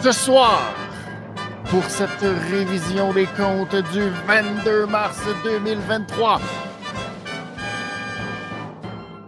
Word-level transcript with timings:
Ce 0.00 0.12
soir, 0.12 0.60
pour 1.70 1.82
cette 1.84 2.24
révision 2.50 3.12
des 3.12 3.26
comptes 3.26 3.74
du 3.92 4.08
22 4.26 4.86
mars 4.86 5.20
2023, 5.42 6.40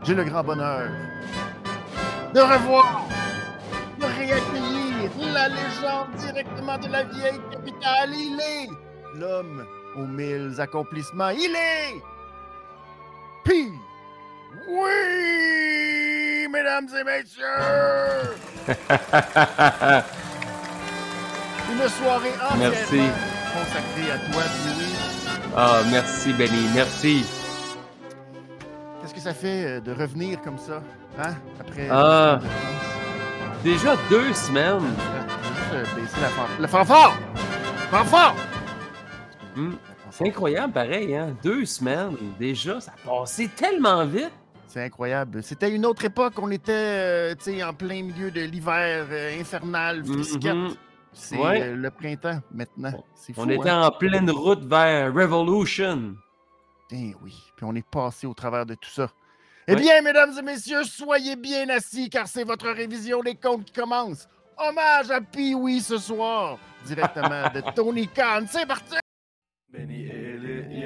j'ai 0.04 0.14
le 0.14 0.22
grand 0.24 0.44
bonheur 0.44 0.88
de 2.32 2.40
revoir, 2.40 3.04
de 3.98 4.04
réaccueillir 4.04 5.10
la 5.34 5.48
légende 5.48 6.14
directement 6.16 6.78
de 6.78 6.86
la 6.86 7.02
vieille 7.02 7.40
capitale. 7.50 8.10
Il 8.12 8.40
est 8.40 8.68
l'homme 9.18 9.66
aux 9.96 10.06
mille 10.06 10.54
accomplissements. 10.60 11.30
Il 11.30 11.56
est 11.56 12.00
Pi. 13.44 13.72
Oui, 14.68 16.48
mesdames 16.48 16.88
et 16.96 17.04
messieurs. 17.04 18.36
Une 21.82 21.88
soirée 21.88 22.32
entièrement 22.34 22.58
Merci. 22.58 23.00
consacrée 23.54 24.10
à 24.10 24.18
toi, 24.32 24.42
Pi. 24.42 24.84
Ah, 25.56 25.80
merci, 25.90 26.32
Benny. 26.34 26.68
Merci. 26.74 27.24
Qu'est-ce 29.00 29.14
que 29.14 29.20
ça 29.20 29.32
fait 29.32 29.64
euh, 29.64 29.80
de 29.80 29.92
revenir 29.92 30.40
comme 30.42 30.58
ça, 30.58 30.82
hein? 31.18 31.34
Après. 31.58 31.88
Ah. 31.90 32.38
Déjà 33.64 33.96
deux 34.10 34.32
semaines. 34.34 34.80
Vais 34.80 35.54
juste 35.54 35.72
euh, 35.72 35.84
baisser 36.00 36.20
la 36.20 36.28
fanfare. 36.28 36.60
Le 36.60 36.66
fanfare! 36.66 37.18
Fanfare! 37.90 38.34
Hmm. 39.56 39.72
C'est 40.10 40.26
incroyable, 40.28 40.72
pareil, 40.72 41.14
hein? 41.16 41.34
Deux 41.42 41.64
semaines. 41.64 42.16
Déjà, 42.38 42.80
ça 42.80 42.92
a 42.92 43.08
passé 43.20 43.48
tellement 43.48 44.04
vite. 44.04 44.30
C'est 44.66 44.84
incroyable. 44.84 45.42
C'était 45.42 45.70
une 45.70 45.86
autre 45.86 46.04
époque. 46.04 46.34
On 46.36 46.50
était 46.50 46.72
euh, 46.72 47.34
tu 47.34 47.56
sais, 47.56 47.64
en 47.64 47.72
plein 47.72 48.02
milieu 48.02 48.30
de 48.30 48.42
l'hiver 48.42 49.06
euh, 49.10 49.40
infernal, 49.40 50.04
frisquette. 50.04 50.54
Mhm. 50.54 50.74
C'est 51.12 51.36
Ouais. 51.36 51.62
euh, 51.62 51.74
le 51.76 51.90
printemps 51.90 52.40
maintenant. 52.52 52.92
Fou. 53.16 53.32
On 53.36 53.48
était 53.48 53.68
hein? 53.70 53.82
en 53.82 53.90
pleine 53.90 54.30
route 54.30 54.64
vers 54.64 55.12
Revolution. 55.12 56.14
Eh 56.90 57.14
oui. 57.22 57.34
Puis 57.56 57.64
on 57.64 57.74
est 57.74 57.86
passé 57.88 58.26
au 58.26 58.34
travers 58.34 58.64
de 58.66 58.74
tout 58.74 58.90
ça. 58.90 59.08
Eh 59.68 59.76
bien, 59.76 60.00
mesdames 60.02 60.32
et 60.38 60.42
messieurs, 60.42 60.82
soyez 60.84 61.36
bien 61.36 61.68
assis 61.68 62.10
car 62.10 62.26
c'est 62.26 62.44
votre 62.44 62.68
révision 62.70 63.22
des 63.22 63.34
comptes 63.36 63.64
qui 63.64 63.72
commence. 63.72 64.26
Hommage 64.58 65.10
à 65.10 65.20
Pee-Wee 65.20 65.80
ce 65.80 65.98
soir, 65.98 66.58
directement 66.84 67.48
de 67.54 67.60
Tony 67.74 68.08
Khan. 68.08 68.44
C'est 68.48 68.66
parti! 68.66 68.96
Benny 69.72 70.06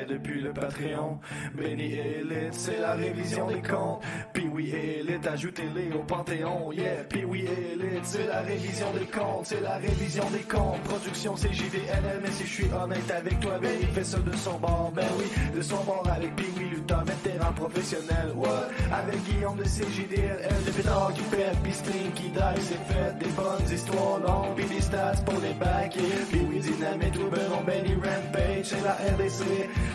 Depuis 0.09 0.41
le 0.41 0.53
Patreon. 0.53 1.19
Benny 1.55 1.95
Elite, 1.95 2.53
c'est 2.53 2.79
la 2.79 2.95
révision 2.95 3.47
des 3.47 3.63
comptes. 3.63 4.03
Puis 4.33 4.49
oui, 4.53 4.71
Elite, 4.71 5.27
ajoutez-les 5.27 5.93
au 5.93 6.03
Panthéon. 6.03 6.73
Yeah, 6.73 7.05
puis 7.09 7.25
oui, 7.25 7.47
Elite, 7.47 8.05
c'est 8.05 8.27
la 8.27 8.41
révision 8.41 8.93
des 8.93 9.07
comptes. 9.07 9.47
C'est 9.47 9.61
la 9.61 9.77
révision 9.77 10.25
des 10.31 10.41
comptes. 10.41 10.81
Production 10.83 11.35
CJVLL, 11.35 12.21
mais 12.23 12.31
si 12.33 12.45
je 12.47 12.53
suis 12.53 12.73
honnête 12.73 13.11
avec 13.11 13.41
toi, 13.41 13.59
ben 13.61 13.71
il 13.81 13.89
fait 13.89 14.05
ça 14.05 14.19
de 14.19 14.37
son 14.37 14.59
bord. 14.59 14.93
Ben 14.95 15.07
oui, 15.19 15.25
de 15.57 15.63
son 15.63 15.83
bord 15.85 16.07
avec 16.15 16.35
puis 16.37 16.47
oui, 16.57 16.65
lutteur, 16.71 17.05
vétéran 17.05 17.53
professionnel. 17.53 18.33
What? 18.37 18.69
Avec 18.93 19.23
Guillaume 19.25 19.57
de 19.57 19.65
CJDLL, 19.65 20.65
de 20.67 20.71
pétard 20.71 21.13
qui 21.15 21.23
pète, 21.23 21.59
puis 21.63 21.73
stream 21.73 22.13
qui 22.15 22.29
dive, 22.29 22.61
c'est 22.61 22.93
fait. 22.93 23.19
Des 23.19 23.31
bonnes 23.33 23.73
histoires 23.73 24.19
longues, 24.21 24.55
puis 24.57 24.67
des 24.67 24.81
stats 24.81 25.23
pour 25.25 25.41
les 25.41 25.55
bacs. 25.55 25.97
Puis 26.31 26.41
oui, 26.49 26.61
dynamite, 26.61 27.17
ou 27.17 27.29
Beron, 27.31 27.63
Benny 27.65 27.95
Rampage. 27.95 28.65
C'est 28.65 28.83
la 28.83 28.93
RDC, 28.93 29.45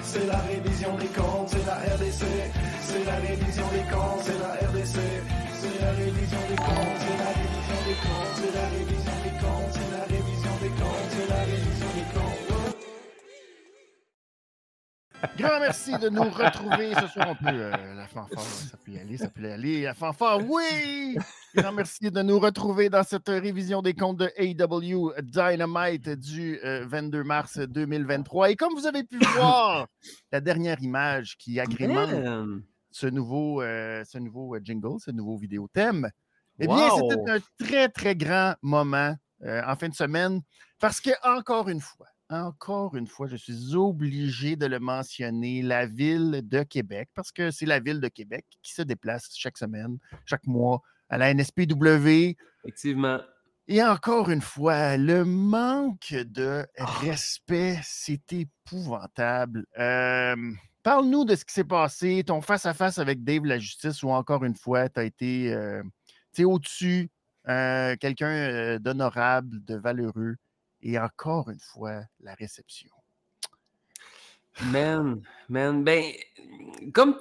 c'est 0.04 0.26
la 0.26 0.38
révision 0.40 0.96
des 0.98 1.08
comptes, 1.08 1.50
c'est 1.50 1.66
la 1.66 1.76
RDC, 1.76 2.26
c'est 2.82 3.04
la 3.06 3.16
révision 3.16 3.68
des 3.70 3.84
comptes, 3.92 4.24
c'est 4.24 4.40
la 4.40 4.54
RDC, 4.68 5.00
c'est 5.54 5.82
la 5.82 5.92
révision 5.92 6.40
des 6.50 6.56
comptes, 6.56 7.00
c'est 7.00 7.18
la 7.18 7.32
révision 7.40 7.80
des 7.86 7.98
comptes, 8.04 8.36
c'est 8.36 8.54
la 8.56 8.66
révision 8.70 9.18
des 9.24 9.36
comptes, 9.40 9.72
c'est 9.74 9.92
la 9.92 10.04
révision 10.04 10.56
des 10.62 10.70
comptes, 10.70 11.10
c'est 11.12 11.28
la 11.30 11.42
révision 11.44 11.90
des 11.96 12.08
comptes. 12.14 12.40
Grand 15.38 15.60
merci 15.60 15.98
de 15.98 16.10
nous 16.10 16.24
retrouver 16.24 16.94
ce 16.96 17.08
soir. 17.08 17.28
On 17.30 17.36
peut, 17.36 17.50
euh, 17.54 17.94
la 17.96 18.08
fanfare, 18.08 18.44
ça 18.44 18.78
peut 18.78 18.92
y 18.92 19.00
aller, 19.00 19.18
ça 19.18 19.30
peut 19.30 19.42
y 19.42 19.52
aller. 19.52 19.82
La 19.84 19.94
fanfare, 19.94 20.40
oui! 20.48 21.18
Grand 21.56 21.72
merci 21.72 22.12
de 22.12 22.22
nous 22.22 22.40
retrouver 22.40 22.90
dans 22.90 23.04
cette 23.04 23.28
révision 23.28 23.82
des 23.82 23.94
comptes 23.94 24.18
de 24.18 24.32
AW 24.38 25.14
Dynamite 25.24 26.10
du 26.10 26.60
euh, 26.64 26.86
22 26.86 27.24
mars 27.24 27.58
2023. 27.58 28.52
Et 28.52 28.56
comme 28.56 28.74
vous 28.74 28.86
avez 28.86 29.04
pu 29.04 29.18
voir, 29.36 29.88
la 30.32 30.42
dernière 30.42 30.80
image 30.82 31.38
qui 31.38 31.60
agrémente 31.60 32.12
ce 32.92 33.08
nouveau, 33.08 33.62
euh, 33.62 34.04
ce 34.06 34.20
nouveau 34.20 34.56
euh, 34.56 34.60
jingle, 34.64 35.00
ce 35.00 35.12
nouveau 35.12 35.38
vidéo 35.38 35.68
thème, 35.74 36.10
eh 36.60 36.68
bien, 36.68 36.90
Wow. 36.90 37.10
c'était 37.10 37.32
un 37.32 37.40
très, 37.58 37.90
très 37.90 38.16
grand 38.16 38.54
moment 38.62 39.16
euh, 39.44 39.62
en 39.66 39.76
fin 39.76 39.90
de 39.90 39.96
semaine 39.96 40.42
parce 40.80 41.02
que, 41.02 41.12
encore 41.28 41.70
une 41.70 41.82
fois, 41.82 42.08
encore 42.30 42.96
une 42.96 43.08
fois, 43.08 43.26
je 43.28 43.38
suis 43.38 43.74
obligé 43.76 44.56
de 44.56 44.68
le 44.68 44.80
mentionner, 44.80 45.64
la 45.64 45.88
ville 45.88 46.42
de 46.44 46.62
Québec, 46.62 47.10
parce 47.16 47.32
que 47.32 47.50
c'est 47.50 47.66
la 47.66 47.80
ville 47.80 48.00
de 48.00 48.08
Québec 48.08 48.46
qui 48.62 48.74
se 48.74 48.84
déplace 48.84 49.30
chaque 49.34 49.58
semaine, 49.58 49.98
chaque 50.26 50.46
mois 50.46 50.82
à 51.10 51.18
la 51.18 51.34
NSPW. 51.34 52.36
Effectivement. 52.64 53.20
Et 53.68 53.84
encore 53.84 54.30
une 54.30 54.42
fois, 54.42 54.98
le 54.98 55.26
manque 55.26 56.14
de 56.14 56.66
Ah. 56.78 56.86
respect, 56.86 57.80
c'est 57.84 58.34
épouvantable. 58.34 59.66
Euh, 59.78 60.36
Parle-nous 60.82 61.26
de 61.26 61.36
ce 61.36 61.44
qui 61.44 61.54
s'est 61.54 61.66
passé, 61.66 62.24
ton 62.26 62.42
face-à-face 62.42 63.00
avec 63.00 63.24
Dave 63.24 63.44
la 63.46 63.60
justice, 63.60 64.02
où 64.02 64.10
encore 64.10 64.46
une 64.46 64.56
fois, 64.56 64.88
tu 64.88 65.00
as 65.00 65.04
été 65.04 65.54
euh, 65.54 65.84
au-dessus, 66.40 67.10
euh, 67.50 67.96
quelqu'un 67.98 68.30
euh, 68.30 68.80
d'honorable, 68.80 69.64
de 69.66 69.76
valeureux, 69.76 70.38
et 70.82 70.98
encore 70.98 71.50
une 71.50 71.60
fois, 71.60 72.04
la 72.22 72.34
réception. 72.34 72.90
Man, 74.72 75.22
man, 75.50 75.84
ben, 75.84 76.04
comme 76.94 77.18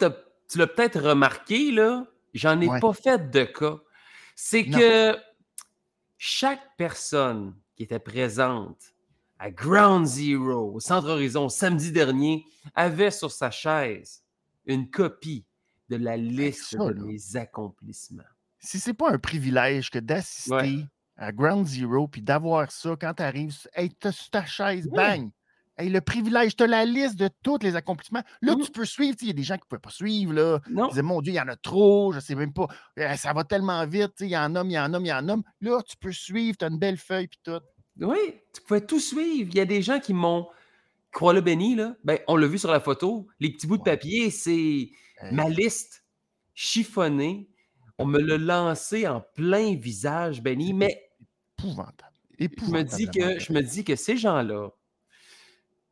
tu 0.48 0.59
l'as 0.59 0.66
peut-être 0.66 1.00
remarqué, 1.00 1.72
là, 1.72 2.06
j'en 2.34 2.61
ai 2.61 2.69
Ouais. 2.69 2.81
pas 2.81 2.93
fait 2.93 3.31
de 3.31 3.44
cas. 3.44 3.78
C'est 4.37 4.65
Non. 4.65 4.78
que 4.78 5.16
chaque 6.16 6.77
personne 6.77 7.55
qui 7.77 7.84
était 7.84 7.99
présente 7.99 8.93
à 9.39 9.50
Ground 9.50 10.05
Zero, 10.06 10.75
au 10.75 10.81
Centre 10.81 11.09
Horizon, 11.11 11.49
samedi 11.49 11.93
dernier, 11.93 12.44
avait 12.75 13.11
sur 13.12 13.31
sa 13.31 13.50
chaise 13.50 14.22
une 14.66 14.91
copie 14.91 15.44
de 15.89 15.97
la 15.97 16.16
liste 16.16 16.65
ça, 16.77 16.78
de 16.78 16.94
mes 16.94 17.37
accomplissements. 17.37 18.22
Si 18.59 18.78
c'est 18.81 18.95
pas 18.95 19.10
un 19.12 19.19
privilège 19.19 19.91
que 19.91 19.99
d'assister 20.00 20.53
Ouais. 20.53 20.84
à 21.16 21.31
Ground 21.33 21.66
Zero 21.66 22.09
puis 22.09 22.21
d'avoir 22.21 22.71
ça 22.71 22.97
quand 23.00 23.15
tu 23.15 23.22
arrives, 23.22 23.56
hey, 23.75 23.91
t'as 23.95 24.12
sur 24.12 24.28
ta 24.31 24.45
chaise, 24.45 24.89
bang! 24.89 25.31
Hey, 25.78 25.89
le 25.91 26.00
privilège, 26.00 26.56
tu 26.56 26.65
as 26.65 26.66
la 26.66 26.84
liste 26.84 27.16
de 27.16 27.31
tous 27.43 27.59
les 27.62 27.77
accomplissements. 27.77 28.22
Là, 28.43 28.56
Mm. 28.56 28.62
tu 28.62 28.71
peux 28.72 28.84
suivre. 28.84 29.16
Il 29.22 29.28
y 29.28 29.31
a 29.31 29.33
des 29.34 29.44
gens 29.44 29.55
qui 29.55 29.62
ne 29.62 29.66
pouvaient 29.69 29.81
pas 29.81 29.91
suivre. 29.91 30.33
Là. 30.33 30.61
Non, 30.71 30.87
Ils 30.87 30.91
disaient, 30.91 31.03
mon 31.03 31.21
Dieu, 31.22 31.33
il 31.33 31.37
y 31.37 31.41
en 31.41 31.47
a 31.49 31.55
trop, 31.56 32.12
je 32.12 32.19
sais 32.21 32.34
même 32.34 32.53
pas. 32.53 32.66
Euh, 32.99 33.15
Ça 33.16 33.33
va 33.33 33.44
tellement 33.44 33.87
vite. 33.87 34.12
Il 34.21 34.27
y 34.28 34.37
en 34.37 34.55
a, 34.56 34.65
il 34.65 34.72
y 34.72 34.78
en 34.78 34.93
a, 34.93 34.99
il 34.99 35.06
y 35.06 35.12
en 35.12 35.28
a. 35.28 35.37
Là, 35.61 35.81
tu 35.89 35.97
peux 35.97 36.11
suivre, 36.12 36.56
tu 36.59 36.65
as 36.65 36.69
une 36.69 36.78
belle 36.78 36.97
feuille 36.99 37.28
puis 37.28 37.39
tout. 37.44 37.61
oui, 38.00 38.16
tu 38.53 38.61
pouvais 38.62 38.81
tout 38.84 38.99
suivre. 39.00 39.50
Il 39.53 39.56
y 39.56 39.61
a 39.61 39.65
des 39.65 39.81
gens 39.83 40.00
qui 40.00 40.12
m'ont. 40.15 40.49
Crois-le, 41.12 41.41
Benny, 41.41 41.75
là. 41.77 41.95
Ben, 42.05 42.19
on 42.27 42.37
l'a 42.37 42.47
vu 42.49 42.59
sur 42.59 42.71
la 42.71 42.81
photo. 42.81 43.28
Les 43.41 43.50
petits 43.53 43.66
bouts 43.66 43.78
de 43.78 43.83
papier, 43.83 44.31
c'est 44.31 44.91
ma 45.33 45.49
liste 45.49 46.05
chiffonnée. 46.55 47.49
On 47.99 48.05
me 48.06 48.19
l'a 48.21 48.37
lancé 48.39 49.06
en 49.09 49.21
plein 49.21 49.75
visage, 49.75 50.43
Benny. 50.43 50.72
Mais 50.75 51.10
épouvantable. 51.59 52.12
je 52.39 52.71
me 52.71 52.83
dis 52.83 53.06
que, 53.09 53.39
je 53.39 53.53
me 53.53 53.60
dis 53.62 53.84
que 53.84 53.97
ces 53.97 54.16
gens-là, 54.16 54.71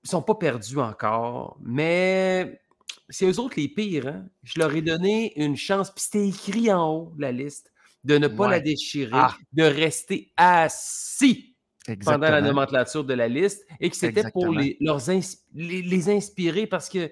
ils 0.06 0.08
sont 0.08 0.22
pas 0.22 0.36
perdus 0.36 0.78
encore, 0.78 1.58
mais 1.60 2.60
c'est 3.08 3.26
eux 3.26 3.40
autres 3.40 3.54
les 3.56 3.66
pires. 3.68 4.06
hein. 4.06 4.28
Je 4.44 4.60
leur 4.60 4.72
ai 4.74 4.80
donné 4.82 5.32
une 5.42 5.56
chance, 5.56 5.90
puis 5.90 6.04
c'était 6.04 6.28
écrit 6.28 6.72
en 6.72 6.88
haut, 6.88 7.12
la 7.18 7.32
liste, 7.32 7.72
de 8.04 8.16
ne 8.18 8.28
pas 8.28 8.48
la 8.48 8.60
déchirer, 8.60 9.10
Ah. 9.12 9.36
de 9.52 9.64
rester 9.64 10.32
assis 10.36 11.56
pendant 12.04 12.30
la 12.30 12.40
nomenclature 12.40 13.02
de 13.04 13.14
la 13.14 13.26
liste 13.26 13.66
et 13.80 13.90
que 13.90 13.96
c'était 13.96 14.30
pour 14.30 14.48
les, 14.52 14.76
leurs 14.80 15.10
ins- 15.10 15.36
les, 15.54 15.82
les 15.82 16.08
inspirer 16.08 16.68
parce 16.68 16.88
que 16.88 17.10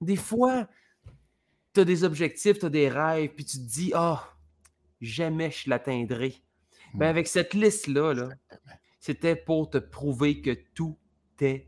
des 0.00 0.16
fois, 0.16 0.66
tu 1.74 1.80
as 1.80 1.84
des 1.84 2.04
objectifs, 2.04 2.58
tu 2.58 2.64
as 2.66 2.70
des 2.70 2.88
rêves, 2.88 3.30
puis 3.34 3.44
tu 3.44 3.58
te 3.58 3.62
dis, 3.70 3.92
ah, 3.94 4.26
jamais 5.02 5.50
je 5.50 5.68
l'atteindrai. 5.68 6.34
Ben, 6.94 7.06
Mm. 7.06 7.10
avec 7.10 7.26
cette 7.28 7.52
liste-là, 7.54 8.14
là, 8.14 8.28
c'était 8.98 9.36
pour 9.36 9.68
te 9.70 9.76
prouver 9.78 10.40
que 10.40 10.56
tout 10.74 10.96
est 11.40 11.66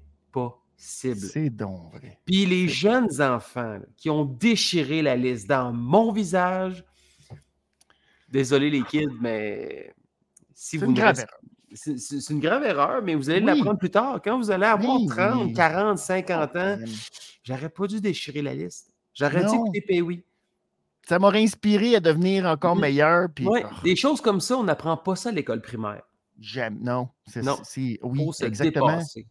C'est 0.84 1.48
donc 1.48 1.92
vrai. 1.94 2.18
Puis 2.24 2.44
les 2.44 2.66
jeunes 2.66 3.22
enfants 3.22 3.74
là, 3.74 3.86
qui 3.96 4.10
ont 4.10 4.24
déchiré 4.24 5.00
la 5.00 5.14
liste 5.16 5.48
dans 5.48 5.72
mon 5.72 6.10
visage, 6.10 6.84
désolé 8.28 8.68
les 8.68 8.82
kids, 8.82 9.06
mais 9.20 9.94
si 10.54 10.70
C'est 10.70 10.78
vous 10.78 10.86
une 10.86 10.92
ne 10.92 10.96
grave 10.96 11.16
restez- 11.16 11.22
erreur. 11.28 11.98
c'est 12.00 12.30
une 12.32 12.40
grave 12.40 12.64
erreur, 12.64 13.02
mais 13.02 13.14
vous 13.14 13.30
allez 13.30 13.40
Oui. 13.40 13.46
l'apprendre 13.46 13.78
plus 13.78 13.90
tard. 13.90 14.20
Quand 14.24 14.36
vous 14.38 14.50
allez 14.50 14.66
avoir 14.66 15.00
Oui, 15.00 15.06
30, 15.06 15.46
oui. 15.46 15.52
40, 15.52 15.98
50 15.98 16.56
ans, 16.56 16.76
Man. 16.76 16.84
j'aurais 17.44 17.68
pas 17.68 17.86
dû 17.86 18.00
déchirer 18.00 18.42
la 18.42 18.54
liste. 18.54 18.90
J'aurais 19.14 19.44
dû 19.44 19.54
écouter 19.54 19.80
Pee-Wee. 19.82 20.24
Ça 21.06 21.18
m'aurait 21.18 21.42
inspiré 21.42 21.94
à 21.96 22.00
devenir 22.00 22.46
encore 22.46 22.74
meilleur. 22.76 23.28
Puis, 23.34 23.46
Ouais, 23.46 23.64
oh, 23.64 23.74
des 23.84 23.94
choses 23.96 24.20
comme 24.20 24.40
ça, 24.40 24.56
on 24.56 24.64
n'apprend 24.64 24.96
pas 24.96 25.14
ça 25.16 25.28
à 25.28 25.32
l'école 25.32 25.60
primaire. 25.62 26.02
Jamais. 26.40 26.78
Non. 26.80 27.08
C'est, 27.26 27.42
Non. 27.42 27.56
c'est- 27.62 27.98
oui, 28.02 28.26
exactement. 28.42 28.86
dépasser. 28.88 29.26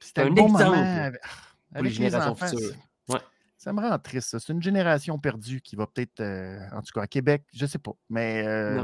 C'était 0.00 0.22
un 0.22 0.30
bon 0.30 0.46
exemple 0.48 0.64
moment 0.76 1.10
pour 1.10 1.76
avec, 1.78 1.82
les 1.84 1.90
générations 1.90 2.32
enfants. 2.32 2.46
futures. 2.48 2.74
Ouais. 3.08 3.20
Ça 3.56 3.72
me 3.72 3.80
rend 3.80 3.98
triste. 3.98 4.30
ça. 4.30 4.40
C'est 4.40 4.52
une 4.52 4.62
génération 4.62 5.18
perdue 5.18 5.60
qui 5.60 5.76
va 5.76 5.86
peut-être, 5.86 6.20
euh, 6.20 6.58
en 6.72 6.80
tout 6.82 6.92
cas 6.94 7.02
à 7.02 7.06
Québec, 7.06 7.44
je 7.52 7.64
ne 7.64 7.68
sais 7.68 7.78
pas. 7.78 7.92
Mais 8.08 8.42
euh, 8.46 8.82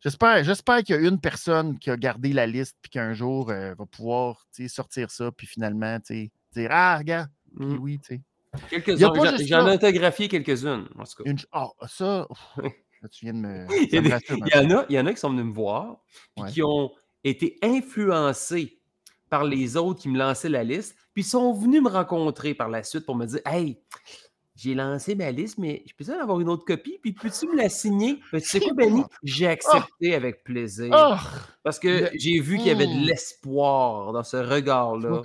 j'espère, 0.00 0.44
j'espère 0.44 0.82
qu'il 0.82 0.94
y 0.94 0.98
a 0.98 1.08
une 1.08 1.18
personne 1.20 1.78
qui 1.78 1.90
a 1.90 1.96
gardé 1.96 2.32
la 2.34 2.46
liste 2.46 2.76
puis 2.82 2.90
qu'un 2.90 3.14
jour 3.14 3.50
euh, 3.50 3.74
va 3.74 3.86
pouvoir 3.86 4.46
sortir 4.68 5.10
ça 5.10 5.30
puis 5.32 5.46
finalement 5.46 5.98
dire 6.06 6.28
Ah, 6.70 6.98
regarde, 6.98 7.30
puis 7.56 7.66
Mm. 7.66 7.78
oui, 7.80 7.98
tu 8.00 8.16
sais. 8.16 8.20
Pas 8.52 8.94
J'en- 9.46 9.66
ai 9.68 9.74
autographié 9.74 10.28
quelques-unes, 10.28 10.88
en 10.96 11.04
tout 11.04 11.22
cas. 11.24 11.30
Une... 11.30 11.38
Ah, 11.52 11.68
ça, 11.88 12.26
là, 13.02 13.08
tu 13.10 13.24
viens 13.24 13.32
de 13.34 13.38
me. 13.38 13.66
Il 13.90 13.94
y, 13.94 14.00
me 14.00 14.10
rassure 14.10 14.36
il 14.38 14.58
en 14.58 14.78
a, 14.78 14.86
il 14.88 14.94
y 14.96 15.00
en 15.00 15.06
a 15.06 15.12
qui 15.14 15.18
sont 15.20 15.30
venus 15.30 15.44
me 15.46 15.52
voir, 15.52 15.96
Ouais. 16.36 16.50
qui 16.52 16.62
ont 16.62 16.92
été 17.24 17.58
influencés 17.62 18.78
par 19.30 19.44
les 19.44 19.76
autres 19.76 20.00
qui 20.00 20.08
me 20.08 20.18
lançaient 20.18 20.48
la 20.48 20.64
liste, 20.64 20.96
puis 21.14 21.22
ils 21.22 21.26
sont 21.26 21.52
venus 21.52 21.82
me 21.82 21.88
rencontrer 21.88 22.54
par 22.54 22.68
la 22.68 22.82
suite 22.82 23.06
pour 23.06 23.16
me 23.16 23.26
dire 23.26 23.40
Hey, 23.46 23.80
j'ai 24.56 24.74
lancé 24.74 25.14
ma 25.16 25.30
liste, 25.32 25.58
mais 25.58 25.84
je 25.86 25.92
peux 25.94 26.12
en 26.12 26.20
avoir 26.22 26.40
une 26.40 26.48
autre 26.48 26.64
copie, 26.64 26.98
puis 27.02 27.12
peux-tu 27.12 27.48
me 27.48 27.56
la 27.56 27.68
signer? 27.68 28.20
Ben, 28.32 28.40
tu 28.40 28.48
sais 28.48 28.60
quoi, 28.60 28.72
Benny? 28.74 29.02
J'ai 29.24 29.48
accepté 29.48 30.14
avec 30.14 30.44
plaisir. 30.44 30.90
Ah! 30.92 31.18
Parce 31.64 31.78
que 31.78 32.10
j'ai 32.14 32.40
vu 32.40 32.58
qu'il 32.58 32.66
y 32.66 32.70
avait 32.70 32.86
de 32.86 32.92
Hmm. 32.92 33.06
l'espoir 33.06 34.12
dans 34.12 34.22
ce 34.22 34.36
regard-là, 34.36 35.22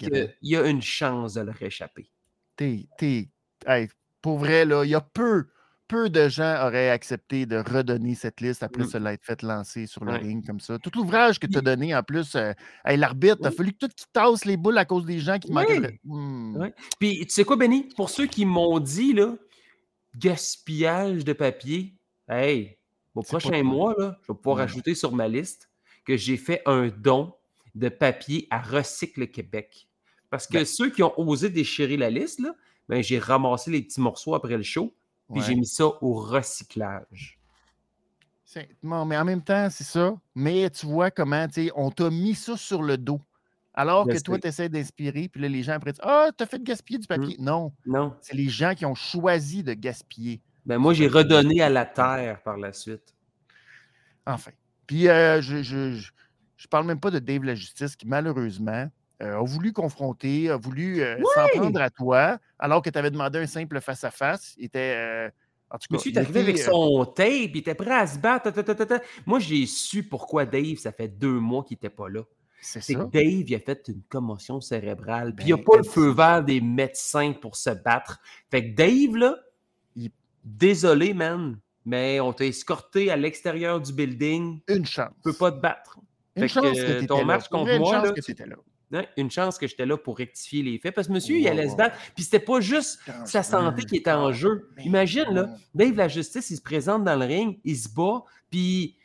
qu'il 0.00 0.30
y 0.42 0.56
a 0.56 0.66
une 0.66 0.82
chance 0.82 1.34
de 1.34 1.42
le 1.42 1.52
réchapper. 1.52 2.10
T'es, 2.56 2.86
t'es- 2.98 3.28
hey, 3.66 3.88
pour 4.20 4.38
vrai, 4.38 4.64
là, 4.64 4.84
il 4.84 4.90
y 4.90 4.94
a 4.94 5.00
peu, 5.00 5.46
peu 5.88 6.08
de 6.08 6.28
gens 6.28 6.66
auraient 6.66 6.88
accepté 6.90 7.44
de 7.44 7.56
redonner 7.56 8.14
cette 8.14 8.40
liste 8.40 8.62
après 8.62 8.84
Mm. 8.84 8.88
se 8.88 8.98
l'être 8.98 9.24
fait 9.24 9.42
lancer 9.42 9.86
sur 9.86 10.04
le 10.04 10.12
Ouais. 10.12 10.18
ring 10.18 10.46
comme 10.46 10.60
ça. 10.60 10.78
Tout 10.78 10.90
l'ouvrage 10.94 11.38
que 11.38 11.46
tu 11.46 11.58
as 11.58 11.60
donné, 11.60 11.94
en 11.94 12.02
plus, 12.02 12.34
euh, 12.34 12.52
hey, 12.84 12.96
l'arbitre, 12.96 13.36
il 13.40 13.46
a 13.46 13.50
fallu 13.50 13.72
que 13.72 13.78
tout 13.86 13.88
qui 13.94 14.06
tasse 14.12 14.44
les 14.46 14.56
boules 14.56 14.78
à 14.78 14.84
cause 14.84 15.04
des 15.04 15.18
gens 15.20 15.38
qui 15.38 15.52
manquaient 15.52 15.80
de... 15.80 15.86
Oui. 15.88 15.98
Hmm. 16.04 16.56
Ouais. 16.56 16.74
Puis, 16.98 17.20
tu 17.26 17.30
sais 17.30 17.44
quoi, 17.44 17.56
Benny? 17.56 17.88
Pour 17.96 18.08
ceux 18.10 18.26
qui 18.26 18.46
m'ont 18.46 18.78
dit, 18.80 19.12
là, 19.12 19.34
gaspillage 20.16 21.24
de 21.24 21.32
papier, 21.32 21.94
hey, 22.28 22.76
au 23.14 23.22
prochain 23.22 23.62
mois, 23.62 23.94
là, 23.98 24.18
je 24.22 24.32
vais 24.32 24.38
pouvoir 24.38 24.60
ajouter 24.60 24.94
sur 24.94 25.12
ma 25.12 25.28
liste 25.28 25.68
que 26.06 26.16
j'ai 26.16 26.36
fait 26.36 26.62
un 26.66 26.88
don 26.88 27.34
de 27.74 27.88
papier 27.88 28.46
à 28.50 28.60
Recycle 28.60 29.26
Québec. 29.28 29.88
Parce 30.30 30.46
que 30.46 30.54
Ben- 30.54 30.64
ceux 30.64 30.90
qui 30.90 31.02
ont 31.02 31.18
osé 31.18 31.50
déchirer 31.50 31.96
la 31.96 32.10
liste, 32.10 32.40
là, 32.40 32.54
ben, 32.88 33.02
j'ai 33.02 33.18
ramassé 33.18 33.70
les 33.70 33.82
petits 33.82 34.00
morceaux 34.00 34.34
après 34.34 34.56
le 34.56 34.62
show, 34.62 34.94
puis 35.32 35.40
Ouais. 35.40 35.46
j'ai 35.48 35.54
mis 35.54 35.66
ça 35.66 35.86
au 35.86 36.14
recyclage. 36.14 37.38
Bon, 38.82 39.06
mais 39.06 39.16
en 39.16 39.24
même 39.24 39.42
temps, 39.42 39.68
c'est 39.70 39.84
ça. 39.84 40.14
Mais 40.34 40.68
tu 40.68 40.84
vois 40.84 41.10
comment, 41.10 41.46
tu 41.48 41.54
sais, 41.66 41.70
on 41.74 41.90
t'a 41.90 42.10
mis 42.10 42.34
ça 42.34 42.56
sur 42.56 42.82
le 42.82 42.98
dos. 42.98 43.20
Alors 43.74 44.06
que 44.06 44.20
toi, 44.22 44.38
tu 44.38 44.46
essaies 44.48 44.68
d'inspirer, 44.68 45.28
puis 45.30 45.40
là, 45.40 45.48
les 45.48 45.62
gens 45.62 45.72
après 45.72 45.92
disent 45.92 46.02
Ah, 46.04 46.28
t'as 46.36 46.44
fait 46.44 46.62
gaspiller 46.62 46.98
du 46.98 47.06
papier? 47.06 47.36
Non, 47.38 47.72
Non. 47.86 48.14
c'est 48.20 48.34
les 48.36 48.50
gens 48.50 48.74
qui 48.74 48.84
ont 48.84 48.94
choisi 48.94 49.62
de 49.62 49.72
gaspiller. 49.72 50.42
Ben, 50.66 50.76
moi, 50.76 50.92
j'ai 50.92 51.08
redonné 51.08 51.62
à 51.62 51.70
la 51.70 51.86
terre 51.86 52.42
par 52.42 52.58
la 52.58 52.74
suite. 52.74 53.14
Enfin. 54.26 54.50
Puis, 54.86 55.08
euh, 55.08 55.40
je, 55.40 55.62
je, 55.62 55.92
je, 55.94 56.10
je 56.58 56.68
parle 56.68 56.86
même 56.86 57.00
pas 57.00 57.10
de 57.10 57.18
Dave 57.18 57.44
la 57.44 57.54
Justice 57.54 57.96
qui, 57.96 58.06
malheureusement, 58.06 58.90
euh, 59.22 59.38
a 59.38 59.44
voulu 59.44 59.72
confronter, 59.72 60.50
a 60.50 60.56
voulu 60.56 61.00
euh, 61.02 61.16
s'en 61.34 61.46
prendre 61.60 61.80
à 61.80 61.90
toi, 61.90 62.38
alors 62.58 62.82
que 62.82 62.90
tu 62.90 62.98
avais 62.98 63.10
demandé 63.10 63.38
un 63.38 63.46
simple 63.46 63.80
face-à-face. 63.80 64.54
Il 64.58 64.64
était. 64.66 64.94
euh, 64.96 65.30
en 65.70 65.78
tout 65.78 65.86
cas, 65.88 65.94
Monsieur 65.96 66.10
il 66.10 66.18
est 66.18 66.20
arrivé 66.20 66.40
avec 66.40 66.58
euh, 66.58 66.64
son 66.64 67.04
tape, 67.06 67.26
il 67.28 67.56
était 67.56 67.74
prêt 67.74 67.92
à 67.94 68.06
se 68.06 68.18
battre. 68.18 68.44
ta, 68.44 68.52
ta, 68.52 68.62
ta, 68.62 68.74
ta, 68.74 68.98
ta. 68.98 69.04
Moi, 69.24 69.38
j'ai 69.38 69.64
su 69.66 70.02
pourquoi 70.02 70.44
Dave, 70.44 70.76
ça 70.76 70.92
fait 70.92 71.08
deux 71.08 71.38
mois 71.40 71.64
qu'il 71.64 71.76
n'était 71.76 71.88
pas 71.88 72.08
là. 72.10 72.22
C'est 72.60 72.94
que 72.94 73.02
Dave, 73.10 73.48
il 73.48 73.54
a 73.54 73.58
fait 73.58 73.88
une 73.88 74.02
commotion 74.08 74.60
cérébrale. 74.60 75.34
Puis 75.34 75.46
il 75.46 75.50
n'a 75.50 75.56
Ben, 75.56 75.64
pas 75.64 75.76
le 75.78 75.82
feu 75.82 76.10
vert 76.12 76.44
des 76.44 76.60
médecins 76.60 77.32
pour 77.32 77.56
se 77.56 77.70
battre. 77.70 78.20
Fait 78.50 78.70
que 78.70 78.74
Dave, 78.76 79.16
là, 79.16 79.36
Il- 79.96 80.10
désolé, 80.44 81.12
man, 81.14 81.58
mais 81.84 82.20
on 82.20 82.32
t'a 82.32 82.44
escorté 82.46 83.10
à 83.10 83.16
l'extérieur 83.16 83.80
du 83.80 83.92
building. 83.92 84.60
Une 84.68 84.86
chance. 84.86 85.10
Tu 85.16 85.22
peux 85.30 85.32
pas 85.32 85.50
te 85.52 85.60
battre. 85.60 85.98
Une 86.36 86.42
que, 86.42 86.48
chance 86.48 86.64
euh, 86.78 86.94
que 86.96 87.00
tu 87.00 87.06
ton 87.06 87.16
étais 87.16 87.22
là. 87.22 87.24
match 87.24 87.48
contre 87.48 87.78
moi, 87.78 87.92
chance 87.94 88.04
là, 88.04 88.10
que 88.10 88.20
tu- 88.20 88.26
tu 88.26 88.30
étais 88.32 88.46
là. 88.46 88.56
Une 89.16 89.30
chance 89.30 89.58
que 89.58 89.66
j'étais 89.66 89.86
là 89.86 89.96
pour 89.96 90.18
rectifier 90.18 90.62
les 90.62 90.78
faits. 90.78 90.94
Parce 90.94 91.08
que 91.08 91.12
monsieur, 91.12 91.36
il 91.36 91.48
allait 91.48 91.68
se 91.68 91.76
battre. 91.76 91.96
Puis 92.14 92.24
c'était 92.24 92.38
pas 92.38 92.60
juste 92.60 93.00
sa 93.24 93.42
santé 93.42 93.84
qui 93.84 93.96
était 93.96 94.12
en 94.12 94.32
jeu. 94.32 94.70
Mais 94.76 94.84
Imagine, 94.84 95.30
là. 95.30 95.54
Dave 95.74 95.94
la 95.94 96.08
justice, 96.08 96.50
il 96.50 96.56
se 96.56 96.62
présente 96.62 97.04
dans 97.04 97.16
le 97.16 97.24
ring, 97.24 97.58
il 97.64 97.76
se 97.76 97.88
bat, 97.88 98.22
puis 98.50 98.96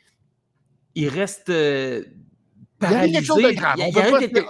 il 0.94 1.08
reste 1.08 1.48
euh, 1.48 2.04
Il 2.80 2.86
arrive 2.86 3.12
paralysé. 3.12 3.12
quelque 3.12 3.26
chose 3.26 3.42
de 3.42 3.50
grave. 3.50 3.76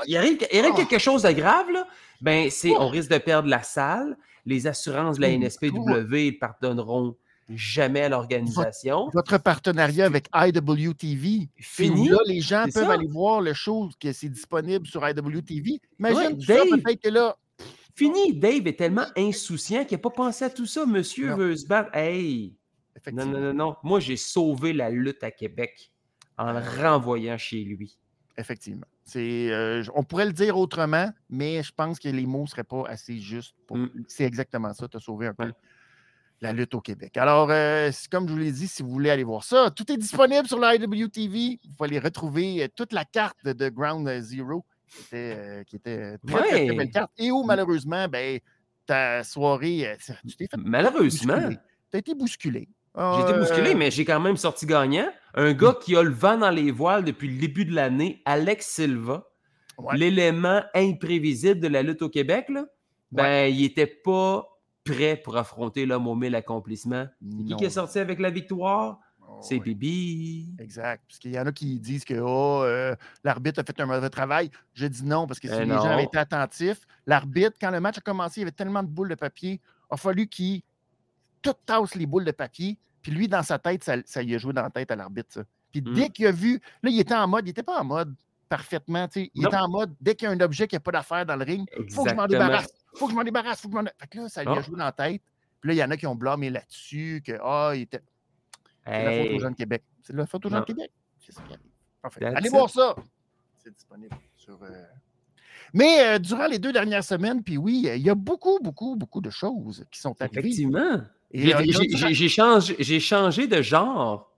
Il, 0.07 0.17
arrive, 0.17 0.39
quelque, 0.87 0.99
chose 0.99 1.23
de 1.23 1.33
grave, 1.33 1.71
là. 1.71 1.87
Ben, 2.21 2.51
c'est, 2.51 2.71
on 2.71 2.89
risque 2.89 3.11
de 3.11 3.19
perdre 3.19 3.49
la 3.49 3.63
salle. 3.63 4.17
Les 4.45 4.67
assurances 4.67 5.19
de 5.19 5.23
la. 5.23 5.37
NSPW 5.37 5.71
ne 5.73 6.39
pardonneront 6.39 7.17
jamais 7.49 8.03
à 8.03 8.09
l'organisation. 8.09 9.09
Votre 9.13 9.39
partenariat 9.39 10.07
avec 10.07 10.29
IWTV, 10.35 11.49
Fini. 11.57 12.09
là, 12.09 12.19
les 12.27 12.41
gens 12.41 12.65
peuvent 12.65 12.85
ça. 12.85 12.93
aller 12.93 13.07
voir 13.07 13.41
le 13.41 13.55
show 13.55 13.89
que 14.01 14.13
c'est 14.13 14.29
disponible 14.29 14.87
sur 14.87 15.07
IWTV. 15.09 15.81
Imagine 15.99 16.17
Ouais, 16.19 16.41
ça, 16.45 16.55
Dave. 16.55 16.69
peut-être 16.83 17.03
que 17.03 17.09
là, 17.09 17.37
Fini. 17.95 18.35
Dave 18.35 18.67
est 18.67 18.79
tellement 18.79 19.07
insouciant 19.17 19.85
qu'il 19.85 19.97
n'a 19.97 20.03
pas 20.03 20.11
pensé 20.11 20.45
à 20.45 20.51
tout 20.51 20.67
ça. 20.67 20.87
Monsieur 20.87 21.31
Non. 21.31 21.37
veut 21.37 21.57
se 21.57 21.67
battre. 21.67 21.91
Hey! 21.95 22.55
Non, 23.13 23.27
non, 23.27 23.41
non, 23.41 23.55
non. 23.55 23.77
Moi, 23.83 24.01
j'ai 24.01 24.17
sauvé 24.17 24.73
la 24.73 24.91
lutte 24.91 25.23
à 25.25 25.31
Québec 25.31 25.91
en 26.37 26.53
le 26.53 26.61
renvoyant 26.83 27.39
chez 27.39 27.65
lui. 27.65 27.97
effectivement. 28.37 28.87
C'est, 29.05 29.51
euh, 29.51 29.83
on 29.95 30.05
pourrait 30.05 30.27
le 30.27 30.33
dire 30.33 30.57
autrement, 30.59 31.11
mais 31.29 31.61
je 31.65 31.73
pense 31.73 31.99
que 31.99 32.09
les 32.09 32.25
mots 32.27 32.43
ne 32.43 32.47
seraient 32.47 32.63
pas 32.63 32.85
assez 32.87 33.19
justes. 33.19 33.55
pour- 33.67 33.77
Mm. 33.79 33.91
C'est 34.07 34.23
exactement 34.25 34.73
ça, 34.75 34.87
tu 34.87 34.97
as 34.97 35.01
sauvé 35.01 35.27
un 35.27 35.35
peu 35.35 35.47
Ouais. 35.47 35.53
La 36.41 36.53
lutte 36.53 36.75
au 36.75 36.81
Québec. 36.81 37.17
Alors, 37.17 37.49
euh, 37.51 37.91
comme 38.11 38.29
je 38.29 38.33
vous 38.33 38.39
l'ai 38.39 38.53
dit, 38.53 38.69
si 38.69 38.83
vous 38.83 38.91
voulez 38.91 39.11
aller 39.11 39.25
voir 39.25 39.43
ça, 39.45 39.71
tout 39.75 39.91
est 39.91 39.97
disponible 39.97 40.47
sur 40.47 40.59
la 40.59 40.77
IWTV. 40.77 41.59
Vous 41.65 41.75
pouvez 41.77 41.89
aller 41.91 41.99
retrouver 41.99 42.63
euh, 42.65 42.69
toute 42.75 42.93
la 42.93 43.05
carte 43.05 43.37
de, 43.45 43.69
Ground 43.69 44.09
Zero, 44.21 44.65
qui 44.89 45.03
était, 45.03 45.37
euh, 45.37 45.65
qui 45.65 45.77
était 45.77 45.99
euh, 45.99 46.17
très, 46.27 46.39
très, 46.39 46.49
très 46.51 46.69
Ouais. 46.71 46.77
belle 46.77 46.91
carte. 46.91 47.11
Et 47.19 47.31
où, 47.33 47.43
malheureusement, 47.45 48.07
ben, 48.09 48.39
ta 48.87 49.25
soirée, 49.25 49.89
euh, 49.89 49.97
tu 50.29 50.37
t'es 50.37 50.47
fait 50.51 50.57
Malheureusement, 50.57 51.51
Tu 51.91 51.97
as 51.97 51.99
été 51.99 52.15
bousculé. 52.15 52.69
j'ai 52.97 53.23
été 53.23 53.39
bousculé, 53.39 53.71
Euh, 53.73 53.77
mais 53.77 53.91
j'ai 53.91 54.05
quand 54.05 54.21
même 54.21 54.37
sorti 54.37 54.65
gagnant. 54.67 55.09
Un 55.35 55.53
gars 55.55 55.75
qui 55.83 55.97
a 55.97 56.03
le 56.03 56.11
vent 56.13 56.37
dans 56.39 56.51
les 56.51 56.71
voiles 56.71 57.05
depuis 57.05 57.29
le 57.29 57.39
début 57.41 57.65
de 57.65 57.75
l'année, 57.75 58.23
Alex 58.25 58.67
Silva, 58.67 59.25
Ouais. 59.77 59.97
l'élément 59.97 60.63
imprévisible 60.75 61.61
de 61.61 61.69
la 61.69 61.83
lutte 61.83 62.03
au 62.03 62.09
Québec, 62.09 62.47
là, 62.49 62.65
ben, 63.13 63.47
il 63.53 63.61
n'était 63.63 63.87
pas 63.87 64.47
prêt 64.93 65.17
pour 65.17 65.37
affronter 65.37 65.87
l'homme 65.87 66.07
aux 66.07 66.15
mille 66.15 66.35
accomplissements. 66.35 67.07
C'est 67.49 67.57
qui 67.57 67.65
est 67.65 67.71
sorti 67.71 67.99
avec 67.99 68.19
la 68.19 68.31
victoire? 68.31 68.99
Oh, 69.31 69.39
C'est. 69.43 69.59
Bibi. 69.59 70.55
Exact. 70.59 71.03
Parce 71.07 71.19
qu'il 71.19 71.33
y 71.33 71.39
en 71.39 71.47
a 71.47 71.53
qui 71.53 71.79
disent 71.79 72.05
que 72.05 72.15
oh, 72.19 72.63
euh, 72.65 72.95
l'arbitre 73.25 73.61
a 73.61 73.65
fait 73.65 73.79
un 73.81 73.87
mauvais 73.87 74.09
travail. 74.11 74.51
Je 74.75 74.87
dis 74.87 75.05
non, 75.05 75.27
parce 75.27 75.39
que 75.39 75.49
si 75.49 75.55
Ben 75.55 75.69
les 75.69 75.75
gens 75.75 75.83
avaient 75.85 76.05
été 76.05 76.19
attentifs, 76.19 76.87
l'arbitre, 77.07 77.57
quand 77.61 77.71
le 77.71 77.81
match 77.81 77.99
a 77.99 78.01
commencé, 78.01 78.41
il 78.41 78.43
y 78.43 78.45
avait 78.45 78.53
tellement 78.53 78.83
de 78.83 78.89
boules 78.89 79.11
de 79.11 79.15
papier, 79.15 79.61
il 79.91 79.95
a 79.95 79.97
fallu 79.97 80.27
qu'il 80.29 80.63
tout 81.43 81.53
tasse 81.67 81.95
les 81.95 82.07
boules 82.07 82.25
de 82.25 82.31
papier. 82.33 82.79
Puis 83.03 83.13
lui, 83.13 83.29
dans 83.29 83.43
sa 83.43 83.59
tête, 83.59 83.85
ça, 83.85 83.97
ça 84.07 84.23
lui 84.23 84.35
a 84.35 84.39
joué 84.39 84.53
dans 84.53 84.63
la 84.63 84.71
tête 84.71 84.91
à 84.91 84.97
l'arbitre. 84.97 85.45
Puis 85.71 85.83
Mm. 85.83 85.95
dès 85.95 86.09
qu'il 86.09 86.27
a 86.27 86.33
vu, 86.33 86.61
là, 86.83 86.91
il 86.91 86.99
était 86.99 87.15
en 87.15 87.29
mode, 87.29 87.45
il 87.45 87.51
n'était 87.51 87.63
pas 87.63 87.81
en 87.81 87.85
mode 87.85 88.15
parfaitement, 88.49 89.07
il 89.15 89.31
Non. 89.37 89.49
était 89.49 89.57
en 89.59 89.69
mode, 89.69 89.95
dès 90.01 90.15
qu'il 90.15 90.27
y 90.27 90.31
a 90.31 90.35
un 90.35 90.41
objet 90.41 90.67
qui 90.67 90.75
n'a 90.75 90.81
pas 90.81 90.91
d'affaire 90.91 91.27
dans 91.27 91.37
le 91.37 91.45
ring, 91.45 91.69
faut 91.93 92.03
que 92.05 92.11
je 92.11 92.15
m'en 92.15 92.27
débarrasse, 92.27 92.73
faut 92.95 93.07
que 93.07 93.13
je 93.13 93.17
m'en 93.17 93.25
débarrasse, 93.25 93.61
faut 93.61 93.69
que 93.69 93.77
je 93.77 93.83
m'en. 93.83 93.89
Fait 93.99 94.07
que 94.09 94.19
là, 94.19 94.29
ça 94.29 94.43
lui 94.43 94.51
a 94.51 94.57
Ah. 94.59 94.63
joué 94.63 94.77
dans 94.79 94.85
la 94.85 94.93
tête. 94.93 95.23
Puis 95.61 95.69
là, 95.69 95.75
il 95.75 95.77
y 95.79 95.85
en 95.85 95.91
a 95.91 95.97
qui 95.97 96.07
ont 96.07 96.15
blâmé 96.15 96.51
là-dessus, 96.51 97.23
que, 97.25 97.33
ah, 97.43 97.73
il 97.75 97.83
était. 97.83 98.01
C'est 98.85 98.93
la 99.03 99.13
faute 99.25 99.35
aux 99.35 99.39
gens 99.41 99.51
de 99.51 99.57
Québec. 99.57 99.83
C'est 100.03 100.13
de 100.13 100.19
la 100.19 100.27
faute 100.27 100.47
aux 100.47 100.49
gens 100.51 100.61
de 100.61 100.65
Québec. 100.65 100.91
C'est 101.19 101.33
ça 101.33 101.43
qui 101.43 101.53
arrive. 101.55 101.67
Parfait. 102.01 102.21
That's 102.21 102.37
Allez 102.37 102.47
it. 102.49 102.53
voir 102.53 102.71
ça. 102.71 102.95
C'est 103.59 103.75
disponible 103.75 104.17
sur. 104.37 104.59
euh, 104.63 104.85
Mais 105.75 106.01
euh, 106.07 106.19
durant 106.19 106.47
les 106.47 106.59
deux 106.59 106.73
dernières 106.73 107.05
semaines, 107.05 107.43
puis 107.43 107.59
oui, 107.59 107.85
euh, 107.89 107.97
il 107.97 108.03
y 108.03 108.09
a 108.09 108.15
beaucoup, 108.15 108.59
beaucoup, 108.63 108.97
beaucoup 108.97 109.21
de 109.21 109.31
choses 109.31 109.85
qui 109.91 110.01
sont 110.01 110.15
arrivées. 110.23 110.39
Effectivement. 110.41 111.03
J'ai- 111.35 111.55
euh, 111.55 111.63
j'ai- 112.15 112.29
changé, 112.29 112.77
j'ai 112.79 113.01
changé 113.01 113.47
de 113.47 113.61
genre. 113.61 114.33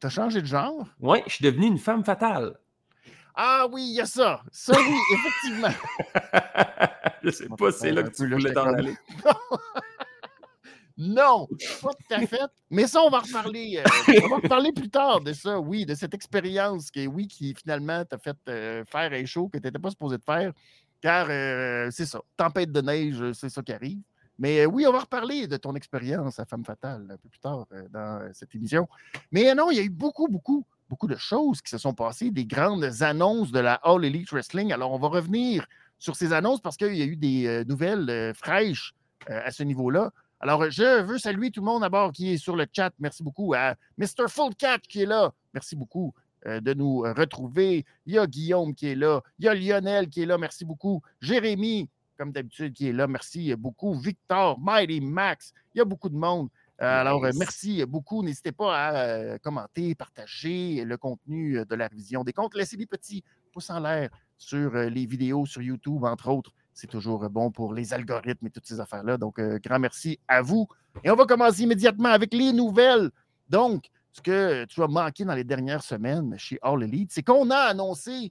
T'as 0.00 0.08
changé 0.08 0.40
de 0.42 0.46
genre? 0.46 0.88
Oui, 0.98 1.18
je 1.26 1.34
suis 1.34 1.44
devenu 1.44 1.66
une 1.66 1.78
femme 1.78 2.04
fatale. 2.04 2.58
Ah 3.34 3.66
oui, 3.70 3.82
il 3.90 3.94
y 3.94 4.00
a 4.00 4.06
ça. 4.06 4.42
Ça, 4.50 4.72
oui, 4.76 4.96
effectivement. 5.12 5.68
je 7.26 7.30
sais 7.30 7.48
pas, 7.48 7.72
c'est 7.72 7.92
là 7.92 8.02
que 8.02 8.14
tu 8.14 8.28
voulais 8.28 8.52
t'en 8.52 8.72
aller. 8.72 8.96
Non, 10.98 11.46
pas 11.82 11.90
tout 11.90 12.14
à 12.14 12.26
fait. 12.26 12.50
Mais 12.70 12.86
ça, 12.86 13.02
on 13.02 13.10
va 13.10 13.18
reparler. 13.18 13.82
euh, 13.84 14.20
on 14.24 14.28
va 14.28 14.36
reparler 14.36 14.72
plus 14.72 14.88
tard 14.88 15.20
de 15.20 15.34
ça, 15.34 15.60
oui, 15.60 15.84
de 15.84 15.94
cette 15.94 16.14
expérience 16.14 16.90
que, 16.90 17.06
oui, 17.06 17.28
qui 17.28 17.54
finalement 17.54 18.02
t'a 18.06 18.16
fait 18.16 18.36
euh, 18.48 18.82
faire 18.86 19.12
un 19.12 19.24
show 19.26 19.48
que 19.48 19.58
tu 19.58 19.64
n'étais 19.64 19.78
pas 19.78 19.90
supposé 19.90 20.16
de 20.16 20.24
faire. 20.24 20.52
Car 21.02 21.26
euh, 21.28 21.90
c'est 21.90 22.06
ça, 22.06 22.22
tempête 22.36 22.72
de 22.72 22.80
neige, 22.80 23.32
c'est 23.32 23.50
ça 23.50 23.62
qui 23.62 23.74
arrive. 23.74 24.00
Mais 24.38 24.64
oui, 24.64 24.86
on 24.86 24.92
va 24.92 25.00
reparler 25.00 25.46
de 25.46 25.58
ton 25.58 25.74
expérience 25.74 26.38
à 26.38 26.46
Femme 26.46 26.64
Fatale 26.64 27.06
un 27.10 27.16
peu 27.16 27.28
plus 27.28 27.40
tard 27.40 27.66
dans 27.90 28.30
cette 28.32 28.54
émission. 28.54 28.88
Mais 29.30 29.54
non, 29.54 29.70
il 29.70 29.76
y 29.76 29.80
a 29.80 29.82
eu 29.82 29.90
beaucoup, 29.90 30.28
beaucoup 30.28 30.64
beaucoup 30.88 31.06
de 31.06 31.16
choses 31.16 31.60
qui 31.60 31.70
se 31.70 31.78
sont 31.78 31.94
passées, 31.94 32.30
des 32.30 32.46
grandes 32.46 33.02
annonces 33.02 33.50
de 33.50 33.58
la 33.58 33.74
All 33.82 34.04
Elite 34.04 34.30
Wrestling. 34.30 34.72
Alors, 34.72 34.92
on 34.92 34.98
va 34.98 35.08
revenir 35.08 35.66
sur 35.98 36.16
ces 36.16 36.32
annonces 36.32 36.60
parce 36.60 36.76
qu'il 36.76 36.94
y 36.94 37.02
a 37.02 37.06
eu 37.06 37.16
des 37.16 37.46
euh, 37.46 37.64
nouvelles 37.64 38.08
euh, 38.10 38.34
fraîches 38.34 38.94
euh, 39.30 39.40
à 39.44 39.50
ce 39.50 39.62
niveau-là. 39.62 40.10
Alors, 40.40 40.70
je 40.70 41.02
veux 41.02 41.18
saluer 41.18 41.50
tout 41.50 41.60
le 41.60 41.66
monde 41.66 41.82
à 41.82 41.88
bord 41.88 42.12
qui 42.12 42.32
est 42.32 42.36
sur 42.36 42.56
le 42.56 42.66
chat. 42.70 42.92
Merci 42.98 43.22
beaucoup 43.22 43.54
à 43.54 43.74
Mr. 43.96 44.28
Full 44.28 44.54
Cat 44.54 44.78
qui 44.78 45.02
est 45.02 45.06
là. 45.06 45.32
Merci 45.54 45.76
beaucoup 45.76 46.12
de 46.44 46.74
nous 46.74 46.98
retrouver. 46.98 47.86
Il 48.04 48.14
y 48.14 48.18
a 48.18 48.26
Guillaume 48.26 48.74
qui 48.74 48.88
est 48.88 48.94
là. 48.94 49.22
Il 49.38 49.46
y 49.46 49.48
a 49.48 49.54
Lionel 49.54 50.08
qui 50.08 50.22
est 50.22 50.26
là. 50.26 50.36
Merci 50.36 50.66
beaucoup. 50.66 51.00
Jérémy, 51.22 51.88
comme 52.18 52.32
d'habitude, 52.32 52.74
qui 52.74 52.88
est 52.88 52.92
là. 52.92 53.06
Merci 53.06 53.56
beaucoup. 53.56 53.94
Victor, 53.94 54.60
Mighty 54.60 55.00
Max. 55.00 55.54
Il 55.74 55.78
y 55.78 55.80
a 55.80 55.86
beaucoup 55.86 56.10
de 56.10 56.14
monde. 56.14 56.50
Alors, 56.78 57.22
merci 57.34 57.82
beaucoup. 57.86 58.22
N'hésitez 58.22 58.52
pas 58.52 58.90
à 58.90 59.38
commenter, 59.38 59.94
partager 59.94 60.84
le 60.84 60.98
contenu 60.98 61.64
de 61.64 61.74
la 61.74 61.88
révision 61.88 62.22
des 62.22 62.34
comptes. 62.34 62.54
Laissez 62.54 62.76
des 62.76 62.86
petits 62.86 63.24
pouces 63.56 63.70
en 63.70 63.80
l'air 63.80 64.10
sur 64.36 64.74
les 64.74 65.06
vidéos 65.06 65.46
sur 65.46 65.62
YouTube, 65.62 66.04
entre 66.04 66.28
autres. 66.28 66.52
C'est 66.74 66.88
toujours 66.88 67.26
bon 67.30 67.50
pour 67.50 67.72
les 67.72 67.94
algorithmes 67.94 68.48
et 68.48 68.50
toutes 68.50 68.66
ces 68.66 68.80
affaires-là. 68.80 69.16
Donc, 69.16 69.40
grand 69.40 69.78
merci 69.78 70.20
à 70.28 70.42
vous. 70.42 70.68
Et 71.02 71.10
on 71.10 71.16
va 71.16 71.24
commencer 71.24 71.62
immédiatement 71.62 72.10
avec 72.10 72.34
les 72.34 72.52
nouvelles. 72.52 73.10
Donc, 73.48 73.86
ce 74.12 74.20
que 74.20 74.66
tu 74.66 74.82
as 74.82 74.88
manqué 74.88 75.24
dans 75.24 75.34
les 75.34 75.44
dernières 75.44 75.82
semaines 75.82 76.34
chez 76.36 76.58
All 76.60 76.82
Elite, 76.82 77.12
c'est 77.12 77.22
qu'on 77.22 77.50
a 77.50 77.56
annoncé 77.56 78.30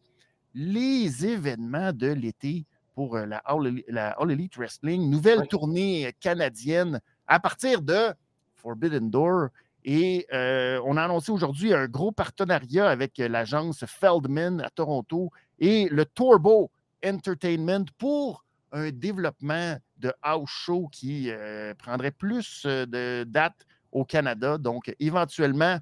les 0.54 1.26
événements 1.26 1.92
de 1.92 2.12
l'été 2.14 2.68
pour 2.94 3.18
la 3.18 3.38
All, 3.38 4.32
Elite 4.32 4.58
Wrestling, 4.58 5.10
nouvelle 5.10 5.48
tournée 5.48 6.14
canadienne 6.20 7.02
à 7.26 7.40
partir 7.40 7.82
de 7.82 8.14
Forbidden 8.54 9.10
Door. 9.10 9.48
Et 9.88 10.26
euh, 10.34 10.82
on 10.84 10.98
a 10.98 11.04
annoncé 11.04 11.32
aujourd'hui 11.32 11.72
un 11.72 11.86
gros 11.86 12.12
partenariat 12.12 12.90
avec 12.90 13.20
l'agence 13.20 13.86
Feldman 13.86 14.60
à 14.62 14.72
Toronto 14.72 15.30
et 15.60 15.88
le 15.90 16.08
Turbo 16.08 16.72
Entertainment 17.06 17.86
pour 18.00 18.44
un 18.72 18.90
développement 18.90 19.78
de 20.00 20.12
house 20.24 20.50
show 20.50 20.90
qui 20.92 21.30
euh, 21.30 21.76
prendrait 21.76 22.10
plus 22.10 22.64
euh, 22.66 22.88
de 22.88 23.26
dates 23.30 23.68
au 23.92 24.06
Canada. 24.06 24.58
Donc, 24.58 24.92
éventuellement, 25.00 25.78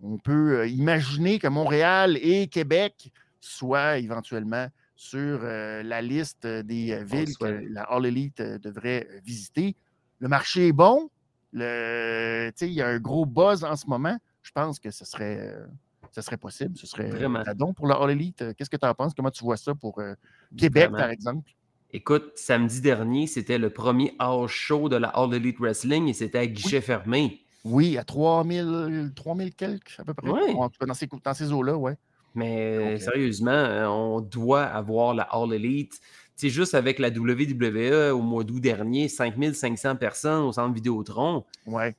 on 0.00 0.16
peut 0.16 0.68
imaginer 0.68 1.40
que 1.40 1.48
Montréal 1.48 2.16
et 2.22 2.46
Québec 2.46 3.12
soient 3.40 3.98
éventuellement 3.98 4.68
sur 4.94 5.40
la 5.40 6.02
liste 6.02 6.46
des 6.46 7.02
villes 7.04 7.36
que 7.38 7.64
la 7.70 7.82
All 7.84 8.06
Elite 8.06 8.40
devrait 8.40 9.08
visiter. 9.24 9.74
Le 10.18 10.28
marché 10.28 10.68
est 10.68 10.72
bon, 10.72 11.10
le, 11.52 12.50
il 12.60 12.72
y 12.72 12.82
a 12.82 12.88
un 12.88 12.98
gros 12.98 13.26
buzz 13.26 13.64
en 13.64 13.76
ce 13.76 13.86
moment. 13.86 14.16
Je 14.42 14.52
pense 14.52 14.78
que 14.78 14.90
ce 14.90 15.04
serait, 15.04 15.38
euh, 15.40 15.66
ce 16.12 16.22
serait 16.22 16.36
possible. 16.36 16.76
Ce 16.76 16.86
serait 16.86 17.10
Vraiment. 17.10 17.42
don 17.54 17.74
pour 17.74 17.86
la 17.86 17.96
All 17.96 18.10
Elite. 18.10 18.54
Qu'est-ce 18.56 18.70
que 18.70 18.76
tu 18.76 18.86
en 18.86 18.94
penses? 18.94 19.14
Comment 19.14 19.30
tu 19.30 19.44
vois 19.44 19.56
ça 19.56 19.74
pour 19.74 19.98
euh, 19.98 20.14
Québec, 20.56 20.90
par 20.90 21.10
exemple? 21.10 21.50
Écoute, 21.92 22.32
samedi 22.36 22.80
dernier, 22.80 23.26
c'était 23.26 23.58
le 23.58 23.70
premier 23.70 24.14
house 24.18 24.50
show 24.52 24.88
de 24.88 24.96
la 24.96 25.08
All 25.08 25.34
Elite 25.34 25.58
Wrestling 25.58 26.08
et 26.08 26.12
c'était 26.12 26.38
à 26.38 26.46
guichet 26.46 26.80
fermé. 26.80 27.44
Oui, 27.64 27.98
à 27.98 28.04
3000, 28.04 29.12
3000 29.14 29.54
quelques, 29.54 29.96
à 29.98 30.04
peu 30.04 30.14
près. 30.14 30.30
Oui. 30.30 30.54
dans 30.86 30.94
ces, 30.94 31.08
dans 31.22 31.34
ces 31.34 31.52
eaux-là, 31.52 31.76
oui. 31.76 31.92
Mais 32.34 32.76
euh, 32.76 32.98
sérieusement, 32.98 33.50
on 33.88 34.20
doit 34.20 34.62
avoir 34.62 35.14
la 35.14 35.24
All 35.24 35.52
Elite. 35.52 36.00
C'est 36.40 36.48
juste 36.48 36.74
avec 36.74 36.98
la 36.98 37.10
WWE 37.10 38.14
au 38.14 38.22
mois 38.22 38.44
d'août 38.44 38.60
dernier, 38.60 39.08
5500 39.08 39.96
personnes 39.96 40.44
au 40.44 40.52
centre 40.52 40.72
Vidéotron. 40.72 41.44
Ouais. 41.66 41.94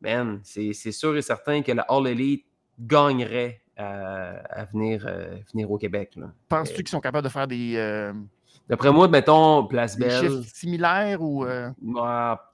Man, 0.00 0.40
c'est 0.44 0.72
sûr 0.72 1.14
et 1.14 1.20
certain 1.20 1.60
que 1.60 1.72
la 1.72 1.82
All 1.82 2.06
Elite 2.06 2.46
gagnerait 2.80 3.60
à, 3.76 4.64
venir, 4.72 5.04
euh, 5.06 5.36
venir 5.52 5.70
au 5.70 5.76
Québec. 5.76 6.18
Penses-tu 6.48 6.76
qu'ils 6.76 6.88
sont 6.88 7.02
capables 7.02 7.24
de 7.24 7.30
faire 7.30 7.46
des. 7.46 7.74
Euh, 7.76 8.14
D'après 8.66 8.90
moi, 8.90 9.08
mettons, 9.08 9.66
Place 9.66 9.98
des 9.98 10.06
Belle. 10.06 10.20
chiffres 10.22 10.42
similaires 10.54 11.20
ou. 11.20 11.44
euh, 11.44 11.68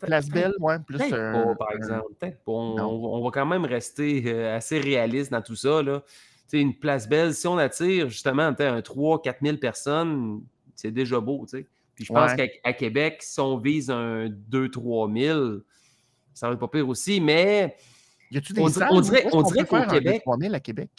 Place 0.00 0.28
Belle, 0.28 0.54
ouais, 0.58 0.80
plus. 0.80 1.00
Euh, 1.12 1.32
pas, 1.32 1.54
par 1.54 1.72
exemple. 1.72 2.14
Peut-être 2.18 2.42
pas. 2.42 2.50
On, 2.50 2.80
on 2.80 3.22
va 3.22 3.30
quand 3.30 3.46
même 3.46 3.64
rester 3.64 4.24
euh, 4.26 4.56
assez 4.56 4.80
réaliste 4.80 5.30
dans 5.30 5.42
tout 5.42 5.54
ça. 5.54 5.84
Là. 5.84 6.00
Tu 6.00 6.08
sais, 6.48 6.60
une 6.60 6.74
place 6.74 7.08
belle, 7.08 7.32
si 7.32 7.46
on 7.46 7.58
attire 7.58 8.08
justement 8.08 8.42
un 8.42 8.52
3-4 8.80 9.34
000 9.40 9.56
personnes, 9.58 10.40
c'est 10.80 10.90
déjà 10.90 11.20
beau. 11.20 11.44
tu 11.48 11.58
sais. 11.58 11.66
Puis 11.94 12.04
je 12.04 12.12
pense 12.12 12.30
Ouais. 12.32 12.60
qu'à 12.62 12.72
Québec, 12.72 13.18
si 13.20 13.40
on 13.40 13.58
vise 13.58 13.90
un 13.90 14.28
2-3 14.28 15.12
000, 15.12 15.58
ça 16.32 16.46
va 16.46 16.54
être 16.54 16.60
pas 16.60 16.68
pire 16.68 16.88
aussi. 16.88 17.20
Mais 17.20 17.76
Y 18.30 18.38
a-tu 18.38 18.52
des 18.52 18.60
On 18.60 18.68
dirait- 18.68 18.78
salles 18.80 18.88
on 18.92 19.00
dirait- 19.00 19.26
on 19.32 19.42
qu'au 19.42 19.74
un 19.76 19.86
Québec- 19.86 20.22
3000 20.24 20.54
à 20.54 20.60
Québec? 20.60 20.90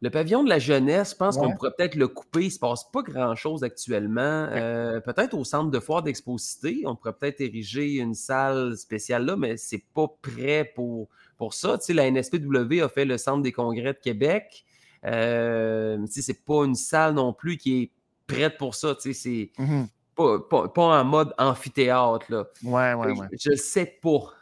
le 0.00 0.10
pavillon 0.10 0.44
de 0.44 0.48
la 0.48 0.60
jeunesse, 0.60 1.10
je 1.10 1.16
pense 1.16 1.34
Ouais. 1.36 1.42
qu'on 1.42 1.56
pourrait 1.56 1.72
peut-être 1.76 1.96
le 1.96 2.06
couper. 2.06 2.42
Il 2.42 2.44
ne 2.46 2.50
se 2.50 2.58
passe 2.60 2.84
pas 2.92 3.02
grand-chose 3.02 3.64
actuellement. 3.64 4.46
Euh, 4.52 5.00
peut-être 5.00 5.34
au 5.34 5.42
centre 5.44 5.70
de 5.72 5.80
foire 5.80 6.04
d'Exposité, 6.04 6.82
on 6.86 6.94
pourrait 6.94 7.14
peut-être 7.14 7.40
ériger 7.40 7.96
une 7.96 8.14
salle 8.14 8.76
spéciale 8.76 9.24
là, 9.26 9.36
mais 9.36 9.56
c'est 9.56 9.82
pas 9.94 10.06
prêt 10.22 10.70
pour, 10.76 11.08
pour 11.36 11.52
ça. 11.52 11.76
Tu 11.78 11.86
sais, 11.86 11.92
la 11.94 12.06
NSPW 12.06 12.80
a 12.80 12.88
fait 12.88 13.04
le 13.04 13.18
centre 13.18 13.42
des 13.42 13.50
congrès 13.52 13.92
de 13.92 13.98
Québec. 13.98 14.64
Euh, 15.04 15.98
tu 16.06 16.12
sais, 16.12 16.22
c'est 16.22 16.44
pas 16.44 16.64
une 16.64 16.74
salle 16.76 17.14
non 17.14 17.32
plus 17.32 17.56
qui 17.56 17.82
est 17.82 17.90
prête 18.28 18.56
pour 18.58 18.74
ça. 18.76 18.94
Tu 18.94 19.12
sais, 19.12 19.50
c'est 19.58 19.62
Mhm. 19.62 19.88
pas, 20.14 20.38
pas- 20.48 20.68
pas 20.68 21.00
en 21.00 21.04
mode 21.04 21.34
amphithéâtre. 21.38 22.26
Là. 22.28 22.46
Ouais, 22.62 22.94
ouais, 22.94 23.18
ouais. 23.18 23.26
Je 23.40 23.50
ne 23.50 23.56
sais 23.56 23.98
pas. 24.00 24.32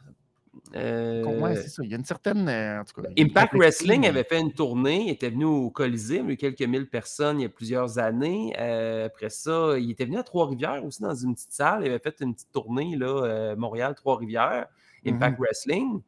Euh, 0.75 1.23
Ouais, 1.41 1.55
c'est 1.55 1.69
ça. 1.69 1.83
Il 1.85 1.91
y 1.91 1.95
a 1.95 1.97
une 1.97 2.05
certaine. 2.05 2.49
euh, 2.49 2.81
en 2.81 2.85
tout 2.85 3.01
cas, 3.01 3.09
Impact 3.17 3.55
Wrestling 3.55 4.01
mais- 4.01 4.09
avait 4.09 4.25
fait 4.25 4.41
une 4.41 4.53
tournée, 4.53 5.03
il 5.05 5.11
était 5.11 5.31
venu 5.31 5.45
au 5.45 5.71
Colisée, 5.71 6.17
il 6.17 6.25
y 6.27 6.29
a 6.29 6.33
eu 6.33 6.37
quelques 6.37 6.63
mille 6.63 6.89
personnes 6.89 7.39
il 7.39 7.43
y 7.45 7.47
a 7.47 7.49
plusieurs 7.49 7.99
années. 7.99 8.53
Euh, 8.59 9.07
après 9.07 9.31
ça, 9.31 9.79
il 9.79 9.91
était 9.91 10.07
venu 10.07 10.19
à 10.19 10.23
Trois-Rivières 10.25 10.85
aussi 10.85 11.03
dans 11.03 11.15
une 11.15 11.35
petite 11.35 11.53
salle. 11.53 11.83
Il 11.85 11.91
avait 11.91 12.01
fait 12.01 12.17
une 12.21 12.35
petite 12.35 12.51
tournée, 12.53 12.97
là, 12.97 13.07
euh, 13.25 13.57
Montréal-Trois-Rivières, 13.57 14.67
Impact 15.07 15.39
Wrestling. 15.39 16.01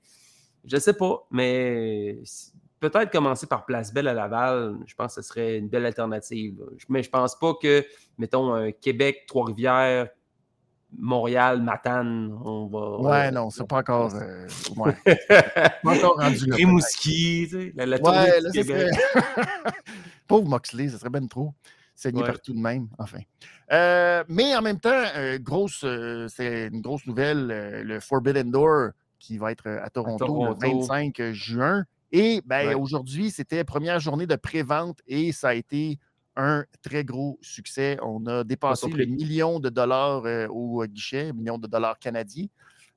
Je 0.64 0.74
ne 0.74 0.80
sais 0.80 0.94
pas, 0.94 1.24
mais 1.30 2.18
peut-être 2.80 3.10
commencer 3.10 3.46
par 3.46 3.64
Place 3.66 3.92
Belle 3.92 4.08
à 4.08 4.14
Laval, 4.14 4.76
je 4.86 4.94
pense 4.94 5.14
que 5.16 5.22
ce 5.22 5.28
serait 5.28 5.58
une 5.58 5.68
belle 5.68 5.86
alternative. 5.86 6.62
Mais 6.88 7.02
je 7.02 7.10
pense 7.10 7.36
pas 7.38 7.54
que, 7.60 7.84
mettons, 8.18 8.52
un 8.54 8.72
Québec, 8.72 9.24
Trois-Rivières, 9.26 10.08
Montréal, 10.96 11.60
Matane, 11.62 12.32
on 12.44 12.66
va. 12.66 12.98
Ouais, 13.00 13.28
on- 13.28 13.32
non, 13.34 13.50
c'est 13.50 13.66
pas 13.68 13.78
encore. 13.78 14.14
euh, 14.14 14.46
ouais, 14.76 14.96
pas 15.82 15.94
encore 15.96 16.16
rendu 16.18 16.46
là. 16.46 16.56
Rimouski, 16.56 17.46
tu 17.50 17.56
sais, 17.60 17.72
la, 17.76 17.84
la 17.86 17.98
tournée 17.98 18.18
Ouais, 18.18 18.38
du 18.38 18.44
là, 18.44 18.50
ça 18.52 18.62
Québec. 18.62 18.94
serait... 18.94 19.72
Pauvre 20.26 20.48
Moxley, 20.48 20.88
ça 20.88 20.98
serait 20.98 21.10
ben 21.10 21.28
trop. 21.28 21.52
Saigné 21.94 22.22
Ouais. 22.22 22.28
partout 22.28 22.52
de 22.54 22.58
même, 22.60 22.88
enfin. 22.98 23.18
Euh, 23.72 24.22
mais 24.28 24.54
en 24.56 24.62
même 24.62 24.78
temps, 24.78 25.02
euh, 25.16 25.36
grosse, 25.38 25.82
euh, 25.84 26.26
c'est 26.28 26.68
une 26.68 26.80
grosse 26.80 27.04
nouvelle, 27.06 27.50
euh, 27.50 27.82
le 27.82 27.98
Forbidden 28.00 28.50
Door 28.50 28.90
qui 29.18 29.36
va 29.36 29.50
être 29.50 29.66
euh, 29.66 29.82
à 29.84 29.90
Toronto, 29.90 30.24
Toronto. 30.24 30.56
le 30.62 30.68
25 30.78 31.32
juin. 31.32 31.84
Et 32.12 32.40
ben, 32.44 32.68
Ouais. 32.68 32.74
aujourd'hui, 32.74 33.30
c'était 33.30 33.64
première 33.64 34.00
journée 34.00 34.26
de 34.26 34.36
pré-vente 34.36 35.00
et 35.06 35.32
ça 35.32 35.48
a 35.50 35.54
été 35.54 35.98
un 36.36 36.64
très 36.82 37.04
gros 37.04 37.38
succès. 37.42 37.98
On 38.02 38.24
a 38.26 38.44
dépassé 38.44 38.88
le 38.88 39.04
million 39.06 39.60
de 39.60 39.68
dollars 39.68 40.24
euh, 40.24 40.46
au 40.48 40.84
guichet, 40.86 41.32
million 41.32 41.58
de 41.58 41.66
dollars 41.66 41.98
canadiens. 41.98 42.46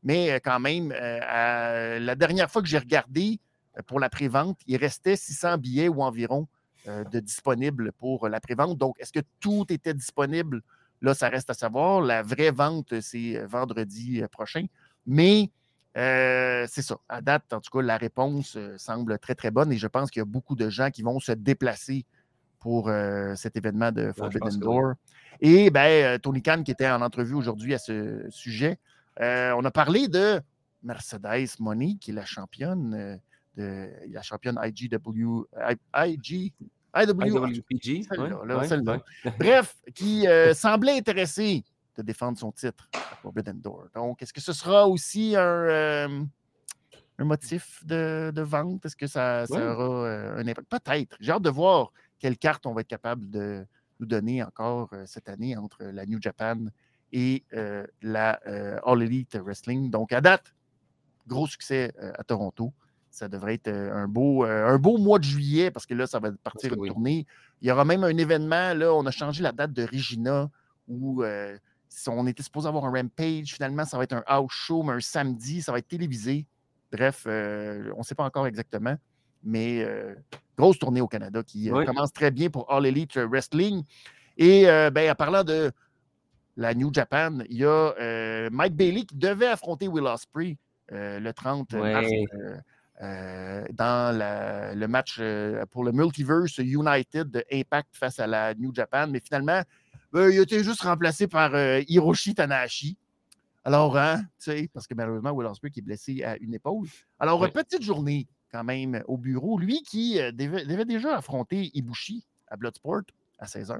Mais 0.03 0.32
euh, 0.32 0.39
quand 0.44 0.60
même, 0.60 0.91
euh, 0.91 1.20
à- 1.24 2.00
la 2.00 2.15
dernière 2.15 2.50
fois 2.50 2.62
que 2.62 2.68
j'ai 2.68 2.77
regardé 2.77 3.39
euh, 3.77 3.82
pour 3.86 4.00
la 4.00 4.10
pré-vente, 4.10 4.60
il 4.68 4.77
restait 4.77 5.15
600 5.15 5.58
billets 5.58 5.88
ou 5.89 6.01
environ 6.03 6.48
euh, 6.88 7.03
de 7.06 7.20
disponibles 7.20 7.91
pour 7.94 8.30
la 8.30 8.39
pré-vente. 8.39 8.77
Donc, 8.77 8.96
est-ce 9.00 9.12
que 9.12 9.25
tout 9.39 9.65
était 9.70 9.94
disponible? 9.94 10.62
Là, 11.01 11.13
ça 11.15 11.30
reste 11.30 11.50
à 11.50 11.53
savoir. 11.56 12.01
La 12.01 12.22
vraie 12.24 12.51
vente, 12.51 13.00
c'est 13.01 13.38
euh, 13.38 13.48
vendredi 13.48 14.22
euh, 14.22 14.27
prochain. 14.27 14.65
Mais 15.06 15.50
euh, 15.98 16.65
c'est 16.69 16.81
ça. 16.81 16.98
À 17.10 17.21
date, 17.21 17.51
en 17.51 17.60
tout 17.60 17.69
cas, 17.77 17.83
la 17.83 17.98
réponse 17.98 18.55
euh, 18.55 18.77
semble 18.77 19.17
très, 19.19 19.36
très 19.36 19.51
bonne 19.51 19.71
et 19.71 19.77
je 19.77 19.88
pense 19.88 20.10
qu'il 20.10 20.21
y 20.21 20.24
a 20.24 20.25
beaucoup 20.25 20.55
de 20.55 20.69
gens 20.69 20.89
qui 20.89 21.01
vont 21.01 21.19
se 21.19 21.33
déplacer 21.33 22.05
pour 22.60 22.88
euh, 22.88 23.36
cet 23.36 23.57
événement 23.57 23.91
de 23.91 24.12
Forbidden 24.15 24.60
Door. 24.60 24.93
Et 25.41 25.69
ben, 25.69 26.19
Tony 26.19 26.41
Khan, 26.41 26.63
qui 26.63 26.71
était 26.71 26.89
en 26.89 27.01
entrevue 27.01 27.33
aujourd'hui 27.33 27.74
à 27.74 27.79
ce 27.79 28.25
sujet, 28.29 28.77
euh, 29.19 29.53
on 29.57 29.65
a 29.65 29.71
parlé 29.71 30.07
de 30.07 30.39
Mercedes 30.83 31.60
Money, 31.60 31.98
qui 32.00 32.12
est 32.12 32.13
la 32.13 32.25
championne 32.25 33.19
de 33.57 33.89
la 34.10 34.21
championne 34.21 34.60
IGW, 34.63 35.45
IG, 35.95 36.53
IW, 36.95 37.24
IWPG. 37.25 38.03
Celle-là, 38.07 38.39
ouais, 38.39 38.48
là, 38.48 38.57
ouais, 38.60 38.67
celle-là. 38.67 39.01
ouais. 39.25 39.33
Bref, 39.39 39.75
qui 39.93 40.25
semblait 40.53 40.98
intéressé 40.98 41.65
de 41.98 42.01
défendre 42.03 42.38
son 42.38 42.51
titre 42.51 42.89
à 42.93 43.15
Forbidden 43.17 43.60
Door. 43.60 43.88
Donc, 43.95 44.21
est-ce 44.21 44.33
que 44.33 44.41
ce 44.41 44.53
sera 44.53 44.88
aussi 44.88 45.36
un, 45.36 45.41
euh, 45.41 46.24
un 47.19 47.24
motif 47.25 47.86
de, 47.86 48.31
de 48.33 48.41
vente? 48.41 48.86
Est-ce 48.86 48.95
que 48.95 49.07
ça, 49.07 49.45
ça 49.45 49.55
Ouais. 49.55 49.62
aura 49.63 50.05
euh, 50.07 50.38
un 50.38 50.48
impact? 50.48 50.69
Peut-être. 50.69 51.17
J'ai 51.19 51.31
hâte 51.31 51.41
de 51.43 51.50
voir 51.50 51.91
quelle 52.19 52.38
carte 52.38 52.65
on 52.65 52.74
va 52.74 52.81
être 52.81 52.88
capable 52.88 53.29
de 53.29 53.65
nous 54.00 54.05
donner 54.05 54.41
encore 54.43 54.89
euh, 54.93 55.03
cette 55.05 55.27
année 55.29 55.55
entre 55.57 55.83
la 55.83 56.05
New 56.05 56.21
Japan 56.21 56.57
et 57.13 57.43
euh, 57.53 57.86
la 58.01 58.39
All 58.86 59.01
Elite 59.03 59.36
Wrestling. 59.36 59.91
Donc, 59.91 60.13
à 60.13 60.21
date, 60.21 60.53
gros 61.27 61.45
succès 61.48 61.93
à 62.17 62.24
Toronto. 62.24 62.74
ça 63.10 63.27
devrait 63.27 63.55
être 63.55 63.67
un 63.67 64.07
beau, 64.07 64.45
un 64.45 64.77
beau 64.77 64.98
mois 64.98 65.19
de 65.19 65.25
juillet 65.25 65.69
parce 65.71 65.86
que 65.86 65.93
là, 65.93 66.07
ça 66.07 66.19
va 66.19 66.31
partir 66.43 66.74
une 66.74 66.88
tournée. 66.88 67.27
Il 67.62 67.67
y 67.67 67.71
aura 67.71 67.83
même 67.83 68.03
un 68.05 68.15
événement. 68.17 68.74
Là, 68.74 68.93
on 68.93 69.05
a 69.05 69.12
changé 69.12 69.43
la 69.43 69.51
date 69.51 69.74
de 69.74 69.83
Regina 69.83 70.50
où 70.88 71.21
on 72.07 72.27
était 72.27 72.43
supposé 72.43 72.67
avoir 72.67 72.86
un 72.86 72.91
Rampage. 72.91 73.53
Finalement, 73.53 73.86
ça 73.86 73.98
va 73.98 74.03
être 74.03 74.13
un 74.13 74.24
house 74.25 74.51
show, 74.51 74.83
mais 74.83 74.93
un 74.93 75.00
samedi, 75.00 75.62
ça 75.62 75.71
va 75.71 75.79
être 75.79 75.88
télévisé. 75.88 76.45
Bref, 76.91 77.24
on 77.25 77.98
ne 77.98 78.03
sait 78.03 78.15
pas 78.15 78.25
encore 78.25 78.48
exactement. 78.48 78.95
Mais 79.43 79.86
grosse 80.57 80.77
tournée 80.79 81.01
au 81.01 81.07
Canada 81.07 81.41
qui 81.43 81.69
commence 81.69 82.13
très 82.13 82.31
bien 82.31 82.50
pour 82.50 82.71
All 82.71 82.86
Elite 82.86 83.17
Wrestling. 83.17 83.83
Et 84.38 84.63
ben, 84.91 85.12
en 85.12 85.15
parlant 85.15 85.43
de 85.43 85.71
la 86.57 86.74
New 86.74 86.93
Japan, 86.93 87.39
il 87.50 87.57
y 87.57 87.65
a 87.65 88.50
Mike 88.51 88.75
Bailey 88.75 89.03
qui 89.05 89.15
devait 89.15 89.48
affronter 89.48 89.88
Will 89.88 90.05
Ospreay 90.05 90.57
le 90.89 91.31
30 91.31 91.74
mars 91.74 92.10
dans 93.71 94.75
le 94.75 94.86
match 94.88 95.19
pour 95.71 95.83
le 95.83 95.91
Multiverse 95.91 96.57
United 96.60 97.31
de 97.31 97.43
Impact 97.51 97.89
face 97.93 98.19
à 98.19 98.27
la 98.27 98.53
New 98.53 98.74
Japan. 98.75 99.07
Mais 99.07 99.19
finalement, 99.19 99.62
ben, 100.12 100.30
il 100.30 100.39
a 100.39 100.41
été 100.41 100.63
juste 100.63 100.82
remplacé 100.82 101.27
par 101.27 101.51
Hiroshi 101.88 102.36
Tanahashi. 102.36 102.98
Alors, 103.63 103.98
hein, 103.98 104.24
tu 104.39 104.51
sais, 104.51 104.70
parce 104.74 104.88
que 104.88 104.94
malheureusement, 104.94 105.32
Will 105.32 105.48
Ospreay 105.48 105.72
qui 105.72 105.80
est 105.80 105.84
blessé 105.84 106.24
à 106.24 106.36
une 106.38 106.53
épaule. 106.53 106.88
Alors, 107.20 107.48
petite 107.51 107.84
journée 107.84 108.27
quand 108.51 108.63
même 108.63 109.03
au 109.08 109.18
bureau. 109.18 109.60
Lui 109.60 109.82
qui 109.84 110.15
devait, 110.34 110.86
déjà 110.86 111.18
affronter 111.18 111.70
Ibushi 111.74 112.25
à 112.48 112.58
Bloodsport 112.58 113.03
à 113.39 113.46
16h. 113.46 113.80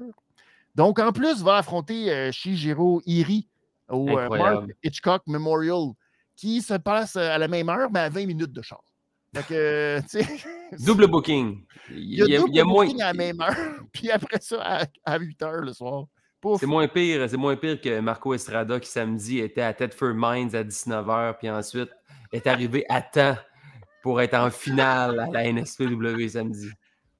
Donc, 0.74 0.98
en 0.98 1.12
plus, 1.12 1.42
va 1.42 1.58
affronter 1.58 2.30
Shijiro 2.32 3.02
Iri 3.06 3.48
au 3.88 4.06
Mark 4.06 4.70
Hitchcock 4.82 5.22
Memorial 5.26 5.92
qui 6.36 6.62
se 6.62 6.74
passe 6.74 7.16
à 7.16 7.38
la 7.38 7.48
même 7.48 7.68
heure, 7.68 7.90
mais 7.92 8.00
à 8.00 8.08
20 8.08 8.26
minutes 8.26 8.52
de 8.52 8.62
char. 8.62 8.82
double 10.84 11.06
booking. 11.06 11.64
Il 11.90 12.14
y 12.14 12.36
a, 12.36 12.38
double 12.38 12.64
booking 12.64 13.00
à 13.00 13.06
la 13.06 13.14
même 13.14 13.40
heure, 13.40 13.80
puis 13.92 14.10
après 14.10 14.40
ça, 14.40 14.86
à, 15.04 15.18
8 15.18 15.42
heures 15.42 15.62
le 15.62 15.72
soir. 15.72 16.06
C'est 16.58 16.66
moins 16.66 16.88
pire, 16.88 17.28
c'est 17.28 17.36
moins 17.36 17.56
pire 17.56 17.80
que 17.80 18.00
Marco 18.00 18.34
Estrada 18.34 18.80
qui 18.80 18.88
samedi 18.88 19.38
était 19.38 19.62
à 19.62 19.72
Tedford 19.72 20.14
Mines 20.14 20.54
à 20.56 20.64
19h, 20.64 21.38
puis 21.38 21.48
ensuite 21.50 21.90
est 22.32 22.46
arrivé 22.46 22.84
à 22.88 23.00
temps 23.00 23.36
pour 24.02 24.20
être 24.20 24.34
en 24.34 24.50
finale 24.50 25.20
à 25.20 25.26
la 25.26 25.52
NSPW 25.52 26.28
samedi. 26.28 26.68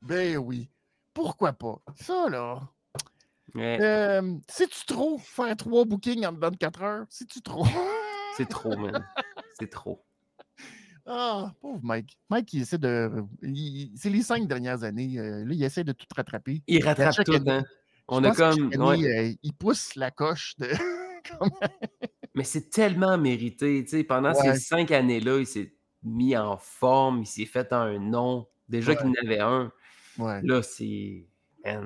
Ben 0.00 0.37
oui. 0.38 0.69
Pourquoi 1.14 1.52
pas? 1.52 1.81
Ça, 1.95 2.29
là. 2.29 2.69
Euh, 3.57 4.38
c'est-tu 4.49 4.87
trop 4.87 5.19
faire 5.19 5.55
trois 5.57 5.85
bookings 5.85 6.26
en 6.26 6.33
24 6.33 6.83
heures? 6.83 7.07
C'est-tu 7.11 7.43
trop? 7.43 7.64
c'est 8.37 8.49
trop, 8.49 8.76
man. 8.76 9.07
C'est 9.59 9.71
trop. 9.71 10.05
Ah, 11.05 11.52
pauvre 11.61 11.81
Mike. 11.83 12.19
Mike, 12.31 12.52
il 12.55 12.62
essaie 12.62 12.79
de. 12.79 13.11
C'est 13.97 14.11
les 14.11 14.23
cinq 14.23 14.47
dernières 14.47 14.85
années. 14.85 15.19
Euh, 15.19 15.45
là, 15.45 15.52
il 15.52 15.62
essaie 15.62 15.85
de 15.85 15.93
tout 15.93 16.07
rattraper. 16.17 16.62
Il 16.67 16.85
rattrape 16.85 17.25
tout, 17.25 17.33
hein. 17.47 17.64
On 18.14 18.23
a 18.25 18.35
comme. 18.35 18.71
Euh, 18.75 19.33
il 19.42 19.52
pousse 19.54 19.95
la 19.97 20.11
coche 20.11 20.54
de. 20.59 20.69
Mais 22.35 22.45
c'est 22.45 22.69
tellement 22.69 23.16
mérité. 23.16 23.85
pendant 24.04 24.35
ces 24.35 24.57
cinq 24.57 24.90
années-là, 24.90 25.38
il 25.38 25.47
s'est 25.47 25.75
mis 26.02 26.37
en 26.37 26.57
forme, 26.57 27.23
il 27.23 27.26
s'est 27.26 27.47
fait 27.47 27.73
un 27.73 27.99
nom. 27.99 28.47
Déjà 28.69 28.95
qu'il 28.95 29.07
en 29.07 29.14
avait 29.25 29.40
un. 29.40 29.73
Là, 30.19 30.62
c'est. 30.62 31.26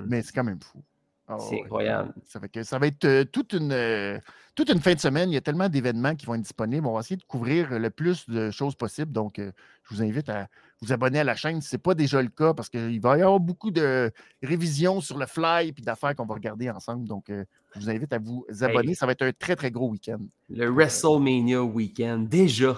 Mais 0.07 0.23
c'est 0.23 0.33
quand 0.33 0.45
même 0.45 0.61
fou. 0.61 0.83
Ah 1.29 1.39
c'est 1.41 1.61
incroyable. 1.61 2.15
Ça, 2.25 2.39
que 2.41 2.63
ça 2.63 2.79
va 2.79 2.87
être 2.87 3.05
euh, 3.05 3.25
toute, 3.25 3.53
une, 3.53 3.73
euh, 3.73 4.19
toute 4.55 4.69
une 4.71 4.81
fin 4.81 4.95
de 4.95 5.01
semaine. 5.01 5.29
Il 5.31 5.35
y 5.35 5.37
a 5.37 5.41
tellement 5.41 5.69
d'événements 5.69 6.15
qui 6.15 6.25
vont 6.25 6.35
être 6.35 6.43
disponibles. 6.43 6.87
On 6.87 6.95
va 6.95 7.01
essayer 7.01 7.17
de 7.17 7.25
couvrir 7.25 7.81
le 7.81 7.91
plus 7.91 8.29
de 8.29 8.53
choses 8.53 8.77
possibles. 8.77 9.11
Donc, 9.11 9.41
euh, 9.41 9.51
je 9.83 9.95
vous 9.95 10.03
invite 10.03 10.29
à 10.29 10.49
vous 10.83 10.93
abonner 10.93 11.21
à 11.21 11.25
la 11.25 11.35
chaîne 11.35 11.61
si 11.61 11.69
ce 11.69 11.77
n'est 11.77 11.81
pas 11.81 11.95
déjà 11.95 12.21
le 12.21 12.29
cas 12.29 12.55
parce 12.55 12.69
qu'il 12.69 13.01
va 13.01 13.17
y 13.17 13.23
avoir 13.23 13.41
beaucoup 13.41 13.71
de 13.71 14.11
révisions 14.43 15.01
sur 15.01 15.19
le 15.19 15.27
fly 15.27 15.69
et 15.69 15.83
d'affaires 15.83 16.15
qu'on 16.15 16.27
va 16.27 16.35
regarder 16.35 16.71
ensemble. 16.71 17.09
Donc, 17.09 17.27
je 17.29 17.81
vous 17.81 17.91
invite 17.91 18.13
à 18.13 18.19
vous 18.19 18.45
abonner. 18.61 18.95
Ça 18.95 19.07
va 19.07 19.13
être 19.13 19.23
un 19.23 19.33
très, 19.33 19.57
très 19.57 19.71
gros 19.71 19.91
week-end. 19.91 20.19
Le 20.51 20.69
WrestleMania 20.71 21.63
week-end, 21.63 22.27
déjà. 22.29 22.77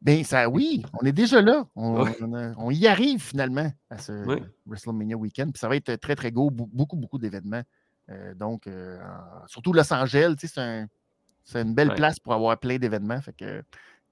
Bien, 0.00 0.22
ça, 0.22 0.48
oui, 0.48 0.84
on 1.00 1.06
est 1.06 1.12
déjà 1.12 1.40
là. 1.40 1.66
On, 1.74 2.70
y 2.70 2.86
arrive 2.86 3.22
finalement 3.22 3.72
à 3.90 3.98
ce 3.98 4.12
WrestleMania 4.66 5.16
Weekend. 5.16 5.52
Puis 5.52 5.60
ça 5.60 5.68
va 5.68 5.76
être 5.76 5.94
très, 5.96 6.14
très 6.14 6.30
gros, 6.30 6.50
beaucoup, 6.50 6.96
beaucoup 6.96 7.18
d'événements. 7.18 7.62
Euh, 8.10 8.34
donc, 8.34 8.66
euh, 8.66 8.98
surtout 9.46 9.72
Los 9.72 9.92
Angeles, 9.92 10.34
c'est 10.36 11.62
une 11.62 11.74
belle 11.74 11.94
place 11.94 12.18
pour 12.18 12.34
avoir 12.34 12.58
plein 12.58 12.76
d'événements. 12.76 13.20
Fait 13.20 13.32
que 13.32 13.62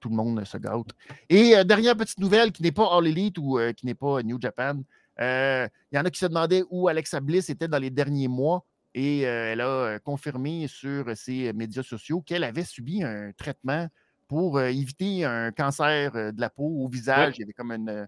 tout 0.03 0.09
le 0.09 0.17
monde 0.17 0.43
se 0.43 0.57
gâte. 0.57 0.89
Et 1.29 1.55
euh, 1.55 1.63
dernière 1.63 1.95
petite 1.95 2.19
nouvelle 2.19 2.51
qui 2.51 2.61
n'est 2.61 2.73
pas 2.73 2.89
All 2.91 3.07
Elite 3.07 3.37
ou 3.37 3.57
qui 3.77 3.85
n'est 3.85 3.95
pas 3.95 4.21
New 4.21 4.37
Japan. 4.39 4.81
Il 5.17 5.69
y 5.93 5.97
en 5.97 6.03
a 6.03 6.09
qui 6.09 6.19
se 6.19 6.25
demandaient 6.25 6.63
où 6.69 6.89
Alexa 6.89 7.21
Bliss 7.21 7.49
était 7.49 7.69
dans 7.69 7.79
les 7.79 7.89
derniers 7.89 8.27
mois. 8.27 8.65
Et 8.93 9.21
elle 9.21 9.61
a 9.61 9.97
confirmé 9.99 10.67
sur 10.67 11.05
ses 11.15 11.51
médias 11.53 11.81
sociaux 11.81 12.21
qu'elle 12.21 12.43
avait 12.43 12.65
subi 12.65 13.01
un 13.03 13.31
traitement 13.31 13.87
pour 14.27 14.61
éviter 14.61 15.25
un 15.25 15.51
cancer 15.51 16.11
de 16.11 16.39
la 16.39 16.49
peau 16.49 16.67
au 16.83 16.87
visage. 16.89 17.35
Il 17.37 17.41
y 17.41 17.43
avait 17.43 17.53
comme 17.53 17.71
une 17.71 18.07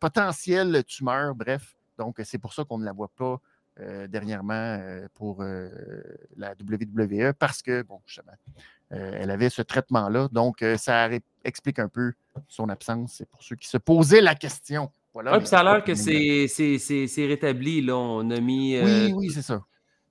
potentielle 0.00 0.82
tumeur, 0.84 1.34
bref. 1.34 1.76
Donc, 1.98 2.16
c'est 2.24 2.38
pour 2.38 2.54
ça 2.54 2.64
qu'on 2.64 2.78
ne 2.78 2.84
la 2.84 2.92
voit 2.92 3.12
pas 3.14 3.40
dernièrement 4.08 4.78
pour 5.14 5.42
la 6.36 6.52
WWE 6.52 7.32
parce 7.38 7.62
que, 7.62 7.82
bon, 7.82 8.00
justement, 8.06 8.32
elle 8.90 9.30
avait 9.30 9.50
ce 9.50 9.62
traitement-là. 9.62 10.28
Donc, 10.32 10.64
ça 10.76 11.08
explique 11.44 11.78
un 11.78 11.88
peu 11.88 12.12
son 12.48 12.68
absence. 12.68 13.14
C'est 13.18 13.28
pour 13.28 13.42
ceux 13.42 13.56
qui 13.56 13.68
se 13.68 13.78
posaient 13.78 14.20
la 14.20 14.34
question. 14.34 14.90
Voilà, 15.12 15.32
oui, 15.32 15.38
puis 15.38 15.48
ça 15.48 15.60
a 15.60 15.64
l'air 15.64 15.84
que 15.84 15.94
c'est 15.94 17.26
rétabli. 17.26 17.82
Là. 17.82 17.96
On 17.96 18.30
a 18.30 18.40
mis. 18.40 18.80
oui, 18.80 19.12
oui, 19.12 19.30
c'est 19.30 19.42
ça. 19.42 19.64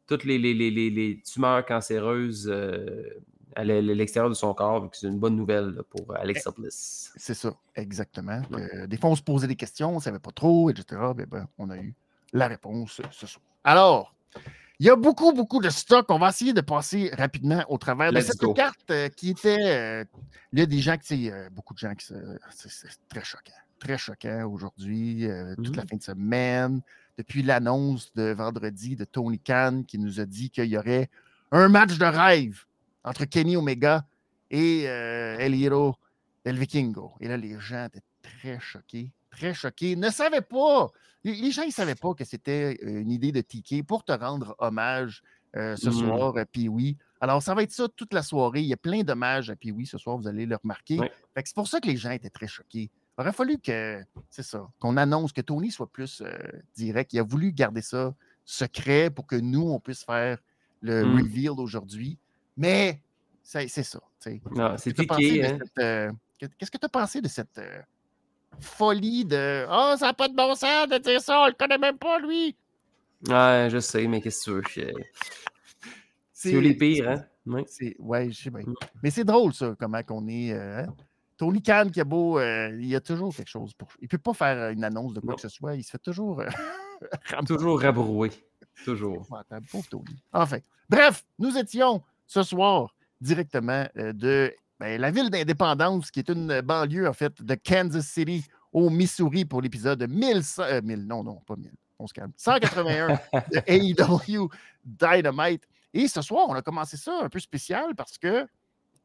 Toutes 0.07 0.23
les, 0.23 0.37
les, 0.39 0.53
les, 0.53 0.71
les 0.71 1.21
tumeurs 1.21 1.65
cancéreuses 1.65 2.51
à 3.55 3.63
l'extérieur 3.63 4.29
de 4.29 4.35
son 4.35 4.53
corps, 4.53 4.89
c'est 4.93 5.07
une 5.07 5.19
bonne 5.19 5.35
nouvelle 5.35 5.81
pour 5.89 6.15
Alexa 6.15 6.51
eh, 6.55 6.61
Bliss. 6.61 7.11
C'est 7.15 7.33
ça, 7.33 7.53
exactement. 7.75 8.41
des 8.87 8.97
fois, 8.97 9.09
on 9.09 9.15
se 9.15 9.21
posait 9.21 9.47
des 9.47 9.55
questions, 9.55 9.91
on 9.91 9.95
ne 9.95 10.01
savait 10.01 10.19
pas 10.19 10.31
trop, 10.31 10.69
etc. 10.69 11.01
Mais 11.15 11.25
ben, 11.25 11.47
on 11.57 11.69
a 11.69 11.77
eu 11.77 11.93
la 12.33 12.47
réponse 12.47 13.01
ce 13.11 13.27
soir. 13.27 13.43
Alors, 13.63 14.13
il 14.79 14.85
y 14.85 14.89
a 14.89 14.95
beaucoup, 14.95 15.33
beaucoup 15.33 15.59
de 15.59 15.69
stock. 15.69 16.05
On 16.09 16.19
va 16.19 16.29
essayer 16.29 16.53
de 16.53 16.61
passer 16.61 17.11
rapidement 17.13 17.63
au 17.67 17.77
travers 17.77 18.13
de 18.13 18.21
cette 18.21 18.53
carte 18.53 18.89
euh, 18.91 19.09
qui 19.09 19.31
était. 19.31 19.57
Euh, 19.59 20.05
il 20.53 20.59
y 20.59 20.61
a 20.61 20.65
des 20.65 20.79
gens 20.79 20.97
qui. 20.97 21.29
Euh, 21.29 21.49
beaucoup 21.51 21.73
de 21.73 21.79
gens 21.79 21.93
qui. 21.93 22.05
C'est 22.51 22.87
très 23.09 23.23
choquant. 23.23 23.51
Très 23.77 23.97
choquant 23.97 24.45
aujourd'hui, 24.45 25.27
toute 25.57 25.75
la 25.75 25.83
mmh. 25.83 25.87
fin 25.87 25.97
de 25.97 26.03
semaine. 26.03 26.81
Depuis 27.17 27.43
l'annonce 27.43 28.13
de 28.13 28.31
vendredi 28.31 28.95
de 28.95 29.03
Tony 29.03 29.39
Khan 29.39 29.83
qui 29.85 29.99
nous 29.99 30.21
a 30.21 30.25
dit 30.25 30.49
qu'il 30.49 30.65
y 30.65 30.77
aurait 30.77 31.09
un 31.51 31.67
match 31.67 31.97
de 31.97 32.05
rêve 32.05 32.63
entre 33.03 33.25
Kenny 33.25 33.57
Omega 33.57 34.05
et 34.49 34.83
El 34.83 35.53
Hero 35.61 35.95
del 36.45 36.57
Vikingo. 36.57 37.13
Et 37.19 37.27
là, 37.27 37.35
les 37.35 37.59
gens 37.59 37.85
étaient 37.85 38.03
très 38.21 38.59
choqués, 38.61 39.11
très 39.29 39.53
choqués, 39.53 39.95
ne 39.95 40.09
savaient 40.09 40.41
pas. 40.41 40.89
Les 41.23 41.51
gens, 41.51 41.63
ils 41.63 41.67
ne 41.67 41.73
savaient 41.73 41.95
pas 41.95 42.13
que 42.13 42.23
c'était 42.23 42.77
euh, 42.83 43.01
une 43.01 43.11
idée 43.11 43.31
de 43.31 43.41
TK 43.41 43.85
pour 43.85 44.03
te 44.03 44.11
rendre 44.11 44.55
hommage 44.59 45.21
euh, 45.55 45.75
ce 45.75 45.89
mmh. 45.89 45.93
soir, 45.93 46.33
puis 46.51 46.69
oui. 46.69 46.97
Alors, 47.21 47.43
ça 47.43 47.53
va 47.53 47.63
être 47.63 47.71
ça 47.71 47.87
toute 47.93 48.13
la 48.13 48.23
soirée. 48.23 48.61
Il 48.61 48.67
y 48.67 48.73
a 48.73 48.77
plein 48.77 49.01
d'hommages 49.01 49.49
à 49.49 49.55
oui 49.65 49.85
ce 49.85 49.97
soir, 49.97 50.17
vous 50.17 50.27
allez 50.27 50.45
le 50.45 50.55
remarquer. 50.55 50.99
C'est 51.35 51.55
pour 51.55 51.67
ça 51.67 51.81
que 51.81 51.87
les 51.87 51.97
gens 51.97 52.11
étaient 52.11 52.29
très 52.29 52.47
choqués. 52.47 52.89
Il 53.17 53.21
aurait 53.21 53.33
fallu 53.33 53.57
que, 53.57 54.01
c'est 54.29 54.43
ça, 54.43 54.69
qu'on 54.79 54.95
annonce 54.95 55.33
que 55.33 55.41
Tony 55.41 55.71
soit 55.71 55.91
plus 55.91 56.23
direct. 56.75 57.11
Il 57.11 57.19
a 57.19 57.23
voulu 57.23 57.51
garder 57.51 57.81
ça 57.81 58.15
secret 58.45 59.09
pour 59.09 59.27
que 59.27 59.35
nous, 59.35 59.69
on 59.69 59.79
puisse 59.79 60.03
faire 60.03 60.37
le 60.81 61.03
mmh. 61.03 61.17
reveal 61.17 61.51
aujourd'hui. 61.57 62.17
Mais 62.55 63.01
c'est 63.43 63.67
ça. 63.83 63.99
Euh, 64.27 64.37
qu'est-ce 66.37 66.71
que 66.71 66.77
tu 66.77 66.85
as 66.85 66.89
pensé 66.89 67.21
de 67.21 67.27
cette 67.27 67.57
euh, 67.57 67.81
folie 68.59 69.25
de 69.25 69.65
Ah, 69.69 69.91
oh, 69.93 69.97
ça 69.97 70.07
n'a 70.07 70.13
pas 70.13 70.27
de 70.27 70.35
bon 70.35 70.55
sens 70.55 70.87
de 70.87 70.97
dire 70.97 71.21
ça, 71.21 71.41
on 71.41 71.47
le 71.47 71.53
connaît 71.53 71.77
même 71.77 71.97
pas, 71.97 72.19
lui? 72.19 72.55
Ouais, 73.27 73.67
je 73.71 73.79
sais, 73.79 74.07
mais 74.07 74.21
qu'est-ce 74.21 74.49
que 74.49 74.61
tu 74.69 74.81
veux? 74.81 74.93
C'est 76.31 76.59
les 76.59 76.73
pires, 76.73 77.09
hein? 77.09 77.25
Ouais, 77.99 78.31
je 78.31 78.43
sais 78.43 78.49
bien. 78.49 78.63
Mais 79.03 79.09
c'est 79.09 79.23
drôle, 79.23 79.53
ça, 79.53 79.75
comment 79.77 80.01
qu'on 80.03 80.27
est. 80.27 80.53
Euh, 80.53 80.83
hein? 80.83 80.95
Tony 81.37 81.61
Khan, 81.61 81.89
qui 81.91 82.01
a 82.01 82.03
beau. 82.03 82.39
il 82.39 82.85
y 82.85 82.95
a 82.95 83.01
toujours 83.01 83.35
quelque 83.35 83.49
chose 83.49 83.73
pour. 83.73 83.89
Il 83.99 84.05
ne 84.05 84.07
peut 84.09 84.17
pas 84.17 84.33
faire 84.33 84.69
une 84.69 84.83
annonce 84.83 85.13
de 85.13 85.21
quoi 85.21 85.35
que 85.35 85.41
ce 85.41 85.49
soit. 85.49 85.75
Il 85.75 85.83
se 85.83 85.91
fait 85.91 85.99
toujours. 85.99 86.43
toujours 87.47 87.81
rabrouer. 87.81 88.31
Toujours. 88.83 89.27
Enfin. 90.31 90.59
Bref, 90.89 91.23
nous 91.37 91.57
étions 91.57 92.01
ce 92.25 92.43
soir 92.43 92.95
directement 93.21 93.87
euh, 93.97 94.13
de 94.13 94.53
ben, 94.79 94.99
la 94.99 95.11
ville 95.11 95.29
d'Indépendance, 95.29 96.11
qui 96.11 96.19
est 96.19 96.29
une 96.29 96.61
banlieue, 96.61 97.07
en 97.07 97.13
fait, 97.13 97.41
de 97.41 97.55
Kansas 97.55 98.05
City 98.07 98.45
au 98.71 98.89
Missouri 98.89 99.45
pour 99.45 99.61
l'épisode 99.61 100.07
1100. 100.09 100.63
Euh, 100.63 100.81
non, 100.81 101.23
non, 101.23 101.35
pas 101.45 101.55
1000. 101.55 101.71
On 101.99 102.07
se 102.07 102.13
calme. 102.13 102.31
181 102.37 103.19
de 103.33 103.61
AEW 103.67 104.49
Dynamite. 104.85 105.63
Et 105.93 106.07
ce 106.07 106.21
soir, 106.21 106.45
on 106.47 106.53
a 106.53 106.61
commencé 106.61 106.95
ça 106.97 107.19
un 107.21 107.29
peu 107.29 107.39
spécial 107.39 107.95
parce 107.95 108.17
que 108.17 108.47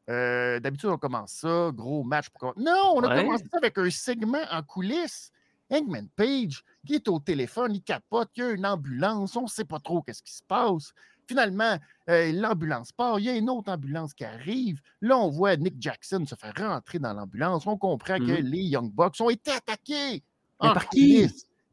Euh, 0.07 0.59
D'habitude, 0.59 0.89
on 0.89 0.97
commence 0.99 1.31
ça, 1.31 1.71
gros 1.73 2.03
match. 2.03 2.27
Pour... 2.29 2.53
Non, 2.57 2.93
on 2.95 3.01
a 3.03 3.07
Ouais. 3.15 3.23
commencé 3.25 3.43
ça 3.51 3.57
avec 3.57 3.75
un 3.79 3.89
segment 3.89 4.43
en 4.51 4.61
coulisses. 4.61 5.31
Hangman 5.71 6.07
Page, 6.15 6.63
qui 6.85 6.93
est 6.93 7.07
au 7.07 7.19
téléphone, 7.19 7.73
il 7.73 7.81
capote, 7.81 8.29
il 8.35 8.43
y 8.43 8.45
a 8.45 8.51
une 8.51 8.67
ambulance, 8.67 9.35
on 9.35 9.41
ne 9.41 9.47
sait 9.47 9.65
pas 9.65 9.79
trop 9.79 10.03
qu'est-ce 10.03 10.21
qui 10.21 10.31
se 10.35 10.43
passe. 10.43 10.93
Finalement, 11.27 11.77
euh, 12.09 12.31
l'ambulance 12.33 12.91
part, 12.91 13.19
il 13.19 13.25
y 13.25 13.29
a 13.29 13.35
une 13.35 13.49
autre 13.49 13.71
ambulance 13.71 14.13
qui 14.13 14.23
arrive. 14.25 14.79
Là, 15.01 15.17
on 15.17 15.29
voit 15.29 15.55
Nick 15.57 15.75
Jackson 15.79 16.23
se 16.27 16.35
faire 16.35 16.53
rentrer 16.57 16.99
dans 16.99 17.13
l'ambulance. 17.13 17.65
On 17.65 17.77
comprend 17.77 18.17
que 18.17 18.41
Mhm. 18.41 18.47
les 18.47 18.61
Young 18.63 18.91
Bucks 18.91 19.19
ont 19.21 19.29
été 19.29 19.51
attaqués. 19.51 20.23
Mais 20.61 20.69
en 20.69 20.73
par 20.73 20.89
qui? 20.89 21.27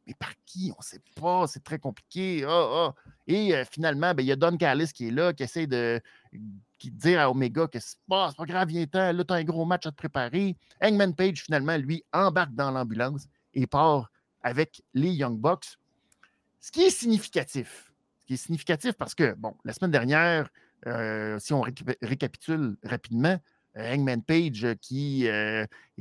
Mais 0.06 0.14
par 0.14 0.32
qui? 0.46 0.72
On 0.74 0.80
ne 0.80 0.84
sait 0.84 1.00
pas. 1.20 1.46
C'est 1.46 1.62
très 1.62 1.78
compliqué. 1.78 2.44
Ah, 2.46 2.68
ah. 2.72 2.94
Et 3.26 3.54
euh, 3.54 3.64
finalement, 3.70 4.14
ben, 4.14 4.22
il 4.22 4.26
y 4.26 4.32
a 4.32 4.36
Don 4.36 4.56
Callis 4.56 4.90
qui 4.92 5.08
est 5.08 5.12
là, 5.12 5.32
qui 5.32 5.42
essaie 5.44 5.66
de 5.66 6.00
qui 6.78 6.90
dire 6.90 7.20
à 7.20 7.30
Omega 7.30 7.68
que 7.68 7.78
c'est 7.78 7.98
pas, 8.08 8.32
pas 8.32 8.44
grave, 8.44 8.66
viens-t'en, 8.68 9.12
là, 9.12 9.22
tu 9.24 9.32
as 9.32 9.36
un 9.36 9.44
gros 9.44 9.64
match 9.64 9.86
à 9.86 9.92
te 9.92 9.96
préparer. 9.96 10.56
Hangman 10.82 11.14
Page, 11.14 11.44
finalement, 11.44 11.76
lui, 11.76 12.02
embarque 12.12 12.52
dans 12.54 12.72
l'ambulance 12.72 13.26
et 13.54 13.68
part 13.68 14.10
avec 14.42 14.82
les 14.92 15.10
Young 15.12 15.38
Bucks. 15.38 15.76
Ce 16.58 16.72
qui 16.72 16.82
est 16.82 16.90
significatif. 16.90 17.91
Significatif 18.36 18.92
parce 18.92 19.14
que, 19.14 19.34
bon, 19.34 19.54
la 19.64 19.72
semaine 19.72 19.90
dernière, 19.90 20.48
euh, 20.86 21.38
si 21.38 21.52
on 21.52 21.62
récap- 21.62 21.96
récapitule 22.02 22.76
rapidement, 22.82 23.38
euh, 23.76 23.94
Hangman 23.94 24.22
Page 24.22 24.64
euh, 24.64 24.74
qui 24.80 25.26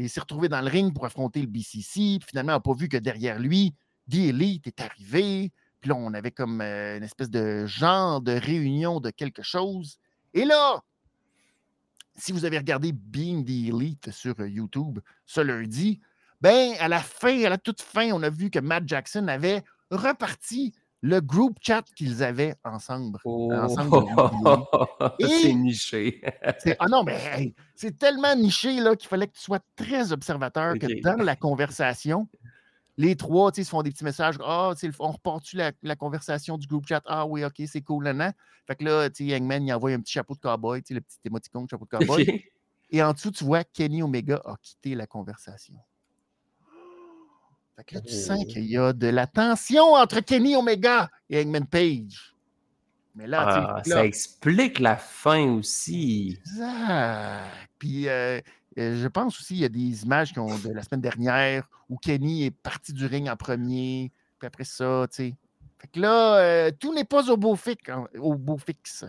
s'est 0.10 0.20
retrouvé 0.20 0.50
dans 0.50 0.62
le 0.62 0.68
ring 0.68 0.94
pour 0.94 1.06
affronter 1.06 1.42
le 1.42 1.48
BCC, 1.48 2.18
puis 2.20 2.28
finalement, 2.30 2.54
n'a 2.54 2.60
pas 2.60 2.74
vu 2.74 2.90
que 2.90 2.98
derrière 2.98 3.40
lui, 3.40 3.74
The 4.10 4.16
Elite 4.16 4.68
est 4.68 4.82
arrivé. 4.82 5.52
Puis 5.80 5.90
là, 5.90 5.96
on 5.96 6.14
avait 6.14 6.32
comme 6.32 6.62
une 6.62 7.04
espèce 7.04 7.30
de 7.30 7.66
genre 7.66 8.22
de 8.22 8.34
réunion 8.34 9.00
de 9.00 9.10
quelque 9.10 9.42
chose. 9.42 9.98
Et 10.34 10.46
là, 10.46 10.82
si 12.16 12.32
vous 12.32 12.46
avez 12.46 12.58
regardé 12.58 12.92
Being 12.92 13.44
the 13.46 13.70
Elite 13.70 14.12
sur 14.12 14.40
YouTube 14.46 15.00
ce 15.26 15.42
lundi, 15.42 16.00
ben 16.40 16.74
à 16.80 16.88
la 16.88 17.00
fin, 17.00 17.44
à 17.44 17.50
la 17.50 17.58
toute 17.58 17.82
fin, 17.82 18.12
on 18.12 18.22
a 18.24 18.30
vu 18.30 18.50
que 18.50 18.60
Matt 18.60 18.88
Jackson 18.88 19.28
avait 19.28 19.64
reparti 19.90 20.74
le 21.02 21.20
group 21.20 21.58
chat 21.62 21.84
qu'ils 21.96 22.24
avaient 22.24 22.56
ensemble. 22.64 23.20
Oh, 23.26 23.52
ensemble 23.52 24.06
c'est 25.20 25.54
niché. 25.54 26.22
Ah 26.80 26.88
non, 26.88 27.04
mais 27.04 27.18
hey, 27.34 27.56
c'est 27.76 27.98
tellement 27.98 28.36
niché 28.36 28.80
là, 28.80 28.96
qu'il 28.96 29.10
fallait 29.10 29.28
que 29.28 29.36
tu 29.36 29.42
sois 29.42 29.60
très 29.76 30.12
observateur 30.12 30.76
que 30.78 31.02
dans 31.02 31.22
la 31.24 31.36
conversation, 31.36 32.28
les 32.98 33.16
trois, 33.16 33.52
se 33.52 33.64
font 33.64 33.82
des 33.82 33.92
petits 33.92 34.04
messages. 34.04 34.36
Ah, 34.44 34.74
sais, 34.76 34.92
on 35.00 35.12
repart-tu 35.12 35.56
la, 35.56 35.72
la 35.82 35.96
conversation 35.96 36.58
du 36.58 36.68
groupe 36.68 36.88
chat? 36.88 37.02
Ah 37.06 37.26
oui, 37.26 37.44
OK, 37.44 37.62
c'est 37.66 37.82
cool, 37.82 38.04
nan. 38.04 38.34
Fait 38.68 38.76
que 38.76 38.84
là, 38.84 39.10
Hangman, 39.20 39.66
il 39.66 39.74
envoie 39.74 39.92
un 39.92 40.02
petit 40.02 40.14
chapeau 40.14 40.36
de 40.36 40.40
cowboy, 40.40 40.84
le 40.90 41.02
petit 41.02 41.18
émoticône 41.26 41.66
de 41.66 41.70
chapeau 41.70 41.86
de 41.86 41.98
cowboy. 41.98 42.26
Et 42.94 43.02
en 43.02 43.14
dessous, 43.14 43.32
tu 43.32 43.46
vois 43.46 43.64
Kenny 43.64 44.04
Omega 44.04 44.42
a 44.44 44.56
quitté 44.62 44.96
la 44.96 45.08
conversation. 45.08 45.76
Fait 47.76 47.84
que 47.84 47.96
là, 47.96 48.02
tu 48.02 48.14
sens 48.14 48.40
Oh. 48.42 48.46
qu'il 48.46 48.66
y 48.66 48.78
a 48.78 48.94
de 48.94 49.08
la 49.08 49.28
tension 49.28 49.94
entre 49.94 50.20
Kenny 50.20 50.56
Omega 50.56 51.10
et 51.30 51.42
Hangman 51.42 51.66
Page. 51.66 52.36
Mais 53.16 53.28
là, 53.28 53.42
Ah, 53.46 53.76
là, 53.78 53.84
ça 53.84 54.06
explique 54.06 54.80
la 54.80 54.96
fin 54.98 55.52
aussi. 55.54 56.40
Exact. 56.42 57.50
Puis 57.80 58.08
euh, 58.08 58.40
euh, 58.78 59.02
je 59.02 59.08
pense 59.08 59.38
aussi 59.40 59.54
qu'il 59.56 59.62
y 59.64 59.66
a 59.66 59.70
des 59.70 60.04
images 60.04 60.32
qui 60.32 60.40
ont 60.40 60.58
de 60.58 60.70
la 60.72 60.82
semaine 60.84 61.02
dernière 61.02 61.68
où 61.90 61.98
Kenny 61.98 62.46
est 62.46 62.52
parti 62.52 62.94
du 62.94 63.06
ring 63.06 63.28
en 63.28 63.36
premier, 63.36 64.12
puis 64.40 64.48
après 64.48 64.64
ça, 64.64 65.08
tu 65.10 65.16
sais. 65.16 65.36
Fait 65.80 65.88
que 65.88 66.00
là, 66.00 66.36
euh, 66.38 66.72
tout 66.80 66.94
n'est 66.94 67.04
pas 67.04 67.30
au 67.30 67.38
beau, 67.38 67.56
fixe, 67.56 67.90
au 68.18 68.36
beau 68.36 68.58
fixe 68.58 69.04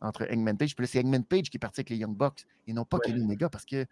entre 0.00 0.28
Hangman 0.30 0.56
Page. 0.56 0.76
Puis 0.76 0.84
là, 0.84 0.88
c'est 0.92 1.00
Hangman 1.00 1.24
Page 1.24 1.48
qui 1.50 1.56
est 1.56 1.58
parti 1.58 1.80
avec 1.80 1.90
les 1.90 1.96
Young 1.96 2.14
Bucks 2.14 2.44
et 2.66 2.72
non 2.72 2.84
pas 2.84 2.98
Ouais. 2.98 3.06
Kenny 3.06 3.24
Omega 3.24 3.48
parce 3.48 3.64
que 3.64 3.86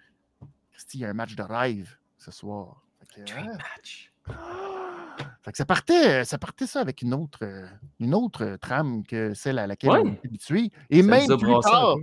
Christy, 0.73 0.99
il 0.99 1.01
y 1.01 1.05
a 1.07 1.09
un 1.09 1.15
match 1.15 1.35
de 1.35 1.43
rêve 1.43 1.97
ce 2.19 2.31
soir. 2.31 2.83
Fait 3.01 3.23
que, 3.25 3.27
Dream 3.33 3.47
match. 3.47 4.13
fait 5.43 5.53
que 5.53 5.59
ça 5.59 5.65
partait, 5.65 6.25
ça 6.25 6.39
partait 6.39 6.67
ça 6.67 6.81
avec 6.81 7.03
une 7.03 7.15
autre, 7.15 7.41
euh, 7.43 7.67
une 8.01 8.15
autre 8.15 8.45
euh, 8.45 8.57
trame 8.57 9.05
que 9.05 9.35
celle 9.35 9.59
à 9.59 9.67
laquelle 9.67 9.91
Ouais. 9.91 10.03
on 10.05 10.13
est 10.15 10.25
habitué. 10.27 10.71
Et 10.91 11.03
Ça 11.03 11.09
même 11.09 11.27
plus 11.39 11.61
tard, 11.63 11.97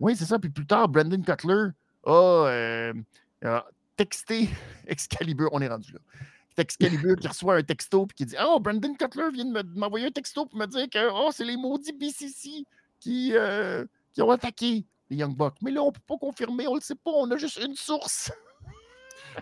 oui, 0.00 0.16
c'est 0.16 0.24
ça. 0.24 0.38
Puis 0.38 0.50
plus 0.50 0.66
tard, 0.66 0.88
Brandon 0.88 1.20
Cutler 1.22 1.68
a, 2.06 2.12
euh, 2.12 2.92
a 3.44 3.66
texté 3.96 4.48
Excalibur. 4.86 5.48
On 5.52 5.60
est 5.60 5.68
rendu 5.68 5.92
là. 5.92 5.98
Excalibur 6.56 7.14
qui 7.16 7.28
reçoit 7.28 7.54
un 7.56 7.62
texto 7.62 8.04
puis 8.06 8.16
qui 8.16 8.26
dit 8.26 8.34
Oh, 8.44 8.58
Brandon 8.58 8.92
Cutler 8.94 9.30
vient 9.32 9.44
de 9.44 9.50
me- 9.52 9.62
de 9.62 9.78
m'envoyer 9.78 10.06
un 10.06 10.10
texto 10.10 10.44
pour 10.46 10.58
me 10.58 10.66
dire 10.66 10.88
que 10.90 11.08
oh, 11.12 11.30
c'est 11.32 11.44
les 11.44 11.56
maudits 11.56 11.92
BCC 11.92 12.64
qui, 12.98 13.30
euh, 13.34 13.84
qui 14.12 14.22
ont 14.22 14.30
attaqué 14.32 14.84
les 15.08 15.16
Young 15.18 15.36
Bucks. 15.36 15.54
Mais 15.62 15.70
là, 15.70 15.82
on 15.82 15.86
ne 15.88 15.92
peut 15.92 16.00
pas 16.04 16.16
confirmer, 16.18 16.66
on 16.66 16.72
ne 16.72 16.78
le 16.78 16.82
sait 16.82 16.96
pas, 16.96 17.12
on 17.12 17.30
a 17.30 17.36
juste 17.36 17.60
une 17.64 17.76
source. 17.76 18.32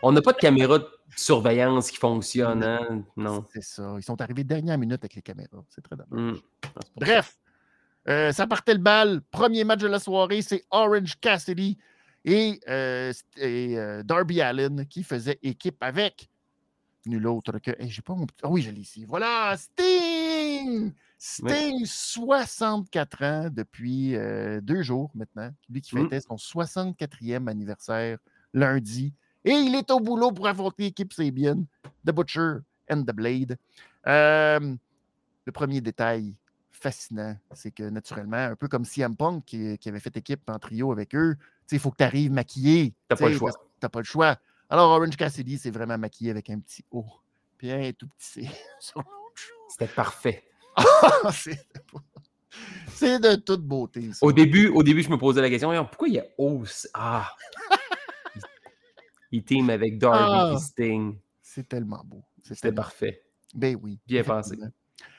On 0.03 0.13
n'a 0.13 0.21
pas 0.23 0.33
de 0.33 0.39
caméra 0.39 0.79
de 0.79 0.87
surveillance 1.17 1.91
qui 1.91 1.97
fonctionne, 1.99 2.63
hein? 2.63 3.05
Non. 3.17 3.45
C'est 3.53 3.63
ça. 3.63 3.95
Ils 3.97 4.03
sont 4.03 4.21
arrivés 4.21 4.45
dernière 4.45 4.79
minute 4.79 4.99
avec 5.01 5.15
les 5.15 5.23
caméras. 5.23 5.65
C'est 5.69 5.83
très 5.83 5.97
dommage. 5.97 6.37
C'est 6.63 6.73
pour 6.73 6.83
ça. 6.83 6.89
Bref, 6.97 7.39
euh, 8.09 8.33
ça 8.33 8.47
partait 8.47 8.75
le 8.75 8.81
bal. 8.81 9.21
Premier 9.31 9.65
match 9.65 9.81
de 9.81 9.89
la 9.89 9.99
soirée, 9.99 10.43
c'est 10.43 10.65
Orange 10.71 11.15
Cassidy 11.21 11.79
et, 12.25 12.61
euh, 12.69 13.13
et, 13.37 13.79
euh, 13.79 14.03
Darby 14.03 14.41
Allen 14.41 14.85
qui 14.87 15.03
faisait 15.03 15.39
équipe 15.43 15.83
avec 15.83 16.29
nul 17.07 17.27
autre 17.29 17.59
que. 17.61 17.71
Hey, 17.81 17.89
j'ai 17.89 18.03
pas 18.03 18.15
mon... 18.15 18.27
Ah 18.43 18.49
oui, 18.49 18.63
je 18.63 18.71
l'ai 18.71 18.81
ici. 18.81 19.05
Voilà, 19.07 19.57
Sting! 19.57 20.93
Sting, 21.19 21.87
64 21.87 23.23
ans 23.25 23.49
depuis 23.51 24.17
euh, 24.17 24.61
deux 24.61 24.83
jours 24.83 25.11
maintenant. 25.15 25.51
Lui 25.71 25.81
qui 25.81 25.95
Mm. 25.97 26.03
fêtait 26.03 26.21
son 26.21 26.37
64e 26.37 27.49
anniversaire 27.49 28.19
lundi. 28.53 29.15
Et 29.47 29.53
il 29.53 29.77
est 29.77 29.91
au 29.93 30.01
boulot 30.01 30.33
pour 30.33 30.49
affronter 30.49 30.83
l'équipe 30.83 31.13
Sabian, 31.13 31.65
The 32.05 32.11
Butcher 32.11 32.57
and 32.91 33.03
The 33.03 33.13
Blade. 33.13 33.57
Euh, 34.09 34.75
le 35.45 35.53
premier 35.53 35.81
détail 35.81 36.35
fascinant, 36.73 37.37
c'est 37.55 37.71
que 37.71 37.85
naturellement, 37.85 38.37
un 38.37 38.57
peu 38.57 38.67
comme 38.67 38.85
CM 38.85 39.17
Punk 39.17 39.45
qui, 39.45 39.79
qui 39.79 39.89
avait 39.89 40.01
fait 40.01 40.17
équipe 40.17 40.51
en 40.51 40.59
trio 40.59 40.91
avec 40.91 41.15
eux, 41.15 41.37
il 41.71 41.79
faut 41.79 41.93
que 41.93 41.99
tu 41.99 42.05
arrives 42.05 42.33
maquillé. 42.33 42.93
T'as 43.07 43.15
pas 43.15 43.29
le 43.29 43.37
choix. 43.37 43.53
T'as 43.79 43.89
pas 43.89 44.01
le 44.01 44.05
choix. 44.05 44.37
Alors, 44.69 44.91
Orange 44.91 45.17
Cassidy, 45.17 45.59
c'est 45.59 45.71
vraiment 45.71 45.97
maquillé 45.97 46.33
avec 46.33 46.51
un 46.51 46.59
petit 46.59 46.85
O. 46.91 47.05
Puis 47.57 47.71
un 47.71 47.93
tout 47.93 48.09
petit 48.19 48.47
C. 48.47 48.51
C'était 49.69 49.87
parfait. 49.87 50.45
Ah, 50.79 51.33
c'est 52.89 53.19
de 53.19 53.35
toute 53.37 53.63
beauté. 53.63 54.13
ça. 54.13 54.25
Au 54.25 54.33
début, 54.33 54.69
au 54.69 54.83
début, 54.83 55.03
je 55.03 55.11
me 55.11 55.19
posais 55.19 55.43
la 55.43 55.51
question, 55.51 55.71
pourquoi 55.87 56.09
il 56.09 56.15
y 56.15 56.19
a 56.19 56.25
Os? 56.39 56.89
Ah! 56.95 57.31
il 59.33 59.43
team 59.45 59.71
avec 59.71 59.99
Darby 59.99 60.19
Ah. 60.21 60.53
et 60.55 60.59
Sting. 60.59 61.19
C'est 61.43 61.69
tellement 61.69 62.03
beau. 62.05 62.23
C'est 62.43 62.55
C'était 62.55 62.69
tellement- 62.69 62.83
parfait. 62.83 63.23
Ben 63.55 63.77
oui. 63.83 63.99
Bien 64.07 64.23
pensé. 64.25 64.57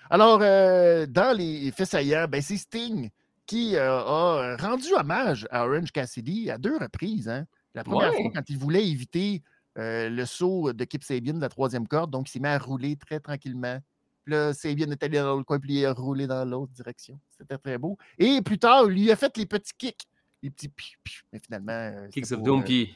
Alors, 0.10 0.40
euh, 0.42 1.06
dans 1.06 1.36
les 1.36 1.72
faits 1.72 1.90
saillants, 1.90 2.28
ben, 2.30 2.42
c'est 2.42 2.58
Sting 2.58 3.10
qui 3.46 3.76
euh, 3.76 4.00
a 4.00 4.56
rendu 4.58 4.88
hommage 4.94 5.48
à 5.52 5.66
Orange 5.68 5.92
Cassidy 5.92 6.50
à 6.52 6.58
deux 6.58 6.78
reprises. 6.78 7.28
hein. 7.30 7.46
La 7.74 7.84
première 7.84 8.12
Ouais. 8.12 8.22
fois, 8.24 8.32
quand 8.36 8.50
il 8.50 8.58
voulait 8.58 8.88
éviter 8.88 9.42
euh, 9.78 10.10
le 10.10 10.26
saut 10.26 10.74
de 10.74 10.84
Kip 10.86 11.04
Sabian 11.04 11.36
de 11.36 11.42
la 11.42 11.50
troisième 11.50 11.88
corde, 11.88 12.10
donc 12.12 12.28
il 12.28 12.32
s'est 12.32 12.40
mis 12.40 12.48
à 12.48 12.58
rouler 12.58 12.96
très 12.96 13.20
tranquillement. 13.20 13.80
Puis 14.26 14.34
là, 14.34 14.52
Sabian 14.54 14.90
est 14.92 15.04
allé 15.04 15.20
dans 15.20 15.38
le 15.38 15.44
coin, 15.44 15.60
puis 15.60 15.74
il 15.82 15.86
a 15.86 15.94
roulé 15.94 16.26
dans 16.28 16.44
l'autre 16.44 16.72
direction. 16.74 17.20
C'était 17.38 17.58
très 17.60 17.78
beau. 17.78 17.98
Et 18.18 18.42
plus 18.42 18.58
tard, 18.58 18.86
il 18.90 18.94
lui 19.04 19.12
a 19.12 19.16
fait 19.16 19.38
les 19.38 19.46
petits 19.46 19.74
kicks. 19.78 20.08
Les 20.42 20.50
petits 20.50 20.70
piou, 20.70 20.98
piou. 21.04 21.24
Mais 21.32 21.40
finalement. 21.40 21.72
euh, 21.74 22.08
Kicks 22.10 22.32
of 22.32 22.42
Doom, 22.44 22.62
euh, 22.62 22.64
puis. 22.64 22.96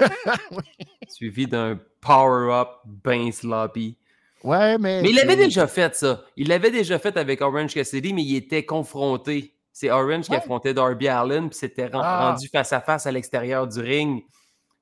suivi 1.08 1.46
d'un 1.46 1.78
power-up 2.00 2.68
bien 2.86 3.30
sloppy. 3.32 3.96
Ouais, 4.42 4.78
mais. 4.78 5.02
Mais 5.02 5.10
il 5.10 5.16
l'avait 5.16 5.36
déjà 5.36 5.66
fait, 5.66 5.94
ça. 5.94 6.24
Il 6.36 6.48
l'avait 6.48 6.70
déjà 6.70 6.98
fait 6.98 7.16
avec 7.16 7.40
Orange 7.42 7.74
Cassidy, 7.74 8.12
mais 8.14 8.22
il 8.22 8.36
était 8.36 8.64
confronté. 8.64 9.54
C'est 9.72 9.90
Orange 9.90 10.26
qui 10.26 10.34
affrontait 10.34 10.74
Darby 10.74 11.08
Allen, 11.08 11.48
puis 11.50 11.58
c'était 11.58 11.86
ren- 11.86 12.00
Ah. 12.02 12.30
rendu 12.32 12.48
face 12.48 12.72
à 12.72 12.80
face 12.80 13.06
à 13.06 13.12
l'extérieur 13.12 13.66
du 13.68 13.80
ring. 13.80 14.22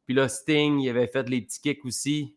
Puis 0.07 0.15
là, 0.15 0.29
Sting, 0.29 0.79
il 0.81 0.89
avait 0.89 1.07
fait 1.09 1.29
les 1.29 1.43
petits 1.43 1.61
kicks 1.61 1.85
aussi. 1.85 2.35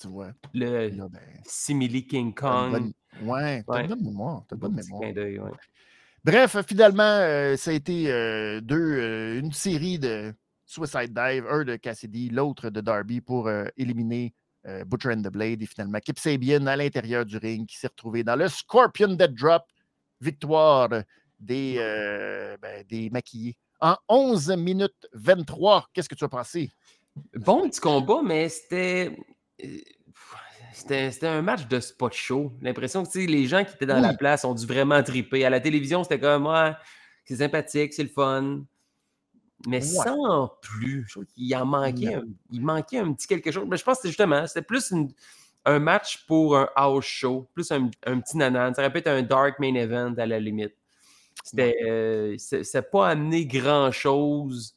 Tu 0.00 0.08
vois. 0.08 0.28
Le 0.54 0.88
Là, 0.88 1.08
ben, 1.08 1.20
simili 1.44 2.06
King 2.06 2.34
Kong. 2.34 2.70
bonne- 2.72 2.92
Ouais, 3.22 3.62
t'as 3.66 3.72
Ouais. 3.74 3.80
une 3.82 3.88
bonne 3.88 4.02
mémoire. 4.04 4.42
T'as 4.48 4.56
une 4.56 4.60
bonne 4.60 4.74
mémoire. 4.74 5.00
ouais. 5.02 5.40
Bref, 6.24 6.56
finalement, 6.66 7.02
euh, 7.02 7.56
ça 7.56 7.70
a 7.70 7.74
été 7.74 8.10
euh, 8.12 8.60
deux, 8.60 8.76
euh, 8.76 9.38
une 9.40 9.52
série 9.52 9.98
de 9.98 10.34
Suicide 10.68 11.14
Dive, 11.14 11.46
un 11.48 11.64
de 11.64 11.76
Cassidy, 11.76 12.28
l'autre 12.28 12.68
de 12.68 12.82
Darby 12.82 13.22
pour 13.22 13.48
euh, 13.48 13.64
éliminer 13.78 14.34
euh, 14.66 14.84
Butcher 14.84 15.14
and 15.14 15.22
the 15.22 15.32
Blade. 15.32 15.62
Et 15.62 15.66
finalement, 15.66 15.98
Kip 15.98 16.18
Sabian 16.18 16.66
à 16.66 16.76
l'intérieur 16.76 17.24
du 17.24 17.38
ring 17.38 17.66
qui 17.66 17.78
s'est 17.78 17.86
retrouvé 17.86 18.22
dans 18.22 18.36
le 18.36 18.48
Scorpion 18.48 19.08
Dead 19.08 19.34
Drop. 19.34 19.62
Victoire 20.20 20.90
des, 21.40 21.76
euh, 21.78 22.56
ben, 22.60 22.84
des 22.86 23.08
maquillés. 23.08 23.56
En 23.80 23.96
11 24.08 24.56
minutes 24.58 25.08
23, 25.14 25.88
qu'est-ce 25.94 26.08
que 26.08 26.14
tu 26.14 26.24
as 26.24 26.28
pensé? 26.28 26.70
Bon 27.34 27.68
petit 27.68 27.80
combat, 27.80 28.20
mais 28.22 28.48
c'était. 28.48 29.16
C'était 30.74 31.10
c'était 31.10 31.26
un 31.28 31.42
match 31.42 31.66
de 31.66 31.80
spot 31.80 32.12
show. 32.12 32.52
L'impression 32.60 33.04
que 33.04 33.18
les 33.18 33.46
gens 33.46 33.64
qui 33.64 33.74
étaient 33.74 33.86
dans 33.86 34.00
la 34.00 34.14
place 34.14 34.44
ont 34.44 34.54
dû 34.54 34.66
vraiment 34.66 35.02
triper. 35.02 35.44
À 35.44 35.50
la 35.50 35.60
télévision, 35.60 36.02
c'était 36.02 36.20
comme 36.20 36.46
ouais, 36.46 36.72
c'est 37.24 37.36
sympathique, 37.36 37.94
c'est 37.94 38.02
le 38.02 38.10
fun. 38.10 38.64
Mais 39.66 39.78
Ouais. 39.78 40.04
sans 40.04 40.52
plus. 40.62 41.04
Je 41.08 41.12
trouve 41.14 41.24
qu'il 41.26 41.54
en 41.56 41.66
manquait, 41.66 42.14
un, 42.14 42.22
il 42.50 42.60
manquait 42.62 42.98
un 42.98 43.12
petit 43.12 43.26
quelque 43.26 43.50
chose. 43.50 43.66
Mais 43.68 43.76
je 43.76 43.84
pense 43.84 43.96
que 43.96 44.02
c'était 44.02 44.08
justement, 44.10 44.46
c'était 44.46 44.62
plus 44.62 44.90
une- 44.92 45.10
un 45.64 45.78
match 45.80 46.24
pour 46.26 46.56
un 46.56 46.68
house 46.76 47.04
show, 47.04 47.48
plus 47.54 47.70
un, 47.72 47.90
un 48.06 48.20
petit 48.20 48.36
nanan. 48.36 48.72
Ça 48.74 48.82
aurait 48.82 48.92
pu 48.92 48.98
être 48.98 49.08
un 49.08 49.22
dark 49.22 49.58
main 49.58 49.74
event 49.74 50.14
à 50.16 50.26
la 50.26 50.38
limite. 50.38 50.74
C'était 51.44 51.76
euh, 51.86 52.34
c'est- 52.38 52.62
ça 52.64 52.78
n'a 52.78 52.82
pas 52.82 53.08
amené 53.08 53.46
grand-chose 53.46 54.76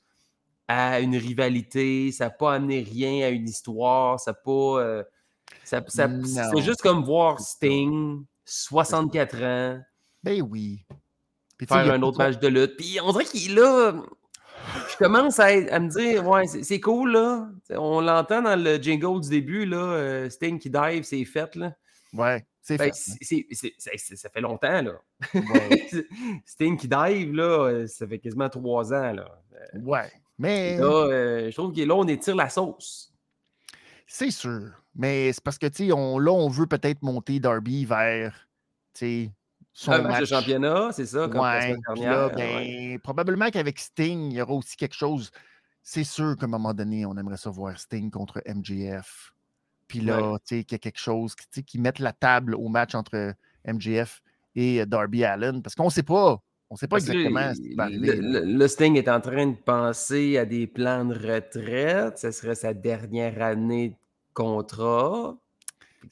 à 0.68 1.00
une 1.00 1.16
rivalité, 1.18 2.12
ça 2.12 2.26
n'a 2.26 2.30
pas 2.32 2.54
amené 2.56 2.82
rien 2.82 3.26
à 3.26 3.30
une 3.30 3.48
histoire, 3.48 4.20
ça 4.20 4.32
n'a 4.32 4.36
pas. 4.36 4.80
euh, 4.82 5.04
ça, 5.64 5.82
c'est 5.88 6.62
juste 6.62 6.82
comme 6.82 7.04
voir. 7.04 7.40
Sting, 7.40 8.24
64 8.46 9.44
ans, 9.44 9.80
Ben 10.24 10.42
oui. 10.42 10.84
Puis, 11.58 11.68
faire 11.68 11.78
a 11.78 11.94
un 11.94 12.02
autre 12.02 12.18
match 12.18 12.40
de 12.40 12.48
lutte. 12.48 12.76
Puis 12.78 13.00
on 13.04 13.12
dirait 13.12 13.26
qu'il 13.26 13.52
est 13.52 13.56
là. 13.56 13.94
Je 14.92 14.98
commence 14.98 15.40
à, 15.40 15.50
me 15.80 15.90
dire, 15.90 16.28
ouais, 16.28 16.46
c'est 16.48 16.80
cool, 16.80 17.12
là. 17.14 17.50
On 17.72 18.02
l'entend 18.02 18.42
dans 18.42 18.62
le 18.62 18.78
jingle 18.82 19.22
du 19.22 19.30
début, 19.30 19.66
là. 19.66 19.78
euh, 19.78 20.30
Sting 20.30 20.60
qui 20.60 20.70
dive, 20.70 21.04
c'est 21.04 21.26
fait, 21.26 21.56
là. 21.56 21.76
Ouais, 22.14 22.46
c'est 22.62 22.78
Ben, 22.78 22.92
fait. 22.94 24.16
ça 24.16 24.30
fait 24.30 24.42
longtemps, 24.42 24.82
là. 24.82 24.94
Ouais. 25.34 25.90
Sting 26.46 26.78
qui 26.78 26.88
dive, 26.88 27.34
là, 27.34 27.44
euh, 27.68 27.88
ça 27.88 28.06
fait 28.08 28.20
quasiment 28.20 28.50
trois 28.50 28.94
ans, 28.94 29.14
là. 29.14 29.28
ouais. 29.76 30.12
Mais 30.38 30.78
Là, 30.78 30.86
euh, 31.08 31.50
je 31.52 31.56
trouve 31.56 31.72
que 31.74 31.82
là, 31.82 31.96
on 31.96 32.08
étire 32.08 32.36
la 32.36 32.50
sauce. 32.50 33.14
c'est 34.08 34.32
sûr. 34.32 34.72
Mais 34.96 35.32
c'est 35.32 35.44
parce 35.44 35.58
que, 35.58 35.68
tu 35.68 35.86
sais, 35.88 35.92
on, 35.94 36.18
là, 36.20 36.32
on 36.32 36.50
veut 36.50 36.66
peut-être 36.68 37.02
monter 37.04 37.40
Darby 37.40 37.86
vers, 37.86 38.48
tu 38.94 39.00
sais, 39.26 39.32
son 39.74 39.92
Un 39.94 40.02
match 40.02 40.20
de 40.22 40.26
championnat, 40.26 40.90
c'est 40.92 41.06
ça, 41.06 41.28
comme 41.28 41.36
la 41.36 41.42
Ouais, 41.42 41.62
semaine 41.62 41.82
puis 41.94 42.04
là, 42.04 42.30
ben, 42.30 42.56
ouais. 42.58 43.00
probablement 43.02 43.50
qu'avec 43.50 43.80
Sting, 43.80 44.32
il 44.32 44.38
y 44.38 44.42
aura 44.42 44.54
aussi 44.54 44.76
quelque 44.76 44.96
chose. 44.96 45.32
C'est 45.82 46.04
sûr 46.04 46.36
qu'à 46.38 46.46
un 46.46 46.50
moment 46.50 46.74
donné, 46.74 47.06
on 47.06 47.16
aimerait 47.18 47.38
ça 47.38 47.50
voir 47.50 47.80
Sting 47.80 48.12
contre 48.12 48.42
MJF. 48.46 49.34
Puis 49.88 50.00
là, 50.02 50.32
Ouais. 50.34 50.38
tu 50.46 50.58
sais, 50.58 50.64
qu'il 50.64 50.74
y 50.74 50.76
a 50.76 50.80
quelque 50.80 51.00
chose 51.00 51.36
qui, 51.36 51.64
qui 51.64 51.80
mette 51.80 52.00
la 52.00 52.14
table 52.14 52.56
au 52.56 52.68
match 52.70 52.96
entre 52.96 53.34
MJF 53.66 54.22
et 54.56 54.86
Darby 54.86 55.24
Allen. 55.24 55.62
Parce 55.62 55.76
qu'on 55.76 55.86
ne 55.86 55.90
sait 55.90 56.04
pas. 56.04 56.42
On 56.70 56.76
ne 56.76 56.78
sait 56.78 56.88
pas 56.88 56.98
Parce 56.98 57.10
exactement 57.10 57.54
ce 57.54 57.60
qui 57.60 57.76
va 57.76 57.90
le, 57.90 57.96
arriver. 58.10 58.16
le- 58.22 58.46
le 58.46 58.68
Sting 58.70 58.96
est 58.96 59.10
en 59.10 59.20
train 59.20 59.48
de 59.48 59.56
penser 59.56 60.38
à 60.38 60.46
des 60.46 60.68
plans 60.68 61.04
de 61.04 61.14
retraite. 61.16 62.18
Ce 62.20 62.32
serait 62.32 62.56
sa 62.56 62.74
dernière 62.74 63.42
année 63.42 63.90
de 63.90 63.96
contrat. 64.34 65.36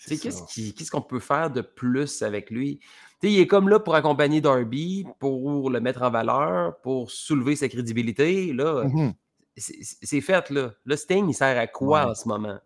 Qu'est-ce 0.07 0.91
qu'on 0.91 1.01
peut 1.01 1.19
faire 1.19 1.49
de 1.49 1.61
plus 1.61 2.21
avec 2.21 2.49
lui? 2.51 2.79
Tu 3.21 3.27
sais, 3.27 3.33
il 3.33 3.39
est 3.41 3.47
comme 3.47 3.67
là 3.69 3.79
pour 3.79 3.95
accompagner 3.95 4.39
Darby, 4.41 5.05
pour 5.19 5.69
le 5.69 5.79
mettre 5.81 6.01
en 6.03 6.09
valeur, 6.09 6.79
pour 6.81 7.11
soulever 7.11 7.55
sa 7.57 7.67
crédibilité. 7.67 8.53
Là, 8.53 8.85
Mhm. 8.85 9.13
c'est 9.57 10.21
fait. 10.21 10.49
Là. 10.49 10.71
Le 10.85 10.95
Sting, 10.95 11.27
il 11.27 11.33
sert 11.33 11.57
à 11.57 11.67
quoi 11.67 12.05
Ouais. 12.05 12.11
en 12.11 12.15
ce 12.15 12.27
moment? 12.27 12.57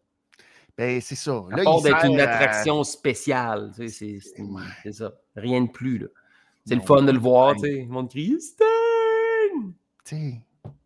Ben, 0.77 1.01
c'est 1.01 1.15
ça. 1.15 1.43
À 1.51 1.55
Là, 1.57 1.63
part 1.63 1.77
il 1.79 1.83
d'être 1.83 2.05
une 2.05 2.19
à- 2.19 2.29
attraction 2.31 2.83
spéciale. 2.83 3.71
C'est 3.75 3.87
c'est- 3.87 4.19
Ouais. 4.39 4.61
c'est 4.83 4.93
ça. 4.93 5.13
Rien 5.35 5.61
de 5.61 5.69
plus. 5.71 5.97
là. 5.99 6.07
C'est 6.65 6.75
le 6.75 6.81
fun 6.81 7.01
de 7.01 7.11
le 7.11 7.19
voir. 7.19 7.55
Le 7.61 7.85
monde 7.87 8.09
crie 8.09 8.39
Sting! 8.39 9.73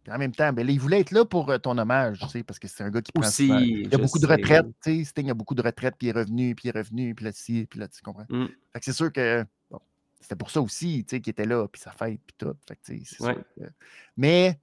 En 0.09 0.17
même 0.17 0.31
temps, 0.31 0.51
ben, 0.53 0.65
là, 0.65 0.71
il 0.71 0.79
voulait 0.79 1.01
être 1.01 1.11
là 1.11 1.25
pour 1.25 1.49
euh, 1.49 1.57
ton 1.57 1.77
hommage, 1.77 2.19
tu 2.19 2.27
sais, 2.29 2.43
parce 2.43 2.59
que 2.59 2.67
c'est 2.67 2.83
un 2.83 2.89
gars 2.89 3.01
qui 3.01 3.11
prend 3.11 3.27
Aussi, 3.27 3.47
souvent- 3.47 3.59
Il 3.59 3.91
y 3.91 3.95
a 3.95 3.97
beaucoup 3.97 4.19
de 4.19 4.25
retraites, 4.27 4.65
tu 4.81 4.99
sais. 4.99 5.03
Sting 5.03 5.29
a 5.29 5.33
beaucoup 5.33 5.55
de 5.55 5.61
retraites, 5.61 5.95
puis 5.97 6.07
il 6.07 6.09
est 6.11 6.19
revenu, 6.19 6.55
puis 6.55 6.69
il 6.69 6.75
est 6.75 6.79
revenu, 6.79 7.13
puis 7.13 7.25
là, 7.25 7.31
ci, 7.33 7.67
puis 7.69 7.79
là, 7.79 7.87
tu 7.87 8.01
comprends? 8.01 8.25
Mm. 8.29 8.45
Fait 8.73 8.79
que 8.79 8.85
c'est 8.85 8.93
sûr 8.93 9.11
que 9.11 9.45
bon, 9.69 9.79
c'était 10.21 10.35
pour 10.35 10.49
ça 10.49 10.61
aussi, 10.61 11.03
tu 11.03 11.15
sais, 11.15 11.21
qu'il 11.21 11.31
était 11.31 11.45
là, 11.45 11.67
puis 11.67 11.81
sa 11.81 11.91
fête, 11.91 12.19
puis 12.25 12.35
tout. 12.37 12.53
Fait 12.67 12.75
que, 12.75 12.81
tu 12.85 12.99
sais, 12.99 13.03
c'est 13.05 13.23
Ouais. 13.23 13.33
sûr 13.33 13.43
que- 13.57 13.71
Mais 14.15 14.57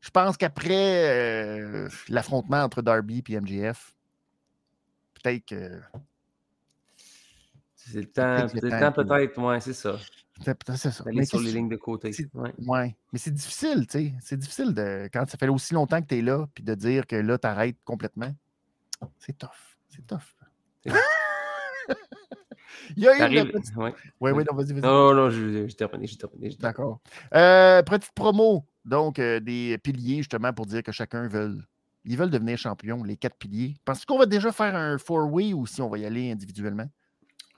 je 0.00 0.10
pense 0.10 0.36
qu'après 0.36 1.08
euh, 1.08 1.88
l'affrontement 2.08 2.62
entre 2.62 2.80
Darby 2.82 3.22
et 3.28 3.40
MJF, 3.40 3.94
peut-être 5.22 5.44
que. 5.46 5.80
C'est 7.74 8.00
le 8.00 8.06
temps, 8.06 8.46
peut-être 8.92 9.40
ouais, 9.42 9.60
c'est 9.60 9.72
ça. 9.72 9.96
C'est 10.40 10.90
ça. 10.90 11.04
D'aller 11.04 11.24
sur 11.24 11.40
les 11.40 11.52
lignes 11.52 11.68
de 11.68 11.76
côté. 11.76 12.12
c'est- 12.12 12.28
Ouais. 12.34 12.52
Ouais, 12.66 12.96
mais 13.12 13.18
c'est 13.18 13.32
difficile, 13.32 13.86
tu 13.86 13.98
sais. 13.98 14.14
C'est 14.20 14.36
difficile 14.36 14.72
de, 14.74 15.08
quand 15.12 15.28
ça 15.28 15.36
fait 15.38 15.48
aussi 15.48 15.74
longtemps 15.74 16.00
que 16.00 16.06
tu 16.06 16.18
es 16.18 16.22
là, 16.22 16.46
puis 16.54 16.62
de 16.64 16.74
dire 16.74 17.06
que 17.06 17.16
là, 17.16 17.38
tu 17.38 17.46
arrêtes 17.46 17.76
complètement. 17.84 18.32
C'est 19.18 19.36
tough. 19.36 19.48
C'est 19.88 20.06
tough. 20.06 20.34
Il 22.96 23.02
y 23.02 23.08
a 23.08 23.28
une 23.28 23.50
petite... 23.50 23.74
Oui, 23.76 23.90
oui, 24.32 24.44
non, 24.50 24.56
vas-y, 24.56 24.72
vas-y. 24.72 24.82
Non, 24.82 25.14
non, 25.14 25.30
je- 25.30 25.66
j'ai 25.66 25.74
terminé, 25.76 26.06
j'ai 26.06 26.16
terminé. 26.16 26.50
D'accord. 26.58 27.00
Euh, 27.34 27.82
petite 27.82 28.12
promo, 28.12 28.66
donc, 28.84 29.18
euh, 29.18 29.40
des 29.40 29.78
piliers, 29.78 30.18
justement, 30.18 30.52
pour 30.52 30.66
dire 30.66 30.82
que 30.82 30.92
chacun 30.92 31.26
veut. 31.28 31.58
Ils 32.04 32.16
veulent 32.16 32.30
devenir 32.30 32.56
champions, 32.56 33.02
les 33.02 33.16
quatre 33.16 33.36
piliers. 33.36 33.74
Penses-tu 33.84 34.06
qu'on 34.06 34.18
va 34.18 34.26
déjà 34.26 34.52
faire 34.52 34.74
un 34.74 34.96
four-way 34.98 35.52
ou 35.52 35.66
si 35.66 35.82
on 35.82 35.88
va 35.88 35.98
y 35.98 36.06
aller 36.06 36.30
individuellement? 36.30 36.88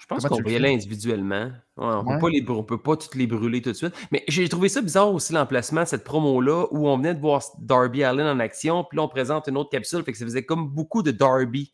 Je 0.00 0.06
pense 0.06 0.26
qu'on 0.26 0.38
le 0.38 0.50
y 0.50 0.56
aller 0.56 0.72
individuellement. 0.74 1.44
Ouais, 1.44 1.52
on 1.76 2.04
Ouais. 2.06 2.14
peut 2.14 2.20
pas 2.20 2.28
peut 2.64 2.78
toutes 2.96 3.14
les 3.14 3.26
brûler 3.26 3.60
tout 3.62 3.70
de 3.70 3.76
suite. 3.76 3.94
Mais 4.10 4.24
j'ai 4.28 4.48
trouvé 4.48 4.68
ça 4.68 4.80
bizarre 4.80 5.12
aussi 5.12 5.32
l'emplacement, 5.32 5.84
cette 5.84 6.04
promo-là, 6.04 6.66
où 6.70 6.88
on 6.88 6.96
venait 6.96 7.14
de 7.14 7.20
voir 7.20 7.42
Darby 7.58 8.02
Allen 8.02 8.26
en 8.26 8.40
action, 8.40 8.82
puis 8.82 8.96
là 8.96 9.02
on 9.04 9.08
présente 9.08 9.46
une 9.48 9.56
autre 9.58 9.70
capsule, 9.70 10.02
fait 10.02 10.12
que 10.12 10.18
ça 10.18 10.24
faisait 10.24 10.44
comme 10.44 10.68
beaucoup 10.68 11.02
de 11.02 11.10
Darby. 11.10 11.72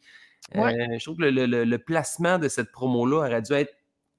Ouais. 0.55 0.75
Euh, 0.75 0.99
je 0.99 1.05
trouve 1.05 1.17
que 1.19 1.23
le, 1.23 1.31
le- 1.31 1.47
le- 1.47 1.65
le 1.65 1.79
placement 1.79 2.39
de 2.39 2.49
cette 2.49 2.73
promo-là 2.73 3.19
aurait 3.29 3.43
dû 3.43 3.53
être 3.53 3.73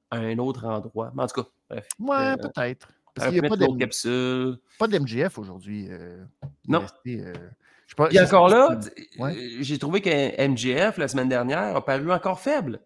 à 0.09 0.17
un 0.17 0.37
autre 0.39 0.65
endroit. 0.65 1.11
Mais 1.15 1.23
en 1.23 1.27
tout 1.27 1.41
cas, 1.43 1.49
bref. 1.69 1.87
Ouais, 1.99 2.15
Euh, 2.15 2.35
peut-être. 2.37 2.87
Parce 3.13 3.29
qu'il 3.29 3.41
n'y 3.41 3.45
a 3.45 3.49
pas 3.49 3.57
d'M- 3.57 3.77
capsule. 3.77 4.57
pas 4.79 4.87
d'MGF 4.87 5.37
aujourd'hui. 5.37 5.87
euh, 5.89 6.23
il 6.43 6.47
est 6.47 6.71
Non. 6.71 6.79
pas- 6.81 6.87
sais 7.87 7.95
encore 8.21 8.47
là, 8.49 8.79
Ouais. 9.19 9.35
j'ai 9.61 9.77
trouvé 9.77 10.01
que 10.01 10.09
MGF, 10.09 10.97
la 10.97 11.07
semaine 11.07 11.29
dernière, 11.29 11.75
a 11.75 11.83
paru 11.83 12.11
encore 12.11 12.39
faible. 12.39 12.79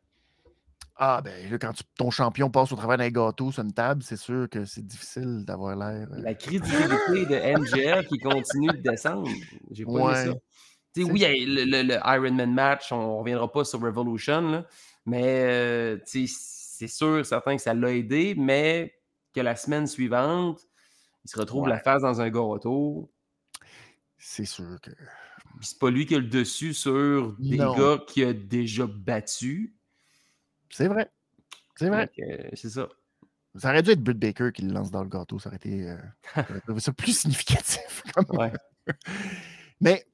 Ah, 0.98 1.22
ben 1.24 1.50
là, 1.50 1.58
quand 1.58 1.74
tu- 1.74 1.84
ton 1.98 2.12
champion 2.12 2.50
passe 2.52 2.72
au 2.72 2.76
travers 2.76 2.98
d'un 2.98 3.10
gâteau 3.10 3.52
sur 3.52 3.64
une 3.64 3.74
table, 3.74 4.04
c'est 4.04 4.18
sûr 4.18 4.48
que 4.50 4.66
c'est 4.66 4.86
difficile 4.86 5.44
d'avoir 5.46 5.76
l'air. 5.76 6.08
euh, 6.12 6.22
La 6.22 6.34
crédibilité 6.36 7.26
de 7.26 7.36
MGF 7.60 8.08
qui 8.08 8.20
continue 8.20 8.68
de 8.68 8.82
descendre. 8.82 9.28
J'ai 9.72 9.86
pas 9.86 9.92
Ouais. 9.92 10.26
ça. 10.26 10.34
Oui, 10.98 11.22
le, 11.48 11.64
le- 11.66 12.46
match, 12.46 12.92
on 12.92 13.14
ne 13.16 13.20
reviendra 13.20 13.50
pas 13.52 13.64
sur 13.64 13.80
Revolution, 13.80 14.42
là, 14.52 14.66
mais 15.06 15.24
euh, 15.26 15.98
c'est 16.06 16.88
sûr, 16.88 17.26
certain 17.26 17.56
que 17.56 17.62
ça 17.62 17.74
l'a 17.74 17.94
aidé, 17.94 18.36
mais 18.38 18.94
que 19.34 19.40
la 19.40 19.56
semaine 19.56 19.88
suivante, 19.88 20.60
il 21.24 21.32
se 21.32 21.40
retrouve 21.40 21.64
Ouais. 21.64 21.70
la 21.70 21.80
face 21.80 22.02
dans 22.02 22.20
un 22.20 22.30
gâteau. 22.30 23.10
C'est 24.18 24.46
sûr 24.46 24.80
que. 24.82 24.92
C'est 25.62 25.80
pas 25.80 25.90
lui 25.90 26.06
qui 26.06 26.16
a 26.16 26.20
le 26.20 26.28
dessus 26.28 26.74
sur 26.74 27.36
des 27.40 27.58
Non. 27.58 27.74
gars 27.76 28.00
qu'il 28.08 28.26
a 28.26 28.34
déjà 28.34 28.86
battus. 28.88 29.74
C'est 30.72 30.88
vrai. 30.88 31.10
C'est 31.76 31.90
vrai. 31.90 32.10
Euh, 32.20 32.50
c'est 32.54 32.70
ça. 32.70 32.88
Ça 33.56 33.70
aurait 33.70 33.84
dû 33.84 33.92
être 33.92 34.02
Britt 34.02 34.18
Baker 34.20 34.52
qui 34.54 34.62
le 34.62 34.74
lance 34.74 34.92
dans 34.92 35.04
le 35.04 35.10
gâteau. 35.10 35.38
Ça 35.40 35.50
aurait 35.50 35.58
été. 35.58 35.90
euh, 35.90 35.98
ça 36.80 36.94
plus 36.94 37.18
significatif. 37.20 38.04
Ouais. 38.30 38.52
Mais 39.82 40.06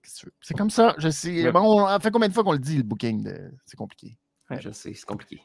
c'est 0.42 0.56
comme 0.58 0.70
ça. 0.70 0.96
Je 0.98 1.10
sais. 1.10 1.44
Ouais. 1.44 1.52
Bon, 1.52 1.86
on 1.88 2.00
fait 2.00 2.10
combien 2.12 2.30
de 2.30 2.34
fois 2.34 2.44
qu'on 2.44 2.54
le 2.54 2.60
dit, 2.60 2.78
le 2.78 2.84
booking? 2.84 3.24
de- 3.24 3.52
C'est 3.66 3.76
compliqué. 3.78 4.18
Ouais, 4.50 4.62
je 4.62 4.72
sais, 4.72 4.94
c'est 4.94 5.06
compliqué. 5.06 5.42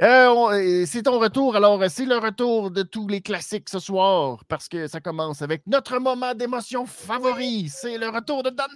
Euh, 0.00 0.86
c'est 0.86 1.02
ton 1.02 1.18
retour. 1.18 1.56
Alors, 1.56 1.82
c'est 1.90 2.06
le 2.06 2.16
retour 2.16 2.70
de 2.70 2.82
tous 2.82 3.06
les 3.08 3.20
classiques 3.20 3.68
ce 3.68 3.78
soir 3.80 4.42
parce 4.46 4.68
que 4.68 4.86
ça 4.86 5.00
commence 5.00 5.42
avec 5.42 5.66
notre 5.66 5.98
moment 5.98 6.32
d'émotion 6.34 6.86
favori. 6.86 7.68
C'est 7.68 7.98
le 7.98 8.08
retour 8.08 8.42
de 8.42 8.50
Dante. 8.50 8.70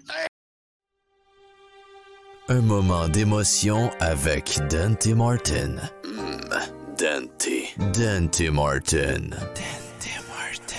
Un 2.48 2.60
moment 2.60 3.08
d'émotion 3.08 3.90
avec 4.00 4.58
Dante 4.70 5.06
Martin. 5.08 5.76
Hmm, 6.04 6.40
Dante. 6.98 7.48
Dante 7.98 8.40
Martin. 8.52 9.30
Dante 9.30 10.10
Martin. 10.28 10.76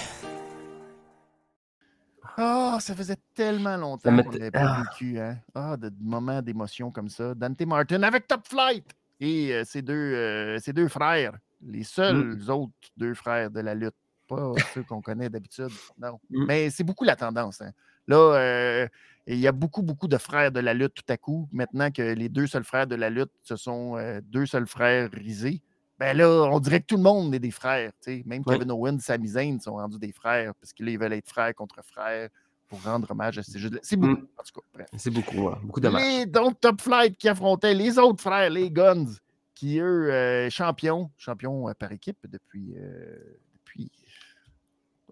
Ah, 2.38 2.78
ça 2.80 2.94
faisait 2.96 3.18
tellement 3.34 3.78
longtemps 3.78 4.16
qu'on 4.24 4.32
n'avait 4.32 4.52
pas 4.52 4.60
Ah. 4.78 4.84
vécu 4.84 5.20
hein? 5.20 5.38
ah, 5.56 5.76
de, 5.78 5.90
de 5.90 5.96
moments 6.04 6.42
d'émotion 6.42 6.92
comme 6.92 7.10
ça. 7.10 7.34
Dante 7.34 7.62
Martin 7.62 8.04
avec 8.04 8.28
Top 8.28 8.48
Flight 8.48 8.86
et 9.20 9.54
euh, 9.54 9.64
ses, 9.66 9.82
deux, 9.82 9.94
euh, 9.94 10.60
ses 10.60 10.74
deux 10.74 10.88
frères, 10.88 11.34
les 11.66 11.84
seuls 11.84 12.36
Mm. 12.38 12.50
autres 12.50 12.72
deux 12.98 13.14
frères 13.16 13.50
de 13.50 13.62
la 13.62 13.74
lutte, 13.74 13.96
pas 14.28 14.52
ceux 14.74 14.84
qu'on 14.84 15.02
connaît 15.02 15.30
d'habitude. 15.30 15.70
Non, 15.98 16.20
Mm. 16.30 16.46
mais 16.48 16.70
c'est 16.70 16.84
beaucoup 16.84 17.06
la 17.06 17.16
tendance. 17.16 17.62
hein. 17.62 17.72
Là, 18.08 18.18
euh, 18.18 18.88
il 19.28 19.40
y 19.40 19.48
a 19.48 19.52
beaucoup, 19.52 19.82
beaucoup 19.82 20.08
de 20.08 20.18
frères 20.18 20.52
de 20.52 20.60
la 20.60 20.74
lutte 20.74 20.94
tout 20.94 21.04
à 21.10 21.18
coup. 21.18 21.50
Maintenant 21.52 21.92
que 21.92 22.02
les 22.02 22.30
deux 22.30 22.48
seuls 22.48 22.64
frères 22.64 22.88
de 22.88 22.96
la 22.96 23.10
lutte, 23.10 23.32
ce 23.44 23.56
sont 23.56 23.98
euh, 23.98 24.22
deux 24.24 24.46
seuls 24.46 24.68
frères 24.68 25.10
risés. 25.12 25.62
Ben 25.98 26.16
là, 26.16 26.28
on 26.52 26.60
dirait 26.60 26.82
que 26.82 26.88
tout 26.88 26.98
le 26.98 27.04
monde 27.04 27.34
est 27.34 27.40
des 27.40 27.52
frères. 27.52 27.92
Même 28.08 28.44
Oui. 28.46 28.54
Kevin 28.58 28.72
Owens, 28.72 29.00
Sami 29.00 29.30
Zayn 29.30 29.60
sont 29.60 29.76
rendus 29.76 29.98
des 29.98 30.12
frères 30.12 30.54
parce 30.56 30.74
qu'ils 30.74 30.98
veulent 31.00 31.14
être 31.14 31.28
frères 31.28 31.56
contre 31.56 31.82
frères 31.84 32.30
pour 32.68 32.84
rendre 32.84 33.10
hommage 33.12 33.38
à 33.38 33.44
ces 33.44 33.60
jeux 33.60 33.72
C'est 33.82 33.96
beaucoup. 33.96 34.22
Mm. 34.22 34.28
En 34.38 34.44
tout 34.44 34.62
cas. 34.78 34.86
C'est 34.98 35.12
beaucoup, 35.12 35.48
hein, 35.48 35.60
beaucoup 35.64 35.80
de 35.80 35.90
matchs. 35.90 36.04
Les 36.04 36.26
donc 36.26 36.60
Top 36.60 36.82
Flight 36.82 37.18
qui 37.18 37.30
affrontaient 37.30 37.74
les 37.74 37.98
autres 37.98 38.22
frères, 38.22 38.50
les 38.50 38.70
Guns, 38.70 39.06
qui 39.54 39.80
eux, 39.80 40.12
euh, 40.12 40.50
champions, 40.50 41.10
champions 41.18 41.70
euh, 41.70 41.74
par 41.74 41.92
équipe 41.92 42.18
depuis, 42.28 42.76
euh, 42.78 43.18
depuis 43.54 43.90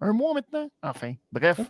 un 0.01 0.11
mois 0.11 0.33
maintenant. 0.33 0.69
Enfin, 0.81 1.13
bref, 1.31 1.61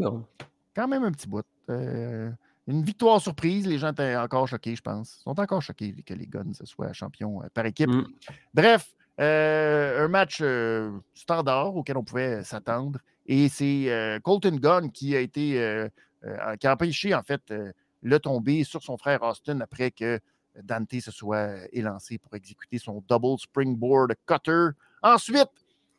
quand 0.75 0.87
même 0.87 1.03
un 1.03 1.11
petit 1.11 1.27
bout. 1.27 1.45
Euh, 1.69 2.29
une 2.67 2.83
victoire 2.83 3.21
surprise. 3.21 3.67
Les 3.67 3.77
gens 3.77 3.91
étaient 3.91 4.15
encore 4.15 4.47
choqués, 4.47 4.75
je 4.75 4.81
pense. 4.81 5.17
Ils 5.19 5.23
sont 5.23 5.39
encore 5.39 5.61
choqués 5.61 5.93
que 6.05 6.13
les 6.13 6.27
Guns 6.27 6.53
soient 6.63 6.93
champions 6.93 7.41
euh, 7.41 7.47
par 7.53 7.65
équipe. 7.65 7.89
Mm. 7.89 8.05
Bref, 8.53 8.93
euh, 9.19 10.05
un 10.05 10.07
match 10.07 10.39
euh, 10.41 10.91
standard 11.13 11.75
auquel 11.75 11.97
on 11.97 12.03
pouvait 12.03 12.43
s'attendre. 12.43 12.99
Et 13.25 13.47
c'est 13.47 14.19
Colton 14.23 14.57
Gunn 14.57 14.91
qui 14.91 15.15
a 15.15 15.21
été 15.21 15.87
qui 16.59 16.67
a 16.67 16.73
empêché 16.73 17.15
en 17.15 17.23
fait 17.23 17.53
le 18.01 18.19
tomber 18.19 18.65
sur 18.65 18.83
son 18.83 18.97
frère 18.97 19.23
Austin 19.23 19.61
après 19.61 19.91
que 19.91 20.19
Dante 20.61 20.99
se 20.99 21.09
soit 21.09 21.51
élancé 21.71 22.17
pour 22.17 22.35
exécuter 22.35 22.79
son 22.79 23.01
double 23.07 23.39
springboard 23.39 24.13
cutter. 24.27 24.71
Ensuite, 25.01 25.47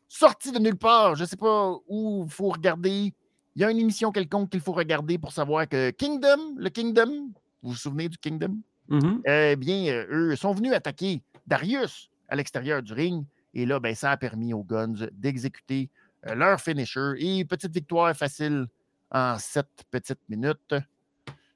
sorti 0.06 0.52
de 0.52 0.58
nulle 0.58 0.76
part, 0.76 1.14
je 1.14 1.22
ne 1.22 1.26
sais 1.26 1.38
pas 1.38 1.74
où 1.88 2.24
il 2.26 2.30
faut 2.30 2.50
regarder. 2.50 3.14
Il 3.56 3.62
y 3.62 3.64
a 3.64 3.70
une 3.70 3.78
émission 3.78 4.10
quelconque 4.12 4.50
qu'il 4.50 4.60
faut 4.60 4.72
regarder 4.72 5.16
pour 5.18 5.32
savoir 5.32 5.68
que 5.68 5.90
Kingdom, 5.90 6.54
le 6.56 6.70
Kingdom, 6.70 7.30
vous 7.62 7.70
vous 7.70 7.74
souvenez 7.76 8.08
du 8.08 8.18
Kingdom? 8.18 8.56
Mhm. 8.88 9.22
Eh 9.26 9.56
bien, 9.56 9.86
euh, 9.92 10.06
eux 10.32 10.36
sont 10.36 10.52
venus 10.52 10.72
attaquer 10.72 11.22
Darius 11.46 12.10
à 12.28 12.36
l'extérieur 12.36 12.82
du 12.82 12.92
ring. 12.92 13.24
Et 13.54 13.64
là, 13.66 13.78
ben, 13.78 13.94
ça 13.94 14.10
a 14.10 14.16
permis 14.16 14.52
aux 14.52 14.64
Guns 14.64 15.06
d'exécuter 15.12 15.88
euh, 16.26 16.34
leur 16.34 16.60
finisher. 16.60 17.12
Et 17.18 17.44
petite 17.44 17.72
victoire 17.72 18.14
facile 18.16 18.66
en 19.10 19.38
sept 19.38 19.68
petites 19.90 20.18
minutes. 20.28 20.74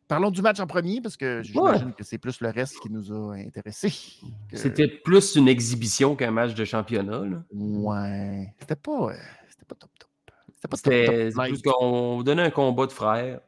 Parlons 0.06 0.30
du 0.30 0.40
match 0.40 0.58
en 0.60 0.66
premier, 0.66 1.00
parce 1.02 1.16
que 1.18 1.42
j'imagine 1.42 1.92
que 1.92 2.02
c'est 2.04 2.16
plus 2.16 2.40
le 2.40 2.48
reste 2.48 2.78
qui 2.80 2.88
nous 2.90 3.12
a 3.12 3.34
intéressés. 3.34 3.92
que- 4.48 4.56
C'était 4.56 4.88
plus 4.88 5.34
une 5.36 5.48
exhibition 5.48 6.16
qu'un 6.16 6.30
match 6.30 6.54
de 6.54 6.64
championnat. 6.64 7.24
là. 7.26 7.42
Ouais. 7.52 8.54
C'était 8.60 8.76
pas, 8.76 9.10
euh, 9.10 9.16
c'était 9.50 9.66
pas 9.66 9.74
top 9.74 9.90
top. 9.98 10.07
C'était 10.60 10.68
pas 10.68 10.76
C'était 10.76 11.30
plus 11.50 11.62
qu'on 11.62 12.16
vous 12.16 12.24
donnait 12.24 12.42
un 12.42 12.50
combat 12.50 12.86
de 12.86 12.92
frères. 12.92 13.40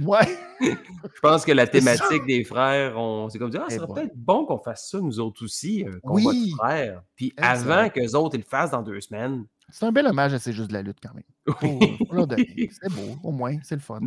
Ouais. 0.00 0.26
Je 0.60 1.20
pense 1.22 1.44
que 1.44 1.52
la 1.52 1.66
thématique 1.66 2.24
des 2.26 2.44
frères, 2.44 2.98
on 2.98 3.28
c'est 3.28 3.38
comme 3.38 3.50
dire, 3.50 3.62
ah, 3.62 3.68
Eh 3.70 3.74
ça 3.74 3.80
serait 3.86 3.92
peut-être 3.94 4.16
bon 4.16 4.44
qu'on 4.46 4.58
fasse 4.58 4.90
ça, 4.90 4.98
nous 5.00 5.20
autres 5.20 5.44
aussi, 5.44 5.84
un 5.86 5.98
combat 6.00 6.30
Oui. 6.30 6.50
de 6.50 6.56
frères. 6.56 7.02
Puis 7.14 7.26
Exact. 7.38 7.46
avant 7.70 7.88
qu'eux 7.90 8.14
autres 8.16 8.34
ils 8.36 8.40
le 8.42 8.46
fassent 8.46 8.70
dans 8.70 8.82
deux 8.82 9.00
semaines. 9.00 9.44
C'est 9.70 9.84
un 9.86 9.92
bel 9.92 10.06
hommage 10.06 10.32
à 10.32 10.38
C'est 10.38 10.52
juste 10.52 10.68
de 10.68 10.74
la 10.74 10.82
lutte 10.82 10.98
quand 11.02 11.12
même. 11.14 12.26
Donner. 12.26 12.46
C'est 12.70 12.92
beau, 12.92 13.16
au 13.22 13.32
moins, 13.32 13.56
c'est 13.62 13.74
le 13.74 13.80
fun. 13.80 14.00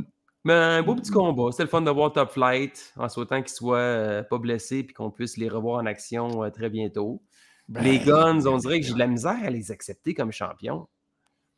Mais 0.46 0.54
un 0.54 0.82
beau 0.84 0.96
petit 0.96 1.12
combat. 1.12 1.52
C'était 1.52 1.64
le 1.64 1.70
fun 1.70 1.82
de 1.82 1.92
voir 1.92 2.14
Top 2.14 2.32
Flight 2.32 2.94
en 2.98 3.10
souhaitant 3.10 3.42
qu'ils 3.42 3.54
soient 3.54 3.78
euh, 3.78 4.24
pas 4.24 4.38
blessés 4.38 4.84
puis 4.84 4.94
qu'on 4.94 5.12
puisse 5.12 5.36
les 5.38 5.50
revoir 5.50 5.82
en 5.82 5.86
action 5.86 6.44
euh, 6.44 6.50
très 6.50 6.70
bientôt. 6.70 7.22
les 7.68 8.00
Ben, 8.00 8.06
Guns, 8.06 8.46
on 8.48 8.58
dirait 8.58 8.80
que 8.80 8.86
j'ai 8.86 8.94
de 8.94 9.00
la 9.00 9.08
misère 9.08 9.36
à 9.44 9.50
les 9.50 9.72
accepter 9.72 10.14
comme 10.14 10.32
champions. 10.32 10.88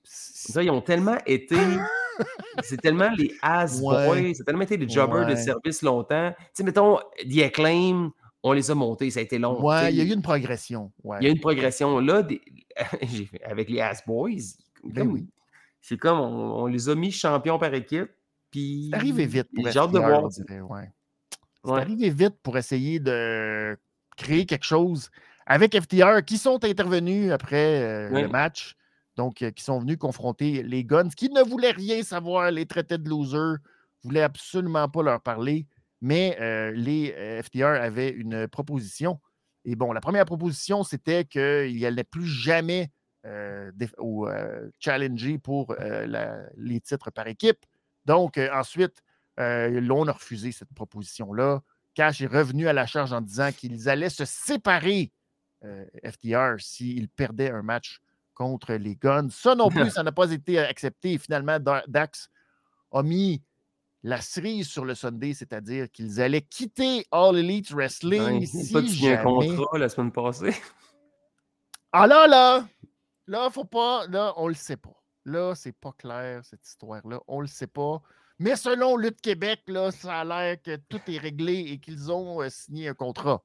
Ça, 0.04 0.64
ils 0.64 0.70
ont 0.72 0.82
tellement 0.82 1.18
été. 1.26 1.56
c'est 2.64 2.80
tellement 2.82 3.10
les 3.18 3.34
as 3.42 3.80
boys, 3.80 4.10
Ouais. 4.10 4.34
c'est 4.36 4.44
tellement 4.44 4.62
été 4.64 4.78
les 4.78 4.88
jobbers 4.90 5.26
de 5.28 5.36
service 5.36 5.82
longtemps. 5.82 6.32
Tu 6.38 6.46
sais, 6.54 6.64
mettons, 6.64 6.98
The 7.30 7.40
Acclaim, 7.44 8.12
on 8.44 8.52
les 8.54 8.70
a 8.72 8.76
montés, 8.76 9.10
ça 9.12 9.20
a 9.20 9.24
été 9.24 9.38
long. 9.40 9.62
Ouais, 9.64 9.92
il 9.94 9.98
y 9.98 10.02
a 10.02 10.04
eu 10.04 10.14
une 10.14 10.22
progression. 10.22 10.92
Ouais. 11.04 11.18
Il 11.22 11.26
y 11.26 11.28
a 11.28 11.32
une 11.32 11.40
progression 11.40 12.00
là 12.00 12.22
des- 12.24 12.42
avec 13.46 13.70
les 13.70 13.80
Ass 13.82 14.04
Boys. 14.06 14.58
Ben 14.84 15.04
comme- 15.04 15.14
oui. 15.14 15.28
C'est 15.80 15.98
comme 15.98 16.20
on, 16.20 16.64
on 16.64 16.66
les 16.68 16.90
a 16.90 16.96
mis 16.96 17.12
champions 17.12 17.58
par 17.58 17.74
équipe. 17.74 18.10
Puis 18.52 18.90
C'est 18.92 18.98
arrivé 18.98 19.26
vite 19.26 19.48
pour 19.56 19.68
J'ai 19.70 19.80
hâte 19.80 19.92
de 19.92 20.00
voir. 20.00 20.30
C'est 20.32 21.72
arrivé 21.72 22.10
vite 22.10 22.36
pour 22.44 22.58
essayer 22.58 23.00
de 23.00 23.78
créer 24.18 24.46
quelque 24.46 24.66
chose 24.66 25.10
avec 25.46 25.80
FTR 25.80 26.24
qui 26.26 26.38
sont 26.38 26.64
intervenus 26.64 27.32
après 27.32 27.82
euh, 27.82 28.10
Oui. 28.12 28.22
le 28.24 28.28
match. 28.28 28.76
Donc, 29.18 29.36
qui 29.36 29.64
sont 29.64 29.80
venus 29.80 29.98
confronter 29.98 30.64
les 30.64 30.84
Guns 30.84 31.10
qui 31.10 31.30
ne 31.30 31.42
voulaient 31.42 31.72
rien 31.72 32.02
savoir, 32.04 32.50
les 32.52 32.66
traitaient 32.66 32.98
de 32.98 33.10
losers, 33.10 33.58
voulaient 34.04 34.22
absolument 34.22 34.88
pas 34.90 35.04
leur 35.04 35.22
parler. 35.22 35.68
Mais 36.02 36.38
les 36.74 37.14
FTR 37.44 37.66
avaient 37.66 38.10
une 38.10 38.48
proposition. 38.48 39.20
Et 39.66 39.76
bon, 39.76 39.92
la 39.92 40.02
première 40.02 40.26
proposition, 40.26 40.84
c'était 40.84 41.26
qu'ils 41.26 41.82
n'allaient 41.82 42.04
plus 42.04 42.26
jamais 42.26 42.90
euh, 43.26 43.72
challenger 44.80 45.38
pour 45.38 45.76
les 46.56 46.82
titres 46.82 47.12
par 47.12 47.28
équipe. 47.28 47.66
Donc, 48.06 48.40
ensuite, 48.54 49.04
euh, 49.40 49.82
là, 49.82 49.94
on 49.94 50.08
a 50.08 50.12
refusé 50.12 50.52
cette 50.52 50.74
proposition-là. 50.74 51.62
Cash 51.94 52.22
est 52.22 52.28
revenu 52.28 52.68
à 52.68 52.74
la 52.74 52.86
charge 52.86 53.14
en 53.14 53.22
disant 53.22 53.52
qu'ils 53.52 53.90
allaient 53.90 54.10
se 54.10 54.26
séparer, 54.26 55.12
euh, 55.64 55.86
FTR, 56.04 56.60
s'ils 56.60 57.10
perdaient 57.10 57.52
un 57.52 57.62
match 57.62 58.02
contre 58.42 58.74
les 58.74 58.96
Guns. 58.96 59.30
Ça 59.30 59.54
non 59.56 59.70
plus, 59.70 59.92
ça 59.92 60.02
n'a 60.04 60.12
pas 60.12 60.32
été 60.32 60.58
accepté. 60.60 61.18
Finalement, 61.20 61.60
Da- 61.60 61.84
Dax 61.88 62.30
a 62.92 63.04
mis 63.04 63.44
la 64.04 64.20
cerise 64.20 64.68
sur 64.68 64.84
le 64.84 64.96
Sunday, 64.96 65.34
c'est-à-dire 65.34 65.92
qu'ils 65.92 66.20
allaient 66.20 66.42
quitter 66.42 67.06
All 67.12 67.38
Elite 67.38 67.72
Wrestling 67.72 68.40
Ouais, 68.40 68.46
si 68.48 68.74
pas 68.74 68.82
signé 68.82 69.16
un 69.16 69.24
contrat 69.24 69.78
la 69.78 69.90
semaine 69.90 70.12
passée. 70.12 70.56
Ah 71.94 72.08
là, 72.08 72.26
là, 72.26 72.66
là, 73.28 73.50
faut 73.50 73.66
pas, 73.66 74.08
là, 74.08 74.34
on 74.38 74.48
le 74.48 74.54
sait 74.54 74.78
pas. 74.78 74.96
Là, 75.26 75.54
c'est 75.56 75.74
pas 75.78 75.92
clair, 75.98 76.42
cette 76.46 76.66
histoire-là. 76.66 77.20
On 77.28 77.42
le 77.42 77.48
sait 77.48 77.68
pas. 77.68 78.02
Mais 78.40 78.56
selon 78.56 78.96
Lutte 78.96 79.20
Québec, 79.22 79.60
là, 79.68 79.92
ça 79.92 80.22
a 80.22 80.24
l'air 80.24 80.62
que 80.62 80.78
tout 80.88 81.02
est 81.08 81.18
réglé 81.18 81.60
et 81.60 81.80
qu'ils 81.80 82.10
ont 82.10 82.42
euh, 82.42 82.48
signé 82.50 82.88
un 82.88 82.94
contrat. 82.94 83.44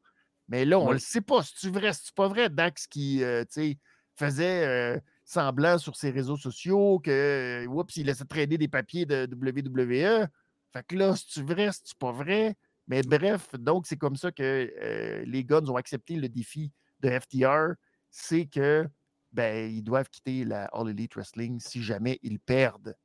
Mais 0.49 0.65
là, 0.65 0.79
on 0.79 0.87
Ouais. 0.87 0.93
le 0.95 0.99
sait 1.01 1.21
pas. 1.21 1.43
C'est-tu 1.43 1.71
vrai? 1.71 1.93
C'est-tu 1.93 2.13
pas 2.13 2.29
vrai? 2.29 2.49
Dax 2.49 2.87
qui, 2.87 3.25
euh, 3.25 3.43
tu 3.45 3.49
sais, 3.73 3.79
faisait 4.17 4.67
euh, 4.67 5.01
semblant 5.25 5.79
sur 5.79 5.97
ses 5.97 6.11
réseaux 6.11 6.37
sociaux 6.37 6.99
que, 6.99 7.65
euh, 7.65 7.67
oups, 7.67 7.97
il 7.97 8.07
laissait 8.07 8.25
traîner 8.25 8.59
des 8.59 8.69
papiers 8.69 9.07
de 9.07 9.29
WWE. 9.31 10.27
Fait 10.73 10.87
que 10.87 10.97
là, 10.97 11.15
c'est-tu 11.17 11.43
vrai? 11.43 11.71
C'est-tu 11.73 11.95
pas 11.97 12.13
vrai? 12.13 12.57
Mais 12.89 13.03
bref, 13.03 13.49
donc 13.59 13.87
c'est 13.87 13.97
comme 13.97 14.17
ça 14.17 14.31
que 14.31 14.43
euh, 14.83 15.25
les 15.27 15.45
Guns 15.45 15.69
ont 15.69 15.77
accepté 15.77 16.17
le 16.17 16.29
défi 16.29 16.73
de 17.01 17.11
FTR 17.11 17.75
c'est 18.17 18.47
que 18.47 18.89
ben, 19.33 19.71
ils 19.71 19.83
doivent 19.83 20.09
quitter 20.09 20.45
la 20.45 20.65
All 20.67 20.89
Elite 20.89 21.15
Wrestling 21.15 21.61
si 21.61 21.83
jamais 21.83 22.19
ils 22.23 22.41
perdent. 22.41 22.97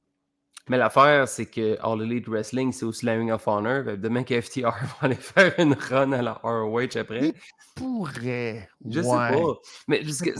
Mais 0.69 0.77
l'affaire, 0.77 1.27
c'est 1.27 1.45
que 1.45 1.77
All 1.81 2.01
Elite 2.01 2.27
Wrestling, 2.27 2.71
c'est 2.71 2.85
aussi 2.85 3.05
la 3.05 3.13
Ring 3.13 3.31
of 3.31 3.47
Honor. 3.47 3.83
Que 3.83 3.95
Demain 3.95 4.23
que 4.23 4.39
FTR 4.39 4.69
va 4.69 4.95
aller 5.01 5.15
faire 5.15 5.53
une 5.57 5.73
run 5.73 6.11
à 6.11 6.21
la 6.21 6.33
ROH 6.33 6.97
après. 6.97 7.33
Pourrait. 7.75 8.69
Je 8.87 9.01
sais 9.01 9.07
ouais. 9.07 9.31
pas. 9.31 9.53
Mais 9.87 10.03
ce 10.03 10.11
sais 10.11 10.31
que, 10.31 10.39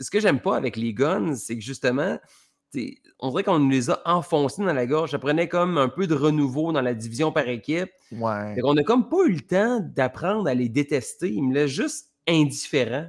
ce 0.00 0.10
que 0.10 0.20
j'aime 0.20 0.40
pas 0.40 0.56
avec 0.56 0.76
les 0.76 0.92
guns, 0.92 1.34
c'est 1.34 1.56
que 1.56 1.62
justement, 1.62 2.18
on 3.20 3.30
dirait 3.30 3.44
qu'on 3.44 3.58
nous 3.58 3.70
les 3.70 3.90
a 3.90 4.00
enfoncés 4.04 4.62
dans 4.62 4.72
la 4.72 4.86
gorge. 4.86 5.10
Ça 5.10 5.18
prenait 5.18 5.48
comme 5.48 5.78
un 5.78 5.88
peu 5.88 6.06
de 6.06 6.14
renouveau 6.14 6.72
dans 6.72 6.82
la 6.82 6.94
division 6.94 7.32
par 7.32 7.48
équipe. 7.48 7.90
Ouais. 8.12 8.56
Qu'on 8.60 8.74
n'a 8.74 8.82
comme 8.82 9.08
pas 9.08 9.24
eu 9.26 9.32
le 9.32 9.40
temps 9.40 9.80
d'apprendre 9.80 10.48
à 10.48 10.54
les 10.54 10.68
détester. 10.68 11.30
Ils 11.30 11.42
me 11.42 11.54
laissent 11.54 11.70
juste 11.70 12.12
indifférents. 12.28 13.08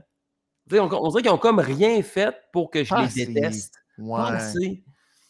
T'sais, 0.70 0.80
On, 0.80 0.90
on 0.92 1.10
dirait 1.10 1.24
qu'ils 1.24 1.32
ont 1.32 1.38
comme 1.38 1.60
rien 1.60 2.02
fait 2.02 2.36
pour 2.52 2.70
que 2.70 2.84
je 2.84 2.90
Pas 2.90 3.06
les 3.06 3.26
déteste. 3.26 3.76
Ouais. 3.98 4.20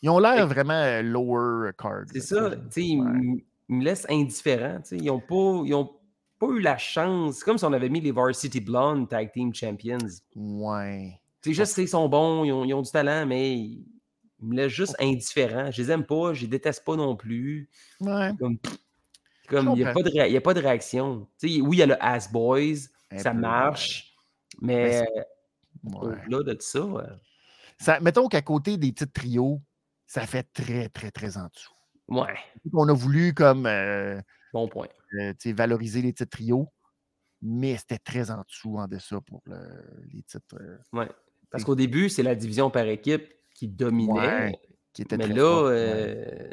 Ils 0.01 0.09
ont 0.09 0.19
l'air 0.19 0.47
vraiment 0.47 0.73
euh, 0.73 1.01
lower 1.01 1.71
card. 1.77 2.03
C'est 2.11 2.19
ça. 2.21 2.51
tu 2.51 2.55
sais. 2.57 2.69
t'sais, 2.69 2.83
Ils, 2.83 3.01
Ouais. 3.01 3.43
me 3.69 3.83
laissent 3.83 4.05
indifférent. 4.09 4.81
t'sais. 4.81 4.97
Ils 4.97 5.05
n'ont 5.07 5.19
pas, 5.19 5.63
ils 5.65 5.73
ont 5.73 5.89
pas 6.39 6.47
eu 6.47 6.59
la 6.59 6.77
chance. 6.77 7.37
C'est 7.37 7.45
comme 7.45 7.57
si 7.57 7.65
on 7.65 7.73
avait 7.73 7.89
mis 7.89 7.99
les 8.01 8.11
Varsity 8.11 8.59
Blonde 8.61 9.09
Tag 9.09 9.31
Team 9.31 9.53
Champions. 9.53 9.97
Ouais. 10.35 11.19
C'est 11.41 11.53
juste 11.53 11.75
qu'ils 11.75 11.87
sont 11.87 12.07
bons, 12.09 12.43
ils 12.43 12.51
ont, 12.51 12.63
ils 12.65 12.73
ont 12.73 12.81
du 12.81 12.91
talent, 12.91 13.25
mais 13.25 13.55
ils 13.57 13.85
me 14.41 14.55
laissent 14.55 14.71
juste 14.71 14.95
indifférents. 14.99 15.71
Je 15.71 15.81
les 15.81 15.91
aime 15.91 16.05
pas, 16.05 16.33
je 16.33 16.41
les 16.41 16.47
déteste 16.47 16.83
pas 16.85 16.95
non 16.95 17.15
plus. 17.15 17.69
Ouais. 18.01 18.31
Comme, 18.39 18.57
comme 19.49 19.67
il 19.69 19.79
n'y 19.79 19.83
a, 19.85 19.89
a 19.89 20.41
pas 20.41 20.53
de 20.53 20.59
réaction. 20.59 21.27
Oui, 21.41 21.61
il 21.71 21.75
y 21.75 21.81
a 21.81 21.85
le 21.87 21.95
Ass 22.03 22.31
Boys, 22.31 22.87
Un 23.11 23.17
ça 23.17 23.31
peu, 23.31 23.39
marche, 23.39 24.13
Mais 24.61 25.01
mais 25.83 25.93
Ouais. 25.95 26.15
au-delà 26.33 26.53
de 26.55 26.61
ça, 26.61 26.79
euh, 26.79 27.03
Ça, 27.79 27.99
mettons 28.01 28.27
qu'à 28.27 28.41
côté 28.41 28.77
des 28.77 28.91
petits 28.91 29.07
trios, 29.09 29.61
ça 30.07 30.25
fait 30.25 30.43
très, 30.53 30.89
très, 30.89 31.11
très 31.11 31.37
en 31.37 31.47
dessous. 31.47 31.73
ouais, 32.07 32.35
On 32.73 32.87
a 32.89 32.93
voulu 32.93 33.33
comme 33.33 33.65
euh, 33.67 34.19
bon 34.53 34.67
point. 34.67 34.87
euh, 35.19 35.33
valoriser 35.47 36.01
les 36.01 36.13
titres 36.13 36.31
trios, 36.37 36.67
mais 37.41 37.77
c'était 37.77 37.99
très 37.99 38.31
en 38.31 38.41
dessous 38.47 38.77
en 38.77 38.87
deçà 38.87 39.19
pour 39.21 39.41
le- 39.45 40.01
les 40.13 40.23
titres 40.23 40.55
euh, 40.59 40.77
Ouais. 40.93 41.07
Parce 41.51 41.63
qu'au 41.63 41.75
début, 41.75 42.09
c'est 42.09 42.23
la 42.23 42.35
division 42.35 42.69
par 42.69 42.85
équipe 42.87 43.27
qui 43.53 43.67
dominait. 43.67 44.11
Ouais, 44.13 44.59
qui 44.93 45.03
étaient 45.03 45.17
Mais 45.17 45.25
très 45.25 45.33
là, 45.33 45.63
euh, 45.69 46.49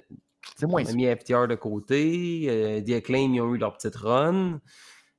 c'est 0.56 0.66
on 0.66 0.70
moins 0.70 0.82
a 0.82 0.86
ça. 0.86 0.92
mis 0.92 1.06
FTR 1.06 1.48
de 1.48 1.54
côté. 1.54 2.82
The 2.86 2.90
Acclaim, 2.92 3.32
ils 3.34 3.40
ont 3.40 3.54
eu 3.54 3.58
leur 3.58 3.72
petite 3.76 3.96
run. 3.96 4.60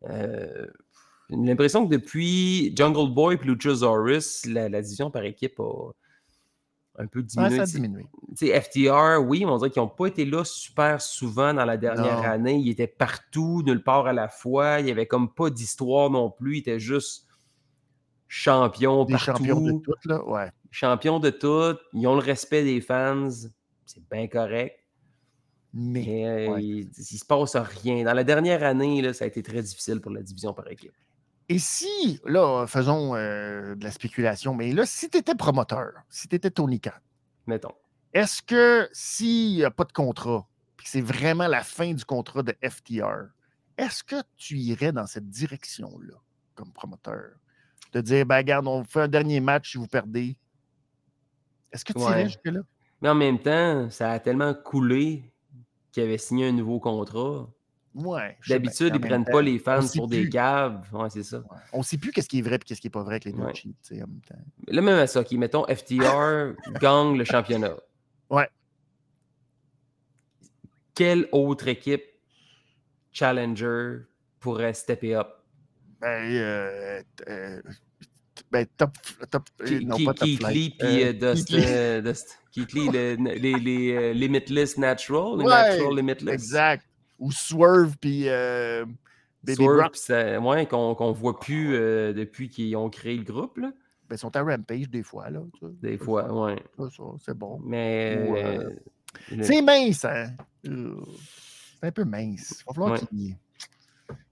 J'ai 0.07 1.35
l'impression 1.35 1.85
que 1.87 1.91
depuis 1.91 2.75
Jungle 2.75 3.11
Boy 3.13 3.35
et 3.35 3.45
Luchasaurus, 3.45 4.45
la, 4.45 4.69
la 4.69 4.81
division 4.81 5.09
par 5.09 5.23
équipe 5.23 5.59
a 5.59 5.91
un 6.97 7.07
peu 7.07 7.19
Ouais, 7.19 7.25
diminué. 7.25 7.57
ça 7.57 7.65
sais, 8.35 8.61
FTR, 8.61 9.21
oui, 9.25 9.45
on 9.45 9.57
dirait 9.57 9.69
qu'ils 9.69 9.81
n'ont 9.81 9.87
pas 9.89 10.07
été 10.07 10.25
là 10.25 10.43
super 10.45 11.01
souvent 11.01 11.53
dans 11.53 11.65
la 11.65 11.77
dernière 11.77 12.21
Non. 12.21 12.29
année. 12.29 12.55
Ils 12.57 12.69
étaient 12.69 12.87
partout, 12.87 13.61
nulle 13.65 13.83
part 13.83 14.07
à 14.07 14.13
la 14.13 14.27
fois. 14.29 14.79
Il 14.79 14.85
n'y 14.85 14.91
avait 14.91 15.05
comme 15.05 15.33
pas 15.33 15.49
d'histoire 15.49 16.09
non 16.09 16.29
plus. 16.31 16.55
Ils 16.55 16.59
étaient 16.59 16.79
juste 16.79 17.27
champions 18.27 19.05
Des 19.05 19.13
partout. 19.13 19.25
champions 19.25 19.61
de 19.61 19.71
toutes, 19.79 20.05
là. 20.05 20.23
Ouais. 20.27 20.49
champions 20.71 21.19
de 21.19 21.29
tout, 21.29 21.77
ils 21.93 22.07
ont 22.07 22.15
le 22.15 22.21
respect 22.21 22.63
des 22.63 22.81
fans, 22.81 23.29
c'est 23.85 24.07
bien 24.09 24.27
correct. 24.27 24.77
Mais, 25.73 26.03
Mais 26.05 26.25
euh, 26.47 26.53
ouais. 26.53 26.63
il, 26.63 26.89
il 26.97 27.17
se 27.17 27.25
passe 27.25 27.55
rien. 27.55 28.03
Dans 28.05 28.13
la 28.13 28.23
dernière 28.23 28.63
année, 28.63 29.01
là, 29.01 29.13
ça 29.13 29.25
a 29.25 29.27
été 29.27 29.43
très 29.43 29.61
difficile 29.61 29.99
pour 29.99 30.11
la 30.11 30.21
division 30.21 30.53
par 30.53 30.69
équipe. 30.71 30.93
Et 31.47 31.59
si, 31.59 32.19
là, 32.25 32.65
faisons 32.67 33.15
euh, 33.15 33.75
de 33.75 33.83
la 33.83 33.91
spéculation, 33.91 34.55
mais 34.55 34.71
là, 34.71 34.85
si 34.85 35.09
tu 35.09 35.17
étais 35.17 35.35
promoteur, 35.35 35.91
si 36.09 36.27
tu 36.27 36.35
étais 36.35 36.49
Tony 36.49 36.79
Khan, 36.79 36.91
Mettons. 37.45 37.75
est-ce 38.13 38.41
que 38.41 38.89
s'il 38.91 39.55
n'y 39.57 39.63
a 39.63 39.69
pas 39.69 39.83
de 39.83 39.91
contrat, 39.91 40.47
puis 40.75 40.85
que 40.85 40.89
c'est 40.89 41.01
vraiment 41.01 41.47
la 41.47 41.63
fin 41.63 41.93
du 41.93 42.03
contrat 42.03 42.41
de 42.41 42.55
FTR, 42.67 43.27
est-ce 43.77 44.03
que 44.03 44.15
tu 44.37 44.57
irais 44.57 44.91
dans 44.91 45.05
cette 45.05 45.29
direction-là 45.29 46.15
comme 46.55 46.71
promoteur? 46.71 47.31
De 47.91 48.01
dire, 48.01 48.25
ben, 48.25 48.37
regarde, 48.37 48.67
on 48.67 48.83
fait 48.83 49.01
un 49.01 49.07
dernier 49.07 49.39
match 49.39 49.71
si 49.71 49.77
vous 49.77 49.87
perdez. 49.87 50.37
Est-ce 51.71 51.85
que 51.85 51.93
tu 51.93 51.99
irais 51.99 52.25
jusque-là? 52.25 52.61
Mais 53.01 53.09
en 53.09 53.15
même 53.15 53.39
temps, 53.39 53.89
ça 53.89 54.11
a 54.11 54.19
tellement 54.19 54.53
coulé 54.53 55.31
qu'il 55.91 56.03
avait 56.03 56.17
signé 56.17 56.47
un 56.47 56.51
nouveau 56.51 56.79
contrat. 56.79 57.47
Ouais. 57.95 58.37
D'habitude, 58.49 58.87
ils 58.93 58.99
même 58.99 59.01
prennent 59.01 59.25
temps, 59.25 59.31
pas 59.31 59.41
les 59.41 59.57
fans 59.57 59.79
pour 59.95 60.07
des 60.09 60.27
caves. 60.29 60.85
Ouais, 60.91 61.09
c'est 61.09 61.23
ça. 61.23 61.37
ouais, 61.39 61.45
On 61.71 61.77
ne 61.79 61.83
sait 61.83 61.97
plus 61.97 62.11
qu'est-ce 62.11 62.27
qui 62.27 62.39
est 62.39 62.41
vrai 62.41 62.55
et 62.55 62.59
qu'est-ce 62.59 62.81
qui 62.81 62.87
n'est 62.87 62.91
pas 62.91 63.03
vrai 63.03 63.13
avec 63.13 63.25
les 63.25 63.31
deux 63.31 63.39
Ouais. 63.39 63.53
en 63.53 63.95
même 63.95 64.21
temps. 64.27 64.35
Là, 64.67 64.81
même 64.81 64.99
à 64.99 65.07
ça, 65.07 65.23
qui 65.23 65.37
mettons 65.37 65.63
FTR 65.65 66.55
gagne 66.81 67.17
le 67.17 67.23
championnat. 67.23 67.75
Ouais. 68.29 68.49
Quelle 70.93 71.27
autre 71.31 71.67
équipe 71.67 72.03
challenger 73.11 73.99
pourrait 74.39 74.73
stepper 74.73 75.15
up? 75.15 75.27
Ben, 76.01 76.07
euh, 76.33 77.01
euh, 77.29 77.61
ben, 78.51 78.65
top, 78.77 78.91
top 79.29 79.43
euh, 79.61 79.65
Keith 79.65 79.87
non, 79.87 79.97
pas 80.03 80.13
top 80.13 80.27
Keith. 80.27 80.47
Lee 80.49 80.75
puis 80.77 81.13
Dust, 81.13 81.47
Keith 81.47 82.73
Lee. 82.73 82.85
Keith 82.89 82.93
le- 82.93 83.15
les, 83.35 83.53
les, 83.59 84.13
Limitless 84.13 84.77
Natural, 84.77 85.37
les 85.39 85.45
Natural 85.45 85.95
Limitless. 85.95 86.33
Exact. 86.33 86.85
Ou 87.19 87.31
Swerve 87.31 87.95
puis 87.99 88.27
euh, 88.27 88.85
Baby 89.43 89.63
Swerve, 89.63 89.89
ça- 89.93 90.39
ouais, 90.39 90.65
qu'on 90.65 90.95
qu'on 90.95 91.11
voit 91.11 91.39
plus 91.39 91.75
euh, 91.75 92.13
depuis 92.13 92.49
qu'ils 92.49 92.75
ont 92.75 92.89
créé 92.89 93.15
le 93.17 93.23
groupe, 93.23 93.57
là, 93.57 93.71
Ben, 94.09 94.15
ils 94.15 94.19
sont 94.19 94.35
à 94.35 94.41
Rampage 94.43 94.89
des 94.89 95.03
fois, 95.03 95.29
là. 95.29 95.41
tu 95.53 95.65
sais. 95.65 95.71
des 95.81 95.97
fois. 95.97 96.27
Ça, 96.77 96.89
ça, 96.97 97.03
c'est 97.25 97.37
bon. 97.37 97.59
Mais 97.63 98.17
euh, 98.17 98.35
euh, 98.35 98.69
le- 99.31 99.43
C'est 99.43 99.61
mince, 99.61 100.03
hein? 100.05 100.27
C'est 100.63 101.87
un 101.87 101.91
peu 101.91 102.03
mince. 102.05 102.61
Il 102.61 102.63
va 102.67 102.73
falloir 102.73 102.91
Ouais. 102.93 102.99
qu'ils 103.07 103.35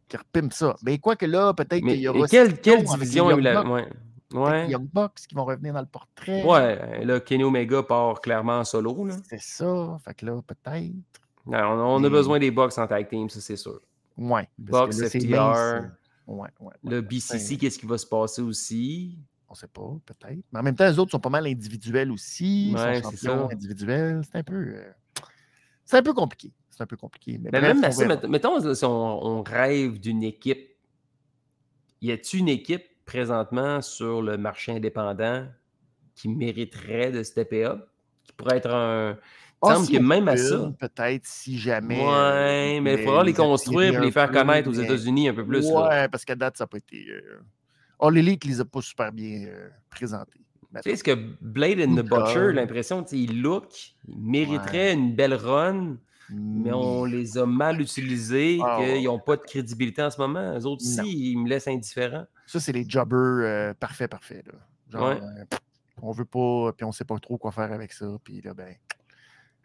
qu'ils 0.10 0.20
repimpt 0.20 0.54
ça. 0.54 0.76
Mais 0.84 0.98
quoi 1.00 1.16
que 1.16 1.26
là, 1.26 1.54
peut-être 1.54 1.84
qu'il 1.86 1.96
y 2.00 2.04
et 2.06 2.08
aura 2.08 2.28
quelle, 2.28 2.60
quelle 2.60 2.84
division 2.84 3.36
il 3.38 3.48
a- 3.48 3.64
ouais. 3.64 3.88
Ouais. 4.34 4.68
Young 4.70 4.90
Bucks 4.92 5.22
qui 5.30 5.36
vont 5.36 5.46
revenir 5.46 5.74
dans 5.74 5.80
le 5.82 5.86
portrait. 5.86 6.44
Ouais, 6.44 7.06
là, 7.06 7.20
Kenny 7.20 7.44
Omega 7.44 7.84
part 7.84 8.20
clairement 8.20 8.60
en 8.60 8.64
solo. 8.64 9.08
C'est 9.30 9.40
ça. 9.40 9.98
Fait 10.04 10.14
que 10.16 10.26
là, 10.26 10.42
peut-être. 10.46 10.92
On, 11.46 11.54
on 11.56 12.04
a 12.04 12.10
besoin 12.10 12.40
des 12.40 12.52
Bucks 12.52 12.78
en 12.78 12.88
tag 12.88 13.10
team, 13.10 13.30
ça 13.30 13.42
c'est 13.42 13.56
sûr. 13.58 13.80
Ouais. 14.18 14.48
Bucks, 14.58 14.94
là, 14.96 15.10
FTR. 15.10 15.28
mince. 15.30 15.92
Ouais, 16.26 16.50
ouais. 16.62 16.74
Le 16.84 17.02
BCC, 17.02 17.58
qu'est-ce 17.58 17.78
qui 17.80 17.86
va 17.86 17.98
se 17.98 18.06
passer 18.06 18.42
aussi? 18.42 19.18
On 19.50 19.54
sait 19.56 19.68
pas, 19.68 19.94
peut-être. 20.06 20.40
Mais 20.52 20.60
en 20.60 20.64
même 20.64 20.76
temps, 20.76 20.88
les 20.88 20.98
autres 20.98 21.12
sont 21.12 21.20
pas 21.20 21.30
mal 21.30 21.46
individuels 21.46 22.12
aussi. 22.12 22.70
Ils 22.70 22.76
Ouais, 22.76 23.02
sont 23.02 23.10
c'est 23.12 23.18
champions 23.28 23.50
ça. 23.50 23.54
individuels. 23.54 24.22
C'est 24.24 24.38
un 24.38 24.44
peu. 24.44 24.56
euh, 24.56 24.92
C'est 25.86 25.98
un 25.98 26.02
peu 26.04 26.14
compliqué. 26.14 26.52
C'est 26.70 26.82
un 26.82 26.88
peu 26.88 26.98
compliqué. 26.98 27.38
Mais 27.40 27.50
Mais 27.52 27.60
bref, 27.60 27.78
même 27.80 27.92
ça, 27.92 28.28
mettons, 28.28 28.74
si 28.74 28.86
on, 28.86 29.26
on 29.26 29.44
rêve 29.44 30.00
d'une 30.00 30.24
équipe, 30.24 30.70
y 32.02 32.12
a-t-il 32.12 32.40
une 32.40 32.50
équipe 32.50 32.84
présentement 33.06 33.82
sur 33.82 34.22
le 34.22 34.38
marché 34.38 34.72
indépendant 34.72 35.46
qui 36.16 36.30
mériterait 36.30 37.12
de 37.12 37.22
stepper 37.22 37.66
up? 37.66 37.88
Qui 38.24 38.32
pourrait 38.34 38.58
être 38.58 38.74
un. 38.74 39.18
Il 39.66 39.70
Ah, 39.70 39.76
semble 39.76 39.86
si 39.86 39.94
que 39.94 40.00
même 40.00 40.28
à 40.28 40.36
ça. 40.36 40.74
Peut-être 40.78 41.26
si 41.26 41.58
jamais. 41.58 42.00
euh, 42.02 42.06
Ouais, 42.76 42.80
mais 42.82 42.96
il 42.96 43.04
faudra 43.04 43.24
les 43.24 43.32
les 43.32 43.38
construire 43.38 44.02
et 44.02 44.06
les 44.06 44.12
faire 44.12 44.30
connaître 44.30 44.70
aux 44.70 44.74
États-Unis 44.74 45.30
un 45.30 45.34
peu 45.34 45.46
plus. 45.46 45.66
ouais, 45.72 46.08
parce 46.10 46.26
qu'à 46.26 46.36
date, 46.36 46.58
ça 46.58 46.64
n'a 46.66 46.68
pas 46.68 46.78
été. 46.78 47.06
euh, 47.10 47.40
Oh, 48.00 48.10
l'élite 48.10 48.44
les 48.44 48.60
a 48.60 48.66
pas 48.66 48.82
super 48.82 49.12
bien 49.14 49.46
euh, 49.48 49.70
présentés. 49.90 50.42
Tu 50.76 50.82
sais, 50.82 50.90
est-ce 50.92 51.04
que 51.04 51.14
Blade 51.40 51.80
and 51.80 51.96
the. 51.96 52.02
Butcher, 52.04 52.52
l'impression, 52.52 53.06
ils 53.12 53.42
look, 53.42 53.72
ils 54.08 54.20
mériteraient 54.20 54.94
une 54.94 55.16
belle 55.16 55.36
run, 55.36 55.98
mais 56.30 56.72
on 56.74 57.06
les 57.06 57.38
a 57.38 57.46
mal 57.46 57.80
utilisés, 57.80 58.60
Ah, 58.62 58.78
qu'ils 58.80 59.04
n'ont 59.06 59.20
pas 59.20 59.38
de 59.38 59.44
crédibilité 59.44 60.02
en 60.02 60.10
ce 60.10 60.20
moment. 60.20 60.58
Eux 60.58 60.66
autres 60.66 60.84
aussi, 60.84 61.32
ils 61.32 61.38
me 61.38 61.48
laissent 61.48 61.68
indifférent. 61.68 62.26
Ça, 62.48 62.60
c'est 62.60 62.72
les 62.74 62.84
jobbers 62.90 63.76
parfaits, 63.76 64.10
parfaits. 64.10 64.46
Là. 64.48 64.54
Genre, 64.90 65.22
on 66.02 66.12
veut 66.12 66.26
pas, 66.26 66.74
puis 66.76 66.84
on 66.86 66.92
sait 66.92 67.06
pas 67.06 67.18
trop 67.20 67.38
quoi 67.38 67.52
faire 67.52 67.72
avec 67.72 67.94
ça. 67.94 68.08
Puis 68.24 68.42
là, 68.42 68.54
ben, 68.56 68.74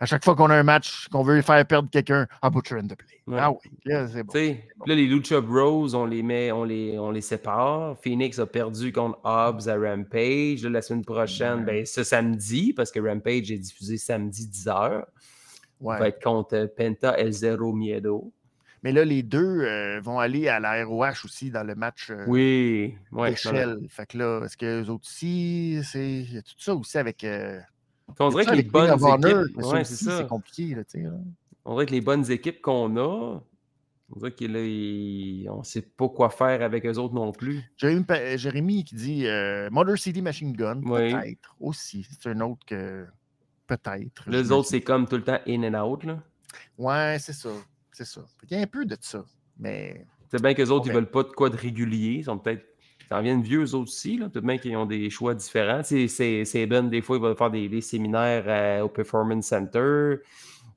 à 0.00 0.06
chaque 0.06 0.24
fois 0.24 0.34
qu'on 0.36 0.50
a 0.50 0.56
un 0.56 0.62
match, 0.62 1.08
qu'on 1.08 1.22
veut 1.22 1.40
faire 1.42 1.64
perdre 1.66 1.88
quelqu'un, 1.90 2.26
ah, 2.42 2.50
Butcher 2.50 2.76
and 2.76 2.86
the 2.86 2.94
Play. 2.96 3.08
Ouais. 3.26 3.38
Ah 3.40 3.50
oui, 3.50 3.58
là, 3.84 4.06
c'est 4.08 4.22
bon. 4.22 4.32
Là, 4.86 4.94
les 4.94 5.06
Lucha 5.06 5.40
Bros, 5.40 5.94
on 5.94 6.06
les 6.06 6.22
met, 6.22 6.50
on 6.52 6.64
les, 6.64 6.98
on 6.98 7.10
les 7.10 7.20
sépare. 7.20 7.96
Phoenix 8.02 8.38
a 8.38 8.46
perdu 8.46 8.92
contre 8.92 9.18
Hobbs 9.24 9.68
à 9.68 9.74
Rampage. 9.76 10.62
Là, 10.62 10.70
la 10.70 10.82
semaine 10.82 11.04
prochaine, 11.04 11.58
Ouais. 11.60 11.64
ben, 11.64 11.86
ce 11.86 12.04
samedi, 12.04 12.72
parce 12.72 12.90
que 12.90 13.00
Rampage 13.00 13.50
est 13.50 13.58
diffusé 13.58 13.98
samedi 13.98 14.46
10h, 14.46 15.04
Ouais. 15.80 15.98
va 15.98 16.08
être 16.08 16.22
contre 16.22 16.54
euh, 16.56 16.66
Penta 16.66 17.16
El 17.18 17.32
Zero 17.32 17.72
Miedo. 17.72 18.32
Mais 18.82 18.92
là, 18.92 19.04
les 19.04 19.22
deux 19.24 19.60
euh, 19.62 20.00
vont 20.00 20.18
aller 20.20 20.48
à 20.48 20.58
la 20.60 20.84
ROH 20.84 21.24
aussi 21.24 21.50
dans 21.50 21.64
le 21.64 21.74
match 21.74 22.10
euh, 22.10 22.24
Oui, 22.28 22.94
ouais. 23.12 23.34
Fait 23.34 24.06
que 24.06 24.16
là, 24.18 24.40
est-ce 24.44 24.56
que 24.56 24.80
les 24.82 24.88
autres 24.88 25.04
aussi, 25.04 25.80
c'est 25.84 26.08
il 26.20 26.34
y 26.34 26.38
a 26.38 26.42
tout 26.42 26.54
ça 26.56 26.74
aussi 26.74 26.96
avec. 26.96 27.24
euh, 27.24 27.58
on 28.18 28.28
dirait 28.30 28.44
ça 28.44 28.50
que 28.52 28.56
les 28.56 28.62
bonnes 28.62 28.90
équipes. 28.92 29.56
ouais, 29.64 29.84
c'est 29.84 30.04
ça. 30.04 30.18
c'est 30.18 30.26
compliqué, 30.26 30.74
là, 30.74 30.82
là. 30.94 31.10
On 31.64 31.74
dirait 31.74 31.86
que 31.86 31.92
les 31.92 32.00
bonnes 32.00 32.30
équipes 32.30 32.60
qu'on 32.62 32.96
a, 32.96 33.40
on 34.10 34.18
dirait 34.18 34.32
qu'on 34.32 35.58
ne 35.58 35.62
sait 35.64 35.82
pas 35.82 36.08
quoi 36.08 36.30
faire 36.30 36.62
avec 36.62 36.86
eux 36.86 36.96
autres 36.96 37.14
non 37.14 37.30
plus. 37.32 37.62
Jérémy, 37.76 38.04
Pa- 38.04 38.36
Jérémy 38.36 38.84
qui 38.84 38.94
dit 38.94 39.26
euh, 39.26 39.68
Motor 39.70 39.98
City 39.98 40.22
Machine 40.22 40.52
Gun, 40.52 40.80
Oui. 40.84 41.12
peut-être 41.12 41.54
aussi. 41.60 42.06
C'est 42.10 42.30
un 42.30 42.40
autre 42.40 42.64
que. 42.66 43.06
Peut-être. 43.66 44.24
Les 44.30 44.50
autres, 44.50 44.68
c'est 44.68 44.80
comme 44.80 45.06
tout 45.06 45.16
le 45.16 45.24
temps 45.24 45.40
in 45.46 45.62
and 45.62 45.78
out. 45.86 46.04
Là. 46.04 46.22
Ouais, 46.78 47.18
c'est 47.20 47.34
ça. 47.34 47.50
C'est 47.92 48.06
ça. 48.06 48.22
Il 48.50 48.56
y 48.56 48.58
a 48.58 48.62
un 48.62 48.66
peu 48.66 48.86
de 48.86 48.96
ça. 48.98 49.24
Mais 49.58 50.06
C'est 50.30 50.40
bien 50.40 50.54
qu'eux 50.54 50.68
autres, 50.70 50.86
ils 50.86 50.92
veulent 50.94 51.10
pas 51.10 51.24
de 51.24 51.28
quoi 51.28 51.50
de 51.50 51.56
régulier. 51.56 52.12
Ils 52.20 52.24
sont 52.24 52.38
peut-être. 52.38 52.64
En 53.10 53.22
viennent 53.22 53.42
vieux, 53.42 53.62
eux 53.64 53.74
autres 53.74 53.90
aussi. 53.90 54.18
là. 54.18 54.28
Peut-être 54.28 54.44
bien 54.44 54.58
qu'ils 54.58 54.76
ont 54.76 54.86
des 54.86 55.08
choix 55.10 55.34
différents. 55.34 55.82
Tu 55.82 56.06
sais, 56.06 56.08
C'est 56.08 56.44
c'est 56.44 56.66
Ben, 56.66 56.88
des 56.88 57.00
fois, 57.00 57.16
il 57.16 57.22
va 57.22 57.34
faire 57.34 57.50
des, 57.50 57.68
des 57.68 57.80
séminaires 57.80 58.44
euh, 58.46 58.82
au 58.82 58.88
Performance 58.88 59.46
Center. 59.46 59.78
Euh, 59.78 60.18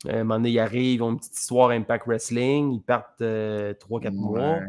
à 0.07 0.13
un 0.15 0.17
moment 0.23 0.35
donné, 0.35 0.51
ils 0.51 0.59
arrivent, 0.59 0.95
ils 0.99 1.01
ont 1.03 1.11
une 1.11 1.17
petite 1.19 1.37
histoire 1.37 1.71
Impact 1.71 2.05
Wrestling. 2.07 2.71
Ils 2.71 2.81
partent 2.81 3.21
3-4 3.21 4.11
mois. 4.13 4.59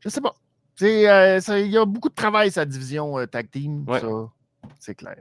Je 0.00 0.08
sais 0.08 0.20
pas. 0.20 0.34
Euh, 0.82 1.40
Il 1.48 1.70
y 1.70 1.76
a 1.76 1.84
beaucoup 1.84 2.08
de 2.08 2.14
travail, 2.14 2.50
sa 2.50 2.64
division 2.64 3.18
euh, 3.18 3.26
tag 3.26 3.50
team. 3.50 3.84
Ouais. 3.88 4.00
C'est 4.78 4.94
clair. 4.94 5.16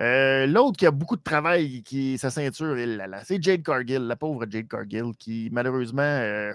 Euh, 0.00 0.46
L'autre 0.46 0.76
qui 0.78 0.86
a 0.86 0.90
beaucoup 0.90 1.16
de 1.16 1.22
travail, 1.22 1.82
qui 1.82 2.16
sa 2.18 2.30
ceinture, 2.30 2.76
c'est 3.24 3.42
Jade 3.42 3.62
Cargill, 3.62 4.02
la 4.02 4.16
pauvre 4.16 4.46
Jade 4.48 4.66
Cargill, 4.66 5.12
qui 5.18 5.48
malheureusement, 5.52 6.02
euh, 6.02 6.52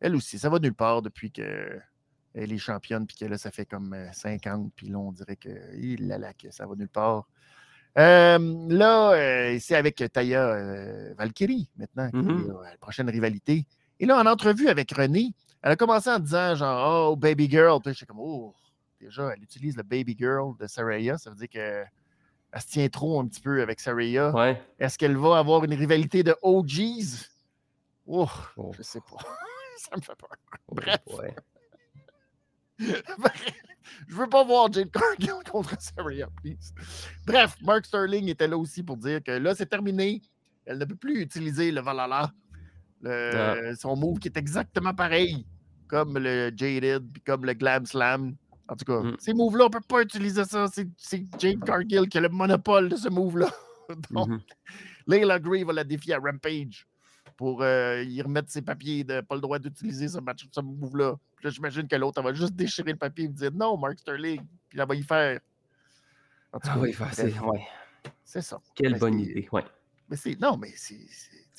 elle 0.00 0.16
aussi, 0.16 0.38
ça 0.38 0.48
va 0.48 0.58
nulle 0.58 0.74
part 0.74 1.00
depuis 1.00 1.30
qu'elle 1.30 1.82
est 2.34 2.58
championne, 2.58 3.06
puis 3.06 3.16
que 3.16 3.24
là, 3.24 3.36
ça 3.38 3.50
fait 3.50 3.66
comme 3.66 3.92
euh, 3.92 4.12
50, 4.12 4.72
puis 4.74 4.88
là, 4.88 4.98
on 4.98 5.12
dirait 5.12 5.36
que, 5.36 5.48
il 5.76 6.06
là, 6.08 6.32
que 6.34 6.50
ça 6.50 6.66
va 6.66 6.74
nulle 6.76 6.88
part. 6.88 7.28
Euh, 7.98 8.38
là, 8.68 9.12
euh, 9.14 9.58
c'est 9.60 9.74
avec 9.74 9.96
Taya 10.12 10.40
euh, 10.46 11.12
Valkyrie 11.18 11.68
maintenant, 11.76 12.08
qui 12.10 12.16
Mhm. 12.18 12.30
est, 12.46 12.50
euh, 12.50 12.62
la 12.70 12.76
prochaine 12.78 13.10
rivalité. 13.10 13.66
Et 13.98 14.06
là, 14.06 14.18
en 14.20 14.26
entrevue 14.26 14.68
avec 14.68 14.92
René, 14.92 15.34
elle 15.62 15.72
a 15.72 15.76
commencé 15.76 16.08
en 16.08 16.18
disant 16.20 16.54
genre 16.54 17.10
Oh, 17.12 17.16
baby 17.16 17.50
girl. 17.50 17.80
Puis 17.82 17.92
j'étais 17.94 18.06
comme 18.06 18.20
Oh, 18.20 18.54
déjà, 19.00 19.30
elle 19.36 19.42
utilise 19.42 19.76
le 19.76 19.82
baby 19.82 20.16
girl 20.16 20.56
de 20.58 20.66
Saraya. 20.68 21.18
Ça 21.18 21.30
veut 21.30 21.36
dire 21.36 21.48
qu'elle 21.48 21.88
se 22.60 22.66
tient 22.68 22.88
trop 22.88 23.20
un 23.20 23.26
petit 23.26 23.40
peu 23.40 23.60
avec 23.60 23.80
Saraya. 23.80 24.30
Ouais. 24.32 24.62
Est-ce 24.78 24.96
qu'elle 24.96 25.16
va 25.16 25.38
avoir 25.38 25.64
une 25.64 25.74
rivalité 25.74 26.22
de 26.22 26.34
OGs? 26.42 27.26
Oh, 28.06 28.28
Oh. 28.56 28.70
je 28.76 28.82
sais 28.82 29.00
pas. 29.00 29.16
Ça 29.78 29.96
me 29.96 30.00
fait 30.00 30.14
peur. 30.16 30.30
Bref. 30.70 30.98
Bref. 31.06 31.18
Ouais. 31.18 31.34
je 34.08 34.14
veux 34.14 34.28
pas 34.28 34.44
voir 34.44 34.72
Jade 34.72 34.90
Cargill 34.90 35.42
contre 35.50 35.80
Saraya, 35.80 36.28
please. 36.42 36.72
Bref, 37.26 37.56
Mark 37.62 37.84
Sterling 37.86 38.28
était 38.28 38.48
là 38.48 38.56
aussi 38.56 38.82
pour 38.82 38.96
dire 38.96 39.22
que 39.22 39.32
là, 39.32 39.54
c'est 39.54 39.66
terminé. 39.66 40.22
Elle 40.66 40.78
ne 40.78 40.84
peut 40.84 40.96
plus 40.96 41.20
utiliser 41.22 41.70
le 41.72 41.80
Valhalla. 41.80 42.32
Le- 43.02 43.74
Son 43.78 43.96
move 43.96 44.18
qui 44.18 44.28
est 44.28 44.36
exactement 44.36 44.94
pareil 44.94 45.46
comme 45.88 46.18
le 46.18 46.52
Jaded 46.54 47.10
puis 47.12 47.22
comme 47.22 47.44
le 47.44 47.54
Glam 47.54 47.86
Slam. 47.86 48.34
En 48.68 48.76
tout 48.76 48.84
cas, 48.84 49.00
Mm. 49.02 49.16
ces 49.18 49.32
moves-là, 49.34 49.64
on 49.64 49.68
ne 49.68 49.72
peut 49.72 49.80
pas 49.80 50.02
utiliser 50.02 50.44
ça. 50.44 50.66
C'est 50.72 50.88
Jade 51.38 51.64
Cargill 51.64 52.08
qui 52.08 52.18
a 52.18 52.20
le 52.20 52.28
monopole 52.28 52.88
de 52.88 52.96
ce 52.96 53.08
move-là. 53.08 53.48
Donc, 54.10 54.28
Mhm. 54.28 54.40
Layla 55.08 55.40
Gray 55.40 55.64
va 55.64 55.72
la 55.72 55.82
défier 55.82 56.14
à 56.14 56.18
Rampage 56.18 56.86
pour 57.40 57.62
euh, 57.62 58.02
y 58.06 58.20
remettre 58.20 58.50
ses 58.50 58.60
papiers 58.60 59.02
de 59.02 59.22
pas 59.22 59.34
le 59.34 59.40
droit 59.40 59.58
d'utiliser 59.58 60.08
ce 60.08 60.18
match, 60.18 60.46
ce 60.52 60.60
move-là. 60.60 61.16
Puis 61.36 61.46
là, 61.46 61.50
j'imagine 61.50 61.88
que 61.88 61.96
l'autre, 61.96 62.18
elle 62.20 62.24
va 62.26 62.34
juste 62.34 62.52
déchirer 62.52 62.92
le 62.92 62.98
papier 62.98 63.24
et 63.24 63.28
dire 63.28 63.50
non, 63.50 63.78
Mark 63.78 63.98
Sterling. 63.98 64.42
Puis 64.68 64.78
elle 64.78 64.86
va 64.86 64.94
y 64.94 65.02
faire. 65.02 65.40
Ah 66.52 66.78
oui, 66.78 66.94
c'est 67.12 67.38
ouais, 67.40 67.66
c'est 68.26 68.42
ça. 68.42 68.60
quelle 68.74 68.92
Ben, 68.92 68.98
bonne 68.98 69.20
idée, 69.20 69.48
ouais. 69.52 69.64
mais 70.10 70.16
c'est- 70.18 70.38
non, 70.38 70.58
mais 70.58 70.70
c'est. 70.76 70.98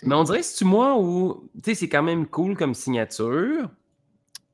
Mais 0.03 0.13
on 0.13 0.23
dirait, 0.23 0.43
c'est-tu 0.43 0.65
moi 0.65 0.99
ou. 0.99 1.49
Tu 1.55 1.71
sais, 1.71 1.73
c'est 1.75 1.89
quand 1.89 2.03
même 2.03 2.27
cool 2.27 2.55
comme 2.55 2.75
signature. 2.75 3.67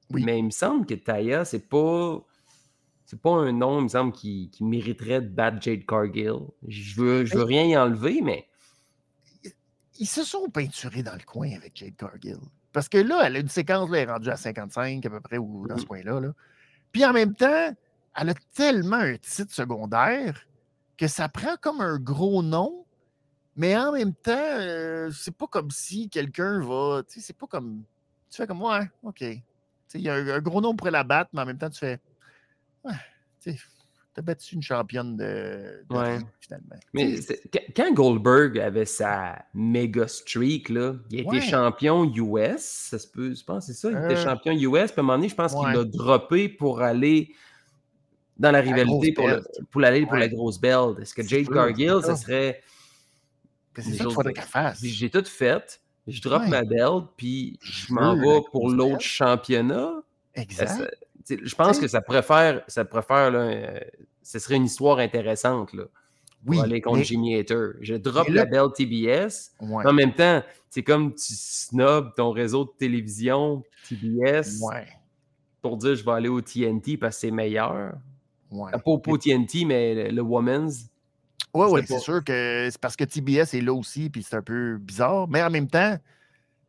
Oui. 0.10 0.24
Mais 0.24 0.40
il 0.40 0.46
me 0.46 0.50
semble 0.52 0.86
que 0.86 0.94
Taya, 0.94 1.44
c'est 1.44 1.68
pas. 1.68 2.22
C'est 3.06 3.22
pas 3.22 3.32
un 3.32 3.52
nom, 3.52 3.80
il 3.80 3.84
me 3.84 3.88
semble, 3.90 4.14
qui, 4.14 4.50
qui 4.50 4.64
mériterait 4.64 5.22
de 5.22 5.28
battre 5.28 5.62
Jade 5.62 5.86
Cargill. 5.86 6.40
Je 6.66 6.96
veux, 7.02 7.26
je 7.26 7.36
veux 7.36 7.44
rien 7.44 7.66
y 7.66 7.76
enlever, 7.76 8.22
mais. 8.22 8.47
Ils 10.00 10.08
se 10.08 10.24
sont 10.24 10.50
peinturés 10.50 11.04
dans 11.04 11.14
le 11.14 11.24
coin 11.26 11.52
avec 11.56 11.76
Jade 11.76 11.96
Cargill. 11.96 12.38
Parce 12.74 12.90
que 12.90 12.98
là, 12.98 13.24
elle 13.26 13.36
a 13.36 13.40
une 13.40 13.50
séquence, 13.50 13.90
là, 13.90 13.98
elle 14.00 14.10
est 14.10 14.12
rendue 14.12 14.30
à 14.30 14.38
55 14.38 15.06
à 15.06 15.10
peu 15.10 15.20
près, 15.22 15.38
ou 15.38 15.68
dans 15.68 15.78
ce 15.78 15.82
Mhm. 15.84 15.88
coin-là. 15.88 16.20
Là. 16.20 16.34
Puis 16.92 17.06
en 17.06 17.14
même 17.14 17.34
temps, 17.34 17.76
elle 18.16 18.30
a 18.30 18.34
tellement 18.54 18.98
un 18.98 19.18
titre 19.18 19.54
secondaire 19.54 20.46
que 20.98 21.08
ça 21.08 21.30
prend 21.30 21.56
comme 21.62 21.82
un 21.82 21.98
gros 21.98 22.42
nom, 22.44 22.86
mais 23.56 23.76
en 23.78 23.92
même 23.92 24.14
temps, 24.14 24.34
euh, 24.38 25.10
c'est 25.12 25.36
pas 25.36 25.48
comme 25.48 25.72
si 25.72 26.10
quelqu'un 26.10 26.60
va. 26.62 27.04
Tu 27.08 27.16
sais, 27.20 27.28
c'est 27.28 27.38
pas 27.38 27.48
comme. 27.48 27.84
Tu 28.30 28.38
fais 28.38 28.48
comme, 28.48 28.62
ouais, 28.62 28.90
OK. 29.04 29.20
Tu 29.20 29.28
sais, 29.88 30.00
il 30.00 30.02
y 30.02 30.10
a 30.10 30.16
un, 30.16 30.28
un 30.28 30.40
gros 30.40 30.60
nom 30.62 30.76
pour 30.76 30.90
la 30.90 31.04
battre, 31.04 31.30
mais 31.34 31.42
en 31.42 31.46
même 31.46 31.58
temps, 31.58 31.70
tu 31.70 31.80
fais. 31.80 32.00
Ouais, 32.84 32.94
tu 33.42 33.52
sais, 33.54 33.60
t'as 34.18 34.24
battu 34.24 34.56
une 34.56 34.64
championne 34.64 35.16
de, 35.16 35.86
de 35.88 35.96
Ouais. 35.96 36.18
ring, 36.18 36.26
finalement. 36.40 36.76
Mais 36.92 37.16
quand- 37.76 37.94
Goldberg 37.94 38.58
avait 38.58 38.86
sa 38.86 39.46
méga 39.54 40.08
streak, 40.08 40.70
là, 40.70 40.96
il 41.12 41.24
Ouais. 41.28 41.40
champion 41.40 42.04
US, 42.16 42.58
ça 42.90 42.98
se 42.98 43.08
peut, 43.08 43.36
je 43.36 43.44
pense, 43.44 43.68
c'est 43.68 43.74
ça, 43.74 43.92
il 43.92 43.98
était 43.98 44.18
Euh, 44.20 44.24
champion 44.24 44.54
US, 44.54 44.92
puis 44.92 44.94
à 44.98 45.02
un 45.02 45.04
moment 45.04 45.18
donné, 45.20 45.30
je 45.30 45.36
pense 45.36 45.54
qu'il 45.54 45.68
l'a 45.72 45.84
droppé 45.84 46.50
pour 46.50 46.82
aller 46.82 47.32
dans 48.40 48.50
la 48.50 48.60
rivalité 48.62 49.12
pour, 49.14 49.28
le- 49.28 49.44
pour 49.70 49.84
aller 49.84 50.04
pour 50.08 50.16
la 50.16 50.28
grosse 50.30 50.60
belt. 50.60 50.98
Est-ce 51.00 51.14
que 51.14 51.22
C'est 51.22 51.44
Jade 51.44 51.54
Cargill, 51.54 52.00
ça 52.04 52.16
serait. 52.16 52.64
c'est 53.76 53.84
ça 53.84 53.92
qu'il 53.92 54.06
autres- 54.08 54.16
faudrait 54.16 54.34
qu'elle 54.34 54.44
fasse. 54.46 54.80
Puis 54.80 54.90
J'ai 54.90 55.12
tout 55.12 55.24
fait, 55.26 55.80
je 56.08 56.20
drop 56.24 56.42
ma 56.48 56.64
belt, 56.64 57.06
puis 57.18 57.60
je 57.62 57.94
m'en 57.94 58.16
vais 58.16 58.42
pour 58.52 58.72
l'autre 58.72 59.02
championnat. 59.02 59.94
Exact. 60.34 60.90
Je 61.30 61.56
pense 61.56 61.80
que 61.80 61.88
ça 61.88 62.02
faire, 62.22 62.64
ça 62.68 62.86
faire, 63.02 63.32
là, 63.32 63.40
euh, 63.40 63.80
ce 64.24 64.40
serait 64.40 64.56
une 64.56 64.66
histoire 64.66 65.00
intéressante, 65.00 65.74
là, 65.74 65.84
pour 65.84 66.52
Oui, 66.56 66.60
aller 66.62 66.82
contre 66.82 67.00
mais- 67.00 67.04
Jimmy 67.04 67.36
Hater. 67.36 67.72
Je 67.82 67.96
drop 67.96 68.28
là- 68.30 68.44
la 68.44 68.46
belle 68.46 68.72
TBS. 68.76 69.52
Ouais, 69.62 69.86
En 69.86 69.94
même 69.94 70.14
temps, 70.14 70.44
c'est 70.70 70.84
comme 70.84 71.14
tu 71.14 71.34
snobs 71.34 72.14
ton 72.16 72.32
réseau 72.32 72.66
de 72.66 72.72
télévision, 72.78 73.64
TBS, 73.90 74.60
ouais, 74.62 74.88
pour 75.62 75.78
dire 75.78 75.96
je 75.96 76.06
vais 76.06 76.12
aller 76.12 76.30
au 76.30 76.42
TNT 76.42 76.98
parce 76.98 77.16
que 77.18 77.22
c'est 77.22 77.32
meilleur. 77.32 77.94
ouais. 78.52 78.72
Pas 78.72 78.80
au 78.86 79.18
TNT, 79.18 79.66
mais 79.66 79.94
le, 80.10 80.16
le 80.16 80.22
Women's. 80.22 80.86
Ouais, 81.54 81.82
sais 81.82 81.88
c'est 81.88 82.00
sûr 82.00 82.24
que 82.24 82.68
c'est 82.70 82.80
parce 82.80 82.96
que 82.96 83.04
TBS 83.04 83.54
est 83.54 83.62
là 83.62 83.74
aussi, 83.74 84.10
puis 84.10 84.22
c'est 84.24 84.36
un 84.36 84.42
peu 84.42 84.78
bizarre, 84.78 85.28
mais 85.28 85.42
en 85.42 85.50
même 85.50 85.68
temps, 85.68 85.98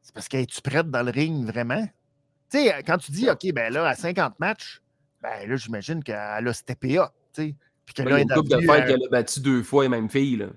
c'est 0.03 0.15
parce 0.15 0.29
qu'elle 0.29 0.41
est-tu 0.41 0.63
prête 0.63 0.91
dans 0.91 1.03
le 1.03 1.11
ring 1.11 1.45
vraiment? 1.45 1.87
Tu 2.51 2.59
sais, 2.59 2.83
quand 2.83 2.99
tu 2.99 3.13
dis, 3.13 3.29
OK, 3.29 3.53
ben 3.53 3.73
là, 3.73 3.87
à 3.87 3.95
50 3.95 4.39
matchs, 4.41 4.81
ben 5.23 5.49
là, 5.49 5.57
j'imagine 5.57 6.03
qu'elle 6.03 6.49
a 6.49 6.53
steppé 6.53 6.99
up, 6.99 7.11
tu 7.33 7.43
sais. 7.43 7.55
Puis 7.85 7.95
que 7.95 8.03
là, 8.03 8.11
il 8.11 8.13
y 8.13 8.17
a 8.17 8.23
une 8.23 8.31
est 8.31 8.35
couple 8.35 8.51
de 8.51 8.57
euh, 8.57 8.87
qu'elle 8.87 9.03
a 9.03 9.09
battu 9.11 9.41
deux 9.41 9.63
fois 9.63 9.83
les 9.83 9.89
mêmes 9.89 10.11
filles. 10.11 10.37
Là. 10.37 10.49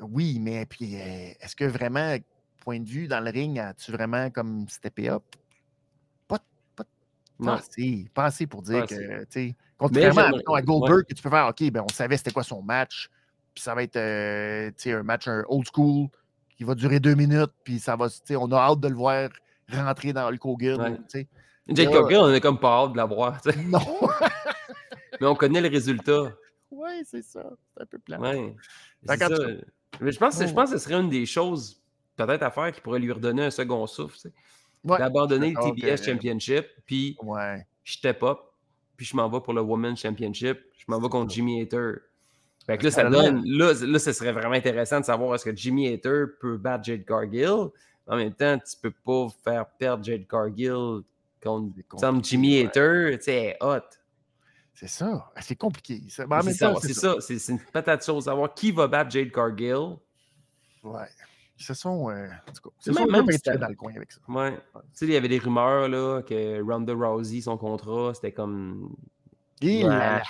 Oui, 0.00 0.38
mais 0.40 0.66
puis 0.66 0.96
euh, 0.96 1.32
est-ce 1.40 1.54
que 1.54 1.64
vraiment, 1.64 2.16
point 2.58 2.80
de 2.80 2.88
vue 2.88 3.06
dans 3.06 3.20
le 3.20 3.30
ring, 3.30 3.58
as-tu 3.58 3.92
vraiment 3.92 4.30
comme 4.30 4.68
steppé 4.68 5.08
up? 5.08 5.22
Pas, 6.26 6.40
pas, 6.74 6.84
Non. 7.38 7.52
assez, 7.52 8.08
pas 8.12 8.24
assez 8.24 8.46
pour 8.46 8.62
dire 8.62 8.86
que, 8.86 9.20
tu 9.24 9.26
sais, 9.30 9.56
contrairement 9.78 10.30
à, 10.52 10.56
à 10.56 10.62
Goldberg, 10.62 11.04
que 11.04 11.14
tu 11.14 11.22
peux 11.22 11.30
faire, 11.30 11.46
OK, 11.48 11.70
ben 11.70 11.82
on 11.82 11.92
savait 11.92 12.16
c'était 12.16 12.32
quoi 12.32 12.42
son 12.42 12.60
match, 12.60 13.08
puis 13.54 13.62
ça 13.62 13.74
va 13.74 13.82
être, 13.82 13.96
euh, 13.96 14.68
tu 14.70 14.74
sais, 14.90 14.92
un 14.92 15.02
match 15.04 15.28
un 15.28 15.44
old 15.48 15.66
school 15.72 16.08
qui 16.56 16.64
va 16.64 16.74
durer 16.74 16.98
deux 17.00 17.14
minutes, 17.14 17.52
puis 17.62 17.78
ça 17.78 17.94
va, 17.94 18.08
tu 18.10 18.18
sais, 18.24 18.36
on 18.36 18.50
a 18.50 18.56
hâte 18.56 18.80
de 18.80 18.88
le 18.88 18.96
voir 18.96 19.30
rentrer 19.72 20.12
dans 20.12 20.28
Hulk 20.28 20.44
Hogan, 20.44 20.80
Ouais. 20.80 20.90
ou, 20.90 20.96
tu 20.96 21.02
sais. 21.08 21.28
Jake 21.68 21.90
Là, 21.90 22.00
Cocker, 22.00 22.16
on 22.20 22.26
a 22.26 22.40
comme 22.40 22.58
pas 22.60 22.82
hâte 22.84 22.92
de 22.92 22.96
la 22.98 23.06
voir. 23.06 23.40
Non! 23.66 23.78
Mais 25.20 25.26
on 25.26 25.34
connaît 25.34 25.60
le 25.60 25.68
résultat. 25.68 26.32
ouais, 26.70 27.02
c'est 27.04 27.22
ça. 27.22 27.44
C'est 27.74 27.82
un 27.82 27.86
peu 27.86 27.98
plat. 27.98 28.18
Ouais. 28.20 28.54
Mais 29.06 29.16
je 29.16 30.18
pense, 30.18 30.38
que- 30.38 30.44
je 30.44 30.48
Ouais. 30.48 30.54
pense 30.54 30.70
que 30.72 30.78
ce 30.78 30.84
serait 30.84 31.00
une 31.00 31.08
des 31.08 31.24
choses 31.26 31.80
peut-être 32.16 32.42
à 32.42 32.50
faire 32.50 32.72
qui 32.72 32.80
pourrait 32.80 32.98
lui 32.98 33.12
redonner 33.12 33.44
un 33.44 33.50
second 33.50 33.86
souffle. 33.86 34.14
tu 34.16 34.20
sais. 34.22 34.32
Ouais, 34.84 34.98
D'abandonner 34.98 35.54
le 35.56 35.62
TBS 35.74 36.00
que- 36.00 36.06
Championship, 36.12 36.66
puis 36.84 37.16
Ouais. 37.22 37.66
je 37.84 37.94
step 37.94 38.22
up, 38.22 38.38
puis 38.96 39.06
je 39.06 39.16
m'en 39.16 39.28
vais 39.30 39.40
pour 39.40 39.54
le 39.54 39.62
Women's 39.62 40.00
Championship, 40.00 40.58
je 40.76 40.84
m'en 40.88 41.00
vais 41.00 41.08
contre 41.08 41.30
ça. 41.30 41.36
Jimmy 41.36 41.62
Hater. 41.62 41.92
Fait 42.66 42.76
que 42.78 42.84
là, 42.84 42.90
ça 42.90 43.04
donne. 43.08 43.42
Là, 43.46 43.72
là, 43.86 43.98
ce 43.98 44.12
serait 44.12 44.32
vraiment 44.32 44.54
intéressant 44.54 45.00
de 45.00 45.04
savoir 45.04 45.34
est-ce 45.34 45.44
que 45.44 45.54
Jimmy 45.56 45.88
Hater 45.88 46.24
peut 46.40 46.56
battre 46.58 46.84
Jade 46.84 47.04
Cargill. 47.04 47.68
En 48.06 48.16
même 48.16 48.34
temps, 48.34 48.58
tu 48.58 48.76
peux 48.80 48.90
pas 48.90 49.26
faire 49.42 49.66
perdre 49.66 50.04
Jade 50.04 50.26
Cargill 50.26 51.00
contre 51.42 51.72
compliqué, 51.88 52.22
Jimmy 52.22 52.60
ouais. 52.60 52.66
Hater. 52.66 53.16
Tu 53.18 53.24
sais, 53.24 53.56
hot. 53.60 53.78
C'est 54.74 54.88
ça. 54.88 55.30
C'est 55.40 55.56
compliqué. 55.56 56.02
C'est 56.08 56.26
ça, 56.54 56.74
c'est 56.80 56.94
ça. 56.94 57.16
C'est 57.20 57.48
une 57.52 57.60
patate 57.60 58.04
chose. 58.04 58.24
Savoir 58.24 58.52
qui 58.54 58.72
va 58.72 58.86
battre 58.88 59.10
Jade 59.10 59.30
Cargill. 59.30 59.96
Ouais. 60.82 61.06
Se 61.56 61.72
sont. 61.72 62.10
euh, 62.10 62.26
C'est 62.80 62.92
même- 62.92 63.04
un 63.04 63.06
peu 63.06 63.12
même 63.12 63.30
si 63.30 63.58
dans 63.58 63.68
le 63.68 63.76
coin 63.76 63.92
avec 63.94 64.10
ça. 64.10 64.20
Ouais. 64.28 64.52
Tu 64.74 64.80
sais, 64.92 65.06
il 65.06 65.12
y 65.12 65.16
avait 65.16 65.28
des 65.28 65.38
rumeurs 65.38 65.88
là, 65.88 66.20
que 66.22 66.60
Ronda 66.60 66.92
Rousey, 66.92 67.40
son 67.40 67.56
contrat, 67.56 68.12
c'était 68.14 68.32
comme. 68.32 68.94
Et 69.66 69.82
Ouais. 69.84 69.88
là. 69.90 70.22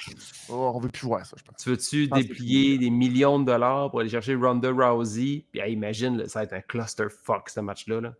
Oh, 0.48 0.72
on 0.74 0.78
veut 0.78 0.88
plus 0.88 1.06
voir 1.06 1.24
ça, 1.26 1.36
je 1.38 1.42
pense. 1.44 1.56
Tu 1.62 1.70
veux-tu 1.70 2.08
déplier 2.08 2.78
des 2.78 2.90
millions 2.90 3.38
de 3.38 3.44
dollars 3.44 3.90
pour 3.90 4.00
aller 4.00 4.08
chercher 4.08 4.34
Ronda 4.34 4.70
Rousey? 4.70 5.44
Puis 5.50 5.60
hey, 5.60 5.72
imagine, 5.72 6.18
là, 6.18 6.28
ça 6.28 6.40
va 6.40 6.44
être 6.44 6.52
un 6.52 6.60
clusterfuck 6.60 7.48
ce 7.48 7.60
match-là. 7.60 8.00
Là. 8.00 8.14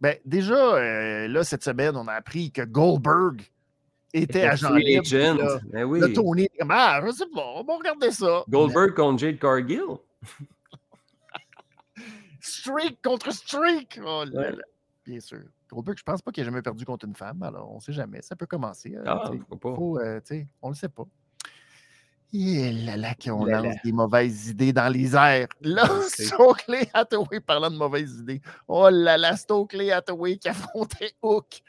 Ben, 0.00 0.16
déjà, 0.24 0.54
euh, 0.76 1.28
là, 1.28 1.42
cette 1.44 1.64
semaine, 1.64 1.96
on 1.96 2.06
a 2.08 2.12
appris 2.14 2.52
que 2.52 2.62
Goldberg 2.62 3.42
était 4.14 4.42
agent 4.42 4.72
libre. 4.74 5.04
Là, 5.12 5.58
Ben 5.72 5.84
oui. 5.84 6.00
là, 6.00 6.08
Tony 6.14 6.48
ah, 6.68 7.00
je 7.06 7.10
sais 7.12 7.26
pas, 7.34 7.44
on 7.56 7.64
va 7.64 7.76
regarder 7.76 8.10
ça. 8.10 8.44
Goldberg 8.48 8.94
contre 8.94 9.18
Jade 9.18 9.38
Cargill. 9.38 9.82
Streak 12.40 13.02
contre 13.02 13.32
streak. 13.32 13.98
Oh 14.02 14.24
là 14.32 14.40
Ouais. 14.40 14.50
là. 14.52 14.62
Bien 15.06 15.20
sûr. 15.20 15.42
Goldberg, 15.70 15.96
je 15.98 16.02
pense 16.02 16.20
pas 16.22 16.30
qu'il 16.30 16.42
ait 16.42 16.44
jamais 16.44 16.62
perdu 16.62 16.84
contre 16.84 17.06
une 17.06 17.14
femme, 17.14 17.42
alors 17.42 17.70
on 17.72 17.80
sait 17.80 17.92
jamais. 17.92 18.20
Ça 18.22 18.36
peut 18.36 18.46
commencer. 18.46 18.94
euh, 18.96 19.02
Ah, 19.06 19.30
pourquoi 19.48 19.58
pas? 19.72 19.74
Faut, 19.76 19.98
euh, 19.98 20.20
on 20.62 20.68
le 20.70 20.74
sait 20.74 20.88
pas. 20.88 21.04
Et 22.32 22.70
là 22.70 22.96
là 22.96 23.14
qu'on 23.14 23.44
lance 23.44 23.64
là. 23.64 23.74
des 23.84 23.90
mauvaises 23.92 24.48
idées 24.50 24.72
dans 24.72 24.88
les 24.88 25.16
airs. 25.16 25.48
Là. 25.62 25.88
Stokely 26.08 26.88
Hathaway, 26.94 27.40
parlant 27.40 27.70
de 27.70 27.76
mauvaises 27.76 28.20
idées. 28.20 28.40
Oh 28.68 28.88
là 28.88 29.18
là, 29.18 29.36
Stokely 29.36 29.90
Hathaway 29.90 30.36
qui 30.36 30.48
affrontait 30.48 31.12
Hook. 31.22 31.60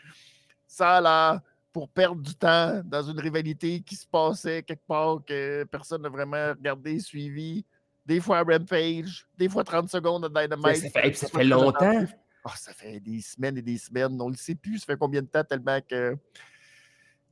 Ça 0.67 1.01
là, 1.01 1.41
pour 1.73 1.89
perdre 1.89 2.21
du 2.21 2.35
temps 2.35 2.81
dans 2.85 3.01
une 3.01 3.19
rivalité 3.19 3.81
qui 3.81 3.95
se 3.95 4.05
passait 4.05 4.61
quelque 4.61 4.85
part 4.85 5.21
que 5.25 5.63
personne 5.63 6.03
n'a 6.03 6.09
vraiment 6.09 6.49
regardé, 6.49 6.99
suivi. 6.99 7.65
Des 8.05 8.19
fois 8.19 8.39
à 8.39 8.43
Rampage, 8.43 9.27
des 9.37 9.47
fois 9.47 9.63
30 9.63 9.89
secondes 9.89 10.25
à 10.25 10.29
Dynamite. 10.29 10.75
Ça 10.77 10.89
fait, 10.89 11.13
ça 11.13 11.27
fait 11.27 11.43
longtemps. 11.43 12.03
Ah, 12.43 12.53
ça 12.55 12.73
fait 12.73 12.99
des 12.99 13.21
semaines 13.21 13.57
et 13.57 13.61
des 13.61 13.77
semaines. 13.77 14.19
On 14.21 14.27
ne 14.27 14.31
le 14.33 14.37
sait 14.37 14.55
plus, 14.55 14.79
ça 14.79 14.85
fait 14.87 14.97
combien 14.97 15.21
de 15.21 15.27
temps 15.27 15.43
tellement 15.43 15.79
que. 15.87 16.17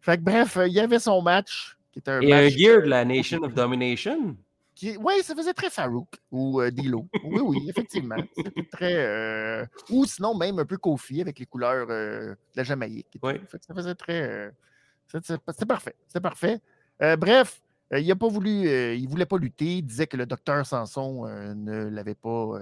Fait 0.01 0.18
que 0.18 0.22
bref, 0.24 0.57
il 0.68 0.74
y 0.74 0.80
avait 0.80 0.99
son 0.99 1.22
match, 1.22 1.78
qui 1.91 1.99
était 1.99 2.12
un 2.12 2.22
Et 2.22 2.32
un 2.34 2.43
match. 2.43 2.53
gear 2.53 2.82
de 2.82 2.88
la 2.88 3.03
Nation 3.03 3.39
of 3.43 3.53
Domination. 3.53 4.38
Qui... 4.76 4.95
Oui, 4.97 5.16
ça 5.24 5.36
faisait 5.36 5.53
très 5.53 5.70
Farouk 5.70 6.07
ou 6.32 6.62
euh, 6.62 6.72
Dilo. 6.72 7.07
Oui, 7.26 7.41
oui, 7.43 7.66
effectivement. 7.70 8.16
C'était 8.34 8.64
très. 8.72 8.95
euh, 8.95 9.66
Ou 9.89 10.05
sinon, 10.05 10.36
même 10.38 10.57
un 10.60 10.66
peu 10.66 10.78
Kofi 10.78 11.20
avec 11.20 11.38
les 11.39 11.45
couleurs 11.45 11.88
euh, 11.89 12.30
de 12.32 12.38
la 12.55 12.64
Jamaïque. 12.64 13.18
Oui. 13.22 13.34
Fait 13.49 13.57
que 13.60 13.66
ça 13.66 13.74
faisait 13.74 13.95
très. 13.95 14.22
euh, 14.22 14.49
C'était 15.07 15.66
parfait. 15.66 15.95
C'était 16.07 16.22
parfait. 16.22 16.62
Bref, 17.18 17.62
il 17.91 18.10
a 18.12 18.16
pas 18.16 18.28
voulu. 18.30 18.70
il 18.95 19.07
voulait 19.10 19.26
pas 19.26 19.38
lutter. 19.38 19.78
Il 19.80 19.82
disait 19.84 20.07
que 20.07 20.16
le 20.18 20.26
docteur 20.26 20.66
Sanson 20.66 21.26
ne 21.55 21.89
l'avait 21.89 22.16
pas 22.16 22.60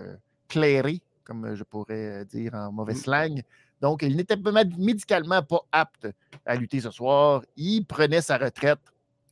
clairé, 0.48 1.02
comme 1.28 1.46
euh, 1.46 1.56
je 1.56 1.64
pourrais 1.64 2.22
euh, 2.22 2.26
dire 2.26 2.56
en 2.56 2.72
mauvais 2.72 2.94
Mm. 2.94 2.98
slang. 2.98 3.44
Donc, 3.82 4.02
il 4.02 4.16
n'était 4.16 4.38
médicalement 4.78 5.44
pas 5.44 5.60
apte 5.72 6.08
à 6.46 6.56
lutter 6.56 6.80
ce 6.80 6.90
soir. 6.90 7.44
Il 7.58 7.86
prenait 7.86 8.22
sa 8.22 8.38
retraite. 8.38 8.80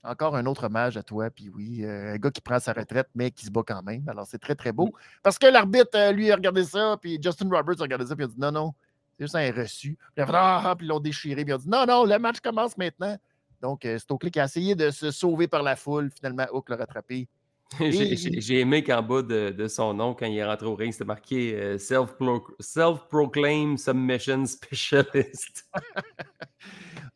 Encore 0.04 0.36
un 0.36 0.46
autre 0.46 0.66
hommage 0.66 0.98
à 0.98 1.02
toi, 1.02 1.32
puis 1.32 1.50
oui, 1.50 1.84
euh, 1.84 2.14
un 2.14 2.18
gars 2.18 2.30
qui 2.30 2.42
prend 2.42 2.60
sa 2.60 2.74
retraite, 2.74 3.08
mais 3.16 3.32
qui 3.32 3.44
se 3.48 3.50
bat 3.50 3.64
quand 3.66 3.82
même. 3.82 4.08
Alors, 4.08 4.28
c'est 4.28 4.38
très, 4.38 4.54
très 4.54 4.72
beau. 4.72 4.94
Parce 5.24 5.40
que 5.40 5.48
l'arbitre, 5.48 6.12
lui, 6.12 6.32
a 6.32 6.36
regardé 6.36 6.64
ça, 6.64 6.96
puis 7.02 7.18
Justin 7.20 7.50
Roberts 7.50 7.80
a 7.80 7.84
regardé 7.84 8.06
ça, 8.06 8.16
puis 8.16 8.24
il 8.24 8.30
a 8.30 8.32
dit 8.32 8.40
non, 8.40 8.52
non, 8.52 8.74
c'est 9.18 9.24
juste 9.24 9.36
un 9.36 9.52
reçu. 9.52 9.96
Puis, 9.96 10.14
il 10.18 10.22
a 10.22 10.26
fait, 10.28 10.32
ah, 10.36 10.62
ah, 10.64 10.76
puis 10.76 10.86
ils 10.86 10.90
l'ont 10.90 11.00
déchiré, 11.00 11.44
puis 11.44 11.52
ils 11.52 11.56
ont 11.56 11.58
dit 11.58 11.70
non, 11.70 11.88
non, 11.88 12.06
le 12.06 12.20
match 12.20 12.40
commence 12.40 12.78
maintenant. 12.78 13.18
Donc, 13.60 13.88
Stokely 13.98 14.30
qui 14.30 14.40
a 14.40 14.46
essayé 14.46 14.76
de 14.76 14.92
se 14.92 15.10
sauver 15.10 15.48
par 15.48 15.64
la 15.64 15.76
foule. 15.76 16.12
Finalement, 16.12 16.46
Hook 16.54 16.70
l'a 16.70 16.76
rattrapé. 16.76 17.28
J'ai 17.80 18.60
aimé 18.60 18.84
qu'en 18.84 19.02
bas 19.02 19.22
de, 19.22 19.50
de 19.50 19.68
son 19.68 19.94
nom, 19.94 20.14
quand 20.14 20.26
il 20.28 20.38
est 20.38 20.46
rentré 20.46 20.68
au 20.68 20.76
ring, 20.76 20.92
c'était 20.92 21.06
marqué 21.06 21.56
euh, 21.56 21.78
self-pro- 21.78 22.56
Self-Proclaimed 22.60 23.80
Submission 23.80 24.46
Specialist. 24.46 25.70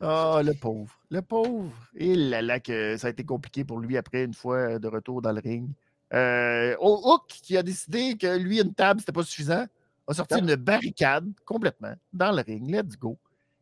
Ah, 0.02 0.40
le 0.42 0.54
pauvre. 0.54 0.90
Le 1.10 1.20
pauvre. 1.20 1.70
Et 1.94 2.14
là, 2.14 2.40
là, 2.40 2.58
que 2.58 2.96
ça 2.96 3.08
a 3.08 3.10
été 3.10 3.22
compliqué 3.22 3.64
pour 3.64 3.80
lui 3.80 3.98
après, 3.98 4.24
une 4.24 4.32
fois 4.32 4.78
de 4.78 4.88
retour 4.88 5.20
dans 5.20 5.32
le 5.32 5.40
ring. 5.40 5.68
Euh, 6.14 6.74
Hook, 6.80 7.26
qui 7.26 7.54
a 7.58 7.62
décidé 7.62 8.16
que 8.16 8.38
lui, 8.38 8.60
une 8.60 8.72
table, 8.72 9.00
c'était 9.00 9.12
pas 9.12 9.22
suffisant, 9.22 9.66
a 10.08 10.14
sorti 10.14 10.38
une 10.38 10.54
barricade 10.56 11.28
complètement 11.44 11.94
dans 12.14 12.32
le 12.32 12.40
ring. 12.40 12.66
Let's 12.70 12.96
go. 12.98 13.18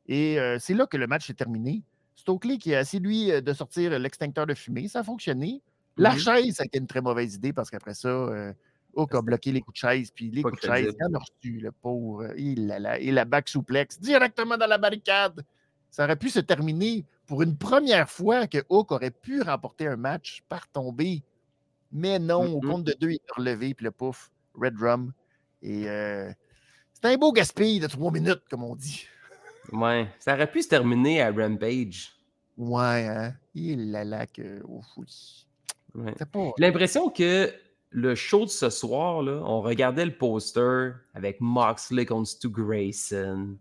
Et 0.06 0.38
euh, 0.38 0.58
c'est 0.60 0.74
là 0.74 0.86
que 0.86 0.96
le 0.96 1.08
match 1.08 1.28
est 1.28 1.34
terminé. 1.34 1.82
Stokely 2.14 2.58
qui 2.58 2.72
a 2.72 2.82
essayé, 2.82 3.02
lui, 3.02 3.32
euh, 3.32 3.40
de 3.40 3.52
sortir 3.52 3.98
l'extincteur 3.98 4.46
de 4.46 4.54
fumée. 4.54 4.86
Ça 4.86 5.00
a 5.00 5.04
fonctionné. 5.04 5.60
La 5.98 6.12
Mhm. 6.12 6.18
chaise, 6.18 6.54
ça 6.56 6.62
a 6.62 6.66
été 6.66 6.78
une 6.78 6.86
très 6.86 7.00
mauvaise 7.00 7.34
idée 7.34 7.52
parce 7.52 7.70
qu'après 7.70 7.94
ça, 7.94 8.08
euh, 8.08 8.52
Hook 8.94 9.14
a 9.14 9.22
bloqué 9.22 9.52
les 9.52 9.60
coups 9.60 9.74
de 9.74 9.88
chaise. 9.88 10.10
Puis 10.10 10.30
les 10.30 10.42
Pas 10.42 10.50
coups 10.50 10.62
de 10.62 10.66
chaise, 10.66 10.94
il 10.98 11.04
en 11.04 11.14
a 11.14 11.18
reçu, 11.18 11.58
le 11.60 11.72
pauvre. 11.72 12.32
Il 12.36 12.70
a 12.72 12.78
la- 12.78 12.98
et 12.98 13.10
la 13.10 13.24
back 13.24 13.48
souplex 13.48 14.00
directement 14.00 14.56
dans 14.56 14.66
la 14.66 14.78
barricade. 14.78 15.44
Ça 15.90 16.04
aurait 16.04 16.16
pu 16.16 16.30
se 16.30 16.40
terminer 16.40 17.04
pour 17.26 17.42
une 17.42 17.56
première 17.56 18.08
fois 18.10 18.46
que 18.46 18.58
Hook 18.68 18.92
aurait 18.92 19.10
pu 19.10 19.42
remporter 19.42 19.86
un 19.86 19.96
match 19.96 20.42
par 20.48 20.66
tombée. 20.68 21.22
Mais 21.92 22.18
non, 22.18 22.54
au 22.54 22.60
Mhm. 22.60 22.68
compte 22.70 22.84
de 22.84 22.94
deux, 23.00 23.10
il 23.10 23.16
est 23.16 23.32
relevé, 23.36 23.74
puis 23.74 23.84
le 23.84 23.90
pouf, 23.90 24.30
Red 24.54 24.74
Drum. 24.74 25.12
Et 25.62 25.88
euh, 25.88 26.30
c'est 26.92 27.06
un 27.06 27.16
beau 27.16 27.32
gaspille 27.32 27.80
de 27.80 27.86
trois 27.86 28.10
minutes, 28.12 28.42
comme 28.50 28.62
on 28.64 28.76
dit. 28.76 29.06
Ouais, 29.72 30.08
ça 30.18 30.34
aurait 30.34 30.50
pu 30.50 30.62
se 30.62 30.68
terminer 30.68 31.22
à 31.22 31.30
Rampage. 31.30 32.12
Ouais, 32.56 33.06
hein? 33.06 33.34
Il 33.54 33.94
a 33.94 34.04
là 34.04 34.26
que. 34.26 34.62
Ouf, 34.64 34.86
oui. 34.96 35.46
Ouais. 35.94 36.12
Pas. 36.32 36.52
L'impression 36.58 37.10
que 37.10 37.52
le 37.90 38.14
show 38.14 38.44
de 38.44 38.50
ce 38.50 38.70
soir, 38.70 39.22
là, 39.22 39.40
on 39.44 39.60
regardait 39.60 40.04
le 40.04 40.16
poster 40.16 40.90
avec 41.14 41.40
Moxley 41.40 42.04
contre 42.06 42.28
Stu 42.28 42.50
Grayson, 42.50 43.56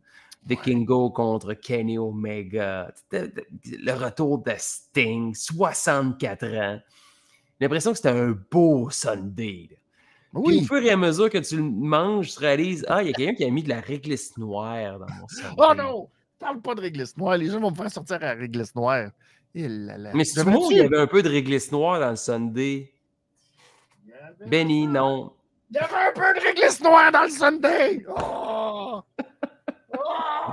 Vikingo 0.45 1.09
contre 1.09 1.53
Kenny 1.53 1.97
Omega, 1.97 2.91
le 3.11 3.91
retour 3.93 4.39
de 4.39 4.53
Sting, 4.57 5.33
64 5.33 6.45
ans. 6.45 6.79
J'ai 7.59 7.65
l'impression 7.65 7.91
que 7.91 7.97
c'était 7.97 8.09
un 8.09 8.37
beau 8.51 8.89
Sunday. 8.89 9.69
là. 9.71 10.41
Puis 10.45 10.59
au 10.59 10.63
fur 10.63 10.77
et 10.83 10.91
à 10.91 10.97
mesure 10.97 11.29
que 11.29 11.37
tu 11.39 11.55
le 11.55 11.63
manges, 11.63 12.33
tu 12.33 12.39
réalises 12.39 12.85
Ah, 12.89 13.01
il 13.01 13.07
y 13.07 13.09
a 13.09 13.13
quelqu'un 13.13 13.33
qui 13.33 13.43
a 13.45 13.49
mis 13.49 13.63
de 13.63 13.69
la 13.69 13.79
réglisse 13.79 14.37
noire 14.37 14.99
dans 14.99 15.07
mon 15.19 15.27
Sunday. 15.27 15.55
Oh 15.57 15.73
non! 15.75 16.09
Parle 16.37 16.61
pas 16.61 16.75
de 16.75 16.81
réglisse 16.81 17.17
noire. 17.17 17.37
Les 17.37 17.47
gens 17.49 17.59
vont 17.59 17.71
me 17.71 17.75
faire 17.75 17.89
sortir 17.89 18.17
à 18.17 18.19
la 18.19 18.33
réglisse 18.35 18.75
noire. 18.75 19.09
Il 19.59 19.89
a 19.89 19.97
là. 19.97 20.11
Mais 20.13 20.23
c'est 20.23 20.39
Devrais-tu- 20.41 20.59
moi, 20.59 20.67
il 20.71 20.77
y 20.77 20.81
avait 20.81 20.99
un 20.99 21.07
peu 21.07 21.23
de 21.23 21.29
réglisse 21.29 21.71
noire 21.71 21.99
dans 21.99 22.11
le 22.11 22.15
Sunday? 22.15 22.93
Benny, 24.45 24.85
non. 24.87 25.33
Il 25.71 25.75
y 25.75 25.79
avait 25.79 25.95
un 25.95 26.11
peu 26.13 26.39
de 26.39 26.45
réglisse 26.45 26.81
noire 26.81 27.11
dans 27.11 27.23
le 27.23 27.29
Sunday! 27.29 28.05
Oh! 28.07 29.01
Oh! 29.99 30.51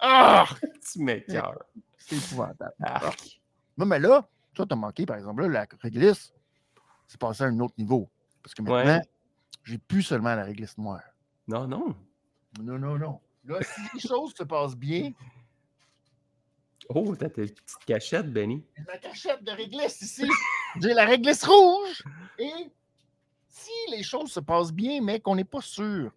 Ah! 0.00 0.46
Tu 0.92 1.02
m'écœures. 1.02 1.64
C'est 1.98 2.16
épouvantable. 2.16 2.72
Arc. 2.80 3.40
Non, 3.76 3.86
mais 3.86 3.98
là, 3.98 4.26
toi, 4.54 4.66
t'as 4.68 4.76
manqué, 4.76 5.04
par 5.06 5.16
exemple, 5.16 5.42
là, 5.42 5.48
la 5.48 5.66
réglisse, 5.82 6.32
c'est 7.06 7.18
passé 7.20 7.44
à 7.44 7.46
un 7.46 7.58
autre 7.60 7.74
niveau. 7.78 8.08
Parce 8.42 8.54
que 8.54 8.62
maintenant, 8.62 8.96
Ouais. 8.98 9.02
j'ai 9.64 9.78
plus 9.78 10.02
seulement 10.02 10.34
la 10.34 10.44
réglisse 10.44 10.76
noire. 10.78 11.02
Non, 11.48 11.66
non. 11.66 11.94
Non, 12.62 12.78
non, 12.78 12.98
non. 12.98 13.20
Là, 13.44 13.58
si 13.62 13.80
les 13.94 14.00
choses 14.00 14.34
se 14.36 14.42
passent 14.44 14.76
bien, 14.76 15.12
Oh, 16.92 17.14
t'as 17.14 17.28
tes 17.28 17.42
petites 17.46 17.84
cachettes, 17.86 18.32
Benny. 18.32 18.64
ma 18.86 18.98
cachette 18.98 19.44
de 19.44 19.52
réglisse 19.52 20.00
ici. 20.02 20.28
J'ai 20.82 20.92
la 20.92 21.04
réglisse 21.04 21.44
rouge. 21.44 22.02
Et 22.38 22.50
si 23.48 23.70
les 23.92 24.02
choses 24.02 24.32
se 24.32 24.40
passent 24.40 24.72
bien, 24.72 25.00
mais 25.00 25.20
qu'on 25.20 25.36
n'est 25.36 25.44
pas 25.44 25.60
sûr, 25.60 26.10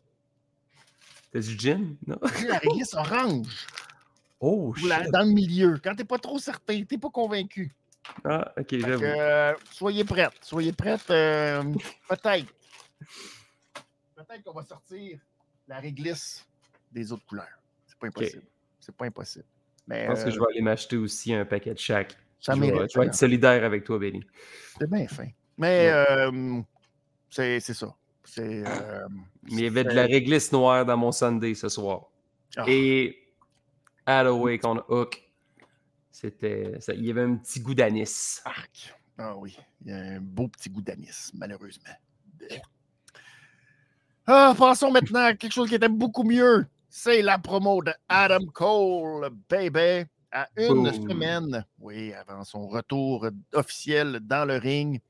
T'as 1.31 1.39
du 1.39 1.57
gin? 1.57 1.95
Non? 2.05 2.17
j'ai 2.39 2.47
la 2.47 2.57
réglisse 2.59 2.93
orange 2.93 3.67
Oh, 4.39 4.73
ou 4.81 4.85
la- 4.87 5.03
shit. 5.03 5.11
dans 5.11 5.23
le 5.23 5.31
milieu. 5.33 5.79
Quand 5.83 5.95
t'es 5.95 6.03
pas 6.05 6.19
trop 6.19 6.37
certain, 6.37 6.83
t'es 6.83 6.97
pas 6.97 7.09
convaincu. 7.09 7.71
Ah, 8.25 8.51
ok, 8.57 8.77
j'avoue. 8.77 9.03
euh, 9.03 9.53
soyez 9.71 10.03
prêtes. 10.03 10.33
Soyez 10.41 10.73
prêtes. 10.73 11.09
euh, 11.09 11.63
peut-être. 12.09 12.53
Peut-être 14.15 14.43
qu'on 14.43 14.53
va 14.53 14.63
sortir 14.63 15.19
la 15.67 15.79
réglisse 15.79 16.45
des 16.91 17.11
autres 17.11 17.25
couleurs. 17.25 17.47
C'est 17.87 17.97
pas 17.97 18.07
impossible. 18.07 18.43
C'est 18.79 18.95
pas 18.95 19.05
impossible. 19.05 19.45
Mais 19.87 20.03
Je 20.03 20.07
pense 20.07 20.23
que 20.23 20.29
euh, 20.29 20.31
je 20.31 20.39
vais 20.39 20.45
aller 20.51 20.61
m'acheter 20.61 20.97
aussi 20.97 21.33
un 21.33 21.45
paquet 21.45 21.73
de 21.73 21.79
chaque. 21.79 22.15
ça 22.39 22.53
je, 22.55 22.59
vais, 22.61 22.71
mérite. 22.71 22.91
je 22.93 22.99
vais 22.99 23.05
être 23.07 23.15
solidaire 23.15 23.63
avec 23.63 23.83
toi, 23.83 23.99
Benny. 23.99 24.23
C'est 24.79 24.89
bien 24.89 25.07
fin. 25.07 25.27
Mais 25.57 25.91
Ouais. 25.91 26.05
euh, 26.31 26.61
c'est 27.29 27.59
ça. 27.59 27.93
Euh, 28.39 28.63
Mais 29.43 29.51
il 29.51 29.59
y 29.61 29.67
avait 29.67 29.83
de 29.83 29.89
la 29.91 30.03
réglisse 30.03 30.51
noire 30.51 30.85
dans 30.85 30.95
mon 30.97 31.11
Sunday 31.11 31.53
ce 31.55 31.67
soir. 31.69 32.05
Ah. 32.55 32.63
Et 32.67 33.19
Halloween 34.05 34.59
contre 34.59 34.85
Hook, 34.89 35.21
c'était. 36.11 36.73
Il 36.95 37.05
y 37.05 37.11
avait 37.11 37.21
un 37.23 37.35
petit 37.35 37.59
goût 37.59 37.73
d'anis. 37.75 38.39
Arc. 38.45 38.95
Ah 39.17 39.35
oui, 39.37 39.57
il 39.85 39.91
y 39.91 39.93
a 39.93 39.97
un 39.97 40.19
beau 40.19 40.47
petit 40.47 40.69
goût 40.69 40.81
d'anis, 40.81 41.31
malheureusement. 41.35 41.83
Ah, 44.25 44.53
passons 44.57 44.89
maintenant 44.91 45.19
à 45.25 45.33
quelque 45.33 45.51
chose 45.51 45.67
qui 45.69 45.75
était 45.75 45.89
beaucoup 45.89 46.23
mieux. 46.23 46.65
C'est 46.95 47.23
la 47.23 47.39
promo 47.39 47.81
de 47.81 47.91
Adam 48.07 48.45
Cole, 48.53 49.31
baby, 49.49 50.07
à 50.31 50.47
une 50.55 50.83
Boom. 50.83 51.09
semaine, 51.09 51.65
oui, 51.79 52.13
avant 52.13 52.43
son 52.43 52.67
retour 52.67 53.25
officiel 53.51 54.19
dans 54.19 54.45
le 54.45 54.57
ring. 54.57 55.01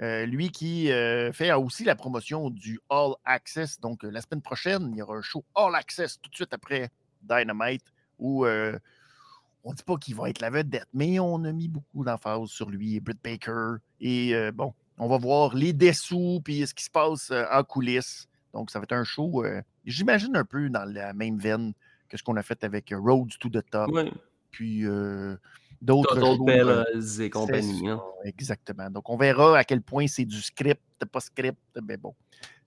Euh, 0.00 0.24
lui 0.24 0.50
qui 0.50 0.90
euh, 0.90 1.30
fait 1.34 1.52
aussi 1.52 1.84
la 1.84 1.96
promotion 1.96 2.48
du 2.48 2.80
All 2.88 3.12
Access. 3.26 3.78
Donc, 3.78 4.06
euh, 4.06 4.10
la 4.10 4.22
semaine 4.22 4.40
prochaine, 4.40 4.90
il 4.92 4.96
y 4.96 5.02
aura 5.02 5.16
un 5.16 5.20
show 5.20 5.44
All 5.54 5.74
Access 5.74 6.18
tout 6.18 6.30
de 6.30 6.34
suite 6.34 6.54
après 6.54 6.88
Dynamite 7.20 7.84
où 8.18 8.46
on 8.46 9.70
ne 9.70 9.74
dit 9.74 9.82
pas 9.82 9.98
qu'il 9.98 10.14
va 10.14 10.30
être 10.30 10.40
la 10.40 10.48
vedette, 10.48 10.88
mais 10.94 11.20
on 11.20 11.44
a 11.44 11.52
mis 11.52 11.68
beaucoup 11.68 12.04
d'emphase 12.04 12.48
sur 12.48 12.70
lui 12.70 12.96
et 12.96 13.00
Britt 13.00 13.22
Baker. 13.22 13.74
Et 14.00 14.32
bon, 14.52 14.72
on 14.96 15.08
va 15.08 15.18
voir 15.18 15.54
les 15.54 15.74
dessous 15.74 16.40
puis 16.42 16.66
ce 16.66 16.72
qui 16.72 16.84
se 16.84 16.90
passe 16.90 17.30
en 17.30 17.62
coulisses. 17.64 18.26
Donc, 18.54 18.70
ça 18.70 18.78
va 18.78 18.84
être 18.84 18.92
un 18.92 19.04
show, 19.04 19.44
j'imagine, 19.90 20.36
un 20.36 20.44
peu 20.44 20.68
dans 20.70 20.84
la 20.84 21.12
même 21.12 21.38
veine 21.38 21.72
que 22.08 22.16
ce 22.16 22.22
qu'on 22.22 22.36
a 22.36 22.42
fait 22.42 22.62
avec 22.64 22.92
euh, 22.92 22.98
Roads 22.98 23.36
to 23.40 23.48
the 23.48 23.62
Top. 23.70 23.90
Ouais. 23.90 24.10
Puis 24.50 24.86
euh, 24.86 25.36
d'autres 25.82 26.18
shows. 26.20 26.44
euh, 26.48 26.84
et 27.20 27.30
compagnie. 27.30 27.88
hein. 27.88 28.00
Exactement. 28.24 28.88
Donc, 28.90 29.08
on 29.10 29.16
verra 29.16 29.58
à 29.58 29.64
quel 29.64 29.82
point 29.82 30.06
c'est 30.06 30.24
du 30.24 30.40
script, 30.40 30.80
pas 31.12 31.20
script, 31.20 31.58
mais 31.86 31.96
bon, 31.96 32.14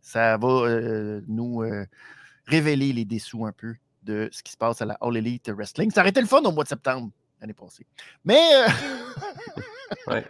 ça 0.01 0.38
va 0.38 0.47
euh, 0.47 1.22
nous 1.28 1.63
euh, 1.63 1.86
révéler 2.45 2.93
les 2.93 3.05
dessous 3.05 3.45
un 3.45 3.51
peu 3.51 3.76
de 4.03 4.30
ce 4.32 4.41
qui 4.43 4.51
se 4.51 4.57
passe 4.57 4.82
à 4.82 4.86
la 4.86 4.93
All 5.01 5.17
Elite 5.17 5.49
Wrestling. 5.49 5.91
Ça 5.91 6.01
aurait 6.01 6.09
été 6.09 6.22
le 6.22 6.28
fun 6.28 6.41
au 6.41 6.51
mois 6.51 6.63
de 6.63 6.69
septembre 6.69 7.11
l'année 7.39 7.53
passée. 7.53 7.86
Mais, 8.24 8.39
Ouais. 10.07 10.26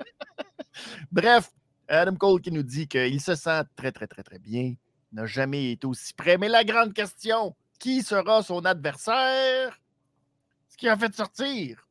bref, 1.11 1.51
Adam 1.87 2.15
Cole 2.15 2.41
qui 2.41 2.51
nous 2.51 2.63
dit 2.63 2.87
qu'il 2.87 3.19
se 3.21 3.35
sent 3.35 3.61
très, 3.75 3.91
très, 3.91 4.07
très, 4.07 4.23
très 4.23 4.39
bien, 4.39 4.73
n'a 5.11 5.25
jamais 5.25 5.71
été 5.71 5.87
aussi 5.87 6.13
près. 6.13 6.37
Mais 6.37 6.49
la 6.49 6.63
grande 6.63 6.93
question, 6.93 7.55
qui 7.79 8.03
sera 8.03 8.43
son 8.43 8.65
adversaire? 8.65 9.79
Ce 10.69 10.77
qui 10.77 10.87
a 10.87 10.97
fait 10.97 11.13
sortir 11.13 11.87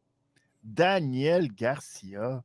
Daniel 0.62 1.52
Garcia, 1.52 2.42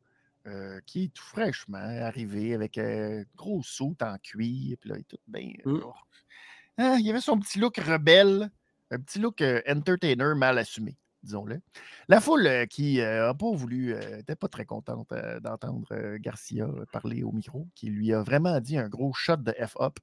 euh, 0.47 0.79
qui 0.85 1.05
est 1.05 1.13
tout 1.13 1.23
fraîchement 1.23 1.77
arrivé 1.77 2.53
avec 2.53 2.77
un 2.77 3.23
gros 3.35 3.61
saut 3.63 3.95
en 4.01 4.17
cuir, 4.17 4.77
puis 4.79 4.89
là, 4.89 4.95
il 4.97 5.01
est 5.01 5.07
tout 5.07 5.17
bien. 5.27 5.51
Mm. 5.65 5.81
oh. 5.83 5.93
Hein, 6.77 6.97
il 6.99 7.09
avait 7.09 7.21
son 7.21 7.39
petit 7.39 7.59
look 7.59 7.77
rebelle, 7.77 8.49
un 8.91 8.99
petit 8.99 9.19
look 9.19 9.41
euh, 9.41 9.61
entertainer 9.67 10.35
mal 10.35 10.57
assumé, 10.57 10.97
disons-le. 11.23 11.61
La 12.09 12.19
foule 12.19 12.47
euh, 12.47 12.65
qui 12.65 12.97
n'a 12.97 13.33
pas 13.33 13.51
voulu, 13.51 13.95
n'était 13.95 14.35
pas 14.35 14.47
très 14.47 14.65
contente 14.65 15.13
d'entendre 15.41 16.17
Garcia 16.17 16.67
parler 16.91 17.23
au 17.23 17.31
micro, 17.31 17.67
qui 17.75 17.87
lui 17.87 18.13
a 18.13 18.21
vraiment 18.21 18.59
dit 18.59 18.77
un 18.77 18.89
gros 18.89 19.13
shot 19.13 19.37
de 19.37 19.53
F-up. 19.53 19.99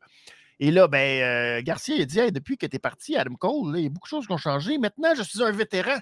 Et 0.65 0.71
là, 0.71 0.87
ben, 0.87 1.23
euh, 1.25 1.61
Garcia 1.61 1.97
il 1.97 2.03
a 2.03 2.05
dit 2.05 2.21
Hey, 2.21 2.31
depuis 2.31 2.57
que 2.57 2.67
tu 2.67 2.77
es 2.77 2.79
parti, 2.79 3.17
Adam 3.17 3.35
Cole, 3.35 3.73
là, 3.73 3.79
il 3.81 3.83
y 3.83 3.87
a 3.87 3.91
beaucoup 3.91 4.07
de 4.07 4.11
choses 4.11 4.27
qui 4.29 4.33
ont 4.33 4.37
changé. 4.37 4.79
Maintenant, 4.79 5.13
je 5.17 5.25
suis 5.25 5.43
un 5.43 5.51
vétéran. 5.51 5.99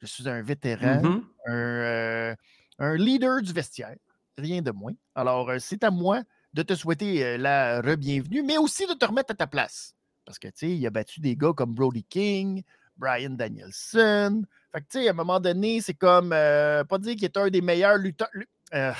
Je 0.00 0.06
suis 0.06 0.28
un 0.28 0.40
vétéran 0.40 1.02
Mhm. 1.02 1.24
un, 1.48 1.52
euh, 1.52 2.34
un 2.78 2.96
leader 2.96 3.42
du 3.42 3.52
vestiaire, 3.52 3.96
rien 4.36 4.62
de 4.62 4.70
moins. 4.70 4.92
Alors, 5.16 5.50
euh, 5.50 5.58
c'est 5.58 5.82
à 5.82 5.90
moi 5.90 6.22
de 6.54 6.62
te 6.62 6.74
souhaiter 6.76 7.36
la 7.38 7.80
re-bienvenue, 7.80 8.44
mais 8.44 8.56
aussi 8.56 8.86
de 8.86 8.92
te 8.92 9.04
remettre 9.04 9.32
à 9.32 9.34
ta 9.34 9.48
place. 9.48 9.96
Parce 10.24 10.38
que, 10.38 10.46
tu 10.46 10.54
sais, 10.54 10.70
il 10.70 10.86
a 10.86 10.90
battu 10.90 11.18
des 11.18 11.34
gars 11.34 11.52
comme 11.56 11.74
Brody 11.74 12.04
King, 12.04 12.62
Brian 12.96 13.30
Danielson. 13.30 14.44
Fait 14.72 14.80
que, 14.80 14.86
tu 14.88 15.00
sais, 15.00 15.08
à 15.08 15.10
un 15.10 15.14
moment 15.14 15.40
donné, 15.40 15.80
c'est 15.80 15.94
comme, 15.94 16.32
euh, 16.32 16.84
pas 16.84 16.98
dire 16.98 17.16
qu'il 17.16 17.24
est 17.24 17.36
un 17.36 17.48
des 17.50 17.62
meilleurs 17.62 17.98
lutteurs. 17.98 18.28
lu- 18.32 18.48
euh, 18.74 18.92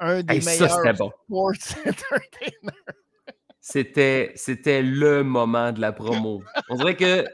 un 0.00 0.22
des 0.24 0.38
Hey, 0.38 0.44
meilleurs 0.44 0.94
bon. 0.94 1.12
sports 1.24 1.52
entertainers. 1.86 2.74
C'était, 3.68 4.30
c'était 4.36 4.80
le 4.80 5.24
moment 5.24 5.72
de 5.72 5.80
la 5.80 5.90
promo. 5.92 6.44
On 6.68 6.76
dirait 6.76 6.94
que 6.94 7.24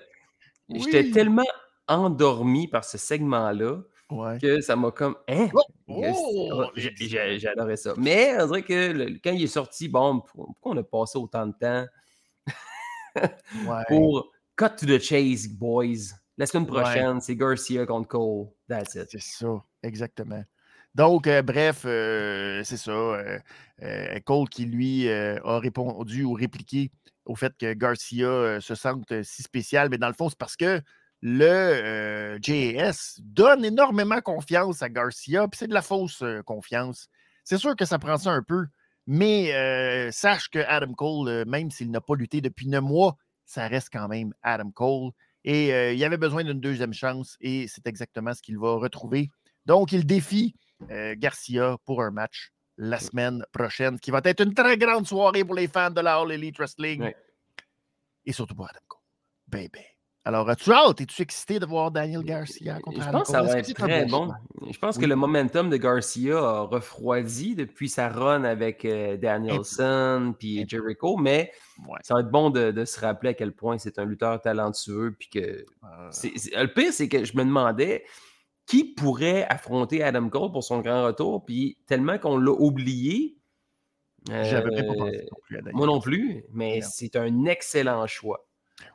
j'étais 0.71 1.11
tellement 1.11 1.45
endormi 1.87 2.69
par 2.69 2.85
ce 2.85 2.97
segment-là 2.97 3.83
Ouais. 4.11 4.39
que 4.41 4.63
ça 4.63 4.75
m'a 4.75 4.91
comme. 4.93 5.15
Hein? 5.29 5.49
Oh, 5.55 5.63
oh, 5.89 6.65
J'adorais 6.75 7.77
ça. 7.77 7.93
Mais 7.99 8.35
on 8.41 8.47
dirait 8.47 8.63
que 8.63 8.93
le- 8.93 9.19
quand 9.23 9.33
il 9.33 9.43
est 9.43 9.47
sorti, 9.47 9.89
bon, 9.89 10.21
pour- 10.21 10.47
pourquoi 10.47 10.73
on 10.73 10.77
a 10.79 10.83
passé 10.83 11.19
autant 11.19 11.47
de 11.47 11.53
temps 11.53 11.85
ouais. 13.17 13.85
pour 13.89 14.31
Cut 14.57 14.71
to 14.79 14.87
the 14.87 14.99
Chase, 14.99 15.47
boys? 15.49 16.15
La 16.39 16.47
semaine 16.47 16.65
Ouais. 16.71 16.81
prochaine, 16.83 17.21
c'est 17.21 17.37
Garcia 17.37 17.85
contre 17.85 18.09
Cole. 18.09 18.47
That's 18.69 18.95
it. 18.95 19.09
C'est 19.11 19.21
ça, 19.21 19.63
exactement. 19.83 20.43
Donc, 20.95 21.27
euh, 21.27 21.43
bref, 21.43 21.83
euh, 21.87 22.63
c'est 22.65 22.77
ça. 22.77 22.91
euh, 22.91 24.21
Cole 24.25 24.49
qui, 24.49 24.67
lui, 24.67 25.11
a 25.11 25.59
répondu 25.59 26.25
ou 26.25 26.35
répliqué 26.35 26.91
au 27.25 27.35
fait 27.35 27.53
que 27.59 27.73
Garcia 27.73 28.61
se 28.61 28.75
sente 28.75 29.23
si 29.23 29.43
spécial, 29.43 29.89
mais 29.91 29.99
dans 29.99 30.09
le 30.09 30.15
fond, 30.15 30.29
c'est 30.29 30.39
parce 30.39 30.57
que 30.57 30.81
le 31.21 32.39
JAS 32.43 33.21
donne 33.21 33.65
énormément 33.65 34.21
confiance 34.21 34.83
à 34.83 34.89
Garcia, 34.89 35.47
puis 35.49 35.59
c'est 35.59 35.69
de 35.69 35.75
la 35.75 35.83
fausse 35.83 36.23
confiance. 36.45 37.09
C'est 37.45 37.59
sûr 37.59 37.77
que 37.77 37.85
ça 37.85 37.99
prend 37.99 38.19
ça 38.19 38.31
un 38.31 38.43
peu, 38.43 38.67
mais 39.07 40.11
sache 40.11 40.49
que 40.49 40.59
Adam 40.59 40.95
Cole, 40.95 41.45
même 41.47 41.71
s'il 41.71 41.91
n'a 41.91 42.01
pas 42.01 42.17
lutté 42.17 42.41
depuis 42.41 42.69
neuf 42.69 42.83
mois, 42.83 43.17
ça 43.45 43.69
reste 43.69 43.89
quand 43.93 44.09
même 44.09 44.33
Adam 44.43 44.71
Cole. 44.71 45.13
Et 45.45 45.95
il 45.95 46.05
avait 46.05 46.17
besoin 46.19 46.43
d'une 46.45 46.61
deuxième 46.61 46.93
chance, 46.93 47.37
et 47.41 47.67
c'est 47.69 47.87
exactement 47.87 48.35
ce 48.35 48.43
qu'il 48.43 48.59
va 48.59 48.75
retrouver. 48.75 49.31
Donc, 49.65 49.93
il 49.93 50.05
défie 50.07 50.57
Garcia 51.17 51.77
pour 51.85 52.03
un 52.03 52.11
match 52.11 52.51
la 52.79 52.99
semaine 52.99 53.45
prochaine, 53.53 53.99
qui 54.01 54.11
va 54.11 54.21
être 54.25 54.41
une 54.43 54.55
très 54.55 54.77
grande 54.77 55.07
soirée 55.07 55.45
pour 55.45 55.55
les 55.55 55.69
fans 55.69 55.91
de 55.91 56.01
la 56.01 56.17
All 56.17 56.33
Elite 56.33 56.57
Wrestling. 56.59 57.03
Ouais. 57.03 57.17
Et 58.25 58.33
surtout 58.33 58.55
pour 58.55 58.67
Adam 58.69 58.81
Cole. 58.89 59.01
Baby. 59.49 59.85
Alors, 60.25 60.49
as-tu 60.49 60.71
hâte? 60.73 61.01
Es-tu 61.01 61.21
excité 61.23 61.59
de 61.59 61.67
voir 61.67 61.91
Daniel 61.91 62.23
Garcia 62.23 62.79
contre 62.81 63.03
Je 63.03 63.09
Adam 63.09 63.19
pense 63.19 63.27
que 63.27 63.33
ça 63.33 63.43
va 63.43 63.59
être 63.59 63.75
très 63.75 64.05
bon 64.07 64.27
bon? 64.27 64.35
Je 64.73 64.79
pense 64.79 64.97
que 64.97 65.05
le 65.05 65.17
momentum 65.17 65.69
de 65.69 65.77
Garcia 65.77 66.39
a 66.39 66.61
refroidi 66.63 67.57
depuis 67.57 67.89
sa 67.89 68.09
run 68.09 68.45
avec 68.45 68.85
euh, 68.85 69.17
Danielson 69.17 70.35
puis 70.39 70.65
Jericho, 70.69 71.17
mais 71.17 71.53
Ouais. 71.89 71.99
ça 72.03 72.15
va 72.15 72.21
être 72.21 72.31
bon 72.31 72.51
de, 72.51 72.71
de 72.71 72.85
se 72.85 73.01
rappeler 73.01 73.31
à 73.31 73.35
quel 73.35 73.53
point 73.53 73.79
c'est 73.79 73.99
un 73.99 74.05
lutteur 74.05 74.41
talentueux. 74.41 75.17
Puis 75.19 75.29
que 75.29 75.41
Euh, 75.41 76.11
le 76.13 76.67
pire, 76.73 76.93
c'est 76.93 77.09
que 77.09 77.25
je 77.25 77.37
me 77.37 77.45
demandais 77.45 78.05
qui 78.67 78.85
pourrait 78.95 79.45
affronter 79.49 80.03
Adam 80.03 80.29
Cole 80.29 80.53
pour 80.53 80.63
son 80.65 80.81
grand 80.81 81.05
retour, 81.05 81.45
puis 81.45 81.79
tellement 81.87 82.19
qu'on 82.19 82.37
l'a 82.37 82.53
oublié. 82.53 83.37
J'avais 84.29 84.71
pas 84.71 84.93
euh, 84.93 84.97
pensé 84.97 85.27
non 85.31 85.39
plus 85.43 85.59
à 85.59 85.63
Moi 85.73 85.87
non 85.87 86.01
plus, 86.01 86.45
mais 86.53 86.81
c'est 86.81 87.17
un 87.17 87.45
excellent 87.47 88.07
choix. 88.07 88.47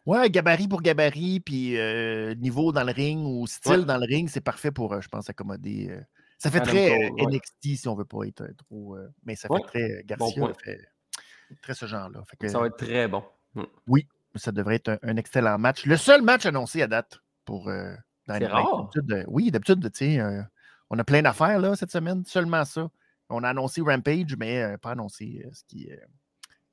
Ouais, 0.05 0.29
gabarit 0.29 0.67
pour 0.67 0.81
gabarit, 0.81 1.39
puis 1.41 1.77
euh, 1.77 2.33
niveau 2.35 2.71
dans 2.71 2.83
le 2.83 2.91
ring 2.93 3.25
ou 3.25 3.45
style 3.45 3.79
Ouais. 3.79 3.85
dans 3.85 3.97
le 3.97 4.05
ring, 4.05 4.29
c'est 4.29 4.41
parfait 4.41 4.71
pour, 4.71 4.93
euh, 4.93 5.01
je 5.01 5.07
pense, 5.09 5.29
accommoder. 5.29 5.97
ça 6.37 6.49
fait 6.49 6.59
Adam 6.61 6.71
très 6.71 7.09
Cole, 7.09 7.25
ouais. 7.27 7.35
NXT 7.37 7.77
si 7.77 7.87
on 7.89 7.95
veut 7.95 8.05
pas 8.05 8.23
être 8.25 8.45
trop. 8.57 8.97
mais 9.25 9.35
ça 9.35 9.47
fait 9.49 9.53
Ouais, 9.53 9.61
très. 9.67 10.03
Garcia 10.05 10.39
point. 10.41 10.53
fait 10.63 10.79
très 11.61 11.73
ce 11.73 11.85
genre-là. 11.85 12.23
Ça 12.47 12.59
va 12.59 12.67
être 12.67 12.77
très 12.77 13.07
bon. 13.07 13.23
Mm. 13.53 13.63
ça 14.35 14.51
devrait 14.51 14.75
être 14.75 14.89
un, 14.89 14.97
un 15.03 15.17
excellent 15.17 15.57
match. 15.57 15.85
Le 15.85 15.97
seul 15.97 16.21
match 16.21 16.45
annoncé 16.45 16.81
à 16.81 16.87
date 16.87 17.19
pour 17.43 17.69
euh, 18.29 18.39
Dynamite. 18.39 18.53
rare. 18.53 18.89
D'habitude, 18.93 19.11
euh, 19.11 19.23
oui, 19.27 19.51
d'habitude, 19.51 19.91
tu 19.91 19.97
sais, 19.97 20.19
euh, 20.19 20.41
on 20.89 20.99
a 20.99 21.03
plein 21.03 21.21
d'affaires 21.21 21.59
là, 21.59 21.75
cette 21.75 21.91
semaine, 21.91 22.23
seulement 22.25 22.65
ça. 22.65 22.89
On 23.29 23.43
a 23.43 23.49
annoncé 23.49 23.81
Rampage, 23.81 24.35
mais 24.37 24.61
euh, 24.63 24.77
pas 24.77 24.91
annoncé 24.91 25.43
euh, 25.45 25.49
ce 25.53 25.63
qui 25.67 25.89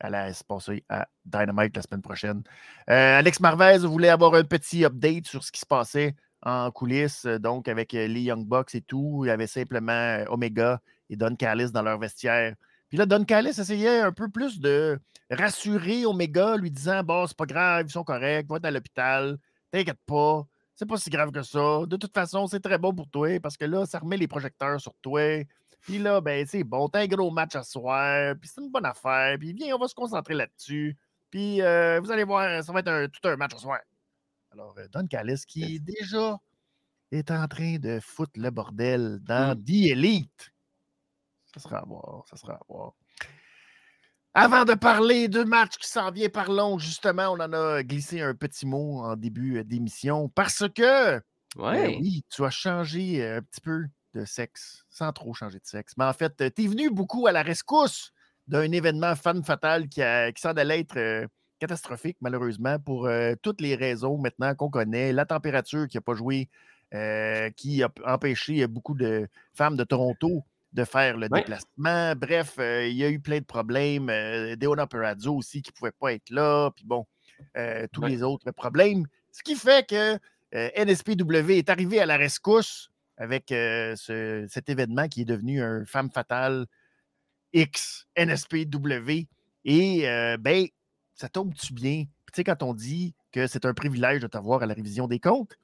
allait 0.00 0.32
se 0.32 0.44
passer 0.44 0.84
à 0.88 1.06
Dynamite 1.24 1.76
la 1.76 1.82
semaine 1.82 2.02
prochaine. 2.02 2.42
Alex 2.86 3.40
Marvez 3.40 3.78
voulait 3.78 4.10
avoir 4.10 4.34
un 4.34 4.44
petit 4.44 4.84
update 4.84 5.26
sur 5.26 5.42
ce 5.42 5.50
qui 5.50 5.60
se 5.60 5.66
passait 5.66 6.14
en 6.42 6.70
coulisses, 6.70 7.24
donc 7.24 7.68
avec 7.68 7.92
les 7.92 8.20
Young 8.20 8.46
Bucks 8.46 8.74
et 8.74 8.82
tout. 8.82 9.22
Il 9.24 9.28
y 9.28 9.30
avait 9.30 9.46
simplement 9.46 10.22
Omega 10.28 10.80
et 11.08 11.16
Don 11.16 11.34
Callis 11.36 11.70
dans 11.70 11.82
leur 11.82 11.98
vestiaire. 11.98 12.54
Puis 12.88 12.98
là, 12.98 13.06
Don 13.06 13.24
Callis 13.24 13.58
essayait 13.60 14.00
un 14.00 14.12
peu 14.12 14.28
plus 14.28 14.60
de 14.60 15.00
rassurer 15.30 16.04
Omega, 16.06 16.56
lui 16.56 16.70
disant 16.70 17.02
Bon, 17.02 17.26
c'est 17.26 17.36
pas 17.36 17.46
grave, 17.46 17.86
ils 17.88 17.92
sont 17.92 18.04
corrects, 18.04 18.48
va 18.48 18.56
être 18.56 18.66
à 18.66 18.70
l'hôpital, 18.70 19.38
t'inquiète 19.70 19.98
pas, 20.06 20.46
c'est 20.74 20.86
pas 20.86 20.96
si 20.96 21.10
grave 21.10 21.30
que 21.30 21.42
ça. 21.42 21.84
De 21.86 21.96
toute 21.96 22.12
façon, 22.14 22.46
c'est 22.46 22.60
très 22.60 22.78
bon 22.78 22.94
pour 22.94 23.08
toi 23.08 23.38
parce 23.40 23.56
que 23.56 23.64
là, 23.64 23.86
ça 23.86 23.98
remet 23.98 24.16
les 24.16 24.28
projecteurs 24.28 24.80
sur 24.80 24.94
toi. 25.02 25.44
Puis 25.80 25.98
là, 25.98 26.20
ben, 26.20 26.46
c'est 26.46 26.64
bon, 26.64 26.88
t'as 26.88 27.00
un 27.02 27.06
gros 27.06 27.30
match 27.30 27.54
à 27.56 27.62
soir, 27.62 28.34
puis 28.40 28.48
c'est 28.52 28.60
une 28.62 28.70
bonne 28.70 28.86
affaire, 28.86 29.36
puis 29.38 29.52
viens, 29.52 29.74
on 29.76 29.78
va 29.78 29.86
se 29.86 29.94
concentrer 29.94 30.32
là-dessus. 30.34 30.96
Puis 31.30 31.60
euh, 31.60 32.00
vous 32.00 32.10
allez 32.10 32.24
voir, 32.24 32.62
ça 32.64 32.72
va 32.72 32.80
être 32.80 32.88
un- 32.88 33.08
tout 33.08 33.20
un 33.28 33.36
match 33.36 33.52
ce 33.54 33.58
soir. 33.60 33.80
Alors, 34.52 34.74
euh, 34.78 34.86
Don 34.90 35.06
Callis, 35.06 35.42
qui 35.46 35.80
déjà 35.80 36.38
est 37.10 37.30
en 37.30 37.46
train 37.48 37.76
de 37.78 38.00
foutre 38.00 38.32
le 38.40 38.50
bordel 38.50 39.18
dans 39.22 39.54
Mm. 39.56 39.64
The 39.64 39.90
Elite. 39.92 40.52
Ça 41.54 41.60
sera 41.60 41.78
à 41.78 41.84
voir, 41.84 42.24
ça 42.28 42.36
sera 42.36 42.54
à 42.54 42.60
voir. 42.68 42.92
Avant 44.36 44.64
de 44.64 44.74
parler 44.74 45.28
de 45.28 45.44
match 45.44 45.76
qui 45.78 45.88
s'en 45.88 46.10
vient, 46.10 46.28
parlons 46.28 46.78
justement, 46.78 47.28
on 47.30 47.40
en 47.40 47.52
a 47.52 47.82
glissé 47.84 48.20
un 48.20 48.34
petit 48.34 48.66
mot 48.66 49.00
en 49.04 49.14
début 49.16 49.58
euh, 49.58 49.64
d'émission, 49.64 50.28
parce 50.28 50.64
que 50.74 51.20
Ouais. 51.56 51.72
euh, 51.72 51.86
oui, 51.88 52.24
tu 52.30 52.44
as 52.44 52.50
changé 52.50 53.22
euh, 53.22 53.38
un 53.38 53.42
petit 53.42 53.60
peu 53.60 53.84
de 54.14 54.24
sexe, 54.24 54.84
sans 54.90 55.12
trop 55.12 55.34
changer 55.34 55.58
de 55.60 55.66
sexe. 55.66 55.94
Mais 55.96 56.04
en 56.04 56.12
fait, 56.12 56.34
tu 56.36 56.64
es 56.64 56.66
venu 56.66 56.90
beaucoup 56.90 57.26
à 57.28 57.32
la 57.32 57.42
rescousse 57.42 58.12
d'un 58.48 58.70
événement 58.72 59.14
fan 59.14 59.42
fatal 59.44 59.88
qui, 59.88 60.02
a- 60.02 60.32
qui 60.32 60.40
semble 60.42 60.60
être 60.72 60.96
euh, 60.96 61.26
catastrophique, 61.60 62.16
malheureusement, 62.20 62.78
pour 62.80 63.06
euh, 63.06 63.34
toutes 63.40 63.60
les 63.60 63.76
raisons 63.76 64.18
maintenant 64.18 64.54
qu'on 64.56 64.68
connaît. 64.70 65.12
La 65.12 65.26
température 65.26 65.86
qui 65.88 65.96
n'a 65.96 66.00
pas 66.00 66.14
joué, 66.14 66.48
euh, 66.92 67.50
qui 67.50 67.82
a 67.84 67.90
empêché 68.04 68.66
beaucoup 68.66 68.94
de 68.94 69.28
femmes 69.54 69.76
de 69.76 69.84
Toronto 69.84 70.44
de 70.74 70.84
faire 70.84 71.16
le 71.16 71.28
déplacement. 71.40 72.14
Bref, 72.16 72.56
euh, 72.58 72.86
il 72.86 72.96
y 72.96 73.04
a 73.04 73.08
eu 73.08 73.20
plein 73.20 73.38
de 73.38 73.44
problèmes. 73.44 74.10
Euh, 74.10 74.56
Deona 74.56 74.86
Perazzo 74.86 75.34
aussi 75.34 75.62
qui 75.62 75.70
ne 75.70 75.74
pouvait 75.78 75.92
pas 75.98 76.12
être 76.12 76.30
là. 76.30 76.70
Puis 76.74 76.84
bon, 76.84 77.06
euh, 77.56 77.86
tous 77.92 78.02
les 78.04 78.22
autres 78.22 78.50
problèmes. 78.50 79.06
Ce 79.30 79.42
qui 79.42 79.54
fait 79.54 79.88
que 79.88 80.18
euh, 80.54 80.70
NSPW 80.76 81.52
est 81.58 81.70
arrivé 81.70 82.00
à 82.00 82.06
la 82.06 82.16
rescousse 82.16 82.90
avec 83.16 83.44
ce- 83.48 84.44
cet 84.48 84.68
événement 84.68 85.06
qui 85.06 85.20
est 85.22 85.24
devenu 85.24 85.62
un 85.62 85.84
femme 85.86 86.10
fatale 86.10 86.66
X 87.52 88.06
NSPW. 88.16 89.28
Et 89.64 90.02
ben, 90.40 90.66
ça 91.14 91.28
tombe-tu 91.28 91.72
bien? 91.72 92.04
Tu 92.04 92.32
sais, 92.34 92.44
quand 92.44 92.62
on 92.64 92.74
dit 92.74 93.14
que 93.30 93.46
c'est 93.46 93.64
un 93.64 93.74
privilège 93.74 94.20
de 94.20 94.26
t'avoir 94.26 94.62
à 94.64 94.66
la 94.66 94.74
révision 94.74 95.06
des 95.06 95.20
comptes, 95.20 95.56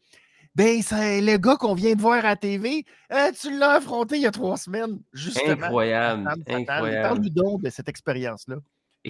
ben, 0.55 0.83
c'est 0.83 1.21
le 1.21 1.37
gars 1.37 1.57
qu'on 1.57 1.75
vient 1.75 1.95
de 1.95 2.01
voir 2.01 2.25
à 2.25 2.31
la 2.31 2.37
TV, 2.37 2.85
euh, 3.13 3.31
tu 3.39 3.57
l'as 3.57 3.73
affronté 3.75 4.17
il 4.17 4.23
y 4.23 4.27
a 4.27 4.31
trois 4.31 4.57
semaines, 4.57 5.01
justement. 5.13 5.67
Incroyable, 5.67 6.29
incroyable. 6.49 7.09
Parle-nous 7.09 7.31
donc 7.31 7.63
de 7.63 7.71
cette 7.71 7.89
expérience-là 7.89 8.57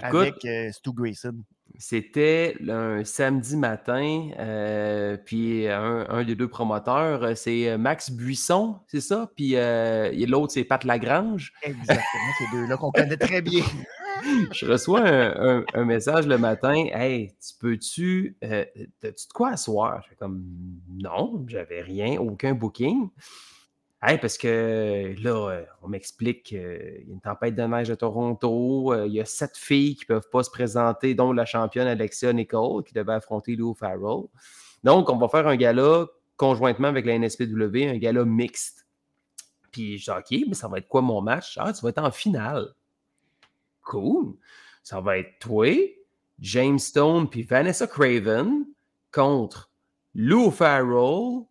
avec 0.02 0.44
euh, 0.44 0.70
Stu 0.70 0.92
Grayson. 0.92 1.34
C'était 1.78 2.56
un 2.68 3.04
samedi 3.04 3.56
matin, 3.56 4.30
euh, 4.38 5.16
puis 5.16 5.68
un, 5.68 6.06
un 6.08 6.24
des 6.24 6.34
deux 6.34 6.48
promoteurs, 6.48 7.36
c'est 7.36 7.78
Max 7.78 8.10
Buisson, 8.10 8.80
c'est 8.88 9.00
ça? 9.00 9.30
Puis 9.34 9.54
l'autre, 10.26 10.52
c'est 10.52 10.64
Pat 10.64 10.84
Lagrange. 10.84 11.52
Exactement, 11.62 12.32
ces 12.38 12.56
deux-là 12.56 12.76
qu'on 12.76 12.90
connaît 12.90 13.16
très 13.16 13.40
bien. 13.40 13.62
Je 14.52 14.66
reçois 14.66 15.02
un, 15.06 15.84
message 15.84 16.26
le 16.26 16.38
matin. 16.38 16.86
Hey, 16.92 17.32
tu 17.40 17.54
peux-tu. 17.58 18.36
Euh, 18.44 18.64
T'as-tu 19.00 19.28
de 19.28 19.32
quoi 19.32 19.50
asseoir? 19.50 20.02
Je 20.02 20.10
fais 20.10 20.16
comme 20.16 20.42
non, 20.88 21.44
j'avais 21.48 21.82
rien, 21.82 22.18
aucun 22.20 22.54
booking. 22.54 23.08
Hey, 24.02 24.16
parce 24.18 24.38
que 24.38 25.14
là, 25.22 25.50
euh, 25.50 25.64
on 25.82 25.88
m'explique 25.88 26.44
qu'il 26.44 26.58
y 26.58 27.10
a 27.10 27.12
une 27.12 27.20
tempête 27.20 27.54
de 27.54 27.62
neige 27.62 27.90
à 27.90 27.96
Toronto. 27.96 28.94
euh, 28.94 29.06
Il 29.06 29.12
y 29.12 29.20
a 29.20 29.26
sept 29.26 29.56
filles 29.58 29.94
qui 29.94 30.04
ne 30.04 30.14
peuvent 30.14 30.30
pas 30.30 30.42
se 30.42 30.50
présenter, 30.50 31.14
dont 31.14 31.32
la 31.32 31.44
championne 31.44 31.86
Alexia 31.86 32.32
Nicole, 32.32 32.82
qui 32.84 32.94
devait 32.94 33.12
affronter 33.12 33.56
Lou 33.56 33.74
Farrell. 33.74 34.24
Donc, 34.84 35.10
on 35.10 35.18
va 35.18 35.28
faire 35.28 35.46
un 35.46 35.56
gala 35.56 36.06
conjointement 36.38 36.88
avec 36.88 37.04
la 37.04 37.18
NSPW, 37.18 37.88
un 37.90 37.98
gala 37.98 38.24
mixte. 38.24 38.86
Puis 39.70 39.98
je 39.98 40.04
dis, 40.04 40.10
OK, 40.10 40.48
mais 40.48 40.54
ça 40.54 40.68
va 40.68 40.78
être 40.78 40.88
quoi 40.88 41.02
mon 41.02 41.20
match? 41.20 41.58
Ah, 41.60 41.72
tu 41.72 41.82
vas 41.82 41.90
être 41.90 42.02
en 42.02 42.10
finale. 42.10 42.68
Cool. 43.90 44.36
Ça 44.84 45.00
va 45.00 45.18
être 45.18 45.40
toi, 45.40 45.66
James 46.38 46.78
Stone 46.78 47.28
puis 47.28 47.42
Vanessa 47.42 47.88
Craven 47.88 48.64
contre 49.10 49.68
Lou 50.14 50.52
Farrell, 50.52 51.44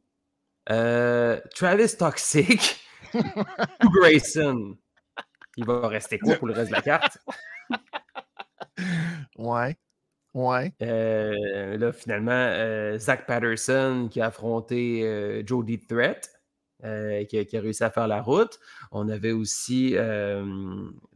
euh, 0.71 1.41
Travis 1.53 1.97
Toxic, 1.97 2.79
Lou 3.13 3.89
Grayson. 3.91 4.77
Il 5.57 5.65
va 5.65 5.85
rester 5.89 6.17
quoi 6.17 6.35
pour 6.35 6.47
le 6.47 6.53
reste 6.53 6.69
de 6.69 6.75
la 6.75 6.81
carte? 6.81 7.17
Ouais. 9.37 9.75
Ouais. 10.33 10.73
Euh, 10.81 11.77
là, 11.77 11.91
finalement, 11.91 12.31
euh, 12.31 12.97
Zach 12.97 13.25
Patterson 13.25 14.07
qui 14.09 14.21
a 14.21 14.27
affronté 14.27 15.43
Jody 15.45 15.79
Threat, 15.79 16.38
euh, 16.83 17.23
qui, 17.25 17.37
a, 17.37 17.45
qui 17.45 17.57
a 17.57 17.61
réussi 17.61 17.83
à 17.83 17.89
faire 17.89 18.07
la 18.07 18.21
route. 18.21 18.59
On 18.91 19.09
avait 19.09 19.31
aussi 19.31 19.93
euh, 19.95 20.43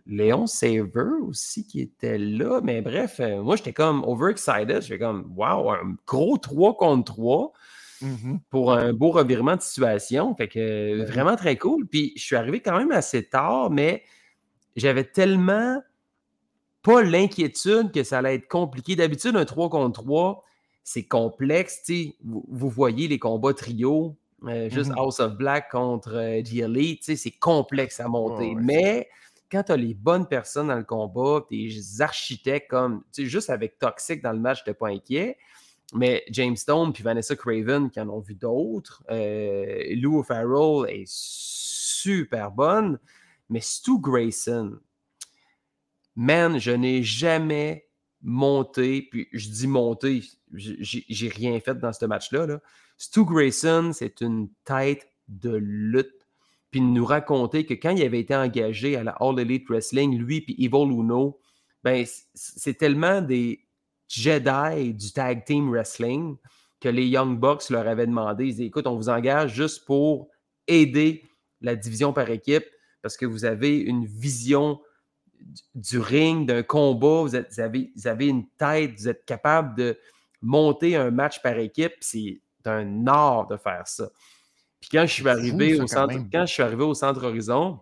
Léon 0.06 0.48
Saver 0.48 1.22
aussi 1.28 1.66
qui 1.66 1.82
était 1.82 2.18
là. 2.18 2.62
Mais 2.64 2.82
bref, 2.82 3.20
euh, 3.20 3.42
moi, 3.42 3.56
j'étais 3.56 3.74
comme 3.74 4.04
overexcited. 4.04 4.82
J'étais 4.82 5.00
comme, 5.00 5.34
wow, 5.36 5.72
un 5.72 5.96
gros 6.06 6.38
3 6.38 6.76
contre 6.78 7.14
3 7.14 7.54
Mhm. 8.04 8.40
pour 8.50 8.74
un 8.74 8.92
beau 8.92 9.12
revirement 9.12 9.56
de 9.56 9.62
situation. 9.62 10.36
Fait 10.36 10.48
que 10.48 11.00
oui. 11.00 11.06
vraiment 11.06 11.36
très 11.36 11.58
cool. 11.58 11.88
Puis 11.88 12.12
je 12.16 12.24
suis 12.24 12.36
arrivé 12.36 12.60
quand 12.60 12.78
même 12.78 12.92
assez 12.92 13.24
tard, 13.24 13.70
mais 13.72 14.04
j'avais 14.76 15.06
tellement 15.06 15.82
pas 16.82 17.02
l'inquiétude 17.02 17.92
que 17.94 18.04
ça 18.04 18.18
allait 18.18 18.36
être 18.36 18.48
compliqué. 18.50 18.96
D'habitude, 18.96 19.36
un 19.38 19.46
3 19.46 19.70
contre 19.70 20.04
3, 20.04 20.44
c'est 20.84 21.06
complexe. 21.06 21.90
Vous, 22.24 22.44
vous, 22.50 22.70
voyez 22.70 23.08
les 23.08 23.20
combats 23.20 23.54
trio, 23.54 24.18
euh, 24.46 24.70
juste 24.70 24.92
mm-hmm. 24.92 25.00
House 25.00 25.20
of 25.20 25.36
Black 25.36 25.72
contre 25.72 26.16
euh, 26.16 26.42
The 26.42 26.56
Elite, 26.64 27.16
c'est 27.16 27.32
complexe 27.32 28.00
à 28.00 28.08
monter. 28.08 28.56
Mais 28.56 29.10
quand 29.52 29.64
tu 29.64 29.72
as 29.72 29.78
les 29.78 29.94
bonnes 29.94 30.28
personnes 30.28 30.68
dans 30.68 30.76
le 30.76 30.84
combat, 30.84 31.46
tes 31.48 31.70
architectes 32.00 32.70
comme, 32.70 33.04
juste 33.18 33.50
avec 33.50 33.80
Toxic 33.80 34.22
dans 34.22 34.34
le 34.34 34.40
match, 34.40 34.60
je 34.60 34.70
n'étais 34.70 34.78
pas 34.78 34.90
inquiet. 34.90 35.38
Mais 35.94 36.24
James 36.32 36.56
Stone 36.56 36.92
puis 36.92 37.04
Vanessa 37.04 37.36
Craven 37.36 37.90
qui 37.92 38.00
en 38.00 38.10
ont 38.10 38.20
vu 38.20 38.34
d'autres. 38.34 39.04
Euh, 39.12 39.94
Lou 39.96 40.24
Farrell 40.24 40.90
est 40.90 41.06
super 41.08 42.52
bonne. 42.52 43.00
Mais 43.50 43.60
Stu 43.62 44.00
Grayson, 44.00 44.80
man, 46.16 46.58
je 46.60 46.72
n'ai 46.72 47.04
jamais 47.04 47.88
monté, 48.24 49.08
puis 49.12 49.28
je 49.34 49.50
dis 49.50 49.68
monté, 49.68 50.24
j'ai 50.54 51.30
rien 51.30 51.60
fait 51.60 51.76
dans 51.76 51.94
ce 51.94 52.06
match-là. 52.06 52.48
Là. 52.48 52.60
Stu 53.04 53.26
Grayson, 53.26 53.92
c'est 53.94 54.22
une 54.22 54.48
tête 54.64 55.10
de 55.28 55.54
lutte. 55.54 56.26
Puis 56.72 56.80
nous 56.80 57.04
raconter 57.04 57.66
que 57.66 57.74
quand 57.74 57.90
il 57.90 58.02
avait 58.02 58.22
été 58.22 58.34
engagé 58.34 58.96
à 58.96 59.04
la 59.04 59.12
All 59.20 59.38
Elite 59.42 59.68
Wrestling, 59.68 60.18
lui 60.18 60.40
puis 60.40 60.56
Evil 60.58 60.90
Uno, 60.90 61.38
ben, 61.84 62.06
c'est 62.34 62.76
tellement 62.76 63.22
des 63.22 63.66
Jedi 64.08 64.94
du 64.94 65.12
tag 65.12 65.44
team 65.44 65.70
wrestling 65.70 66.38
que 66.80 66.88
les 66.88 67.06
Young 67.06 67.38
Bucks 67.38 67.70
leur 67.70 67.90
avaient 67.90 68.08
demandé. 68.08 68.46
Ils 68.46 68.52
disaient 68.52 68.68
écoute, 68.68 68.88
on 68.88 68.96
vous 68.96 69.10
engage 69.10 69.54
juste 69.54 69.84
pour 69.84 70.30
aider 70.68 71.24
la 71.60 71.76
division 71.76 72.14
par 72.14 72.30
équipe 72.30 72.66
parce 73.02 73.18
que 73.18 73.26
vous 73.26 73.44
avez 73.44 73.80
une 73.80 74.06
vision 74.06 74.80
du 75.76 76.00
ring, 76.00 76.48
d'un 76.48 76.64
combat, 76.64 77.24
vous, 77.24 77.36
avez, 77.36 77.92
vous, 77.98 78.08
avez, 78.08 78.28
une 78.28 78.48
tête, 78.52 78.94
vous 78.98 79.10
êtes 79.10 79.26
capable 79.26 79.76
de 79.76 80.00
monter 80.42 80.96
un 80.96 81.12
match 81.12 81.42
par 81.42 81.58
équipe. 81.60 81.96
C'est 82.00 82.40
un 82.68 83.08
art 83.08 83.48
de 83.48 83.58
faire 83.58 83.88
ça. 83.88 84.10
Puis 84.80 84.90
quand 84.92 85.06
je 85.06 85.14
suis 85.14 85.30
arrivé 85.30 85.80
au 85.80 85.88
centre, 85.88 86.14
quand 86.32 86.46
je 86.46 86.54
suis 86.54 86.64
arrivé 86.64 86.84
au 86.84 86.94
centre 86.94 87.24
Horizon, 87.24 87.80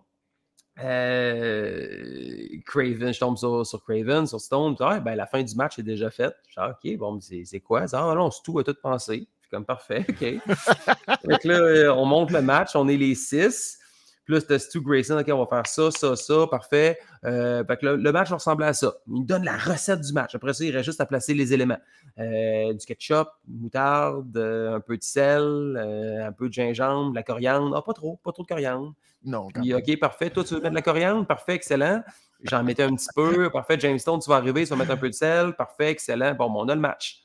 euh, 0.78 2.46
Craven, 2.64 3.12
je 3.12 3.20
tombe 3.20 3.36
sur, 3.36 3.66
sur, 3.66 3.84
Craven, 3.84 4.26
sur 4.26 4.40
Stone. 4.40 4.76
Ah, 4.80 5.00
ben, 5.00 5.14
la 5.14 5.26
fin 5.26 5.42
du 5.42 5.54
match 5.54 5.78
est 5.78 5.82
déjà 5.82 6.10
faite. 6.10 6.34
Je 6.48 6.52
dis, 6.52 6.58
ah, 6.58 6.70
OK, 6.70 6.96
bon, 6.96 7.18
c'est 7.20 7.60
quoi? 7.60 7.84
Ah, 7.92 8.14
non, 8.14 8.30
c'est 8.30 8.42
tout 8.42 8.58
à 8.58 8.64
tout 8.64 8.76
pensé. 8.80 9.26
comme 9.50 9.64
parfait, 9.64 10.06
OK. 10.08 10.24
Donc 11.28 11.44
là, 11.44 11.94
on 11.94 12.06
monte 12.06 12.30
le 12.30 12.40
match, 12.40 12.74
on 12.74 12.88
est 12.88 12.96
les 12.96 13.14
six. 13.14 13.78
Puis 14.24 14.34
là, 14.34 14.40
c'était 14.40 14.58
Stu 14.60 14.80
Grayson, 14.80 15.18
OK, 15.18 15.28
on 15.32 15.44
va 15.44 15.46
faire 15.46 15.66
ça, 15.66 15.90
ça, 15.90 16.14
ça, 16.14 16.46
parfait. 16.48 16.98
Euh, 17.24 17.64
le, 17.82 18.12
match 18.12 18.30
ressemblait 18.30 18.66
à 18.66 18.72
ça. 18.72 18.94
Il 19.08 19.26
donne 19.26 19.44
la 19.44 19.56
recette 19.56 20.00
du 20.00 20.12
match. 20.12 20.34
Après 20.36 20.54
ça, 20.54 20.64
il 20.64 20.70
reste 20.70 20.84
juste 20.84 21.00
à 21.00 21.06
placer 21.06 21.34
les 21.34 21.52
éléments. 21.52 21.78
Euh, 22.18 22.72
du 22.72 22.86
ketchup, 22.86 23.28
moutarde, 23.48 24.36
euh, 24.36 24.76
un 24.76 24.80
peu 24.80 24.96
de 24.96 25.02
sel, 25.02 25.76
un 26.24 26.30
peu 26.30 26.48
de 26.48 26.52
gingembre, 26.52 27.10
de 27.10 27.16
la 27.16 27.24
coriandre. 27.24 27.76
Ah, 27.76 27.82
pas 27.82 27.94
trop, 27.94 28.20
pas 28.22 28.30
trop 28.30 28.44
de 28.44 28.48
coriandre. 28.48 28.94
Non. 29.24 29.48
Puis, 29.48 29.74
OK, 29.74 29.98
parfait. 29.98 30.30
Toi, 30.30 30.44
tu 30.44 30.54
veux 30.54 30.60
mettre 30.60 30.70
de 30.70 30.76
la 30.76 30.82
coriandre? 30.82 31.26
Parfait, 31.26 31.54
excellent. 31.54 32.02
J'en 32.44 32.62
mettais 32.62 32.84
un 32.84 32.94
petit 32.94 33.08
peu. 33.14 33.50
Parfait, 33.50 33.78
James 33.80 33.98
Stone, 33.98 34.20
tu 34.20 34.30
vas 34.30 34.36
arriver, 34.36 34.64
tu 34.64 34.70
vas 34.70 34.76
mettre 34.76 34.92
un 34.92 34.96
peu 34.96 35.08
de 35.08 35.14
sel. 35.14 35.54
Parfait, 35.54 35.90
excellent. 35.90 36.34
Bon, 36.34 36.52
on 36.54 36.68
a 36.68 36.74
le 36.74 36.80
match. 36.80 37.24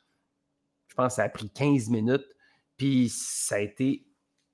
Je 0.88 0.96
pense 0.96 1.14
que 1.14 1.16
ça 1.16 1.24
a 1.24 1.30
pris 1.30 1.50
15 1.50 1.90
minutes. 1.90 2.26
Puis 2.76 3.10
ça 3.10 3.56
a 3.56 3.60
été 3.60 4.07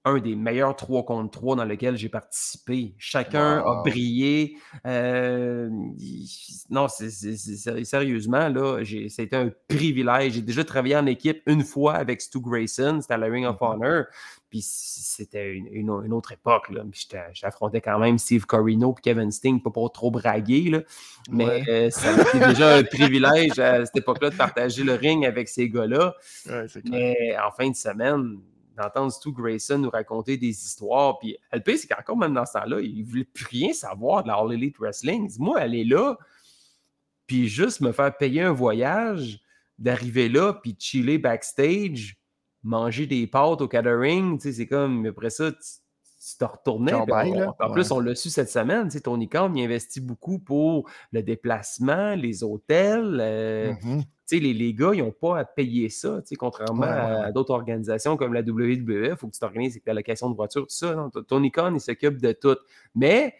un 0.06 0.20
des 0.20 0.36
meilleurs 0.36 0.76
3 0.76 1.06
contre 1.06 1.32
3 1.32 1.56
dans 1.56 1.66
lequel 1.66 1.95
j'ai 1.95 2.10
participé. 2.10 2.93
Chacun 2.97 3.64
a 3.66 3.84
brillé. 3.84 4.58
Euh, 4.86 5.70
non, 6.70 6.88
c'est, 6.89 7.10
sérieusement, 7.10 8.49
là, 8.49 8.84
c'était 9.08 9.36
un 9.36 9.51
privilège. 9.70 10.34
J'ai 10.34 10.41
déjà 10.41 10.66
travaillé 10.66 10.97
en 10.97 11.06
équipe 11.06 11.41
une 11.45 11.64
fois 11.64 11.93
avec 11.93 12.22
Stu 12.22 12.41
Grayson, 12.41 12.99
c'était 13.01 13.14
à 13.14 13.18
la 13.18 13.28
Ring 13.28 13.45
of 13.45 13.58
mm-hmm. 13.60 13.76
Honor. 13.76 14.04
Puis 14.49 14.62
c'était 14.62 15.54
une, 15.54 15.89
autre 15.89 16.34
époque. 16.34 16.70
Là. 16.70 16.84
J'affrontais 17.34 17.82
quand 17.82 17.97
même 17.97 18.20
Steve 18.20 18.45
Corino 18.45 18.93
et 18.95 19.01
Kevin 19.01 19.32
Sting, 19.32 19.62
pas 19.62 19.72
pour 19.72 19.91
trop 19.91 20.12
braguer. 20.12 20.70
Là. 20.70 20.82
Mais 21.32 21.64
euh, 21.68 21.89
c'était 21.89 22.49
déjà 22.49 22.76
un 22.76 22.84
privilège 22.84 23.58
à 23.58 23.84
cette 23.84 23.95
époque-là 23.95 24.30
de 24.30 24.36
partager 24.36 24.84
le 24.84 24.93
ring 24.93 25.26
avec 25.26 25.47
ces 25.47 25.70
gars-là. 25.70 26.14
Mais 26.86 27.36
en 27.43 27.51
fin 27.51 27.70
de 27.70 27.76
semaine, 27.76 28.38
d'entendre 28.76 29.11
Stu 29.11 29.32
Grayson 29.32 29.78
nous 29.78 29.89
raconter 29.89 30.38
des 30.38 30.49
histoires. 30.49 31.19
Puis 31.19 31.38
le 31.51 31.59
pire, 31.59 31.78
c'est 31.78 31.88
qu'encore 31.88 32.17
même 32.17 32.34
dans 32.34 32.45
ce 32.45 32.53
temps-là, 32.53 32.82
il 32.82 33.01
ne 33.01 33.05
voulait 33.05 33.24
plus 33.24 33.45
rien 33.45 33.74
savoir 33.74 34.24
de 34.24 34.30
la 34.30 34.36
All 34.36 34.53
Elite 34.53 34.78
Wrestling. 34.78 35.32
Moi, 35.39 35.59
aller 35.59 35.84
là, 35.84 36.17
puis 37.28 37.47
juste 37.47 37.82
me 37.82 37.91
faire 37.91 38.15
payer 38.17 38.41
un 38.41 38.51
voyage, 38.51 39.39
d'arriver 39.78 40.30
là, 40.30 40.53
puis 40.53 40.76
chiller 40.78 41.17
backstage, 41.17 42.17
manger 42.63 43.07
des 43.07 43.28
pâtes 43.28 43.61
au 43.61 43.67
catering, 43.67 44.38
tu 44.38 44.43
sais, 44.43 44.53
c'est 44.53 44.67
comme, 44.67 45.05
après 45.05 45.30
ça, 45.30 45.51
te 46.38 46.45
retournais. 46.45 46.93
en 46.93 47.71
plus, 47.71 47.91
on 47.91 47.99
l'a 47.99 48.15
su 48.15 48.30
cette 48.30 48.49
semaine, 48.49 48.86
tu 48.86 48.91
sais, 48.91 49.01
Tony 49.01 49.28
Khan, 49.28 49.51
il 49.55 49.63
investit 49.63 50.01
beaucoup 50.01 50.39
pour 50.39 50.89
le 51.11 51.21
déplacement, 51.21 52.15
les 52.15 52.43
hôtels. 52.43 53.19
Euh, 53.19 53.74
mm-hmm 53.74 54.03
les, 54.39 54.53
les, 54.53 54.74
gars, 54.74 54.91
ils 54.93 55.03
n'ont 55.03 55.11
pas 55.11 55.39
à 55.39 55.45
payer 55.45 55.89
ça, 55.89 56.21
contrairement 56.38 56.84
à, 56.84 57.32
d'autres 57.32 57.53
organisations 57.53 58.17
comme 58.17 58.34
la 58.34 58.41
WWE, 58.41 59.09
il 59.11 59.15
faut 59.17 59.28
que 59.28 59.34
tu 59.34 59.39
t'organises 59.39 59.74
avec 59.74 59.86
la 59.86 59.93
location 59.93 60.30
de 60.30 60.36
voiture, 60.36 60.63
tout 60.63 60.76
ça. 60.76 61.09
Tony 61.28 61.51
Khan, 61.51 61.74
il 61.74 61.82
s'occupe 61.82 62.21
de 62.21 62.32
tout. 62.32 62.57
Mais 62.95 63.36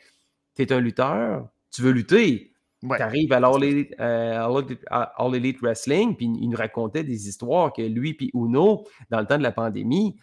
tu 0.56 0.64
es 0.64 0.74
un 0.74 0.80
lutteur, 0.80 1.48
tu 1.72 1.82
veux 1.82 1.92
lutter. 1.92 2.52
Tu 2.82 3.02
arrives 3.02 3.32
à 3.32 3.40
Elite, 3.40 3.96
euh, 4.02 4.62
Elite, 5.34 5.62
Wrestling, 5.62 6.18
puis 6.18 6.26
il 6.26 6.50
nous 6.50 6.58
racontait 6.58 7.04
des 7.04 7.30
histoires 7.30 7.72
que 7.72 7.82
lui 7.82 8.18
et 8.20 8.30
Uno, 8.34 8.84
dans 9.10 9.22
le 9.22 9.26
temps 9.26 9.38
de 9.38 9.44
la 9.44 9.54
pandémie, 9.54 10.18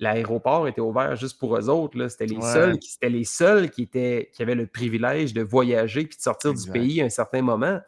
l'aéroport 0.00 0.66
était 0.66 0.80
ouvert 0.80 1.14
juste 1.14 1.38
pour 1.38 1.56
eux 1.56 1.68
autres. 1.68 2.08
C'était 2.08 2.26
les, 2.26 2.40
seuls 2.40 2.78
qui, 2.78 2.96
les 3.02 3.24
seuls 3.24 3.70
qui, 3.70 3.82
étaient, 3.82 4.30
qui 4.32 4.42
avaient 4.42 4.54
le 4.54 4.66
privilège 4.66 5.34
de 5.34 5.42
voyager 5.42 6.06
puis 6.06 6.16
de 6.16 6.22
sortir 6.22 6.54
du 6.54 6.70
pays 6.70 7.00
à 7.02 7.04
un 7.04 7.10
certain 7.10 7.42
moment. 7.42 7.80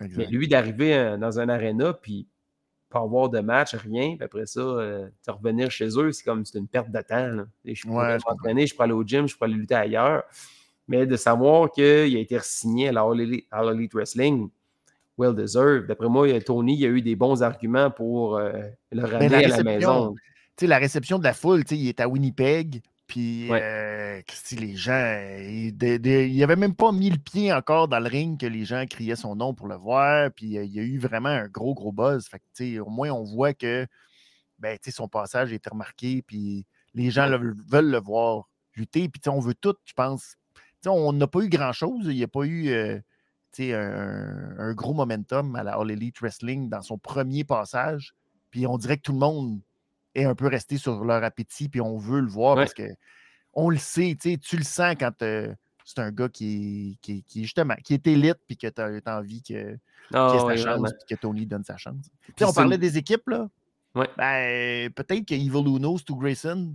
Mais 0.00 0.26
lui, 0.26 0.48
d'arriver 0.48 0.94
euh, 0.94 1.16
dans 1.16 1.38
un 1.38 1.48
aréna, 1.48 1.92
puis 1.92 2.26
pas 2.88 3.00
avoir 3.00 3.28
de 3.28 3.40
match, 3.40 3.74
rien, 3.74 4.16
puis 4.16 4.24
après 4.24 4.46
ça, 4.46 4.60
euh, 4.60 5.08
revenir 5.28 5.70
chez 5.70 5.88
eux, 5.96 6.10
c'est 6.10 6.24
comme 6.24 6.44
c'est 6.44 6.58
une 6.58 6.66
perte 6.66 6.90
de 6.90 7.00
temps. 7.02 7.44
je 7.64 7.86
pourrais 7.86 8.18
m'entraîner, 8.26 8.66
je 8.66 8.74
pourrais 8.74 8.84
aller 8.84 8.94
au 8.94 9.04
gym, 9.04 9.28
je 9.28 9.36
pourrais 9.36 9.48
aller 9.48 9.58
lutter 9.58 9.74
ailleurs. 9.74 10.24
Mais 10.88 11.06
de 11.06 11.16
savoir 11.16 11.70
qu'il 11.70 11.84
a 11.84 12.18
été 12.18 12.38
signé 12.42 12.88
à 12.88 12.92
la 12.92 13.02
All 13.02 13.20
Elite, 13.20 13.94
Wrestling, 13.94 14.48
well 15.18 15.34
deserved. 15.34 15.86
D'après 15.86 16.08
moi, 16.08 16.40
Tony 16.40 16.76
il 16.76 16.84
a 16.84 16.88
eu 16.88 17.02
des 17.02 17.14
bons 17.14 17.42
arguments 17.42 17.90
pour 17.90 18.38
euh, 18.38 18.52
le 18.90 19.02
ben, 19.02 19.08
ramener 19.08 19.44
à 19.44 19.48
la 19.48 19.62
maison. 19.62 20.16
La 20.62 20.78
réception 20.78 21.18
de 21.18 21.24
la 21.24 21.32
foule, 21.32 21.64
il 21.70 21.88
est 21.88 22.00
à 22.00 22.08
Winnipeg. 22.08 22.82
Puis, 23.10 23.48
euh, 23.50 24.22
les 24.52 24.76
gens, 24.76 25.18
il 25.40 25.74
n'y 25.76 26.42
avait 26.44 26.54
même 26.54 26.76
pas 26.76 26.92
mis 26.92 27.10
le 27.10 27.18
pied 27.18 27.52
encore 27.52 27.88
dans 27.88 27.98
le 27.98 28.08
ring 28.08 28.38
que 28.38 28.46
les 28.46 28.64
gens 28.64 28.86
criaient 28.86 29.16
son 29.16 29.34
nom 29.34 29.52
pour 29.52 29.66
le 29.66 29.74
voir. 29.74 30.30
Puis, 30.30 30.46
il 30.46 30.72
y 30.72 30.78
a 30.78 30.82
eu 30.82 30.98
vraiment 30.98 31.28
un 31.30 31.48
gros, 31.48 31.74
gros 31.74 31.90
buzz. 31.90 32.28
Fait 32.28 32.78
au 32.78 32.88
moins, 32.88 33.10
on 33.10 33.24
voit 33.24 33.52
que 33.52 33.84
ben, 34.60 34.78
son 34.88 35.08
passage 35.08 35.50
a 35.50 35.54
été 35.56 35.68
remarqué. 35.70 36.22
Puis, 36.22 36.66
les 36.94 37.10
gens 37.10 37.28
veulent 37.28 37.90
le 37.90 38.00
voir 38.00 38.48
lutter. 38.76 39.08
Puis, 39.08 39.20
on 39.28 39.40
veut 39.40 39.54
tout, 39.54 39.74
je 39.84 39.92
pense. 39.92 40.36
on 40.86 41.12
n'a 41.12 41.26
pas 41.26 41.40
eu 41.40 41.48
grand-chose. 41.48 42.04
Il 42.04 42.14
n'y 42.14 42.22
a 42.22 42.28
pas 42.28 42.44
eu 42.44 42.68
euh, 42.68 43.00
un, 43.58 44.54
un, 44.56 44.72
gros 44.74 44.94
momentum 44.94 45.56
à 45.56 45.64
la 45.64 45.72
All 45.72 45.90
Elite 45.90 46.20
Wrestling 46.20 46.68
dans 46.68 46.82
son 46.82 46.96
premier 46.96 47.42
passage. 47.42 48.14
Puis, 48.50 48.68
on 48.68 48.78
dirait 48.78 48.98
que 48.98 49.02
tout 49.02 49.12
le 49.12 49.18
monde 49.18 49.60
est 50.14 50.24
un 50.24 50.34
peu 50.34 50.46
resté 50.46 50.76
sur 50.76 51.04
leur 51.04 51.22
appétit, 51.22 51.68
puis 51.68 51.80
on 51.80 51.96
veut 51.98 52.20
le 52.20 52.28
voir 52.28 52.56
parce 52.56 52.74
que 52.74 52.88
on 53.52 53.70
le 53.70 53.78
sait, 53.78 54.16
tu 54.20 54.56
le 54.56 54.64
sens 54.64 54.94
quand 54.98 55.12
c'est 55.18 55.98
un 55.98 56.10
gars 56.12 56.28
qui, 56.28 56.98
qui, 57.02 57.24
qui, 57.24 57.42
justement 57.42 57.74
qui 57.82 57.94
est 57.94 58.06
élite 58.06 58.38
puis 58.46 58.56
que 58.56 58.68
tu 58.68 58.80
as, 58.80 59.18
envie 59.18 59.42
que, 59.42 59.76
oh, 60.14 60.48
sa 60.48 60.56
chance 60.56 60.92
que 61.08 61.14
Tony 61.16 61.46
donne 61.46 61.64
sa 61.64 61.76
chance. 61.76 62.10
on 62.40 62.52
parlait 62.52 62.78
des 62.78 62.96
équipes, 62.96 63.28
là. 63.28 63.48
Ben, 63.94 64.90
peut-être 64.90 65.26
que 65.26 65.34
Evil 65.34 65.76
Uno, 65.76 65.98
Stu 65.98 66.14
Grayson, 66.14 66.74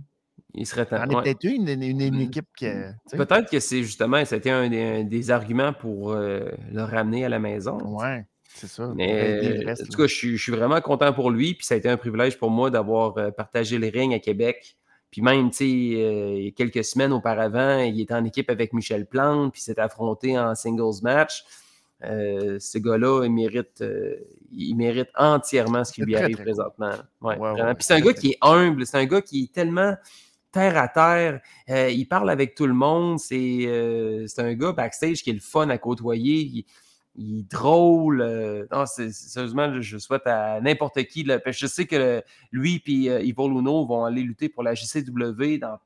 il 0.52 0.66
serait 0.66 0.86
temps. 0.86 1.02
est 1.02 1.22
peut-être 1.22 1.44
une, 1.44 1.68
une, 1.68 2.16
mmh. 2.16 2.20
équipe 2.20 2.48
que. 2.58 2.92
Peut-être 3.16 3.50
que 3.50 3.58
c'est 3.58 3.82
justement, 3.82 4.22
c'était 4.24 4.50
un, 4.50 5.04
des, 5.04 5.30
arguments 5.30 5.72
pour 5.72 6.12
euh, 6.12 6.50
le 6.72 6.82
ramener 6.82 7.24
à 7.24 7.28
la 7.28 7.38
maison. 7.38 7.78
Ouais. 7.98 8.26
C'est 8.56 8.68
ça. 8.68 8.90
Mais, 8.94 9.70
en 9.70 9.74
tout 9.74 9.98
cas, 9.98 10.06
je 10.06 10.36
suis, 10.36 10.52
vraiment 10.52 10.80
content 10.80 11.12
pour 11.12 11.30
lui. 11.30 11.52
Puis 11.52 11.66
ça 11.66 11.74
a 11.74 11.76
été 11.76 11.90
un 11.90 11.98
privilège 11.98 12.38
pour 12.38 12.50
moi 12.50 12.70
d'avoir 12.70 13.16
euh, 13.18 13.30
partagé 13.30 13.78
les 13.78 13.90
rings 13.90 14.14
à 14.14 14.18
Québec. 14.18 14.78
Puis 15.10 15.20
même, 15.20 15.50
tu 15.50 15.56
sais, 15.56 16.02
euh, 16.02 16.50
quelques 16.56 16.82
semaines 16.82 17.12
auparavant, 17.12 17.80
il 17.80 18.00
était 18.00 18.14
en 18.14 18.24
équipe 18.24 18.48
avec 18.48 18.72
Michel 18.72 19.04
Plante, 19.04 19.52
puis 19.52 19.60
s'est 19.60 19.78
affronté 19.78 20.38
en 20.38 20.54
singles 20.54 21.02
match. 21.02 21.44
Euh, 22.04 22.58
ce 22.58 22.78
gars-là, 22.78 23.24
il 23.24 23.32
mérite, 23.32 23.84
il 24.52 24.74
mérite 24.74 25.08
entièrement 25.16 25.84
ce 25.84 25.92
qui 25.92 26.02
lui 26.02 26.16
arrive 26.16 26.38
présentement. 26.38 26.92
Ouais, 27.20 27.36
puis 27.74 27.84
c'est 27.84 27.94
un 27.94 28.00
gars 28.00 28.14
qui 28.14 28.30
est 28.30 28.38
humble, 28.40 28.86
c'est 28.86 28.98
un 28.98 29.06
gars 29.06 29.20
qui 29.20 29.44
est 29.44 29.52
tellement 29.52 29.94
terre 30.50 30.78
à 30.78 30.88
terre. 30.88 31.40
il 31.90 32.06
parle 32.06 32.30
avec 32.30 32.54
tout 32.54 32.66
le 32.66 32.74
monde. 32.74 33.18
C'est 33.18 34.26
un 34.38 34.54
gars 34.54 34.72
backstage 34.72 35.22
qui 35.22 35.30
est 35.30 35.34
le 35.34 35.40
fun 35.40 35.68
à 35.68 35.76
côtoyer 35.76 36.40
il 36.40 36.66
est 37.18 37.50
drôle. 37.50 38.20
euh, 38.20 38.66
non, 38.72 38.84
c'est- 38.86 39.12
sérieusement, 39.12 39.80
je 39.80 39.98
souhaite 39.98 40.26
à 40.26 40.60
n'importe 40.60 41.02
qui. 41.04 41.22
là, 41.24 41.38
parce 41.38 41.56
que 41.56 41.60
je 41.62 41.66
sais 41.66 41.86
que 41.86 42.22
lui 42.52 42.82
et 42.86 43.10
euh, 43.10 43.20
Ivo 43.20 43.48
Luno 43.48 43.86
vont 43.86 44.04
aller 44.04 44.22
lutter 44.22 44.48
pour 44.48 44.62
la 44.62 44.74
JCW 44.74 45.58
dans 45.58 45.78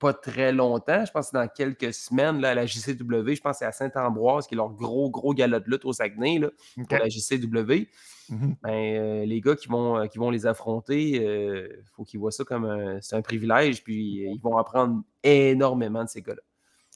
pas 0.00 0.12
très 0.12 0.52
longtemps. 0.52 1.04
Je 1.06 1.10
pense 1.12 1.26
que 1.26 1.30
c'est 1.30 1.36
dans 1.42 1.48
quelques 1.48 1.94
semaines, 1.94 2.40
là, 2.40 2.50
à 2.50 2.54
la 2.54 2.66
JCW. 2.66 3.34
Je 3.34 3.40
pense 3.40 3.52
que 3.52 3.58
c'est 3.60 3.64
à 3.64 3.72
Saint-Ambroise, 3.72 4.46
qui 4.46 4.54
est 4.54 4.56
leur 4.56 4.70
gros, 4.70 5.08
gros 5.08 5.32
gala 5.32 5.60
de 5.60 5.70
lutte 5.70 5.84
au 5.84 5.92
Saguenay 5.92 6.38
là, 6.40 6.48
pour 6.76 6.98
la 6.98 7.08
JCW. 7.08 7.88
Mhm. 8.28 8.56
Ben, 8.62 8.70
euh, 8.72 9.24
les 9.24 9.40
gars 9.40 9.54
qui 9.54 9.68
vont, 9.68 9.98
euh, 9.98 10.06
qui 10.06 10.18
vont 10.18 10.30
les 10.30 10.46
affronter, 10.46 11.10
il 11.12 11.84
faut 11.94 12.04
qu'ils 12.04 12.18
voient 12.20 12.32
ça 12.32 12.44
comme 12.44 12.64
un, 12.64 13.00
c'est 13.00 13.16
un 13.16 13.22
privilège, 13.22 13.82
puis 13.84 14.26
euh, 14.26 14.30
ils 14.34 14.40
vont 14.40 14.58
apprendre 14.58 15.02
énormément 15.22 16.02
de 16.04 16.08
ces 16.08 16.22
gars-là. 16.22 16.40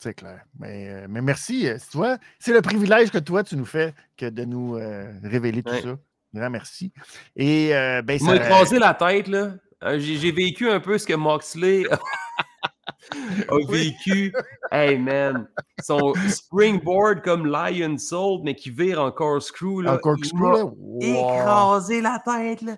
C'est 0.01 0.15
clair. 0.15 0.45
Mais, 0.59 0.89
euh, 0.89 1.07
mais 1.09 1.21
merci. 1.21 1.67
euh, 1.67 1.77
Tu 1.91 1.97
vois, 1.97 2.19
c'est 2.39 2.53
le 2.53 2.63
privilège 2.63 3.11
que 3.11 3.19
toi, 3.19 3.43
tu 3.43 3.57
nous 3.57 3.65
fais 3.65 3.95
que 4.17 4.27
de 4.27 4.45
nous 4.45 4.77
euh, 4.77 5.11
révéler 5.25 5.63
tout 5.63 5.73
Ouais. 5.73 5.83
ça. 5.83 5.97
Grand 6.35 6.51
merci. 6.51 6.93
Et 7.37 7.75
euh, 7.75 8.03
ben, 8.03 8.23
m'a 8.23 8.37
écrasé 8.37 8.79
la 8.79 8.95
tête, 8.95 9.29
là. 9.29 9.55
J'ai 9.97 10.17
j'ai 10.17 10.31
vécu 10.33 10.69
un 10.71 10.79
peu 10.81 10.99
ce 10.99 11.07
que 11.07 11.15
Moxley 11.15 11.85
a 13.49 13.57
vécu. 13.69 14.33
Hey, 14.71 14.99
man. 14.99 15.49
Son 15.83 16.13
springboard 16.29 17.23
comme 17.23 17.47
Lion 17.47 17.97
Soul, 17.99 18.41
mais 18.45 18.55
qui 18.55 18.71
vire 18.71 19.01
en 19.01 19.11
corkscrew, 19.11 19.83
là. 19.83 19.95
en 19.95 19.99
corkscrew, 19.99 20.53
là? 20.53 20.65
Wow. 20.65 21.01
écrasé 21.01 22.01
la 22.03 22.21
tête, 22.25 22.63
là. 22.63 22.77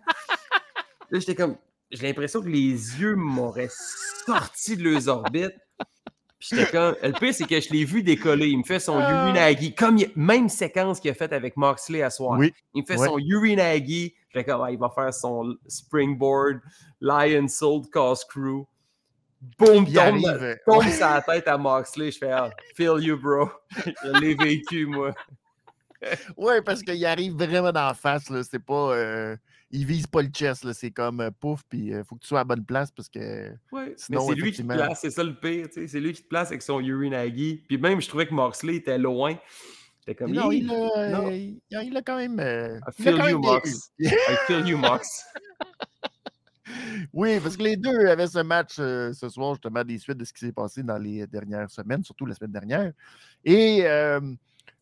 là, 1.10 1.18
j'étais 1.18 1.34
comme... 1.34 1.56
J'ai 1.90 2.06
l'impression 2.06 2.40
que 2.40 2.48
les 2.48 2.70
yeux 3.00 3.16
m'auraient 3.16 3.70
sorti 4.24 4.76
de 4.76 4.84
leurs 4.84 5.08
orbites. 5.08 5.56
Puis 6.40 6.48
j'étais 6.56 6.70
comme... 6.72 6.96
Le 7.02 7.12
pire, 7.12 7.34
c'est 7.34 7.44
que 7.46 7.60
je 7.60 7.70
l'ai 7.70 7.84
vu 7.84 8.02
décoller. 8.02 8.48
Il 8.48 8.58
me 8.58 8.64
fait 8.64 8.80
son 8.80 8.98
Ah. 8.98 9.28
Urinagi. 9.28 9.74
Comme 9.74 9.98
il- 9.98 10.10
même 10.16 10.48
séquence 10.48 10.98
qu'il 10.98 11.10
a 11.10 11.14
faite 11.14 11.32
avec 11.34 11.56
Moxley 11.56 12.00
à 12.02 12.08
soir. 12.10 12.38
Oui. 12.38 12.52
Il 12.74 12.80
me 12.82 12.86
fait 12.86 12.98
Ouais. 12.98 13.06
son 13.06 13.18
Urinagi. 13.18 14.14
J'étais 14.32 14.50
comme, 14.50 14.62
ah, 14.62 14.70
il 14.70 14.78
va 14.78 14.88
faire 14.88 15.12
son 15.12 15.54
springboard, 15.68 16.60
Lion 17.00 17.46
Soul 17.46 17.82
Corkscrew. 17.92 18.64
Boum, 19.58 19.84
Il 19.88 19.94
tombe, 19.94 19.98
arrive, 19.98 20.58
la 21.00 21.22
tête 21.22 21.48
à 21.48 21.56
Moxley. 21.58 22.10
Je 22.10 22.18
fais, 22.18 22.30
ah, 22.32 22.50
feel 22.74 22.98
you, 23.00 23.18
bro. 23.18 23.48
Je 23.76 24.20
l'ai 24.20 24.34
vécu, 24.34 24.86
moi. 24.86 25.12
Oui, 26.36 26.54
parce 26.64 26.82
qu'il 26.82 27.04
arrive 27.04 27.34
vraiment 27.34 27.72
d'en 27.72 27.92
face. 27.94 28.30
Là. 28.30 28.42
C'est 28.42 28.58
pas. 28.64 28.92
euh, 28.94 29.36
il 29.70 29.86
vise 29.86 30.06
pas 30.06 30.22
le 30.22 30.28
chest. 30.28 30.64
là. 30.64 30.74
C'est 30.74 30.90
comme 30.90 31.20
euh, 31.20 31.30
pouf, 31.30 31.62
puis 31.68 31.86
il 31.88 32.02
faut 32.04 32.16
que 32.16 32.20
tu 32.22 32.28
sois 32.28 32.40
à 32.40 32.42
la 32.42 32.44
bonne 32.44 32.64
place 32.64 32.90
parce 32.90 33.08
que. 33.08 33.50
Ouais, 33.72 33.94
Sinon, 33.96 34.26
mais 34.28 34.34
c'est 34.34 34.40
lui 34.40 34.52
qui 34.52 34.62
te 34.62 34.66
place, 34.72 35.00
c'est 35.00 35.10
ça 35.10 35.22
le 35.24 35.34
pire, 35.34 35.66
c'est 35.72 36.00
lui 36.00 36.12
qui 36.12 36.22
te 36.22 36.28
place 36.28 36.48
avec 36.48 36.62
son 36.62 36.80
Urinagi. 36.80 37.62
Puis 37.68 37.78
même, 37.78 38.00
je 38.00 38.08
trouvais 38.08 38.26
que 38.26 38.34
Moxley 38.34 38.76
était 38.76 38.98
loin. 38.98 39.36
J'étais 40.00 40.14
comme, 40.14 40.32
non, 40.32 40.50
il 40.50 40.70
a, 40.70 41.08
non. 41.10 41.30
il, 41.30 41.60
il 41.70 41.96
a 41.96 42.02
quand 42.02 42.16
même. 42.16 42.40
euh, 42.40 42.78
I 42.88 43.02
feel 43.02 43.18
you, 43.30 43.38
Mox. 43.38 43.90
I 44.00 44.08
feel 44.46 44.66
you, 44.66 44.78
Mox. 44.78 45.24
Oui, 47.12 47.40
parce 47.40 47.56
que 47.56 47.62
les 47.64 47.76
deux 47.76 48.06
avaient 48.06 48.28
ce 48.28 48.38
match 48.38 48.76
euh, 48.78 49.12
ce 49.12 49.28
soir, 49.28 49.54
justement, 49.54 49.82
des 49.82 49.98
suites 49.98 50.18
de 50.18 50.24
ce 50.24 50.32
qui 50.32 50.40
s'est 50.40 50.52
passé 50.52 50.82
dans 50.84 50.98
les 50.98 51.26
dernières 51.26 51.70
semaines, 51.70 52.04
surtout 52.04 52.26
la 52.26 52.34
semaine 52.34 52.52
dernière. 52.52 52.92
Et 53.44 53.80
euh, 53.86 54.20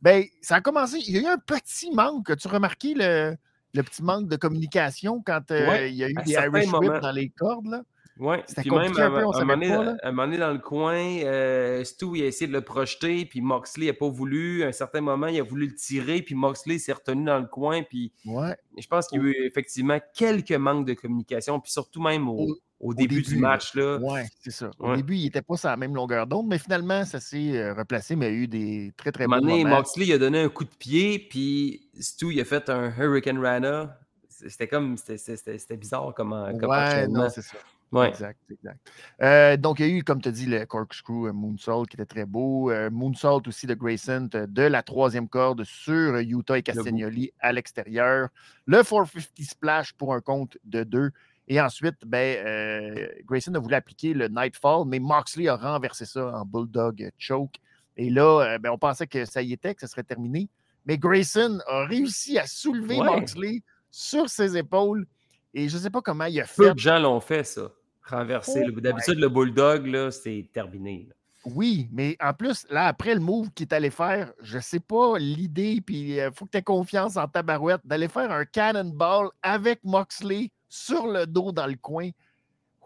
ben, 0.03 0.24
ça 0.43 0.57
a 0.57 0.61
commencé. 0.61 0.99
Il 1.07 1.14
y 1.14 1.18
a 1.18 1.22
eu 1.22 1.26
un 1.32 1.39
petit 1.39 1.91
manque. 1.91 2.28
As-tu 2.30 2.49
remarqué 2.49 2.93
le, 2.95 3.36
le 3.75 3.83
petit 3.83 4.03
manque 4.03 4.29
de 4.29 4.37
communication 4.37 5.23
quand 5.25 5.51
euh, 5.51 5.69
Ouais, 5.69 5.91
il 5.91 5.97
y 5.97 6.05
a 6.05 6.09
eu 6.09 6.14
des 6.25 6.33
Irish. 6.33 6.73
Whip 6.73 6.93
dans 7.03 7.12
les 7.12 7.29
cordes? 7.31 7.66
Là? 7.66 7.83
Ouais, 8.19 8.43
C'était 8.49 8.69
même 8.71 8.81
un 8.81 9.11
peu, 9.11 9.25
on 9.27 9.31
à 9.31 9.37
un 9.43 9.45
moment 9.45 9.55
donné, 9.55 9.69
pas, 9.69 9.85
là. 9.85 9.97
à 10.03 10.09
un 10.09 10.11
moment 10.11 10.25
donné 10.27 10.39
dans 10.39 10.51
le 10.53 10.59
coin, 10.59 10.97
euh, 10.97 11.85
Stu 11.85 12.07
il 12.16 12.23
a 12.25 12.27
essayé 12.27 12.49
de 12.49 12.53
le 12.53 12.62
projeter, 12.62 13.25
puis 13.27 13.41
Moxley 13.41 13.87
n'a 13.87 13.93
pas 13.93 14.09
voulu. 14.09 14.64
À 14.64 14.66
un 14.66 14.73
certain 14.73 15.01
moment, 15.01 15.29
il 15.29 15.39
a 15.39 15.45
voulu 15.45 15.69
le 15.69 15.75
tirer, 15.77 16.21
puis 16.23 16.35
Moxley 16.35 16.79
s'est 16.81 16.93
retenu 16.95 17.25
dans 17.25 17.39
le 17.39 17.47
coin, 17.47 17.83
puis 17.85 18.12
Ouais. 18.25 18.57
je 18.77 18.87
pense 18.89 19.07
qu'il 19.07 19.21
y 19.21 19.25
a 19.25 19.25
eu 19.29 19.47
effectivement 19.47 20.01
quelques 20.14 20.51
manques 20.51 20.85
de 20.85 20.95
communication, 20.95 21.61
puis 21.61 21.71
surtout 21.71 22.03
même 22.03 22.29
au, 22.29 22.39
Au- 22.41 22.57
au 22.81 22.95
début, 22.95 23.22
du 23.22 23.37
match. 23.37 23.74
Là. 23.74 23.99
Ouais, 23.99 24.26
c'est 24.41 24.51
ça. 24.51 24.70
Au 24.79 24.95
début, 24.95 25.16
il 25.16 25.24
n'était 25.24 25.43
pas 25.43 25.57
sur 25.57 25.68
la 25.68 25.76
même 25.76 25.95
longueur 25.95 26.26
d'onde, 26.26 26.47
mais 26.47 26.59
finalement, 26.59 27.05
ça 27.05 27.20
s'est 27.20 27.57
euh, 27.59 27.74
replacé, 27.74 28.14
mais 28.16 28.33
il 28.33 28.35
y 28.35 28.37
a 28.37 28.43
eu 28.43 28.49
des 28.49 28.93
très, 28.97 29.12
très 29.12 29.26
donné, 29.26 29.64
moments. 29.64 29.76
Moxley 29.76 30.07
il 30.07 30.12
a 30.12 30.18
donné 30.18 30.41
un 30.43 30.49
coup 30.49 30.64
de 30.64 30.70
pied, 30.79 31.18
puis 31.18 31.89
Stu 31.99 32.33
il 32.33 32.41
a 32.41 32.45
fait 32.45 32.68
un 32.70 32.93
Hurricane 32.97 33.39
Rana. 33.39 33.99
C'était 34.29 34.68
comme, 34.68 34.97
c'était- 34.97 35.18
c'était 35.18 35.59
c'était 35.59 35.76
bizarre 35.76 36.14
comme, 36.14 36.31
comme 36.61 36.70
Ouais, 36.70 37.09
non, 37.09 37.29
c'est 37.29 37.43
ça. 37.43 37.57
Ouais. 37.91 38.11
Exact, 38.11 38.39
exact. 38.51 38.79
Euh, 39.22 39.57
donc, 39.57 39.81
il 39.81 39.87
y 39.87 39.91
a 39.91 39.95
eu, 39.97 40.05
comme 40.05 40.20
tu 40.20 40.29
as 40.29 40.33
dit, 40.33 40.45
le 40.45 40.66
corkscrew 40.66 41.29
euh, 41.29 41.33
moonsault 41.33 41.85
qui 41.85 41.97
était 41.97 42.05
très 42.05 42.26
beau. 42.26 42.70
Euh, 42.70 42.91
moonsault 42.91 43.43
aussi 43.47 43.66
de 43.66 43.72
Grayson 43.74 44.29
euh, 44.35 44.47
de 44.47 44.62
la 44.62 44.83
troisième 44.83 45.26
corde 45.26 45.64
sur 45.64 45.95
euh, 46.14 46.20
Utah 46.22 46.59
et 46.59 46.62
Castagnoli 46.62 47.33
à 47.41 47.51
l'extérieur. 47.53 48.29
Le 48.66 48.83
450 48.83 49.31
splash 49.41 49.95
pour 49.95 50.12
un 50.14 50.20
compte 50.20 50.59
de 50.64 50.85
deux. 50.85 51.11
Et 51.49 51.61
ensuite, 51.61 51.96
ben, 52.05 52.44
euh, 52.46 53.09
Grayson 53.24 53.55
a 53.55 53.59
voulu 53.59 53.74
appliquer 53.74 54.12
le 54.14 54.28
Nightfall, 54.28 54.84
mais 54.86 54.99
Moxley 54.99 55.49
a 55.49 55.57
renversé 55.57 56.05
ça 56.05 56.26
en 56.34 56.44
Bulldog 56.44 57.11
Choke. 57.16 57.55
Et 57.96 58.11
là, 58.11 58.42
euh, 58.55 58.59
ben, 58.59 58.70
on 58.70 58.78
pensait 58.78 59.07
que 59.07 59.24
ça 59.24 59.40
y 59.42 59.53
était, 59.55 59.74
que 59.74 59.80
ça 59.80 59.86
serait 59.86 60.03
terminé. 60.03 60.49
Mais 60.84 60.99
Grayson 60.99 61.59
a 61.66 61.86
réussi 61.86 62.38
à 62.38 62.46
soulever 62.46 62.99
Ouais. 62.99 63.05
Moxley 63.20 63.62
sur 63.90 64.28
ses 64.28 64.57
épaules. 64.57 65.07
Et 65.55 65.68
je 65.68 65.76
ne 65.76 65.82
sais 65.82 65.90
pas 65.90 66.03
comment 66.03 66.26
il 66.26 66.38
a 66.40 66.44
Peu 66.44 66.66
fait. 66.68 66.74
de 66.74 66.78
gens 66.78 66.99
l'ont 66.99 67.20
fait, 67.20 67.44
ça. 67.44 67.70
Renverser. 68.05 68.64
Oh. 68.66 68.80
D'habitude, 68.80 69.18
le 69.18 69.28
Bulldog, 69.28 69.86
là, 69.86 70.11
c'est 70.11 70.49
terminé. 70.53 71.07
là. 71.09 71.14
Oui, 71.55 71.88
mais 71.92 72.16
en 72.20 72.34
plus, 72.34 72.66
là, 72.68 72.86
après 72.88 73.14
le 73.14 73.20
move 73.20 73.51
qu'il 73.55 73.66
est 73.66 73.72
allé 73.72 73.90
faire, 73.90 74.32
je 74.42 74.59
sais 74.59 74.80
pas 74.80 75.18
l'idée, 75.18 75.80
puis 75.84 76.16
il 76.18 76.30
faut 76.34 76.44
que 76.44 76.51
tu 76.51 76.59
aies 76.59 76.62
confiance 76.62 77.16
en 77.16 77.26
ta 77.26 77.42
barouette, 77.42 77.80
d'aller 77.84 78.09
faire 78.09 78.30
un 78.30 78.44
cannonball 78.44 79.28
avec 79.42 79.80
Moxley 79.84 80.51
sur 80.69 81.07
le 81.07 81.27
dos 81.27 81.53
dans 81.53 81.66
le 81.66 81.77
coin. 81.77 82.11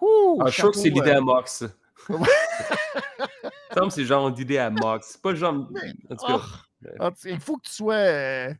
Ouh, 0.01 0.39
Ah, 0.41 0.47
je 0.47 0.53
suis 0.53 0.63
que 0.71 0.77
c'est 0.77 0.91
l'idée 0.91 1.11
euh, 1.11 1.19
à 1.19 1.21
Mox. 1.21 1.65
Il 2.09 2.17
me 2.19 2.25
semble 3.75 3.91
c'est 3.93 4.01
le 4.01 4.07
genre 4.07 4.33
d'idée 4.33 4.59
à 4.59 4.71
Mox. 4.71 5.11
C'est 5.13 5.23
pas 5.23 5.31
le 5.31 5.37
genre. 5.37 5.55
En 6.11 6.17
tout 6.17 6.27
cas, 6.27 6.41
oh, 7.01 7.11
il 7.25 7.41
faut 7.41 7.57
que 7.57 7.63
tu 7.69 7.73
sois. 7.73 7.95
Euh, 7.95 8.55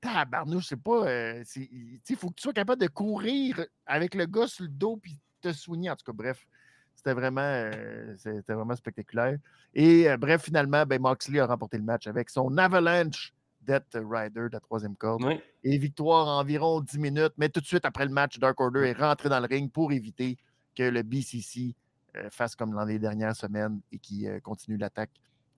tabarnouche, 0.00 0.64
je 0.64 0.68
sais 0.68 0.76
pas. 0.76 1.06
euh, 1.06 1.42
sais, 1.44 1.68
il 1.70 2.16
faut 2.16 2.30
que 2.30 2.34
tu 2.34 2.42
sois 2.42 2.52
capable 2.52 2.80
de 2.80 2.88
courir 2.88 3.64
avec 3.86 4.14
le 4.14 4.26
gars 4.26 4.46
sur 4.46 4.64
le 4.64 4.70
dos 4.70 4.96
puis 4.96 5.18
te 5.40 5.52
soigner. 5.52 5.90
En 5.90 5.96
tout 5.96 6.04
cas, 6.04 6.12
bref, 6.12 6.46
c'était 6.94 7.12
vraiment, 7.14 7.40
euh, 7.42 8.14
c'était 8.16 8.52
vraiment 8.52 8.76
spectaculaire. 8.76 9.38
Et 9.74 10.08
euh, 10.08 10.16
bref, 10.16 10.44
finalement, 10.44 10.84
ben, 10.86 11.00
Moxley 11.00 11.40
a 11.40 11.46
remporté 11.46 11.76
le 11.76 11.84
match 11.84 12.06
avec 12.06 12.30
son 12.30 12.56
Avalanche 12.58 13.32
Death 13.66 13.94
Rider 13.94 14.42
de 14.48 14.52
la 14.52 14.60
troisième 14.60 14.96
corde. 14.96 15.24
oui. 15.24 15.40
Et 15.64 15.78
victoire 15.78 16.28
en 16.28 16.40
environ 16.40 16.80
10 16.80 16.98
minutes. 16.98 17.32
Mais 17.38 17.48
tout 17.48 17.60
de 17.60 17.66
suite 17.66 17.84
après 17.84 18.04
le 18.04 18.12
match, 18.12 18.38
Dark 18.38 18.60
Order 18.60 18.88
est 18.88 18.92
rentré 18.98 19.28
dans 19.28 19.40
le 19.40 19.46
ring 19.46 19.70
pour 19.70 19.92
éviter 19.92 20.36
que 20.76 20.84
le 20.84 21.02
BCC 21.02 21.74
euh, 22.16 22.28
fasse 22.30 22.54
comme 22.54 22.72
dans 22.72 22.84
les 22.84 22.98
dernières 22.98 23.34
semaines 23.34 23.80
et 23.90 23.98
qui 23.98 24.28
euh, 24.28 24.38
continue 24.40 24.76
l'attaque 24.76 25.10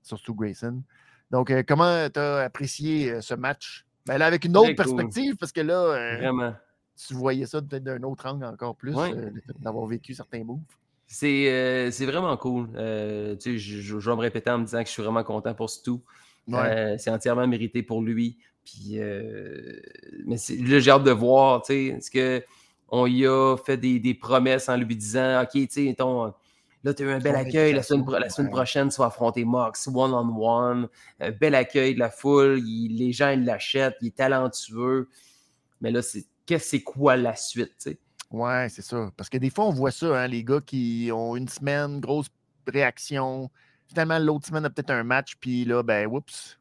sur 0.02 0.18
Stu 0.18 0.32
Grayson. 0.32 0.82
Donc, 1.30 1.50
euh, 1.50 1.62
comment 1.66 2.08
tu 2.08 2.18
as 2.18 2.38
apprécié 2.44 3.10
euh, 3.12 3.20
ce 3.20 3.34
match? 3.34 3.84
Ben, 4.06 4.16
là, 4.16 4.26
avec 4.26 4.44
une 4.46 4.56
autre 4.56 4.68
cool. 4.68 4.76
perspective, 4.76 5.36
parce 5.36 5.52
que 5.52 5.60
là, 5.60 5.74
euh, 5.78 6.16
Vraiment. 6.16 6.54
tu 6.96 7.12
voyais 7.14 7.44
ça 7.44 7.60
peut-être 7.60 7.84
d'un 7.84 8.02
autre 8.04 8.24
angle 8.26 8.46
encore 8.46 8.74
plus, 8.74 8.96
euh, 8.96 9.30
d'avoir 9.58 9.84
vécu 9.86 10.14
certains 10.14 10.42
moves. 10.42 10.60
C'est 11.06 11.50
euh, 11.50 11.90
vraiment 12.06 12.36
cool. 12.36 12.68
Euh, 12.76 13.36
je 13.44 13.96
vais 13.98 14.16
me 14.16 14.20
répéter 14.20 14.50
en 14.50 14.58
me 14.58 14.64
disant 14.64 14.80
que 14.82 14.86
je 14.88 14.92
suis 14.92 15.02
vraiment 15.02 15.24
content 15.24 15.54
pour 15.54 15.68
Stu. 15.70 15.92
Ouais. 16.48 16.58
Euh, 16.60 16.96
c'est 16.98 17.10
entièrement 17.10 17.46
mérité 17.46 17.82
pour 17.82 18.02
lui. 18.02 18.38
Puis, 18.64 18.98
euh, 18.98 19.80
mais 20.26 20.36
c'est- 20.36 20.56
là, 20.56 20.78
j'ai 20.80 20.90
hâte 20.90 21.04
de 21.04 21.10
voir, 21.10 21.62
tu 21.62 21.72
sais, 21.72 21.84
est-ce 21.96 22.10
que 22.10 22.44
on 22.88 23.06
y 23.06 23.26
a 23.26 23.56
fait 23.56 23.76
des, 23.76 23.98
des 24.00 24.14
promesses 24.14 24.68
en 24.68 24.76
lui 24.76 24.96
disant, 24.96 25.42
OK, 25.42 25.50
tu 25.52 25.68
sais, 25.70 25.94
ton, 25.96 26.32
là, 26.84 26.94
tu 26.94 27.02
as 27.02 27.06
eu 27.06 27.10
un 27.10 27.18
bel 27.18 27.34
accueil, 27.48 27.72
la 27.74 27.82
semaine, 27.82 28.04
la 28.20 28.28
semaine 28.30 28.50
prochaine, 28.50 28.88
tu 28.88 28.96
vas 28.98 29.06
affronter 29.06 29.44
Mox, 29.44 29.88
one-on-one, 29.88 30.88
un 31.20 31.30
bel 31.30 31.54
accueil 31.54 31.94
de 31.94 31.98
la 31.98 32.10
foule, 32.10 32.60
il- 32.64 32.96
les 32.96 33.12
gens, 33.12 33.30
ils 33.30 33.44
l'achètent, 33.44 33.96
il 34.00 34.08
est 34.08 34.16
talentueux. 34.16 35.08
Mais 35.80 35.90
là, 35.90 36.02
c'est 36.02 36.24
c'est 36.60 36.80
quoi 36.82 37.16
la 37.16 37.36
suite, 37.36 37.74
tu 37.78 37.90
sais? 37.90 37.98
Ouais, 38.30 38.68
c'est 38.70 38.80
ça. 38.80 39.10
Parce 39.18 39.28
que 39.28 39.36
des 39.36 39.50
fois, 39.50 39.66
on 39.66 39.70
voit 39.70 39.90
ça, 39.90 40.22
hein, 40.22 40.26
les 40.26 40.42
gars 40.44 40.60
qui 40.64 41.10
ont 41.12 41.36
une 41.36 41.48
semaine, 41.48 42.00
grosse 42.00 42.28
réaction. 42.66 43.50
Finalement, 43.88 44.18
l'autre 44.18 44.46
semaine 44.46 44.64
a 44.64 44.70
peut-être 44.70 44.90
un 44.90 45.02
match, 45.02 45.36
puis 45.40 45.64
là, 45.64 45.82
ben, 45.82 46.06
oups, 46.06 46.58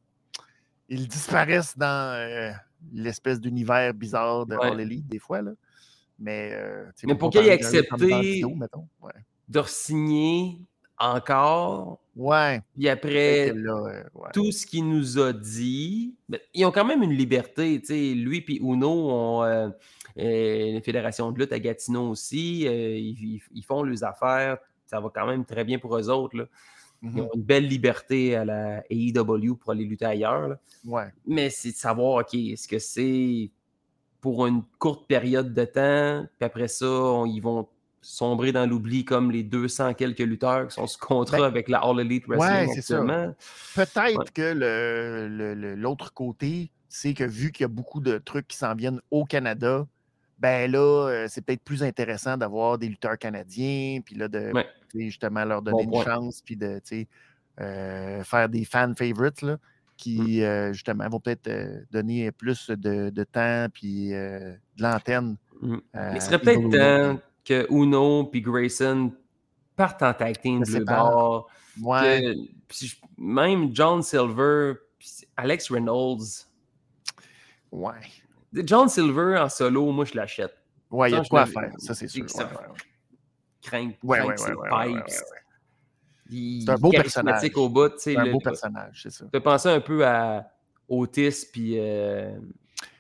ils 0.90 1.08
disparaissent 1.08 1.78
dans 1.78 2.16
euh, 2.16 2.52
l'espèce 2.94 3.40
d'univers 3.42 3.94
bizarre 3.94 4.46
de 4.46 4.56
Ouais. 4.56 4.68
All 4.68 4.80
Elite, 4.80 5.08
des 5.08 5.20
fois. 5.20 5.42
Là. 5.42 5.52
Mais, 6.20 6.52
euh, 6.54 6.86
Mais 7.04 7.16
pour 7.16 7.30
qu'il 7.30 7.42
ait 7.46 7.52
accepté-. 7.52 8.44
Ouais. 8.46 9.12
De 9.50 9.60
re-signer 9.60 10.58
encore, 10.98 12.00
Ouais. 12.16 12.62
puis 12.76 12.90
après 12.90 13.54
là, 13.54 13.72
euh, 13.74 14.04
ouais. 14.16 14.30
tout 14.34 14.52
ce 14.52 14.66
qu'il 14.66 14.88
nous 14.90 15.20
a 15.20 15.32
dit, 15.32 16.16
ben, 16.28 16.40
ils 16.54 16.66
ont 16.66 16.72
quand 16.72 16.86
même 16.86 17.04
une 17.04 17.14
liberté. 17.14 17.80
tu 17.80 17.86
sais. 17.88 18.14
Lui 18.16 18.44
et 18.48 18.56
Uno 18.62 18.90
ont 19.12 19.44
euh, 19.44 19.70
euh, 20.18 20.66
une 20.76 20.82
fédération 20.82 21.32
de 21.32 21.40
lutte 21.40 21.52
à 21.54 21.60
Gatineau 21.60 22.10
aussi. 22.10 22.62
ils, 22.62 23.36
ils- 23.36 23.42
ils 23.54 23.64
font 23.64 23.84
leurs 23.84 24.04
affaires. 24.04 24.58
Ça 24.88 25.00
va 25.02 25.10
quand 25.14 25.28
même 25.28 25.46
très 25.46 25.64
bien 25.66 25.78
pour 25.78 25.96
eux 25.98 26.10
autres. 26.10 26.36
là. 26.38 26.46
Ils 27.04 27.10
Mhm. 27.10 27.20
ont 27.22 27.30
une 27.36 27.42
belle 27.44 27.68
liberté 27.68 28.36
à 28.36 28.44
la 28.46 28.84
AEW 28.90 29.56
pour 29.56 29.72
aller 29.72 29.86
lutter 29.86 30.06
ailleurs. 30.06 30.48
là. 30.48 30.60
Ouais. 30.86 31.14
Mais 31.28 31.50
c'est 31.50 31.72
de 31.72 31.76
savoir, 31.76 32.22
OK, 32.22 32.34
est-ce 32.34 32.68
que 32.68 32.80
c'est 32.80 33.52
pour 34.20 34.48
une 34.48 34.64
courte 34.80 35.08
période 35.08 35.54
de 35.54 35.64
temps, 35.66 36.26
puis 36.40 36.46
après 36.46 36.68
ça, 36.68 36.88
on- 36.88 37.26
ils 37.28 37.40
vont 37.40 37.68
sombrer 38.02 38.52
dans 38.52 38.66
l'oubli 38.66 39.06
comme 39.06 39.32
les 39.32 39.44
200 39.44 39.94
quelques 39.94 40.20
lutteurs 40.20 40.68
qui 40.68 40.74
sont 40.76 40.88
sous 40.88 41.00
contrat 41.00 41.38
Ben, 41.38 41.44
avec 41.44 41.68
la 41.70 41.80
All 41.80 42.00
Elite 42.00 42.26
Wrestling 42.28 42.68
ouais, 42.70 42.78
actuellement. 42.80 43.36
Peut-être 43.76 44.18
Ouais. 44.18 44.26
que 44.34 44.54
le- 44.54 45.28
le- 45.28 45.54
le- 45.54 45.76
l'autre 45.76 46.14
côté, 46.14 46.72
c'est 46.90 47.14
que 47.14 47.24
vu 47.26 47.52
qu'il 47.52 47.64
y 47.64 47.66
a 47.66 47.70
beaucoup 47.70 48.00
de 48.00 48.18
trucs 48.18 48.48
qui 48.48 48.58
s'en 48.58 48.74
viennent 48.76 49.02
au 49.12 49.26
Canada, 49.26 49.86
ben 50.40 50.72
là, 50.72 50.78
euh, 51.10 51.26
c'est 51.30 51.42
peut-être 51.42 51.64
plus 51.64 51.84
intéressant 51.84 52.38
d'avoir 52.38 52.78
des 52.78 52.88
lutteurs 52.88 53.18
canadiens, 53.18 54.00
puis 54.06 54.16
là, 54.16 54.28
de 54.28 54.52
Ouais. 54.54 54.66
justement 54.96 55.44
leur 55.46 55.62
donner 55.62 55.86
Bon 55.86 56.00
une 56.02 56.06
chance, 56.06 56.42
puis 56.42 56.56
de 56.56 56.80
euh, 57.60 58.24
faire 58.24 58.48
des 58.50 58.66
fan 58.66 58.96
favorites 58.96 59.42
là, 59.42 59.58
qui, 59.98 60.42
Mm. 60.42 60.44
euh, 60.44 60.74
justement, 60.74 61.10
vont 61.10 61.20
peut-être 61.20 61.48
euh, 61.48 61.82
donner 61.92 62.32
plus 62.32 62.70
de, 62.70 63.10
de 63.10 63.24
temps, 63.24 63.68
puis 63.74 64.10
de 64.10 64.58
l'antenne. 64.78 65.38
Mm. 65.62 65.78
Il 66.16 66.22
serait 66.22 66.40
peut-être 66.40 66.70
temps 66.70 67.20
que 67.44 67.66
Uno 67.74 68.26
puis 68.26 68.42
Grayson 68.42 69.12
partent 69.76 70.04
en 70.04 70.14
tag 70.14 70.40
team 70.42 70.62
bleu 70.64 70.84
bord. 70.86 71.50
Ouais, 71.82 72.22
que- 72.22 72.52
puis 72.68 72.88
je- 72.88 72.96
même 73.18 73.70
John 73.76 74.04
Silver, 74.04 74.74
puis 75.00 75.10
Alex 75.36 75.72
Reynolds. 75.72 76.46
ouais. 77.72 77.94
John 78.66 78.88
Silver 78.90 79.38
en 79.40 79.50
solo, 79.50 79.92
moi 79.92 80.06
je 80.06 80.16
l'achète. 80.16 80.54
Ouais, 80.90 81.10
il 81.10 81.14
y 81.14 81.18
a 81.18 81.22
de 81.22 81.28
quoi 81.28 81.42
à 81.42 81.46
faire, 81.46 81.72
ça 81.78 81.94
c'est 81.94 82.08
sûr. 82.08 82.26
ouais, 82.26 82.44
ouais, 82.44 82.46
ouais. 82.46 82.78
Crank, 83.62 83.96
Ouais, 84.04 84.20
crank 84.20 84.40
ses 84.40 84.52
pipes. 84.52 85.24
C'est 86.30 86.70
un 86.72 86.76
beau 86.78 86.92
personnage. 86.92 87.52
au 87.56 87.70
bout. 87.70 87.90
tu 87.90 87.96
C'est 88.00 88.18
un 88.18 88.26
le- 88.26 88.32
beau 88.32 88.40
personnage, 88.40 89.00
c'est 89.04 89.12
ça. 89.12 89.26
Fait 89.32 89.40
penser 89.40 89.70
un 89.70 89.80
peu 89.80 90.06
à 90.06 90.46
Otis 90.90 91.46
puis 91.52 91.76
euh, 91.78 92.32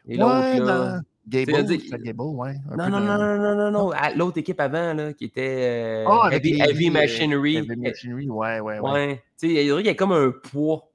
et 0.07 0.17
Ouais, 0.21 0.59
l'autre 0.59 1.01
Gable, 1.27 1.65
c'est 1.67 2.01
Gable, 2.01 2.21
ouais. 2.21 2.55
un 2.71 2.75
Non, 2.77 2.85
peu 2.85 2.89
non, 2.91 2.99
dans- 3.01 3.05
non, 3.05 3.17
non, 3.17 3.37
non, 3.37 3.55
non, 3.55 3.71
non. 3.71 3.91
à 3.91 4.11
L'autre 4.13 4.37
équipe 4.37 4.59
avant, 4.61 4.93
là, 4.93 5.11
qui 5.11 5.25
était 5.25 6.03
euh, 6.05 6.05
Ah, 6.07 6.27
avec 6.27 6.45
Heavy, 6.45 6.53
les- 6.57 6.69
Heavy 6.69 6.87
euh, 6.87 6.91
Machinery. 6.93 7.55
Heavy 7.57 7.75
Machinery, 7.75 8.29
ouais, 8.29 8.59
ouais, 8.61 8.79
ouais. 8.79 8.91
Ouais. 8.91 9.23
Tu 9.37 9.49
sais, 9.49 9.65
il 9.65 9.85
y 9.85 9.89
a 9.89 9.93
comme 9.95 10.13
un 10.13 10.31
poids. 10.31 10.89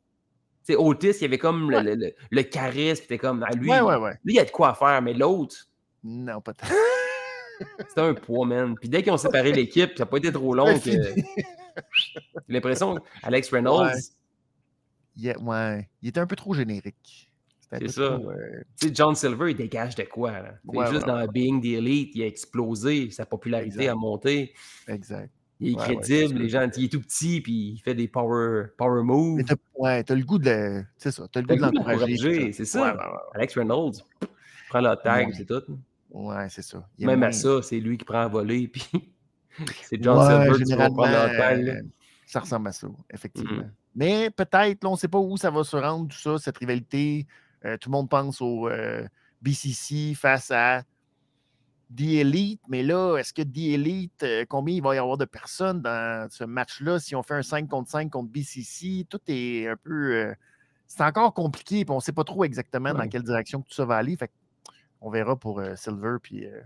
Tu 0.65 0.75
sais, 0.75 0.77
Otis, 0.77 1.09
il 1.11 1.23
y 1.23 1.25
avait 1.25 1.39
comme 1.39 1.71
le, 1.71 1.77
Ouais. 1.79 1.83
le, 1.83 1.95
le- 1.97 2.13
le 2.31 2.43
charisme. 2.45 3.03
C'était 3.03 3.19
comme, 3.19 3.45
ah, 3.49 3.53
lui, 3.55 3.69
Ouais, 3.71 3.81
ouais, 3.81 3.97
ouais. 3.97 4.13
lui, 4.25 4.35
il 4.35 4.37
y 4.37 4.41
a 4.41 4.45
de 4.45 4.51
quoi 4.51 4.75
faire, 4.75 5.03
mais 5.03 5.13
l'autre, 5.15 5.57
Non, 6.05 6.41
pas 6.41 6.55
tant. 6.55 6.67
c'était 7.89 8.01
un 8.01 8.15
poids, 8.15 8.47
man. 8.47 8.75
Puis 8.79 8.89
dès 8.89 9.03
qu'ils 9.03 9.13
ont 9.13 9.17
séparé 9.17 9.53
l'équipe, 9.53 9.91
ça 9.97 10.05
n'a 10.05 10.07
pas 10.07 10.19
été 10.19 10.33
trop 10.33 10.55
long. 10.55 10.79
Que-. 10.79 10.91
J'ai 12.49 12.55
l'impression 12.55 12.99
Alex 13.23 13.51
Reynolds, 13.51 13.87
Ouais. 13.93 14.01
Il, 15.17 15.27
est- 15.29 15.39
ouais, 15.39 15.89
il 16.01 16.09
était 16.09 16.21
un 16.21 16.27
peu 16.27 16.37
trop 16.37 16.55
générique. 16.55 17.31
C'est 17.71 17.89
ça. 17.89 18.19
trop, 18.19 18.31
euh, 18.31 18.63
John 18.93 19.15
Silver, 19.15 19.51
il 19.51 19.57
dégage 19.57 19.95
de 19.95 20.03
quoi. 20.05 20.31
Là? 20.33 20.91
Juste 20.91 21.07
dans 21.07 21.27
Being 21.27 21.61
the 21.63 21.79
Elite, 21.79 22.13
il 22.15 22.23
a 22.23 22.27
explosé, 22.27 23.11
sa 23.11 23.25
popularité 23.27 23.77
Exact. 23.81 23.89
a 23.91 23.95
monté. 23.95 24.55
exact. 24.89 25.31
Il 25.63 25.73
est 25.73 25.77
Ouais, 25.79 25.97
crédible, 25.97 26.39
les 26.41 26.49
gens, 26.49 26.69
il 26.77 26.85
est 26.85 26.89
tout 26.89 27.01
petit, 27.01 27.41
puis 27.41 27.73
il 27.75 27.79
fait 27.79 27.95
des 27.95 28.09
power, 28.09 28.65
power 28.77 29.03
moves. 29.05 29.45
T'as 29.45 29.55
ouais, 29.77 30.03
t'as 30.03 30.15
le 30.15 30.25
goût 30.25 30.39
de. 30.39 30.83
C'est 30.97 31.13
ça, 31.13 31.27
t'as 31.31 31.41
le 31.41 31.47
goût 31.47 31.55
de 31.55 31.61
l'encourager. 31.61 32.53
c'est 32.53 32.65
ça. 32.65 32.97
Alex 33.35 33.57
Reynolds, 33.57 33.95
prend 34.69 34.81
le 34.81 34.95
tag, 35.03 35.33
c'est 35.35 35.47
tout. 35.47 35.63
ouais. 36.11 36.49
C'est 36.49 36.63
ça. 36.63 36.87
Il 36.99 37.07
Même 37.07 37.23
à 37.23 37.33
ça, 37.33 37.63
c'est 37.63 37.79
lui 37.79 37.97
qui 37.97 38.05
prend 38.05 38.21
à 38.23 38.29
voler, 38.29 38.67
puis 38.73 38.85
c'est 39.83 40.03
John 40.03 40.19
Silver 40.27 40.65
qui 40.65 40.75
va 40.75 40.91
prendre 40.91 41.07
le 41.07 41.37
tag. 41.39 41.87
ça 42.27 42.41
ressemble 42.41 42.69
à 42.69 42.73
ça, 42.73 42.89
effectivement. 43.13 43.53
Mhm. 43.63 43.73
Mais 43.95 44.31
peut-être, 44.31 44.83
là, 44.83 44.91
on 44.91 44.93
ne 44.93 44.97
sait 44.99 45.09
pas 45.09 45.19
où 45.19 45.37
ça 45.37 45.51
va 45.51 45.63
se 45.65 45.77
rendre, 45.77 46.09
tout 46.09 46.19
ça, 46.19 46.39
cette 46.39 46.59
rivalité. 46.59 47.27
Euh, 47.65 47.77
tout 47.77 47.91
le 47.91 47.93
monde 47.93 48.09
pense 48.09 48.41
au 48.41 48.69
euh, 48.69 49.07
BCC 49.43 50.15
face 50.15 50.51
à 50.51 50.83
The 51.97 52.21
Elite, 52.21 52.63
mais 52.69 52.83
là, 52.83 53.17
est-ce 53.17 53.33
que 53.33 53.43
The 53.43 53.75
Elite, 53.75 54.23
euh, 54.23 54.45
combien 54.49 54.75
il 54.77 54.83
va 54.83 54.95
y 54.95 54.99
avoir 54.99 55.17
de 55.19 55.25
personnes 55.25 55.83
dans 55.83 56.27
ce 56.31 56.45
match-là? 56.45 56.99
Si 56.99 57.15
on 57.15 57.23
fait 57.23 57.35
un 57.35 57.43
5 57.43 57.69
contre 57.69 57.91
5 57.91 58.11
contre 58.11 58.31
BCC, 58.31 59.07
tout 59.09 59.21
est 59.29 59.67
un 59.69 59.77
peu. 59.77 60.15
euh, 60.15 60.35
c'est 60.87 61.03
encore 61.03 61.33
compliqué, 61.33 61.85
puis 61.85 61.93
on 61.93 61.97
ne 61.97 62.01
sait 62.01 62.13
pas 62.13 62.25
trop 62.25 62.45
exactement 62.45 62.93
dans 62.93 63.09
quelle 63.09 63.23
direction 63.23 63.63
que 63.63 63.69
tout 63.69 63.75
ça 63.75 63.85
va 63.85 63.97
aller. 63.97 64.17
Fait 64.17 64.31
on 65.01 65.11
verra 65.11 65.37
pour 65.37 65.59
euh, 65.59 65.75
Silver 65.75 66.17
puis 66.23 66.47
euh, 66.47 66.61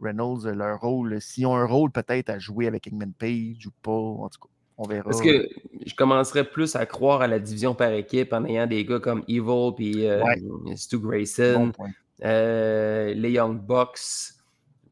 Reynolds 0.00 0.46
leur 0.52 0.80
rôle. 0.80 1.20
S'ils 1.20 1.46
ont 1.46 1.56
un 1.56 1.64
rôle 1.64 1.90
peut-être 1.90 2.28
à 2.28 2.38
jouer 2.38 2.66
avec 2.66 2.86
Eggman 2.86 3.12
Page 3.18 3.66
ou 3.66 3.70
pas, 3.82 3.90
en 3.92 4.28
tout 4.28 4.40
cas, 4.40 4.48
on 4.76 4.86
verra. 4.86 5.04
Parce 5.04 5.22
que 5.22 5.48
je 5.86 5.94
commencerais 5.94 6.44
plus 6.44 6.76
à 6.76 6.86
croire 6.86 7.22
à 7.22 7.26
la 7.28 7.38
division 7.38 7.74
par 7.74 7.92
équipe 7.92 8.32
en 8.32 8.44
ayant 8.44 8.66
des 8.66 8.84
gars 8.84 9.00
comme 9.00 9.24
Evil 9.28 9.72
puis 9.76 10.06
Ouais. 10.06 10.76
Stu 10.76 10.98
Grayson, 10.98 11.72
Bon 11.78 11.86
les 12.20 13.30
Young 13.30 13.60
Bucks. 13.60 14.37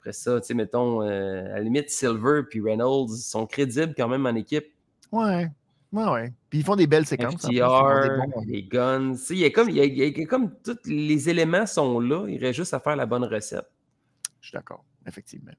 Après 0.07 0.13
ça, 0.13 0.41
tu 0.41 0.47
sais, 0.47 0.55
mettons, 0.55 1.03
euh, 1.03 1.47
à 1.47 1.57
la 1.57 1.61
limite, 1.63 1.91
Silver 1.91 2.43
puis 2.49 2.61
Reynolds 2.61 3.09
sont 3.09 3.45
crédibles 3.45 3.93
quand 3.97 4.07
même 4.07 4.25
en 4.25 4.37
équipe. 4.37 4.67
Ouais. 5.11 5.51
Ouais, 5.91 6.09
ouais. 6.09 6.33
Puis 6.49 6.61
ils 6.61 6.65
font 6.65 6.77
des 6.77 6.87
belles 6.87 7.07
séquences. 7.07 7.35
en 7.45 7.49
FTR, 7.49 8.03
des 8.03 8.09
bons- 8.17 8.45
les 8.47 8.63
guns. 8.63 9.13
Tu 9.15 9.19
sais, 9.19 9.35
Il 9.35 9.41
y 9.41 9.45
a 9.47 9.51
comme, 9.51 9.69
il 9.69 9.75
y 9.77 9.81
a- 9.81 9.85
il 9.85 9.99
y 10.17 10.23
a 10.23 10.27
comme 10.27 10.53
tous 10.63 10.79
les 10.85 11.29
éléments 11.29 11.67
sont 11.67 11.99
là. 11.99 12.25
Il 12.29 12.39
reste 12.39 12.55
juste 12.59 12.73
à 12.73 12.79
faire 12.79 12.95
la 12.95 13.05
bonne 13.05 13.25
recette. 13.25 13.67
Je 14.41 14.47
suis 14.51 14.55
d'accord, 14.55 14.85
effectivement. 15.09 15.51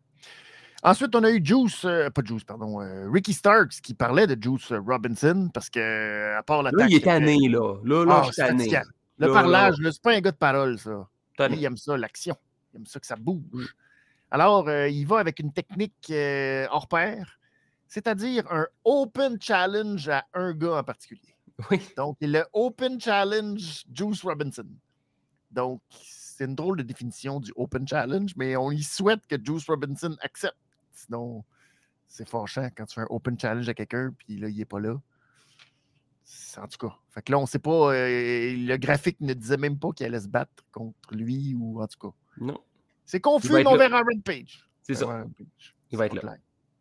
Ensuite, 0.82 1.14
on 1.14 1.24
a 1.26 1.30
eu 1.32 1.44
Juice, 1.44 1.84
euh, 1.84 2.10
pas 2.10 2.22
Juice, 2.24 2.46
pardon, 2.46 2.80
euh, 2.80 3.10
Ricky 3.12 3.34
Starks 3.34 3.82
qui 3.84 3.94
parlait 3.96 4.28
de 4.28 4.42
Juice 4.42 4.72
Robinson 4.72 5.50
parce 5.54 5.70
que, 5.70 6.38
à 6.38 6.44
part 6.44 6.64
Là, 6.64 6.72
l'attaque. 6.72 6.90
il 6.90 6.96
est 6.98 7.04
tanné, 7.04 7.38
là. 7.50 7.76
Là, 7.84 8.06
là, 8.06 8.22
ah, 8.22 8.24
je 8.28 8.32
suis 8.32 8.42
tanné. 8.42 8.70
Le 9.18 9.28
Là, 9.28 9.34
parlage, 9.34 9.76
là, 9.80 9.84
là, 9.88 9.92
c'est 9.92 10.02
pas 10.02 10.14
un 10.16 10.22
gars 10.22 10.32
de 10.32 10.38
parole, 10.38 10.80
ça. 10.80 11.06
Lui, 11.50 11.58
il 11.58 11.66
aime 11.66 11.76
ça, 11.76 11.98
l'action. 11.98 12.36
Il 12.74 12.78
aime 12.78 12.86
ça 12.86 13.00
que 13.00 13.08
ça 13.08 13.16
bouge. 13.16 13.76
Alors, 14.32 14.68
euh, 14.68 14.90
il 14.90 15.06
va 15.08 15.20
avec 15.20 15.40
une 15.40 15.54
technique 15.54 15.96
euh, 16.10 16.68
hors 16.70 16.88
pair, 16.88 17.40
c'est-à-dire 17.88 18.52
un 18.52 18.68
open 18.84 19.38
challenge 19.42 20.10
à 20.10 20.26
un 20.34 20.54
gars 20.54 20.78
en 20.78 20.84
particulier. 20.84 21.36
Oui. 21.72 21.82
Donc, 21.96 22.18
le 22.22 22.44
Open 22.54 23.00
Challenge 23.02 23.84
Juice 23.92 24.22
Robinson. 24.24 24.68
Donc, 25.50 25.82
c'est 25.90 26.46
une 26.46 26.56
drôle 26.56 26.78
de 26.78 26.84
définition 26.84 27.40
du 27.40 27.52
Open 27.56 27.88
Challenge, 27.88 28.32
mais 28.36 28.56
on 28.56 28.70
y 28.70 28.84
souhaite 28.84 29.26
que 29.26 29.44
Juice 29.44 29.66
Robinson 29.68 30.16
accepte. 30.22 30.58
Sinon, 30.92 31.44
c'est 32.08 32.30
fâchant 32.30 32.70
quand 32.76 32.86
tu 32.86 32.96
fais 32.96 33.02
un 33.02 33.08
Open 33.10 33.40
Challenge 33.40 33.68
à 33.68 33.74
quelqu'un, 33.74 34.14
puis 34.18 34.38
là, 34.38 34.50
il 34.50 34.58
n'est 34.58 34.66
pas 34.66 34.80
là. 34.80 35.00
En 36.58 36.68
tout 36.68 36.88
cas. 36.88 36.96
Fait 37.10 37.22
que 37.22 37.32
là, 37.32 37.38
on 37.38 37.44
ne 37.44 37.48
sait 37.48 37.60
pas. 37.60 37.94
euh, 37.94 38.54
le 38.56 38.78
graphique 38.78 39.20
ne 39.22 39.34
disait 39.34 39.58
même 39.58 39.80
pas 39.80 39.92
qu'il 39.92 40.06
allait 40.06 40.20
se 40.20 40.28
battre 40.28 40.64
contre 40.72 40.96
lui, 41.12 41.56
ou 41.56 41.82
en 41.82 41.88
tout 41.88 42.00
cas. 42.00 42.16
Non, 42.40 42.60
C'est 43.08 43.20
confus, 43.22 43.52
mais 43.52 43.66
on 43.66 43.76
verra 43.78 44.02
Rampage. 44.04 44.64
c'est 44.84 44.94
ça. 44.94 45.06
Rampage. 45.08 45.76
Il 45.92 45.98
va 45.98 46.06
être 46.06 46.14
là. 46.16 46.22
clair. 46.22 46.38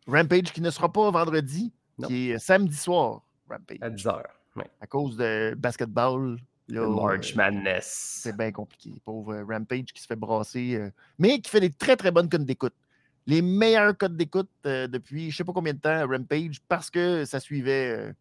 Rampage 0.07 0.53
qui 0.53 0.61
ne 0.61 0.69
sera 0.71 0.93
pas 0.93 1.11
vendredi, 1.11 1.73
Non. 1.99 2.09
qui 2.09 2.31
est 2.33 2.39
samedi 2.39 2.77
soir. 2.77 3.23
Rampage 3.49 3.79
À 3.81 3.89
10 3.89 4.07
heures. 4.09 4.29
Ouais. 4.57 4.69
à 4.81 4.87
cause 4.87 5.17
de 5.17 5.55
basketball. 5.57 6.37
Là, 6.69 6.81
Le 6.81 6.89
March 6.89 7.33
euh, 7.33 7.37
Madness. 7.37 8.21
c'est 8.25 8.37
bien 8.37 8.51
compliqué. 8.51 9.01
Pauvre 9.05 9.35
euh, 9.35 9.45
Rampage 9.49 9.85
qui 9.95 10.03
se 10.03 10.07
fait 10.09 10.17
brasser, 10.17 10.75
euh, 10.75 10.91
mais 11.19 11.39
qui 11.41 11.49
fait 11.49 11.61
des 11.61 11.71
très 11.71 11.95
très 11.97 12.11
bonnes 12.11 12.29
codes 12.29 12.45
d'écoute. 12.45 12.75
Les 13.29 13.41
meilleurs 13.41 13.97
codes 13.97 14.17
d'écoute 14.17 14.51
euh, 14.67 14.89
depuis 14.89 15.23
je 15.31 15.35
ne 15.35 15.39
sais 15.39 15.45
pas 15.45 15.53
combien 15.53 15.75
de 15.75 15.79
temps, 15.79 16.05
Rampage, 16.09 16.61
parce 16.69 16.91
que 16.91 17.25
ça 17.25 17.39
suivait. 17.39 17.91
euh, 17.97 18.13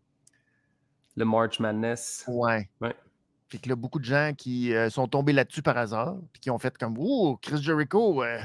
Le 1.16 1.26
March 1.26 1.60
Madness. 1.60 2.24
ouais. 2.28 2.70
Ouais. 2.82 2.96
Fait 3.50 3.60
que 3.60 3.70
là, 3.70 3.76
beaucoup 3.76 4.00
de 4.00 4.06
gens 4.06 4.32
qui 4.36 4.74
euh, 4.74 4.90
sont 4.90 5.08
tombés 5.08 5.34
là-dessus 5.34 5.62
par 5.62 5.78
hasard, 5.78 6.16
puis 6.34 6.40
qui 6.42 6.50
ont 6.50 6.58
fait 6.60 6.76
comme 6.78 6.96
Oh, 6.98 7.38
Chris 7.42 7.62
Jericho, 7.62 8.24
euh, 8.24 8.40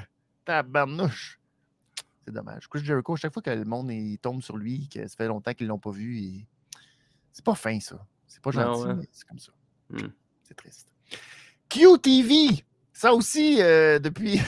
tabarnouche. 0.44 1.40
C'est 2.27 2.35
dommage. 2.35 2.68
Chris 2.68 2.85
Jericho, 2.85 3.14
à 3.14 3.16
chaque 3.16 3.32
fois 3.32 3.43
que 3.43 3.51
le 3.51 3.64
monde 3.64 3.90
il 3.90 4.18
tombe 4.18 4.43
sur 4.43 4.56
lui, 4.59 4.89
que 4.89 5.06
ça 5.09 5.16
fait 5.16 5.27
longtemps 5.27 5.55
qu'ils 5.55 5.66
ne 5.66 5.70
l'ont 5.70 5.78
pas 5.78 5.90
vu, 5.90 6.16
il- 6.18 6.47
c'est 7.32 7.44
pas 7.44 7.55
fin, 7.55 7.81
ça. 7.81 8.05
C'est 8.27 8.43
pas 8.43 8.51
gentil, 8.51 8.82
ouais. 8.89 8.94
mais 8.94 9.09
c'est 9.10 9.27
comme 9.27 9.39
ça. 9.39 9.52
Hmm. 9.89 10.09
C'est 10.44 10.55
triste. 10.55 10.89
QTV, 11.68 12.64
ça 12.93 13.14
aussi, 13.14 13.60
euh, 13.62 13.98
depuis. 13.98 14.40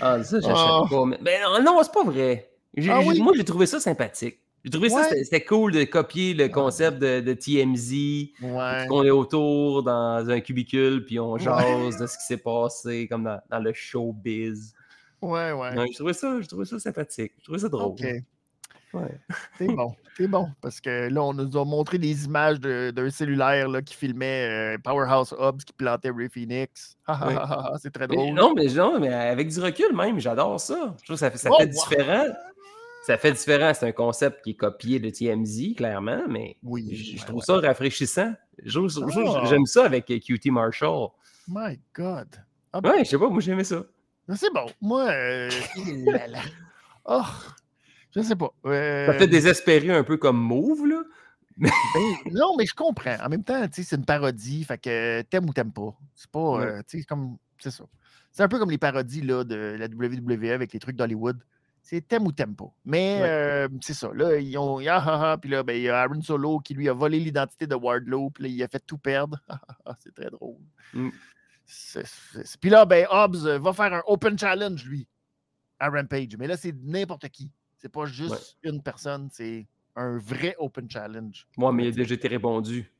Ah, 0.00 0.22
ça, 0.22 0.40
j'achète 0.40 0.56
Ah. 0.56 0.82
pas. 0.88 1.04
Mais, 1.06 1.18
ben 1.22 1.62
non, 1.62 1.80
c'est 1.82 1.92
pas 1.92 2.04
vrai. 2.04 2.50
Ah 2.88 3.00
oui? 3.00 3.20
Moi, 3.20 3.32
j'ai 3.36 3.44
trouvé 3.44 3.66
ça 3.66 3.80
sympathique. 3.80 4.40
J'ai 4.66 4.70
trouvé 4.70 4.88
ça, 4.90 4.96
Ouais. 4.96 5.02
c'était- 5.04 5.24
c'était 5.24 5.44
cool 5.44 5.70
de 5.70 5.84
copier 5.84 6.34
le 6.34 6.48
concept 6.48 6.98
de, 6.98 7.20
de 7.20 7.32
TMZ. 7.34 8.32
Ouais. 8.42 8.86
qu'on 8.88 9.04
est 9.04 9.10
autour 9.10 9.84
dans 9.84 10.28
un 10.28 10.40
cubicule, 10.40 11.04
puis 11.04 11.20
on 11.20 11.38
jase 11.38 11.96
de 11.98 12.06
ce 12.08 12.18
qui 12.18 12.24
s'est 12.24 12.36
passé, 12.36 13.06
comme 13.08 13.22
dans, 13.24 13.40
dans 13.48 13.60
le 13.60 13.72
showbiz. 13.72 14.74
Ouais, 15.22 15.52
ouais. 15.52 15.70
Je 15.90 15.94
trouvais 15.94 16.12
ça, 16.12 16.40
je 16.40 16.46
trouvais 16.48 16.64
ça 16.64 16.78
sympathique. 16.80 17.32
Je 17.38 17.44
trouvais 17.44 17.60
ça 17.60 17.68
drôle. 17.68 17.92
OK. 17.92 18.04
Ouais. 18.92 19.18
C'est 19.58 19.66
bon. 19.66 19.94
C'est 20.16 20.26
bon. 20.28 20.48
Parce 20.62 20.80
que 20.80 21.08
là, 21.10 21.22
on 21.22 21.34
nous 21.34 21.56
a 21.56 21.64
montré 21.64 21.98
des 21.98 22.24
images 22.24 22.58
de- 22.58 22.90
d'un 22.90 23.10
cellulaire 23.10 23.68
là, 23.68 23.82
qui 23.82 23.94
filmait 23.94 24.74
euh, 24.76 24.78
Powerhouse 24.82 25.34
Hobbs 25.38 25.58
qui 25.64 25.72
plantait 25.74 26.10
Ray 26.10 26.28
Phoenix. 26.28 26.96
Ah, 27.06 27.18
ah, 27.20 27.28
Oui. 27.28 27.34
ah, 27.36 27.70
ah, 27.72 27.76
c'est 27.80 27.92
très 27.92 28.06
Mais 28.08 28.16
drôle. 28.16 28.34
non, 28.34 28.52
mais 28.54 28.66
non, 28.66 28.98
mais 28.98 29.12
avec 29.12 29.48
du 29.48 29.60
recul 29.60 29.94
même, 29.94 30.18
j'adore 30.18 30.58
ça. 30.60 30.94
Je 30.98 31.04
trouve 31.04 31.16
que 31.16 31.20
ça 31.20 31.30
fait, 31.30 31.38
ça 31.38 31.50
Oh, 31.52 31.56
fait 31.58 31.66
wow. 31.66 31.70
différent. 31.72 32.24
Ça 33.06 33.16
fait 33.18 33.30
différent. 33.30 33.72
C'est 33.72 33.86
un 33.86 33.92
concept 33.92 34.42
qui 34.42 34.50
est 34.50 34.54
copié 34.54 34.98
de 34.98 35.10
TMZ, 35.10 35.76
clairement, 35.76 36.22
mais 36.28 36.56
Oui. 36.64 36.92
je, 37.16 37.24
trouve 37.24 37.36
ouais. 37.36 37.44
ça 37.44 37.60
rafraîchissant. 37.60 38.32
Ah. 38.58 39.44
J'aime 39.48 39.64
ça 39.66 39.84
avec 39.84 40.10
euh, 40.10 40.18
QT 40.18 40.50
Marshall. 40.50 41.10
My 41.46 41.78
God. 41.94 42.28
Ah, 42.72 42.80
Ouais, 42.82 43.04
je 43.04 43.10
sais 43.10 43.18
pas, 43.18 43.28
moi 43.28 43.40
j'aimais 43.40 43.62
ça. 43.62 43.84
C'est 44.34 44.52
bon. 44.52 44.66
Moi, 44.80 45.04
euh, 45.08 45.48
là, 46.06 46.26
là. 46.26 46.38
Oh, 47.04 47.22
je 48.10 48.22
sais 48.22 48.34
pas. 48.34 48.50
Euh, 48.64 49.06
Ça 49.06 49.12
fait 49.12 49.28
désespérer 49.28 49.90
un 49.90 50.02
peu 50.02 50.16
comme 50.16 50.38
move, 50.38 50.86
là. 50.86 51.04
ben, 51.58 51.70
non, 52.32 52.56
mais 52.58 52.66
je 52.66 52.74
comprends. 52.74 53.16
En 53.24 53.28
même 53.28 53.44
temps, 53.44 53.64
c'est 53.70 53.92
une 53.94 54.04
parodie. 54.04 54.64
Fait 54.64 54.78
que 54.78 55.22
t'aimes 55.22 55.48
ou 55.48 55.52
t'aimes 55.52 55.72
pas. 55.72 55.96
C'est 56.16 56.30
pas. 56.30 56.58
Ouais. 56.58 56.64
euh, 56.66 56.82
c'est 56.88 57.04
comme. 57.04 57.36
C'est 57.60 57.70
ça. 57.70 57.84
C'est 58.32 58.42
un 58.42 58.48
peu 58.48 58.58
comme 58.58 58.70
les 58.70 58.78
parodies 58.78 59.22
là, 59.22 59.44
de 59.44 59.54
la 59.78 59.86
WWE 59.86 60.52
avec 60.52 60.72
les 60.72 60.80
trucs 60.80 60.96
d'Hollywood. 60.96 61.38
C'est 61.88 62.00
t'aimes 62.00 62.26
ou 62.26 62.32
pas. 62.32 62.74
Mais 62.84 63.20
Ouais. 63.20 63.28
euh, 63.28 63.68
c'est 63.80 63.94
ça. 63.94 64.10
Là, 64.12 64.38
ils 64.38 64.58
ont. 64.58 64.80
Ah, 64.88 65.00
ah, 65.06 65.30
ah, 65.32 65.38
puis 65.38 65.48
là, 65.48 65.62
ben, 65.62 65.76
il 65.76 65.82
y 65.82 65.88
a 65.88 66.00
Aaron 66.00 66.20
Solo 66.20 66.58
qui 66.58 66.74
lui 66.74 66.88
a 66.88 66.92
volé 66.92 67.20
l'identité 67.20 67.68
de 67.68 67.76
Wardlow. 67.76 68.30
Puis 68.30 68.42
là, 68.42 68.48
il 68.48 68.60
a 68.64 68.66
fait 68.66 68.82
tout 68.84 68.98
perdre. 68.98 69.38
C'est 70.00 70.12
très 70.12 70.28
drôle. 70.28 70.58
Mm. 70.92 71.10
Puis 72.60 72.70
là, 72.70 72.84
ben, 72.86 73.06
Hobbs 73.08 73.46
euh, 73.46 73.58
va 73.60 73.72
faire 73.72 73.92
un 73.94 74.02
open 74.06 74.36
challenge, 74.36 74.84
lui, 74.84 75.06
à 75.78 75.88
Rampage. 75.88 76.36
Mais 76.36 76.48
là, 76.48 76.56
c'est 76.56 76.74
n'importe 76.82 77.28
qui. 77.28 77.52
C'est 77.76 77.88
pas 77.88 78.06
juste 78.06 78.56
une 78.64 78.82
personne, 78.82 79.28
c'est 79.30 79.68
un 79.94 80.18
vrai 80.18 80.56
open 80.58 80.90
challenge. 80.90 81.46
Moi, 81.56 81.72
mais 81.72 81.84
il 81.84 81.88
a 81.88 81.92
déjà 81.92 82.14
été 82.14 82.26
répondu. 82.26 82.92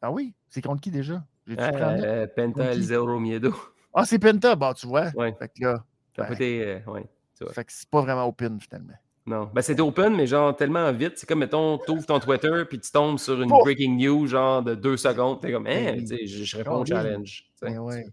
Ah 0.00 0.10
oui? 0.10 0.34
C'est 0.48 0.60
contre 0.60 0.80
qui 0.80 0.90
déjà? 0.90 1.24
Euh, 1.50 2.26
Penta 2.26 2.64
El? 2.72 2.82
Zero 2.82 3.20
Miedo. 3.20 3.54
Ah, 3.94 4.04
c'est 4.04 4.18
Penta, 4.18 4.56
bah 4.56 4.74
tu 4.74 4.86
vois. 4.88 5.10
Ouais. 5.14 5.34
Fait 5.38 5.48
que 5.48 5.62
là, 5.64 5.84
Ouais. 6.18 6.32
été, 6.34 6.66
euh, 6.66 6.80
ouais. 6.90 7.06
Fait 7.52 7.64
que 7.64 7.72
c'est 7.72 7.88
pas 7.88 8.00
vraiment 8.02 8.26
open 8.26 8.60
finalement. 8.60 8.94
Non. 9.24 9.50
Ben, 9.54 9.62
c'était 9.62 9.82
open, 9.82 10.16
mais 10.16 10.26
genre 10.26 10.54
tellement 10.56 10.90
vite. 10.92 11.12
C'est 11.16 11.26
comme, 11.28 11.38
mettons, 11.40 11.78
tu 11.78 11.92
ouvres 11.92 12.06
ton 12.06 12.18
Twitter 12.18 12.64
puis 12.68 12.80
tu 12.80 12.90
tombes 12.90 13.18
sur 13.18 13.40
une 13.40 13.48
breaking 13.48 13.96
news, 13.96 14.26
genre 14.26 14.62
de 14.62 14.74
deux 14.74 14.96
secondes. 14.96 15.40
T'es 15.40 15.52
comme, 15.52 15.66
hein, 15.66 15.94
Ben 15.96 16.06
je, 16.06 16.44
je 16.44 16.56
réponds 16.56 16.72
au 16.72 16.78
Ah 16.78 16.80
oui. 16.82 16.88
challenge. 16.88 17.44
tu 17.44 17.58
sais. 17.66 17.70
Mais 17.70 17.78
ouais. 17.78 18.04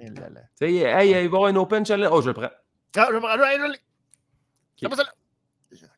Eh 0.00 0.10
là 0.10 0.28
là. 0.28 0.40
Tu 0.58 0.66
sais, 0.66 0.72
hey, 0.74 1.08
il 1.10 1.14
va 1.14 1.20
y 1.22 1.24
avoir 1.24 1.44
un 1.46 1.56
open 1.56 1.84
challenge. 1.84 2.10
Oh, 2.12 2.20
je 2.20 2.28
le 2.28 2.34
prends. 2.34 2.50
Ah, 2.96 3.06
je 3.08 3.12
vais 3.14 3.20
prendre- 3.20 3.42
je 3.44 3.46
je 5.72 5.80
vais- 5.84 5.90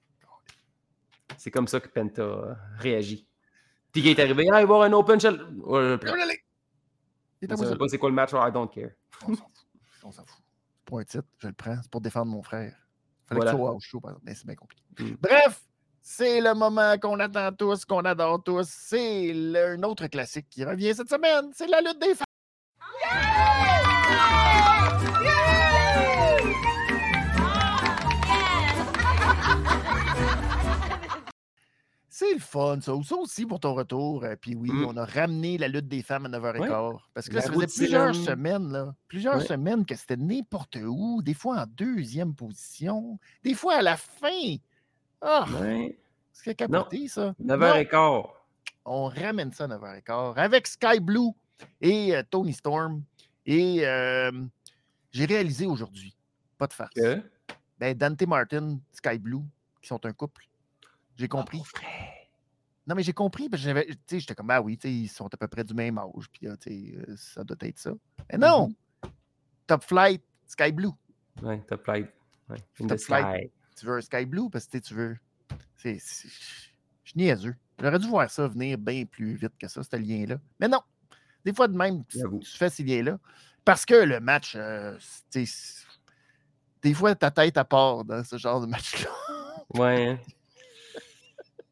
C'est 1.39 1.51
comme 1.51 1.69
ça 1.69 1.79
que 1.81 1.89
Penta 1.89 2.57
réagit. 2.79 3.27
Puis 3.93 4.03
qui 4.03 4.11
est 4.11 4.19
arrivé, 4.19 4.45
ah, 4.45 4.47
il 4.47 4.53
va 4.53 4.61
y 4.61 4.63
avoir 4.63 4.83
un 4.83 4.93
open 4.93 5.21
challenge. 5.21 5.47
Oh, 5.65 5.81
je 5.81 5.87
le 5.93 5.99
prends. 5.99 6.13
pas 7.77 7.89
c'est 7.89 7.99
quoi 7.99 8.09
le 8.09 8.15
match, 8.15 8.31
I 8.33 8.51
don't 8.53 8.69
care. 8.69 8.91
On 9.27 9.35
s'en 9.35 9.45
fout. 9.45 9.67
On 10.03 10.11
s'en 10.13 10.25
fout. 10.25 10.43
Pas 10.87 11.01
un 11.01 11.05
titre, 11.05 11.25
je 11.39 11.49
le 11.49 11.53
prends. 11.53 11.77
C'est 11.83 11.91
pour 11.91 12.01
défendre 12.01 12.27
mon 12.33 12.43
frère. 12.43 12.75
Fallait 13.27 13.39
Voilà. 13.41 13.51
que 13.53 13.57
tu 13.57 13.63
sois 13.63 13.73
au 13.73 13.81
show, 13.81 14.01
par 14.01 14.13
exemple. 14.13 14.25
Mais 14.27 14.35
c'est 14.35 14.47
bien 14.47 14.55
compliqué. 14.55 14.83
Mm. 14.99 15.17
Bref, 15.21 15.61
c'est 16.01 16.41
le 16.41 16.55
moment 16.55 16.97
qu'on 16.99 17.19
attend 17.19 17.53
tous, 17.53 17.85
qu'on 17.85 18.05
adore 18.05 18.43
tous. 18.43 18.69
C'est 18.69 19.33
un 19.57 19.83
autre 19.83 20.07
classique 20.07 20.47
qui 20.49 20.65
revient 20.65 20.95
cette 20.95 21.11
semaine. 21.11 21.51
C'est 21.55 21.67
la 21.67 21.81
lutte 21.81 22.01
des 22.01 22.15
femmes. 22.15 22.26
C'est 32.19 32.33
le 32.33 32.41
fun, 32.41 32.81
ça. 32.81 32.93
Ça 33.05 33.15
aussi 33.17 33.45
pour 33.45 33.61
ton 33.61 33.75
retour. 33.75 34.25
euh, 34.25 34.37
Puis 34.41 34.55
oui, 34.55 34.71
Mm. 34.73 34.87
on 34.87 34.97
a 34.97 35.05
ramené 35.05 35.59
la 35.59 35.69
lutte 35.69 35.87
des 35.87 36.01
femmes 36.03 36.25
à 36.25 36.29
9h15. 36.31 36.99
Parce 37.13 37.29
que 37.29 37.35
là, 37.35 37.43
ça 37.43 37.53
faisait 37.53 37.67
plusieurs 37.67 38.15
semaines, 38.15 38.73
là. 38.73 38.95
Plusieurs 39.07 39.37
Ouais. 39.37 39.45
semaines 39.45 39.85
que 39.85 39.95
c'était 39.95 40.17
n'importe 40.17 40.77
où. 40.83 41.21
Des 41.23 41.35
fois 41.35 41.61
en 41.61 41.67
deuxième 41.67 42.35
position. 42.35 43.19
Des 43.45 43.53
fois 43.53 43.75
à 43.75 43.83
la 43.83 43.99
fin. 43.99 44.57
Ah, 45.21 45.45
Ouais. 45.61 45.99
c'est 46.33 46.55
capoté, 46.55 47.07
ça. 47.09 47.35
Non, 47.39 47.57
9h15. 47.59 48.25
on 48.87 49.05
ramène 49.09 49.53
ça 49.53 49.65
à 49.65 49.69
9h15 49.69 50.39
avec 50.39 50.67
Sky 50.69 51.01
Blue 51.01 51.33
et 51.83 52.17
euh, 52.17 52.23
Tony 52.31 52.55
Storm. 52.55 53.03
Et 53.45 53.87
euh, 53.87 54.33
j'ai 55.13 55.27
réalisé 55.27 55.67
aujourd'hui, 55.67 56.17
pas 56.57 56.67
de 56.67 56.73
farce, 56.73 56.95
Que? 56.95 57.23
ben, 57.79 57.95
Dante 57.95 58.23
Martin, 58.27 58.79
Sky 58.93 59.19
Blue, 59.19 59.43
qui 59.83 59.89
sont 59.89 60.01
un 60.07 60.13
couple. 60.15 60.45
J'ai 61.17 61.29
compris. 61.29 61.63
Non, 62.87 62.95
mais 62.95 63.03
j'ai 63.03 63.13
compris, 63.13 63.49
parce 63.49 63.63
que 63.63 63.69
j'avais- 63.69 63.89
j'étais 64.09 64.35
comme, 64.35 64.51
ah 64.51 64.61
oui, 64.61 64.79
ils 64.85 65.09
sont 65.09 65.27
à 65.27 65.37
peu 65.37 65.49
près 65.49 65.65
du 65.65 65.75
même 65.75 65.99
âge, 65.99 66.29
puis 66.33 66.47
là, 66.47 66.55
euh, 66.69 67.17
ça 67.17 67.43
doit 67.43 67.57
être 67.61 67.79
ça. 67.79 67.93
Mais 68.31 68.39
non! 68.39 68.73
Top 69.67 69.83
Flight, 69.83 70.23
Sky 70.47 70.71
Blue. 70.71 70.93
Ouais, 71.43 71.61
top 71.67 71.85
flight. 71.85 72.07
Ouais. 72.49 72.59
Top 72.87 72.99
flight. 72.99 73.53
Tu 73.77 73.87
veux 73.87 73.99
un 73.99 74.01
Sky 74.01 74.25
Blue 74.25 74.49
parce 74.51 74.67
que 74.67 74.79
tu 74.79 74.95
veux. 74.95 75.17
C'est. 75.77 75.99
Je 75.99 77.11
suis 77.11 77.19
niaiseux. 77.19 77.55
J'aurais 77.81 77.99
dû 77.99 78.09
voir 78.09 78.31
ça 78.31 78.49
venir 78.49 78.79
bien 78.79 79.05
plus 79.05 79.35
vite 79.35 79.53
que 79.59 79.69
ça, 79.69 79.83
ce 79.83 79.97
lien-là. 79.97 80.37
Mais 80.59 80.69
non. 80.69 80.81
Des 81.45 81.53
fois, 81.53 81.69
de 81.69 81.77
même, 81.77 82.05
tu, 82.07 82.19
fais 82.45 82.71
ces 82.71 82.83
liens-là. 82.83 83.19
Parce 83.65 83.85
que 83.85 83.95
le 83.95 84.21
match, 84.21 84.55
euh, 84.57 84.97
des 86.83 86.95
fois, 86.95 87.15
ta 87.15 87.31
tête 87.31 87.57
à 87.57 87.65
part 87.65 88.05
dans 88.05 88.25
ce 88.25 88.39
genre 88.39 88.61
de 88.61 88.67
match-là. 88.67 89.11
Ouais. 89.75 90.19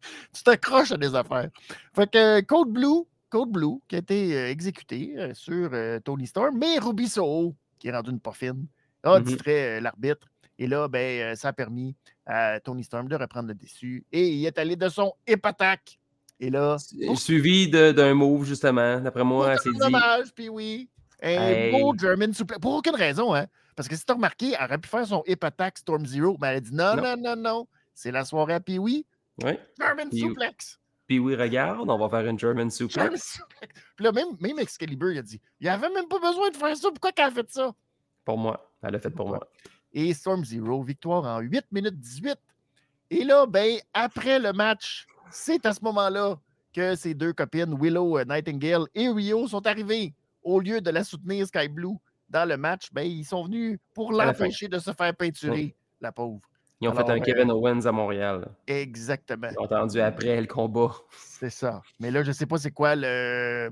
tu 0.33 0.43
t'accroches 0.43 0.93
à 0.93 0.97
des 0.97 1.15
affaires. 1.15 1.49
Fait 1.95 2.11
que 2.11 2.41
Code 2.43 2.69
Blue, 2.71 3.05
Code 3.31 3.51
Blue, 3.51 3.79
qui 3.89 3.97
a 3.97 3.99
été 3.99 4.37
euh, 4.37 4.49
exécuté 4.51 5.15
euh, 5.17 5.35
sur 5.35 5.71
euh, 5.73 5.99
Tony 6.01 6.27
Storm, 6.27 6.57
mais 6.59 6.79
Ruby 6.79 7.09
Soho, 7.09 7.55
qui 7.79 7.89
est 7.89 7.93
rendu 7.93 8.11
une 8.11 8.21
pas 8.21 8.33
fine, 8.33 8.67
a 9.03 9.19
Mhm. 9.19 9.25
distrait 9.25 9.79
euh, 9.79 9.81
l'arbitre. 9.81 10.27
Et 10.59 10.67
là, 10.69 10.87
ben, 10.89 11.21
euh, 11.21 11.35
ça 11.35 11.49
a 11.49 11.53
permis 11.53 11.97
à 12.27 12.61
Tony 12.61 12.85
Storm 12.85 13.09
de 13.09 13.17
reprendre 13.17 13.49
le 13.49 13.55
dessus. 13.55 14.05
Et 14.13 14.29
il 14.29 14.47
est 14.47 14.57
allé 14.59 14.77
de 14.77 14.89
son 14.89 15.13
hip 15.29 15.41
attack. 15.43 15.99
Et 16.39 16.49
là, 16.51 16.77
oh, 17.09 17.17
Suivi 17.17 17.69
d'un 17.69 18.15
move, 18.15 18.45
justement. 18.45 19.01
D'après 19.01 19.25
moi, 19.25 19.57
s'est 19.59 19.71
dit. 19.73 19.79
dommage, 19.79 20.33
puis 20.35 20.49
oui. 20.49 20.89
Un 21.23 21.29
Hey. 21.29 21.71
beau 21.73 21.95
German 21.99 22.33
suplex. 22.33 22.61
Pour 22.61 22.75
aucune 22.75 22.95
raison, 22.97 23.35
hein. 23.35 23.47
Parce 23.77 23.89
que 23.89 23.97
si 23.97 24.05
tu 24.05 24.13
as 24.13 24.15
remarqué, 24.15 24.53
elle 24.59 24.65
aurait 24.65 24.79
pu 24.79 24.89
faire 24.89 25.07
son 25.07 25.23
hip 25.27 25.39
attack 25.43 25.79
Storm 25.79 26.07
Zero, 26.07 26.37
mais 26.41 26.49
elle 26.49 26.57
a 26.57 26.61
dit 26.61 26.75
non, 26.75 26.97
Non. 26.97 27.03
non, 27.03 27.17
non, 27.19 27.37
non. 27.37 27.69
C'est 27.95 28.13
la 28.13 28.25
soirée 28.25 28.55
à 28.55 28.61
Pee-Wee. 28.61 29.07
Ouais. 29.43 29.61
German 29.79 30.09
Puis- 30.09 30.21
suplex. 30.21 30.79
Puis 31.07 31.19
oui, 31.19 31.35
regarde, 31.37 31.89
on 31.91 31.99
va 31.99 32.09
faire 32.09 32.27
une 32.31 32.39
German 32.39 32.71
German 32.71 32.71
suplex. 32.71 33.35
suplex. 33.35 33.81
Puis 33.97 34.05
là, 34.05 34.13
même, 34.13 34.29
même 34.41 34.59
Excalibur, 34.59 35.13
il 35.13 35.19
a 35.19 35.23
dit 35.23 35.41
il 35.61 35.69
avait 35.69 35.91
même 35.91 36.09
pas 36.09 36.19
besoin 36.19 36.51
de 36.51 36.57
faire 36.57 36.77
ça. 36.77 36.89
Pourquoi 36.89 37.13
qu'elle 37.13 37.27
a 37.27 37.31
fait 37.31 37.51
ça? 37.51 37.75
Pour 38.25 38.39
moi. 38.39 38.71
Elle 38.83 38.93
l'a 38.93 38.99
fait 38.99 39.11
pour 39.11 39.29
moi. 39.29 39.41
Et 39.93 40.13
Storm 40.15 40.45
Zero, 40.45 40.83
victoire 40.83 41.25
en 41.25 41.41
8 41.41 41.67
minutes 41.73 41.99
18. 41.99 42.39
Et 43.11 43.23
là, 43.25 43.47
ben, 43.47 43.77
après 43.93 44.39
le 44.39 44.53
match, 44.53 45.07
c'est 45.31 45.65
à 45.67 45.75
ce 45.75 45.83
moment-là 45.85 46.39
que 46.73 46.95
ces 46.97 47.15
deux 47.15 47.33
copines, 47.33 47.77
Willow 47.79 48.19
euh, 48.19 48.25
Nightingale 48.25 48.87
et 48.95 49.09
Rio, 49.09 49.47
sont 49.47 49.65
arrivées. 49.67 50.15
Au 50.43 50.59
lieu 50.59 50.81
de 50.81 50.91
la 50.91 51.05
soutenir 51.05 51.47
Sky 51.47 51.69
Blue 51.69 51.97
dans 52.29 52.49
le 52.49 52.57
match, 52.57 52.91
ben, 52.93 53.03
ils 53.03 53.25
sont 53.25 53.45
venus 53.45 53.79
pour 53.93 54.13
l'empêcher 54.13 54.69
de 54.69 54.79
se 54.79 54.93
faire 54.93 55.15
peinturer, 55.15 55.75
la 56.01 56.13
pauvre. 56.13 56.41
Ils 56.81 56.89
ont 56.89 56.93
Alors, 56.93 57.07
fait 57.07 57.13
un 57.13 57.17
euh, 57.17 57.21
Kevin 57.21 57.51
Owens 57.51 57.87
à 57.87 57.93
Montréal. 57.93 58.49
Exactement. 58.67 59.49
Ils 59.53 59.59
ont 59.59 59.65
entendu 59.65 60.01
après 60.01 60.41
le 60.41 60.47
combat. 60.47 60.93
C'est 61.17 61.51
ça. 61.51 61.81
Mais 62.01 62.11
là, 62.11 62.23
je 62.23 62.33
sais 62.33 62.47
pas 62.47 62.59
c'est 62.59 62.73
quoi 62.73 62.95
le, 62.97 63.71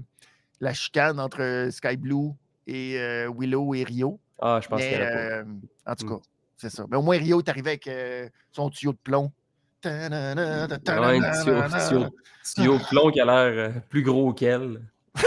la 0.61 0.73
chicane 0.73 1.19
entre 1.21 1.69
Sky 1.71 1.97
Blue 1.97 2.31
et 2.67 2.99
euh, 2.99 3.31
Willow 3.37 3.75
et 3.75 3.83
Rio. 3.85 4.19
Ah, 4.41 4.61
je 4.63 4.69
pense 4.69 4.81
pas. 4.81 4.87
euh, 4.87 5.45
en 5.87 5.95
tout 5.95 6.07
Mm. 6.07 6.09
cas, 6.11 6.21
c'est 6.57 6.71
ça. 6.71 6.85
Mais 6.89 6.97
au 6.97 7.03
moins, 7.03 7.19
Rio 7.19 7.41
est 7.41 7.49
arrivé 7.49 7.71
avec 7.71 7.87
euh, 7.89 8.29
son 8.53 8.71
tuyau 8.71 8.93
de 8.93 8.99
plomb. 8.99 9.33
Ta-na-na, 9.81 10.69
ta- 10.79 11.01
Ouais, 11.01 11.19
un 11.19 11.33
tuyau, 11.43 11.55
ta-na-na-na. 11.61 11.89
tuyau- 11.89 12.11
tuyau 12.55 12.79
de 12.79 12.85
plomb 12.89 13.11
qui 13.11 13.21
a 13.21 13.25
l'air 13.25 13.83
plus 13.89 14.03
gros 14.03 14.33
qu'elle. 14.33 14.81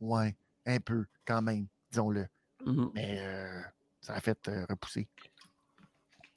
Ouais, 0.00 0.34
un 0.66 0.78
peu, 0.78 1.04
quand 1.26 1.42
même, 1.42 1.66
disons-le. 1.90 2.26
Mhm. 2.64 2.90
Mais 2.94 3.18
ça 4.00 4.14
a 4.14 4.20
fait 4.20 4.38
repousser. 4.68 5.08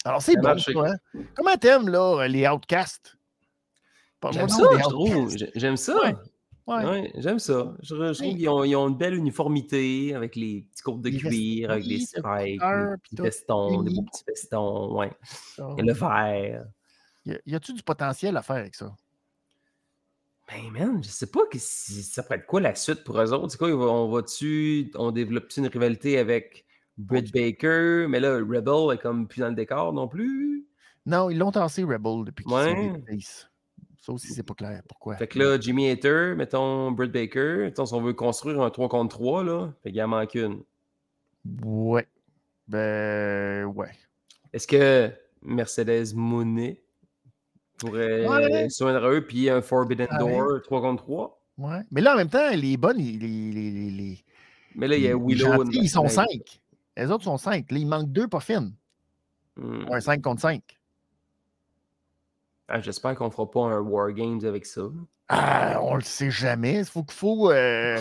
Alors, 0.06 0.22
c'est 0.22 0.36
bon, 0.38 0.58
ça, 0.58 0.72
hein? 0.76 0.96
Comment 1.36 1.56
t'aimes, 1.58 1.90
là, 1.90 2.28
les 2.28 2.48
outcasts? 2.48 3.18
J'aime 4.32 4.50
ça, 4.50 4.64
je 4.78 4.90
trouve. 4.90 5.36
J'aime 5.56 5.78
ça. 5.78 5.96
Ouais. 6.02 6.16
Ouais. 6.68 6.86
Ouais, 6.86 7.12
j'aime 7.16 7.40
ça. 7.40 7.74
Je, 7.82 7.96
je 7.96 8.22
trouve 8.22 8.36
qu'ils 8.36 8.48
ont, 8.48 8.64
ils 8.64 8.76
ont 8.76 8.90
une 8.90 8.98
belle 8.98 9.16
uniformité 9.16 10.14
avec 10.14 10.36
les 10.36 10.68
petits 10.72 10.84
côtes 10.84 11.02
de 11.02 11.10
Les 11.10 11.18
cuir, 11.18 11.72
avec 11.72 11.84
les 11.84 12.06
couleur, 12.06 12.92
les 12.92 12.98
petits 12.98 13.16
vestons, 13.16 13.82
des 13.82 13.92
beaux 13.92 14.04
petits 14.04 14.24
vestons, 14.28 14.96
ouais. 14.96 15.12
Ça. 15.56 15.68
Et 15.80 15.82
le 15.82 15.94
vert. 15.94 16.66
Y 17.26 17.56
a-tu 17.56 17.74
du 17.74 17.82
potentiel 17.82 18.38
à 18.38 18.44
faire 18.44 18.58
avec 18.58 18.76
ça? 18.76 18.96
Ben, 20.48 20.72
man, 20.72 21.04
je 21.04 21.10
sais 21.10 21.28
pas 21.28 21.46
que 21.52 21.58
si, 21.60 22.04
ça 22.04 22.24
pourrait 22.24 22.38
être 22.38 22.46
quoi 22.46 22.62
la 22.62 22.76
suite 22.76 23.04
pour 23.04 23.20
eux 23.20 23.34
autres. 23.34 23.50
C'est 23.50 23.58
quoi, 23.58 23.70
on 23.70 24.12
va-tu, 24.12 24.92
on 24.96 25.12
développe-tu 25.12 25.62
une 25.62 25.68
rivalité 25.68 26.20
avec 26.20 26.66
Britt 27.00 27.34
Baker? 27.34 28.06
Mais 28.10 28.20
là, 28.20 28.36
Rebel 28.38 28.94
est 28.96 29.02
comme 29.02 29.28
plus 29.28 29.40
dans 29.42 29.50
le 29.50 29.56
décor 29.56 29.94
non 29.94 30.08
plus. 30.08 30.66
Non, 31.06 31.30
ils 31.30 31.38
l'ont 31.38 31.52
tassé 31.52 31.84
Rebel 31.84 32.26
depuis 32.26 32.44
qu'ils 32.46 32.54
Ouais. 32.54 32.94
Ça 34.02 34.14
aussi, 34.14 34.28
c'est 34.34 34.44
pas 34.44 34.54
clair. 34.54 34.82
Pourquoi? 34.88 35.18
Fait 35.18 35.28
que 35.28 35.38
là, 35.40 35.60
Jimmy 35.60 35.90
Hater, 35.90 36.34
mettons 36.38 36.92
Britt 36.92 37.12
Baker, 37.12 37.58
mettons, 37.64 37.86
si 37.86 37.94
on 37.94 38.02
veut 38.02 38.14
construire 38.14 38.62
un 38.62 38.70
3 38.70 38.88
contre 38.90 39.16
3, 39.18 39.44
là, 39.44 39.74
fait 39.84 39.92
qu'il 39.92 40.02
en 40.02 40.08
manque 40.08 40.36
une. 40.36 40.62
Ouais. 41.64 42.08
Ben, 42.68 43.66
ouais. 43.66 43.92
Est-ce 44.54 44.68
que 44.68 45.12
Mercedes 45.42 46.14
Monet 46.16 46.82
pourrait 47.78 48.26
Ouais. 48.28 48.68
eux, 49.04 49.26
puis 49.28 49.50
un 49.50 49.62
Forbidden. 49.62 50.08
Door 50.20 50.62
3 50.64 50.82
contre 50.82 51.04
3. 51.04 51.42
Ouais. 51.58 51.82
Mais 51.92 52.02
là, 52.02 52.14
en 52.14 52.18
même 52.18 52.30
temps, 52.30 52.50
les 52.54 52.78
bonnes, 52.78 52.98
les, 52.98 53.12
les, 53.18 53.52
les, 53.52 53.92
les- 53.92 54.24
Mais 54.76 54.88
là, 54.88 54.96
il 54.96 55.04
y 55.04 55.08
a 55.10 55.18
Willow. 55.18 55.64
gentils, 55.64 55.80
ils 55.84 55.90
sont 55.90 56.04
Ben, 56.04 56.10
cinq. 56.10 56.62
Les 57.00 57.12
autres 57.12 57.24
sont 57.24 57.38
cinq. 57.38 57.72
Là, 57.72 57.78
il 57.78 57.88
manque 57.88 58.12
deux 58.12 58.28
pas 58.28 58.40
fines. 58.40 58.74
hmm. 59.58 59.86
Un 59.92 60.00
5 60.00 60.22
contre 60.22 60.42
5. 60.42 60.62
Ah, 62.68 62.82
J'espère 62.82 63.16
qu'on 63.16 63.32
fera 63.32 63.50
pas 63.50 63.62
un 63.62 63.80
War 63.80 64.12
Games 64.12 64.40
avec 64.46 64.66
ça. 64.66 64.84
Ah, 65.28 65.80
on 65.82 65.96
le 65.96 66.02
sait 66.02 66.30
jamais. 66.32 66.80
Il 66.80 66.86
faut 66.86 67.04
qu'il 67.04 67.18
faut. 67.18 67.52
euh, 67.52 68.00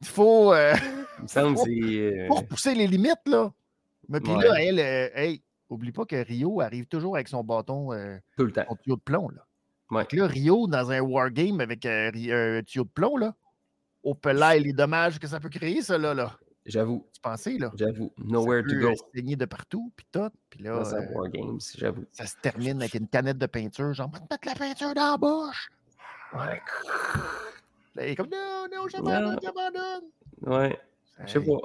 il 0.00 0.06
faut, 0.06 0.52
euh, 0.52 0.74
Il 1.18 1.22
me 1.24 1.28
semble 1.28 1.54
que 1.54 1.60
Faut- 1.60 1.66
c'est. 1.66 1.70
euh, 1.72 2.26
faut 2.28 2.34
repousser 2.34 2.74
les 2.74 2.86
limites, 2.86 3.26
là. 3.26 3.52
Mais 4.08 4.20
puis 4.20 4.32
Ouais. 4.32 4.44
là, 4.48 4.62
elle, 4.62 4.78
euh, 4.80 5.08
hey, 5.14 5.42
oublie 5.68 5.92
pas 5.92 6.04
que 6.04 6.16
Rio 6.16 6.60
arrive 6.60 6.86
toujours 6.86 7.16
avec 7.16 7.28
son 7.28 7.42
bâton, 7.44 7.88
tout 8.36 8.44
le 8.44 8.52
temps. 8.52 8.64
son 8.68 8.76
tuyau 8.76 8.96
de 8.96 9.00
plomb, 9.02 9.28
là. 9.30 9.44
Ouais. 9.90 10.06
Là, 10.12 10.26
Rio, 10.26 10.66
dans 10.66 10.90
un 10.90 11.00
wargame 11.00 11.60
avec 11.60 11.84
un 11.86 12.10
tuyau 12.66 12.84
de 12.84 12.88
plomb, 12.90 13.16
là, 13.16 13.34
au 14.02 14.14
pelay, 14.14 14.60
les 14.60 14.72
dommages 14.72 15.18
que 15.18 15.26
ça 15.26 15.40
peut 15.40 15.48
créer, 15.48 15.82
ça, 15.82 15.98
là, 15.98 16.14
là. 16.14 16.38
J'avoue, 16.68 17.06
Tu 17.14 17.20
pensais, 17.20 17.56
là? 17.58 17.72
j'avoue. 17.76 18.12
Ça 18.18 18.24
Nowhere 18.24 18.62
to 18.62 18.68
peut, 18.68 18.80
go 18.80 18.88
euh, 18.88 18.94
saigner 19.14 19.36
de 19.36 19.44
partout, 19.46 19.90
puis 19.96 20.06
tout. 20.12 20.28
Puis 20.50 20.62
là, 20.62 20.76
un 20.76 20.92
euh, 20.94 21.28
Games, 21.32 21.58
j'avoue. 21.76 22.04
ça 22.12 22.26
se 22.26 22.36
termine 22.42 22.80
avec 22.80 22.94
une 22.94 23.08
canette 23.08 23.38
de 23.38 23.46
peinture, 23.46 23.92
genre, 23.94 24.10
va 24.10 24.18
te 24.20 24.24
mettre 24.30 24.46
la 24.46 24.54
peinture 24.54 24.94
dans 24.94 25.12
la 25.12 25.16
bouche. 25.16 25.70
Ouais. 26.34 26.60
Là, 27.94 28.06
il 28.06 28.10
est 28.12 28.16
comme, 28.16 28.28
non, 28.30 28.66
non, 28.70 28.86
j'abandonne, 28.88 29.38
j'abandonne. 29.42 30.04
Ouais, 30.42 30.78
je 31.24 31.32
sais 31.32 31.40
pas. 31.40 31.58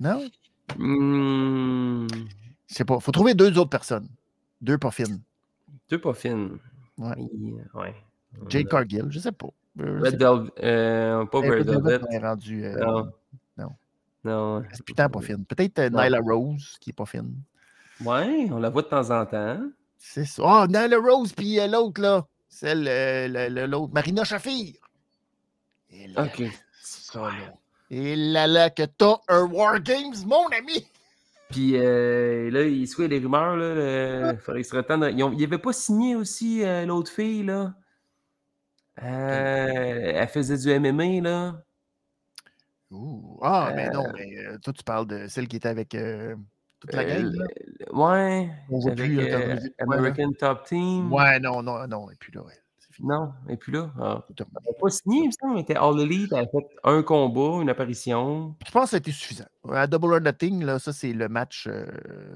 Non? 0.00 0.28
Hmm, 0.76 2.06
Je 2.68 2.74
sais 2.74 2.84
pas. 2.84 3.00
Faut 3.00 3.10
trouver 3.12 3.34
deux 3.34 3.58
autres 3.58 3.70
personnes. 3.70 4.08
Deux 4.60 4.78
pas 4.78 4.90
fines. 4.90 5.20
Deux 5.90 6.00
pas 6.00 6.14
fines. 6.14 6.58
Ouais. 6.96 7.14
Oui, 7.16 7.56
ouais. 7.74 7.94
Jade 8.48 8.68
Cargill, 8.68 9.06
je 9.10 9.18
sais 9.18 9.32
pas. 9.32 9.48
Euh, 9.80 10.00
Red 10.00 10.16
Velvet. 10.20 10.50
euh, 10.62 11.24
pas 11.26 11.38
Red 11.40 11.66
Velvet 11.66 12.18
rendu. 12.18 12.64
euh, 12.64 12.76
Non. 12.84 13.12
non. 13.56 13.70
Non. 14.24 14.62
C'est 14.72 14.84
putain 14.84 15.08
pas 15.08 15.20
fine. 15.20 15.44
Peut-être 15.44 15.78
euh. 15.78 15.90
Nyla 15.90 16.18
Rose 16.20 16.76
qui 16.80 16.90
est 16.90 16.92
pas 16.94 17.06
fine. 17.06 17.34
Ouais, 18.04 18.48
on 18.50 18.58
la 18.58 18.70
voit 18.70 18.82
de 18.82 18.88
temps 18.88 19.10
en 19.10 19.24
temps. 19.26 19.60
C'est 19.96 20.24
ça. 20.24 20.42
Oh, 20.44 20.66
Nyla 20.66 20.98
Rose, 20.98 21.32
puis 21.32 21.58
euh, 21.60 21.66
l'autre, 21.66 22.00
là. 22.00 22.26
Celle, 22.48 22.86
euh, 22.88 23.66
l'autre. 23.66 23.92
Marina 23.92 24.24
Shafir. 24.24 24.74
Et 25.90 26.06
là, 26.08 26.24
Ok. 26.24 26.42
ça, 26.82 27.20
là. 27.22 27.54
Et 27.90 28.16
là, 28.16 28.46
là, 28.46 28.70
que 28.70 28.82
t'as 28.82 29.16
un 29.28 29.44
War 29.44 29.80
Games, 29.80 30.14
mon 30.26 30.46
ami! 30.48 30.86
Puis 31.50 31.76
euh, 31.76 32.50
là, 32.50 32.62
il 32.64 32.86
se 32.86 32.94
fait 32.96 33.08
des 33.08 33.18
rumeurs. 33.18 33.56
Là, 33.56 34.32
le- 34.34 34.62
serait 34.62 34.82
temps 34.82 34.98
de- 34.98 35.08
Ils 35.10 35.22
ont- 35.22 35.32
il 35.32 35.42
avait 35.44 35.56
pas 35.58 35.72
signé 35.72 36.14
aussi 36.14 36.62
l'autre 36.86 37.10
fille, 37.10 37.44
là. 37.44 37.72
Elle 38.96 40.28
faisait 40.28 40.58
du 40.58 40.68
MMA, 40.70 41.20
là. 41.22 41.62
Ouh. 42.90 43.38
Ah, 43.42 43.72
mais 43.76 43.90
non, 43.90 44.04
mais 44.14 44.38
euh, 44.38 44.58
toi, 44.58 44.72
tu 44.72 44.82
parles 44.82 45.06
de 45.06 45.26
celle 45.28 45.46
qui 45.48 45.56
était 45.56 45.68
avec 45.68 45.94
euh, 45.94 46.34
toute 46.80 46.92
la 46.94 47.02
Euh, 47.02 47.22
gang, 47.22 47.32
là. 47.34 47.46
ouais. 47.92 48.50
On 48.70 48.78
voit 48.78 48.92
plus, 48.92 49.18
euh. 49.20 49.56
American 49.78 50.32
Top 50.38 50.64
Team. 50.64 51.12
Ouais, 51.12 51.38
non, 51.40 51.62
non, 51.62 51.86
non, 51.86 52.10
et 52.10 52.14
puis 52.18 52.32
là, 52.32 52.42
ouais. 52.42 52.54
Non, 53.00 53.32
et 53.48 53.56
puis 53.56 53.70
là, 53.70 53.92
ah. 54.00 54.24
Elle 54.28 54.46
n'a 54.52 54.72
pas 54.80 54.90
signé, 54.90 55.20
il 55.22 55.26
me 55.28 55.30
semble. 55.30 55.54
Elle 55.54 55.60
était 55.62 55.76
All 55.76 56.00
Elite. 56.00 56.32
Elle 56.32 56.38
a 56.44 56.46
fait 56.48 56.66
un 56.82 57.02
combat, 57.04 57.62
une 57.62 57.68
apparition. 57.70 58.56
Je 58.66 58.72
pense 58.72 58.84
que 58.86 58.90
ça 58.90 58.96
a 58.96 58.98
été 58.98 59.12
suffisant? 59.12 59.44
À 59.70 59.86
Double 59.86 60.14
or 60.14 60.20
Nothing, 60.20 60.64
là, 60.64 60.80
ça, 60.80 60.92
c'est 60.92 61.12
le 61.12 61.28
match 61.28 61.68
euh, 61.70 61.86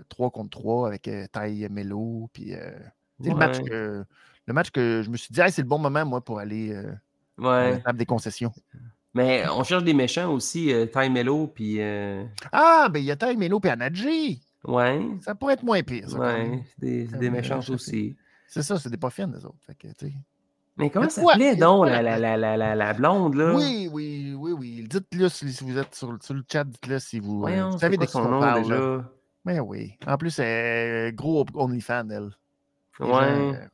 3 0.08 0.30
contre 0.30 0.50
3 0.50 0.86
avec 0.86 1.08
euh, 1.08 1.26
Ty 1.32 1.66
Mello. 1.68 2.30
Puis, 2.32 2.54
euh, 2.54 2.70
le, 3.24 3.34
match 3.34 3.60
que, 3.60 4.04
le 4.46 4.52
match 4.54 4.70
que 4.70 5.02
je 5.02 5.10
me 5.10 5.16
suis 5.16 5.32
dit, 5.32 5.40
Hey, 5.40 5.50
c'est 5.50 5.62
le 5.62 5.68
bon 5.68 5.80
moment, 5.80 6.04
moi, 6.06 6.20
pour 6.20 6.38
aller 6.38 6.72
euh, 6.72 6.92
à 7.38 7.42
la 7.42 7.70
Ouais. 7.72 7.80
table 7.80 7.98
des 7.98 8.06
concessions. 8.06 8.52
Mais 9.14 9.44
on 9.48 9.62
cherche 9.62 9.84
des 9.84 9.92
méchants 9.94 10.32
aussi, 10.32 10.72
euh, 10.72 10.86
Ty 10.86 11.10
Mello, 11.10 11.46
puis. 11.48 11.76
euh, 11.80 12.24
Ah, 12.50 12.88
ben, 12.90 12.98
il 13.00 13.04
y 13.04 13.10
a 13.10 13.16
Ty 13.16 13.36
Mello 13.36 13.60
et 13.64 13.68
Anadji. 13.68 14.40
Ouais. 14.64 15.00
Ça 15.20 15.34
pourrait 15.34 15.54
être 15.54 15.62
moins 15.64 15.82
pire, 15.82 16.08
ça. 16.08 16.18
Ouais. 16.18 16.62
des, 16.78 17.06
Comme, 17.06 17.18
des 17.20 17.28
euh, 17.28 17.30
méchants 17.30 17.60
aussi. 17.68 18.16
C'est 18.48 18.62
ça, 18.62 18.78
c'est 18.78 18.88
des 18.90 18.96
pas 18.96 19.10
fines, 19.10 19.32
les 19.36 19.44
autres. 19.44 19.56
Fait 19.66 19.74
que. 19.74 19.88
Mais 20.78 20.88
comment 20.88 21.08
ça 21.10 21.22
s'appelait 21.22 21.56
donc, 21.56 21.86
la, 21.86 22.00
la- 22.00 22.18
la, 22.18 22.36
la, 22.36 22.56
la, 22.56 22.56
la, 22.56 22.74
la 22.74 22.92
blonde, 22.94 23.34
là? 23.34 23.54
Oui, 23.54 23.88
oui, 23.92 24.34
oui, 24.38 24.52
oui. 24.52 24.86
Dites-le 24.88 25.28
si, 25.28 25.44
vous 25.62 25.76
êtes 25.76 25.94
sur, 25.94 26.16
sur 26.22 26.32
le 26.34 26.42
chat, 26.50 26.64
dites-le 26.64 26.98
si 26.98 27.20
vous, 27.20 27.36
euh, 27.36 27.40
Voyons, 27.40 27.66
vous 27.70 27.72
c'est 27.72 27.80
savez 27.80 27.96
de 27.98 28.06
qui 28.06 28.16
on 28.16 28.40
là. 28.40 28.58
déjà? 28.60 29.04
Mais 29.44 29.60
oui. 29.60 29.92
En 30.06 30.16
plus, 30.16 30.38
elle 30.38 31.08
est 31.08 31.12
gros 31.12 31.44
OnlyFans, 31.54 32.08
elle. 32.10 32.30
Les 33.00 33.06
gens, 33.06 33.18
Ouais. 33.18 33.26
euh, 33.26 33.66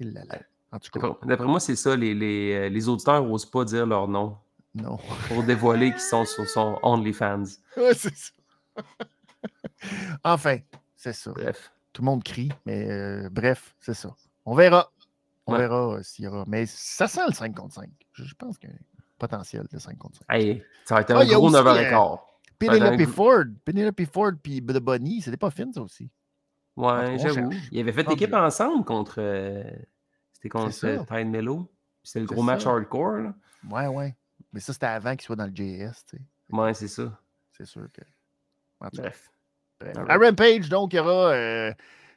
il 0.00 0.12
l'a 0.12 0.24
là. 0.24 0.38
En 0.72 0.78
tout 0.80 0.90
cas, 0.98 1.08
D'après 1.24 1.46
moi, 1.46 1.60
c'est 1.60 1.76
ça, 1.76 1.94
les, 1.94 2.14
les, 2.14 2.68
les 2.68 2.88
auditeurs 2.88 3.22
n'osent 3.24 3.46
pas 3.48 3.64
dire 3.64 3.86
leur 3.86 4.08
nom 4.08 4.36
non. 4.74 4.96
pour 5.28 5.42
dévoiler 5.42 5.90
qu'ils 5.92 6.00
sont 6.00 6.24
sur 6.24 6.48
son 6.48 6.78
OnlyFans. 6.82 7.44
Ouais, 7.76 7.94
c'est 7.94 8.14
ça. 8.14 8.32
enfin, 10.24 10.58
c'est 10.96 11.12
ça. 11.12 11.32
Bref. 11.32 11.72
Tout 11.92 12.02
le 12.02 12.06
monde 12.06 12.24
crie, 12.24 12.50
mais 12.66 12.90
euh, 12.90 13.28
bref, 13.30 13.74
c'est 13.80 13.94
ça. 13.94 14.14
On 14.44 14.54
verra. 14.54 14.90
On 15.46 15.52
Ouais. 15.52 15.58
verra 15.58 15.94
euh, 15.96 16.02
s'il 16.02 16.24
y 16.24 16.28
aura. 16.28 16.44
Mais 16.46 16.66
ça 16.66 17.06
sent 17.06 17.20
le 17.28 17.34
5 17.34 17.54
contre 17.54 17.74
5. 17.74 17.88
Je, 18.12 18.24
je 18.24 18.34
pense 18.34 18.58
qu'il 18.58 18.70
y 18.70 18.72
a 18.72 18.76
un 18.76 18.78
potentiel 19.18 19.66
de 19.70 19.78
5 19.78 19.96
contre 19.98 20.18
5. 20.18 20.24
Hey, 20.34 20.62
ça 20.86 20.94
va 20.96 21.00
être 21.02 21.10
un 21.12 21.24
gros 21.26 21.46
aussi, 21.48 21.54
9h15. 21.56 22.18
Penelope 22.58 23.04
Ford. 23.06 23.44
Penelope 23.64 24.04
Ford 24.06 24.32
puis 24.42 24.60
The 24.64 24.78
Bunny, 24.78 25.20
c'était 25.20 25.36
pas 25.36 25.50
fin, 25.50 25.70
ça 25.72 25.82
aussi. 25.82 26.10
Ouais, 26.76 27.18
j'avoue. 27.18 27.50
Ils 27.70 27.80
avaient 27.80 27.92
fait 27.92 28.08
l'équipe 28.08 28.32
ensemble 28.34 28.84
contre. 28.84 29.16
euh, 29.18 29.62
C'était 30.32 30.48
contre 30.48 30.70
Tide 30.70 31.28
Mello. 31.28 31.70
C'était 32.02 32.20
le 32.20 32.26
gros 32.26 32.42
match 32.42 32.66
hardcore, 32.66 33.18
là. 33.18 33.34
Ouais, 33.70 33.86
ouais. 33.86 34.16
Mais 34.54 34.60
ça, 34.60 34.72
c'était 34.72 34.86
avant 34.86 35.12
qu'il 35.16 35.22
soit 35.22 35.34
dans 35.36 35.46
le 35.46 35.52
JS, 35.54 36.04
tu 36.08 36.16
sais. 36.16 36.22
Ouais, 36.50 36.72
c'est 36.74 36.88
ça. 36.88 37.18
C'est 37.50 37.66
sûr 37.66 37.86
que. 37.92 38.00
Bref. 38.80 39.30
bref. 39.80 39.96
À 40.08 40.16
Rampage, 40.16 40.68
donc, 40.68 40.92
il 40.92 40.96
y 40.96 40.98
aura, 41.00 41.32
euh, 41.32 41.72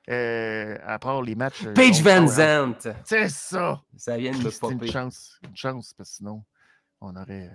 euh, 0.09 0.77
à 0.85 0.99
part 0.99 1.21
les 1.23 1.33
matchs. 1.35 1.65
euh, 1.65 1.73
Paige 1.73 1.99
on- 2.01 2.03
Van 2.03 2.27
Zandt. 2.27 2.89
C'est 3.03 3.27
ça! 3.29 3.81
Ça 3.97 4.17
vient 4.17 4.31
de 4.31 4.37
me 4.37 4.49
C'est 4.51 4.67
une 4.67 4.77
popper. 4.77 4.91
chance, 4.91 5.39
une 5.47 5.55
chance, 5.57 5.93
parce 5.93 6.11
que 6.11 6.15
sinon, 6.17 6.43
on 7.01 7.15
aurait. 7.15 7.49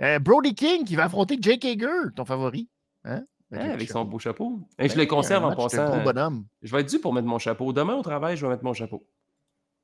euh, 0.00 0.18
Brody 0.18 0.54
King 0.54 0.84
qui 0.84 0.96
va 0.96 1.04
affronter 1.04 1.36
Jake 1.40 1.64
Hager, 1.64 2.10
ton 2.14 2.24
favori. 2.24 2.68
Hein? 3.04 3.24
Hein, 3.52 3.70
avec 3.70 3.86
chapeau. 3.88 3.92
son 4.00 4.04
beau 4.06 4.18
chapeau. 4.18 4.60
Et 4.78 4.88
je 4.88 4.94
Ben, 4.94 5.00
le 5.02 5.06
conserve 5.06 5.44
un 5.44 5.48
en 5.52 5.56
passant. 5.56 5.92
euh, 5.92 6.02
bonhomme. 6.02 6.46
Je 6.62 6.74
vais 6.74 6.80
être 6.80 6.88
dû 6.88 6.98
pour 6.98 7.12
mettre 7.12 7.28
mon 7.28 7.38
chapeau. 7.38 7.72
Demain 7.72 7.94
au 7.94 8.02
travail, 8.02 8.36
je 8.36 8.44
vais 8.46 8.50
mettre 8.52 8.64
mon 8.64 8.72
chapeau. 8.72 9.06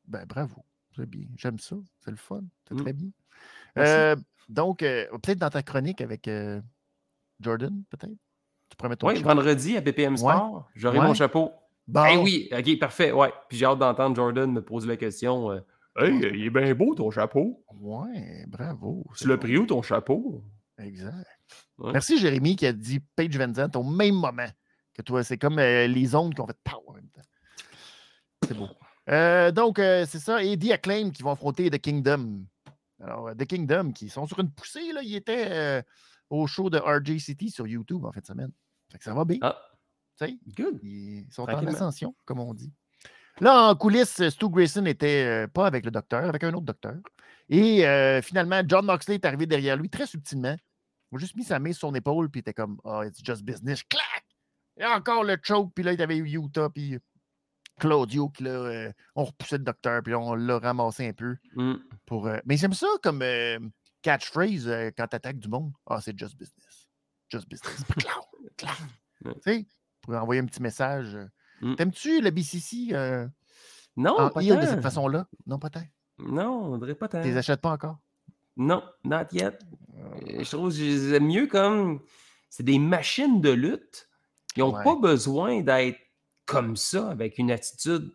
Ben, 0.07 0.25
bravo. 0.27 0.65
C'est 0.97 1.07
bien. 1.09 1.27
J'aime 1.37 1.59
ça. 1.59 1.77
C'est 2.01 2.11
le 2.11 2.17
fun. 2.17 2.43
C'est 2.69 2.75
Mm. 2.75 2.83
très 2.83 2.93
bien. 2.93 3.09
Euh, 3.79 4.17
donc, 4.49 4.83
euh, 4.83 5.07
peut-être 5.23 5.39
dans 5.39 5.51
ta 5.51 5.63
chronique 5.63 6.01
avec 6.01 6.29
euh, 6.29 6.61
Jordan, 7.41 7.83
peut-être? 7.91 8.13
Tu 8.79 8.89
mettre 8.89 8.99
ton 8.99 9.09
Oui, 9.09 9.17
chapeau. 9.17 9.29
vendredi 9.29 9.77
à 9.77 9.81
BPM 9.81 10.17
Sport, 10.17 10.69
j'aurai 10.75 10.99
Ouais. 10.99 11.07
mon 11.07 11.15
chapeau. 11.15 11.53
Bon. 11.87 12.05
Eh 12.11 12.17
oui, 12.17 12.49
ok, 12.57 12.79
parfait. 12.79 13.13
Ouais. 13.13 13.33
Puis 13.49 13.59
j'ai 13.59 13.67
hâte 13.67 13.79
d'entendre 13.79 14.17
Jordan 14.17 14.51
me 14.51 14.63
poser 14.63 14.89
la 14.89 14.97
question. 14.97 15.51
euh, 15.51 15.61
hey, 15.99 16.15
il 16.35 16.47
est 16.47 16.51
bien 16.51 16.75
beau 16.75 16.95
ton 16.95 17.11
chapeau. 17.11 17.65
Ouais, 17.81 18.45
bravo. 18.49 19.05
Tu 19.17 19.25
c'est 19.25 19.29
l'as 19.29 19.37
pris 19.37 19.57
où 19.59 19.67
ton 19.67 19.83
chapeau? 19.83 20.43
Exact. 20.79 21.27
Ouais. 21.79 21.93
Merci 21.93 22.19
Jérémy 22.19 22.57
qui 22.57 22.67
a 22.67 22.73
dit 22.73 23.01
Paige 23.15 23.37
Van 23.37 23.53
Zandt 23.53 23.77
au 23.79 23.83
même 23.83 24.15
moment 24.15 24.49
que 24.95 25.03
toi. 25.03 25.23
C'est 25.23 25.39
comme 25.39 25.59
euh, 25.59 25.87
les 25.87 26.15
ondes 26.15 26.35
qui 26.35 26.41
ont 26.41 26.47
fait 26.47 26.57
pow 26.65 26.83
en 26.87 26.93
même 26.95 27.09
temps. 27.09 27.21
C'est 28.47 28.55
beau. 28.57 28.69
Euh, 29.11 29.51
donc, 29.51 29.79
euh, 29.79 30.07
c'est 30.09 30.19
ça. 30.21 30.43
Et 30.43 30.57
The 30.57 30.71
Acclaim 30.73 31.11
qui 31.11 31.23
vont 31.23 31.33
affronter 31.33 31.69
The 31.69 31.79
Kingdom. 31.79 32.45
Alors, 33.03 33.29
euh, 33.29 33.35
The 33.35 33.47
Kingdom 33.47 33.93
qui 33.93 34.09
sont 34.09 34.27
sur 34.27 34.39
une 34.41 34.51
poussée. 34.51 34.93
Là, 34.93 35.03
ils 35.03 35.17
étaient 35.17 35.49
euh, 35.51 35.83
au 36.31 36.47
show 36.47 36.71
de 36.71 36.79
RJ 36.79 37.19
City 37.19 37.51
sur 37.51 37.67
YouTube 37.67 38.05
en 38.05 38.13
fin 38.13 38.21
de 38.21 38.27
semaine. 38.27 38.53
Fait 38.91 38.99
que 38.99 39.05
ça 39.05 39.15
va 39.15 39.25
bien. 39.25 39.39
Ah, 39.43 39.59
tu 40.19 40.27
sais. 40.27 40.39
good. 40.57 40.79
Ils 40.83 41.27
sont 41.31 41.43
en 41.43 41.67
ascension, 41.67 42.15
comme 42.25 42.41
on 42.41 42.55
dit. 42.55 42.73
Là, 43.41 43.71
en 43.71 43.75
coulisses, 43.75 44.29
Stu 44.29 44.49
Grayson 44.49 44.85
était 44.87 45.25
euh, 45.25 45.47
pas 45.49 45.67
avec 45.67 45.85
le 45.85 45.91
docteur, 45.91 46.25
avec 46.25 46.45
un 46.45 46.53
autre 46.53 46.67
docteur. 46.67 46.97
Et 47.49 47.87
euh, 47.87 48.21
finalement, 48.23 48.63
John 48.67 48.85
Moxley 48.85 49.17
est 49.17 49.25
arrivé 49.25 49.47
derrière 49.47 49.77
lui 49.77 49.89
très 49.89 50.07
subtilement. 50.07 50.57
Il 51.11 51.17
a 51.17 51.19
juste 51.19 51.37
mis 51.37 51.45
sa 51.45 51.59
main 51.59 51.73
sur 51.73 51.89
son 51.89 51.95
épaule, 51.95 52.31
puis 52.31 52.41
il 52.41 52.43
était 52.43 52.55
comme 52.55 52.79
Ah, 52.85 53.03
it's 53.07 53.23
just 53.23 53.43
business. 53.43 53.83
Clac! 53.85 54.25
Et 54.79 54.85
encore 54.85 55.25
le 55.25 55.37
choke, 55.43 55.73
puis 55.75 55.85
là, 55.85 55.93
il 55.93 56.01
avait 56.01 56.17
Utah, 56.17 56.71
puis 56.71 56.99
Claudio, 57.79 58.29
qui 58.29 58.45
là, 58.45 58.51
euh, 58.51 58.93
on 59.15 59.25
repoussait 59.25 59.59
le 59.59 59.65
docteur, 59.65 60.03
puis 60.03 60.15
on 60.15 60.35
l'a 60.35 60.59
ramassé 60.59 61.09
un 61.09 61.13
peu. 61.13 61.37
Hmm. 61.57 61.75
pour. 62.07 62.27
euh, 62.27 62.39
Mais 62.45 62.57
j'aime 62.57 62.75
ça 62.75 62.87
comme 63.03 63.23
euh, 63.23 63.59
catchphrase 64.03 64.69
quand 64.97 65.07
tu 65.09 65.17
attaques 65.17 65.39
du 65.39 65.49
monde. 65.49 65.73
Ah, 65.87 66.01
c'est 66.01 66.17
just 66.19 66.37
business. 66.39 66.89
Just 67.29 67.49
business. 67.49 67.83
Clown, 67.99 68.51
clown. 68.57 68.75
Ouais. 69.25 69.35
Tu 69.35 69.41
sais, 69.43 69.67
pour 70.01 70.15
envoyer 70.15 70.41
un 70.41 70.47
petit 70.47 70.63
message. 70.63 71.15
euh. 71.15 71.27
Mm. 71.61 71.75
T'aimes-tu 71.77 72.21
le 72.21 72.31
BCC 72.31 72.93
Non, 73.97 74.19
en 74.19 74.31
pas 74.31 74.43
de 74.43 74.67
cette 74.67 74.83
façon-là? 74.83 75.27
Non, 75.47 75.59
pas 75.59 75.71
tant. 75.71 75.83
Non, 76.19 76.73
on 76.73 76.79
dirait 76.79 76.95
pas 76.95 77.09
tant. 77.09 77.21
Tu 77.23 77.29
les 77.29 77.37
achètes 77.37 77.61
pas 77.61 77.71
encore? 77.73 77.99
Non, 78.57 78.83
not 79.05 79.27
yet. 79.33 79.59
Euh, 79.97 80.43
Je 80.45 80.51
trouve 80.51 80.69
que 80.71 80.77
je 80.77 80.83
les 80.85 81.15
aime 81.15 81.27
mieux 81.27 81.47
comme. 81.47 82.01
C'est 82.51 82.65
des 82.65 82.79
machines 82.79 83.41
de 83.41 83.51
lutte. 83.51 84.09
Ils 84.57 84.61
n'ont 84.61 84.75
Ouais. 84.75 84.85
pas 84.85 84.97
besoin 84.97 85.63
d'être 85.63 85.99
comme 86.53 86.77
ça, 86.77 87.11
avec 87.11 87.39
une 87.39 87.51
attitude 87.51 88.13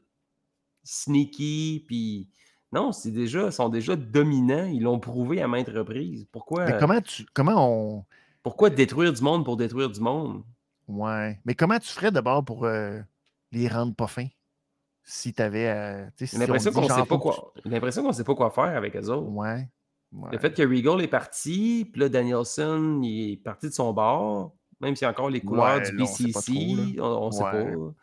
sneaky, 0.84 1.84
puis 1.88 2.30
non, 2.72 2.92
c'est 2.92 3.12
déjà, 3.12 3.46
ils 3.48 3.52
sont 3.52 3.70
déjà 3.70 3.96
dominants, 3.96 4.66
ils 4.66 4.82
l'ont 4.82 5.00
prouvé 5.00 5.42
à 5.42 5.48
maintes 5.48 5.70
reprises. 5.70 6.26
Pourquoi, 6.32 6.66
Mais 6.66 6.78
comment 6.80 7.02
tu 7.02 7.26
comment 7.34 7.70
on 7.98 8.06
pourquoi 8.44 8.70
détruire 8.70 9.12
du 9.12 9.22
monde 9.22 9.44
pour 9.44 9.58
détruire 9.58 9.90
du 9.90 10.00
monde? 10.00 10.44
ouais, 10.88 11.40
mais 11.44 11.54
comment 11.54 11.78
tu 11.80 11.90
ferais 11.90 12.12
d'abord 12.12 12.46
pour 12.46 12.64
euh, 12.66 13.00
les 13.52 13.68
rendre 13.68 13.94
pas 13.94 14.08
fins? 14.08 14.28
Si 15.04 15.34
tu 15.34 15.42
avais 15.42 16.10
J'ai 16.20 16.38
l'impression 16.38 16.72
qu'on 16.72 16.88
sait 16.88 17.06
pas 17.06 17.18
quoi. 17.18 17.54
L'impression 17.66 18.04
qu'on 18.04 18.14
sait 18.14 18.24
pas 18.24 18.36
quoi 18.36 18.50
faire 18.52 18.76
avec 18.78 18.96
eux 18.96 19.10
autres. 19.10 19.30
Ouais. 19.30 19.68
ouais. 20.12 20.30
Le 20.32 20.38
fait 20.38 20.54
que 20.54 20.62
Regal 20.64 21.02
est 21.02 21.08
parti, 21.08 21.90
puis 21.92 22.02
là, 22.02 22.10
Danielson 22.10 23.00
il 23.04 23.32
est 23.34 23.38
parti 23.38 23.68
de 23.68 23.74
son 23.74 23.94
bord, 23.94 24.54
même 24.82 24.96
s'il 24.96 25.06
y 25.06 25.08
a 25.08 25.12
encore 25.12 25.30
les 25.30 25.42
couleurs 25.42 25.78
Ouais, 25.78 25.90
du 25.92 25.98
là, 25.98 26.04
on 26.04 26.08
sait 26.08 26.24
pas 26.32 26.40
BCC, 26.42 26.96
trop, 26.96 27.06
on, 27.06 27.28
on 27.28 27.32
sait 27.32 27.44
Ouais. 27.44 27.52
pas. 27.76 27.94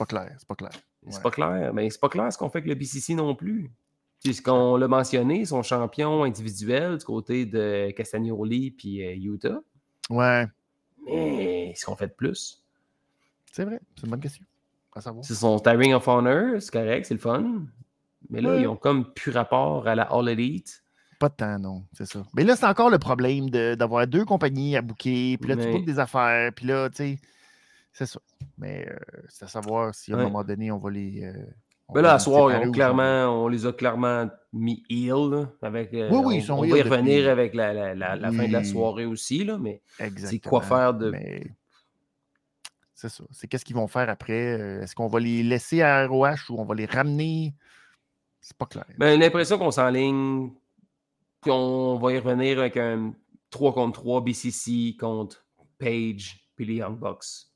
C'est 0.00 0.06
pas 0.06 0.24
clair, 0.24 0.34
c'est 0.38 0.48
pas 0.48 0.54
clair. 0.54 0.70
C'est 1.08 1.22
pas 1.22 1.30
clair. 1.30 1.74
Mais 1.74 1.90
c'est 1.90 2.00
pas 2.00 2.08
clair 2.08 2.32
ce 2.32 2.38
qu'on 2.38 2.48
fait 2.48 2.58
avec 2.58 2.68
le 2.68 2.74
BCC 2.74 3.14
non 3.14 3.34
plus. 3.34 3.70
C'est 4.20 4.32
ce 4.32 4.40
qu'on 4.42 4.76
l'a 4.76 4.88
mentionné, 4.88 5.44
son 5.44 5.62
champion 5.62 6.24
individuel 6.24 6.98
du 6.98 7.04
côté 7.04 7.44
de 7.46 7.90
Castagnoli 7.92 8.70
puis 8.70 9.04
euh, 9.04 9.14
Utah. 9.14 9.60
Ouais, 10.10 10.46
Mais 11.06 11.72
ce 11.76 11.84
qu'on 11.86 11.96
fait 11.96 12.08
de 12.08 12.12
plus? 12.12 12.62
c'est 13.52 13.64
vrai, 13.64 13.80
c'est 13.96 14.04
une 14.04 14.10
bonne 14.10 14.20
question. 14.20 14.44
À 14.94 15.00
savoir. 15.00 15.24
C'est 15.24 15.34
son 15.34 15.58
Tiring 15.58 15.94
of 15.94 16.06
Honor, 16.08 16.60
c'est 16.60 16.72
correct, 16.72 17.04
c'est 17.06 17.14
le 17.14 17.20
fun. 17.20 17.62
Mais 18.28 18.40
là, 18.40 18.50
Ouais. 18.54 18.62
ils 18.62 18.66
ont 18.68 18.76
comme 18.76 19.12
plus 19.12 19.32
rapport 19.32 19.86
à 19.88 19.94
la 19.94 20.02
All 20.04 20.28
Elite. 20.28 20.82
Pas 21.18 21.28
de 21.28 21.34
temps, 21.34 21.58
non, 21.58 21.84
c'est 21.92 22.06
ça. 22.06 22.22
Mais 22.34 22.44
là, 22.44 22.56
c'est 22.56 22.66
encore 22.66 22.90
le 22.90 22.98
problème 22.98 23.50
de- 23.50 23.74
d'avoir 23.74 24.06
deux 24.06 24.24
compagnies 24.24 24.76
à 24.76 24.82
booker, 24.82 25.36
puis 25.38 25.48
là, 25.48 25.56
tu 25.56 25.70
bookes 25.70 25.84
des 25.84 25.98
affaires, 25.98 26.52
puis 26.54 26.66
là, 26.66 26.88
tu 26.90 26.96
sais, 26.96 27.18
c'est 27.92 28.06
ça. 28.06 28.20
Mais 28.58 28.86
euh, 28.88 28.96
c'est 29.28 29.44
à 29.44 29.48
savoir 29.48 29.94
si 29.94 30.12
à 30.12 30.16
Ouais. 30.16 30.22
un 30.22 30.24
moment 30.26 30.44
donné, 30.44 30.70
on 30.70 30.78
va 30.78 30.90
les. 30.90 31.24
euh, 31.24 31.32
on 31.88 31.94
Mais 31.94 32.02
va 32.02 32.08
là, 32.08 32.14
à 32.14 32.18
soir, 32.20 32.62
ou 32.66 32.70
clairement, 32.70 33.42
on 33.44 33.48
les 33.48 33.66
a 33.66 33.72
clairement 33.72 34.28
mis 34.52 34.84
heel. 34.88 35.28
là, 35.30 35.50
avec, 35.62 35.92
euh, 35.92 36.08
Oui, 36.10 36.18
oui, 36.18 36.24
on, 36.24 36.30
ils 36.32 36.42
sont 36.42 36.54
on 36.54 36.60
va 36.60 36.66
y 36.66 36.70
depuis- 36.70 36.82
revenir 36.88 37.28
avec 37.28 37.52
la, 37.54 37.72
la- 37.72 37.94
la- 37.96 38.16
la 38.16 38.32
fin 38.32 38.46
de 38.46 38.52
la 38.52 38.62
soirée 38.64 39.06
aussi, 39.06 39.44
là, 39.44 39.58
mais 39.58 39.82
Exactement. 39.98 40.30
c'est 40.30 40.38
quoi 40.48 40.62
faire 40.62 40.94
de. 40.94 41.10
Mais 41.10 41.46
c'est 42.94 43.08
ça. 43.08 43.24
C'est 43.32 43.48
qu'est-ce 43.48 43.64
qu'ils 43.64 43.76
vont 43.76 43.88
faire 43.88 44.08
après. 44.08 44.58
euh, 44.58 44.82
Est-ce 44.82 44.94
qu'on 44.94 45.08
va 45.08 45.18
les 45.20 45.42
laisser 45.42 45.82
à 45.82 46.06
ROH 46.06 46.50
ou 46.50 46.60
on 46.60 46.64
va 46.64 46.74
les 46.74 46.86
ramener? 46.86 47.54
C'est 48.40 48.56
pas 48.56 48.66
clair. 48.66 48.84
Ben, 48.98 49.18
l'impression 49.18 49.58
qu'on 49.58 49.70
s'enligne, 49.70 50.50
puis 51.42 51.50
on 51.50 51.98
va 51.98 52.12
y 52.12 52.18
revenir 52.18 52.58
avec 52.60 52.76
un 52.76 53.12
3 53.50 53.74
contre 53.74 54.00
3 54.00 54.20
BCC 54.22 54.96
contre 54.98 55.44
Page 55.78 56.46
puis 56.56 56.66
les 56.66 56.74
Young 56.76 56.96
Bucks. 56.98 57.48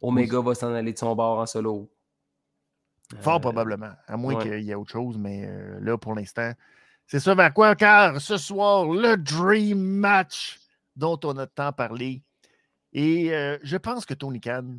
Omega 0.00 0.40
va 0.40 0.54
s'en 0.54 0.72
aller 0.74 0.92
de 0.92 0.98
son 0.98 1.14
bord 1.14 1.38
en 1.38 1.46
solo. 1.46 1.90
Fort 3.20 3.36
Euh, 3.36 3.40
probablement. 3.40 3.92
À 4.06 4.16
moins 4.16 4.34
ouais. 4.34 4.42
qu'il 4.42 4.62
y 4.64 4.70
ait 4.70 4.74
autre 4.74 4.92
chose, 4.92 5.16
mais 5.18 5.44
euh, 5.46 5.78
là, 5.80 5.96
pour 5.96 6.14
l'instant, 6.14 6.52
c'est 7.06 7.20
ça 7.20 7.34
vers 7.34 7.52
quoi, 7.54 7.74
car 7.74 8.20
ce 8.20 8.36
soir, 8.36 8.86
le 8.86 9.16
Dream 9.16 9.78
Match 9.78 10.58
dont 10.94 11.18
on 11.24 11.36
a 11.38 11.46
tant 11.46 11.72
parlé. 11.72 12.22
Et 12.92 13.34
euh, 13.34 13.58
je 13.62 13.76
pense 13.76 14.04
que 14.04 14.14
Tony 14.14 14.40
Khan, 14.40 14.76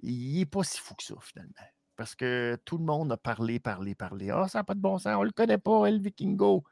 il 0.00 0.38
n'est 0.38 0.46
pas 0.46 0.64
si 0.64 0.78
fou 0.80 0.94
que 0.94 1.02
ça, 1.02 1.14
finalement. 1.20 1.52
Parce 1.96 2.14
que 2.14 2.58
tout 2.64 2.78
le 2.78 2.84
monde 2.84 3.12
a 3.12 3.16
parlé, 3.16 3.60
parlé, 3.60 3.94
parlé. 3.94 4.30
Ah, 4.30 4.48
ça 4.48 4.58
n'a 4.58 4.64
pas 4.64 4.74
de 4.74 4.80
bon 4.80 4.98
sens, 4.98 5.14
on 5.16 5.22
le 5.22 5.30
connaît 5.30 5.58
pas, 5.58 5.86
El 5.86 6.00
Vikingo. 6.00 6.64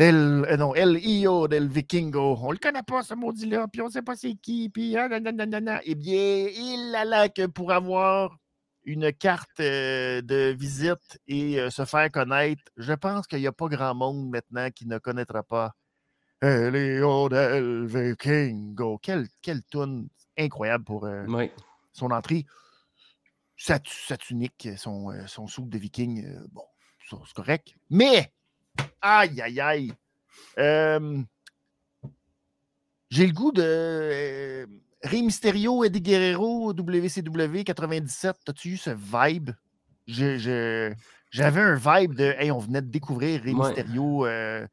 Del, 0.00 0.46
euh, 0.48 0.56
non, 0.56 0.74
El 0.74 0.96
Io 1.04 1.46
del 1.46 1.68
Vikingo. 1.68 2.34
On 2.40 2.52
le 2.52 2.56
connaît 2.56 2.82
pas, 2.82 3.02
ce 3.02 3.12
maudit-là, 3.12 3.68
puis 3.68 3.82
on 3.82 3.88
ne 3.88 3.90
sait 3.90 4.00
pas 4.00 4.16
c'est 4.16 4.34
qui, 4.34 4.70
puis 4.70 4.96
ah, 4.96 5.08
nanana. 5.10 5.82
Eh 5.84 5.94
bien, 5.94 6.48
il 6.48 6.94
a 6.96 7.04
là 7.04 7.28
que 7.28 7.44
pour 7.44 7.70
avoir 7.70 8.38
une 8.84 9.12
carte 9.12 9.60
euh, 9.60 10.22
de 10.22 10.56
visite 10.58 11.20
et 11.26 11.60
euh, 11.60 11.68
se 11.68 11.84
faire 11.84 12.10
connaître, 12.10 12.62
je 12.78 12.94
pense 12.94 13.26
qu'il 13.26 13.40
n'y 13.40 13.46
a 13.46 13.52
pas 13.52 13.68
grand 13.68 13.94
monde 13.94 14.30
maintenant 14.30 14.70
qui 14.70 14.86
ne 14.86 14.96
connaîtra 14.96 15.42
pas 15.42 15.74
Elio 16.40 17.28
del 17.28 17.84
Vikingo. 17.84 18.96
Quelle, 19.02 19.28
quelle 19.42 19.62
toune 19.64 20.08
incroyable 20.38 20.84
pour 20.84 21.06
son 21.92 22.10
entrée. 22.10 22.46
Sa, 23.54 23.78
sa 23.84 24.16
tunique, 24.16 24.66
son, 24.78 25.12
son 25.26 25.46
soupe 25.46 25.68
de 25.68 25.76
viking, 25.76 26.24
bon, 26.52 26.64
c'est 27.06 27.34
correct. 27.34 27.74
Mais, 27.90 28.32
aïe, 29.00 29.40
aïe, 29.40 29.60
aïe. 29.60 29.92
euh, 30.58 31.18
J'ai 33.10 33.26
le 33.26 33.32
goût 33.32 33.50
de 33.52 33.62
euh, 33.64 34.66
Rey 35.02 35.22
Mysterio, 35.22 35.82
Eddie 35.84 36.00
Guerrero, 36.00 36.72
WCW 36.72 37.64
97. 37.64 38.36
As-tu 38.48 38.70
eu 38.70 38.76
ce 38.76 38.90
vibe? 38.90 39.50
Je- 40.06 40.38
je- 40.38 40.92
J'avais 41.32 41.60
un 41.60 41.74
vibe 41.76 42.14
de, 42.14 42.34
hey, 42.38 42.50
on 42.50 42.58
venait 42.58 42.82
de 42.82 42.88
découvrir 42.90 43.40
Rey 43.42 43.52
Ouais. 43.52 43.68
Mysterio 43.68 44.26
euh, 44.26 44.66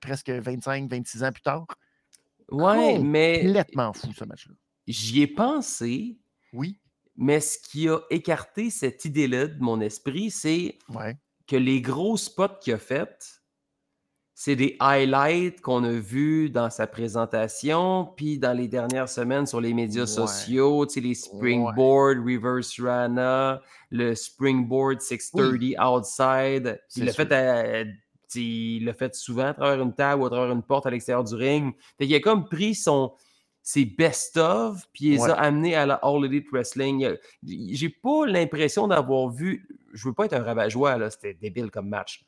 presque 0.00 0.28
25-26 0.28 1.22
ans 1.24 1.32
plus 1.32 1.42
tard. 1.42 1.66
Ouais, 2.50 2.98
mais 2.98 3.42
Complètement 3.44 3.92
fou, 3.92 4.12
ce 4.12 4.24
match-là. 4.24 4.54
j'y 4.88 5.22
ai 5.22 5.26
pensé, 5.28 6.18
Oui, 6.52 6.80
mais 7.16 7.38
ce 7.40 7.58
qui 7.58 7.88
a 7.88 7.98
écarté 8.10 8.70
cette 8.70 9.04
idée-là 9.04 9.46
de 9.46 9.60
mon 9.62 9.80
esprit, 9.80 10.32
c'est 10.32 10.78
ouais. 10.88 11.16
que 11.46 11.54
les 11.54 11.80
gros 11.80 12.16
spots 12.16 12.58
qu'il 12.60 12.72
a 12.74 12.78
fait, 12.78 13.39
c'est 14.42 14.56
des 14.56 14.74
highlights 14.80 15.60
qu'on 15.60 15.84
a 15.84 15.90
vus 15.92 16.48
dans 16.48 16.70
sa 16.70 16.86
présentation, 16.86 18.06
puis 18.16 18.38
dans 18.38 18.56
les 18.56 18.68
dernières 18.68 19.10
semaines 19.10 19.44
sur 19.44 19.60
les 19.60 19.74
médias 19.74 20.04
Ouais. 20.04 20.06
sociaux, 20.06 20.86
tu 20.86 20.94
sais, 20.94 21.00
les 21.02 21.12
springboard, 21.14 22.20
reverse 22.24 22.80
rana, 22.80 23.60
le 23.90 24.14
springboard 24.14 25.02
630 25.02 25.74
outside. 25.78 26.80
Il 26.96 27.04
l'a 27.04 27.12
fait, 27.12 27.30
à- 27.32 27.84
tu 27.84 27.90
sais, 28.28 28.40
il 28.40 28.84
l'a 28.86 28.94
fait 28.94 29.14
souvent 29.14 29.48
à 29.48 29.52
travers 29.52 29.82
une 29.82 29.92
table 29.94 30.22
ou 30.22 30.24
à 30.24 30.30
travers 30.30 30.50
une 30.52 30.62
porte 30.62 30.86
à 30.86 30.90
l'extérieur 30.90 31.22
du 31.22 31.34
ring. 31.34 31.74
Fait 31.98 32.06
qu'il 32.06 32.16
a 32.16 32.20
comme 32.20 32.48
pris 32.48 32.74
son 32.74 33.12
ses 33.62 33.84
best-of, 33.84 34.86
puis 34.94 35.04
il 35.04 35.10
les 35.12 35.20
Ouais. 35.20 35.30
a 35.32 35.34
amenés 35.34 35.74
à 35.74 35.84
la 35.84 35.96
All 35.96 36.24
Elite 36.24 36.46
Wrestling. 36.50 37.14
J'ai 37.46 37.90
pas 37.90 38.24
l'impression 38.26 38.88
d'avoir 38.88 39.28
vu, 39.28 39.68
je 39.92 40.08
veux 40.08 40.14
pas 40.14 40.24
être 40.24 40.32
un 40.32 40.42
rabat-joie, 40.42 40.96
là, 40.96 41.10
c'était 41.10 41.34
débile 41.34 41.70
comme 41.70 41.90
match. 41.90 42.24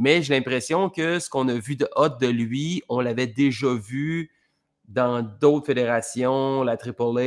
Mais 0.00 0.22
j'ai 0.22 0.32
l'impression 0.34 0.88
que 0.88 1.18
ce 1.18 1.28
qu'on 1.28 1.46
a 1.48 1.54
vu 1.54 1.76
de 1.76 1.86
hot 1.94 2.08
de 2.20 2.26
lui, 2.26 2.82
on 2.88 3.00
l'avait 3.00 3.26
déjà 3.26 3.74
vu 3.74 4.30
dans 4.88 5.20
d'autres 5.22 5.66
fédérations, 5.66 6.62
la 6.64 6.76
AAA, 6.78 7.20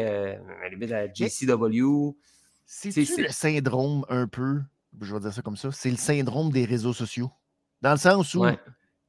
euh, 0.00 0.36
à 0.60 0.62
la 0.64 0.68
limite 0.70 0.88
la 0.90 1.12
JCW. 1.12 2.16
C'est- 2.64 2.96
le 3.18 3.28
syndrome 3.28 4.06
un 4.08 4.26
peu, 4.26 4.62
je 5.00 5.14
vais 5.14 5.20
dire 5.20 5.32
ça 5.34 5.42
comme 5.42 5.56
ça, 5.58 5.70
c'est 5.70 5.90
le 5.90 5.98
syndrome 5.98 6.50
des 6.50 6.64
réseaux 6.64 6.94
sociaux? 6.94 7.30
Dans 7.82 7.92
le 7.92 7.98
sens 7.98 8.34
où, 8.34 8.40
Ouais. 8.40 8.58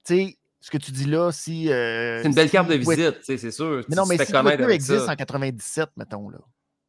tu 0.03 0.13
sais, 0.15 0.37
ce 0.59 0.69
que 0.69 0.77
tu 0.77 0.91
dis 0.91 1.05
là, 1.05 1.31
si. 1.31 1.71
euh, 1.71 2.21
C'est 2.21 2.27
une 2.27 2.35
belle 2.35 2.47
si 2.49 2.51
carte 2.51 2.69
de 2.69 2.75
visite, 2.75 3.19
tu 3.19 3.23
sais, 3.23 3.37
c'est 3.37 3.51
sûr. 3.51 3.83
Mais 3.87 3.95
non, 3.95 4.05
mais 4.05 4.17
si 4.17 4.31
Twitter 4.31 4.69
existe 4.71 5.05
ça. 5.05 5.13
en 5.13 5.15
97, 5.15 5.89
mettons, 5.95 6.29
là. 6.29 6.39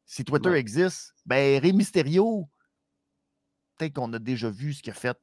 Si 0.05 0.25
Twitter 0.25 0.51
Ouais. 0.51 0.59
existe, 0.59 1.15
ben 1.25 1.63
Rey 1.63 1.73
Mysterio, 1.73 2.49
peut-être 3.79 3.95
qu'on 3.95 4.13
a 4.13 4.19
déjà 4.19 4.51
vu 4.51 4.73
ce 4.75 4.83
qu'il 4.83 4.91
a 4.91 4.95
fait 4.95 5.17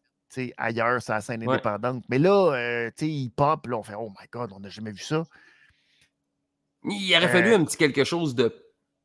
ailleurs 0.58 1.02
sur 1.02 1.14
la 1.14 1.22
scène 1.22 1.42
Ouais. 1.48 1.54
indépendante. 1.54 2.04
Mais 2.10 2.20
là, 2.20 2.54
euh, 2.54 2.92
il 3.02 3.30
pop, 3.32 3.68
là, 3.68 3.78
on 3.78 3.84
fait 3.84 3.96
Oh 3.96 4.10
my 4.10 4.28
god, 4.32 4.52
on 4.56 4.60
n'a 4.60 4.70
jamais 4.70 4.92
vu 4.92 5.00
ça. 5.04 5.24
Il 6.86 7.16
aurait 7.16 7.30
fallu 7.30 7.54
Euh, 7.54 7.58
un 7.58 7.64
petit 7.64 7.78
quelque 7.78 8.04
chose 8.04 8.36
de 8.36 8.54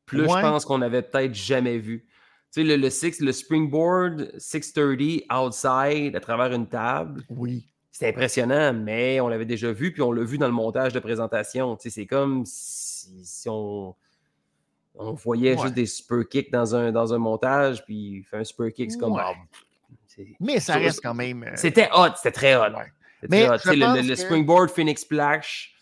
plus, 0.05 0.21
ouais. 0.21 0.27
je 0.27 0.41
pense, 0.41 0.65
qu'on 0.65 0.81
avait 0.81 1.01
peut-être 1.01 1.33
jamais 1.33 1.77
vu. 1.77 2.05
Tu 2.51 2.61
sais, 2.61 2.63
le, 2.63 2.75
le, 2.77 2.89
six, 2.89 3.19
le 3.21 3.31
springboard 3.31 4.31
630 4.37 5.21
outside 5.31 6.15
à 6.15 6.19
travers 6.19 6.51
une 6.51 6.67
table, 6.67 7.23
Oui. 7.29 7.67
c'est 7.91 8.09
impressionnant, 8.09 8.73
mais 8.73 9.19
on 9.21 9.27
l'avait 9.27 9.45
déjà 9.45 9.71
vu, 9.71 9.93
puis 9.93 10.01
on 10.01 10.11
l'a 10.11 10.23
vu 10.23 10.37
dans 10.39 10.47
le 10.47 10.53
montage 10.53 10.91
de 10.93 10.99
présentation. 10.99 11.75
Tu 11.75 11.83
sais, 11.83 11.89
c'est 11.91 12.05
comme 12.07 12.43
si, 12.45 13.23
si 13.23 13.47
on, 13.49 13.95
on 14.95 15.13
voyait 15.13 15.55
Ouais. 15.55 15.61
juste 15.61 15.75
des 15.75 15.85
super 15.85 16.27
kicks 16.27 16.51
dans 16.51 16.75
un, 16.75 16.91
dans 16.91 17.13
un 17.13 17.19
montage, 17.19 17.85
puis 17.85 17.95
il 18.17 18.23
fait 18.23 18.37
un 18.37 18.43
super 18.43 18.73
kick, 18.73 18.91
c'est 18.91 18.97
comme. 18.97 19.13
Ouais. 19.13 19.21
ah, 19.23 19.33
Mais 20.39 20.59
ça 20.59 20.75
reste 20.75 21.01
quand 21.03 21.13
même. 21.13 21.43
euh, 21.43 21.51
C'était 21.55 21.89
hot, 21.93 22.15
c'était 22.15 22.31
très 22.31 22.55
hot. 22.55 22.75
ouais. 22.75 22.91
C'était 23.21 23.49
Mais 23.49 23.57
très 23.57 23.75
hot. 23.81 24.01
le, 24.01 24.15
springboard 24.15 24.69
Phoenix 24.69 25.01
Splash. 25.01 25.75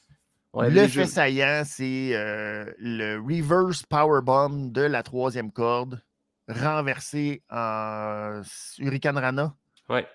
Le 0.56 0.88
fait 0.88 1.06
saillant, 1.06 1.62
c'est 1.66 2.16
euh, 2.16 2.66
le 2.80 3.18
reverse 3.20 3.84
powerbomb 3.84 4.72
de 4.72 4.82
la 4.82 5.04
troisième 5.04 5.52
corde 5.52 6.02
renversé 6.50 7.44
en 7.52 8.42
Hurricane 8.80 9.18
Rana. 9.18 9.54
Ouais. 9.90 10.08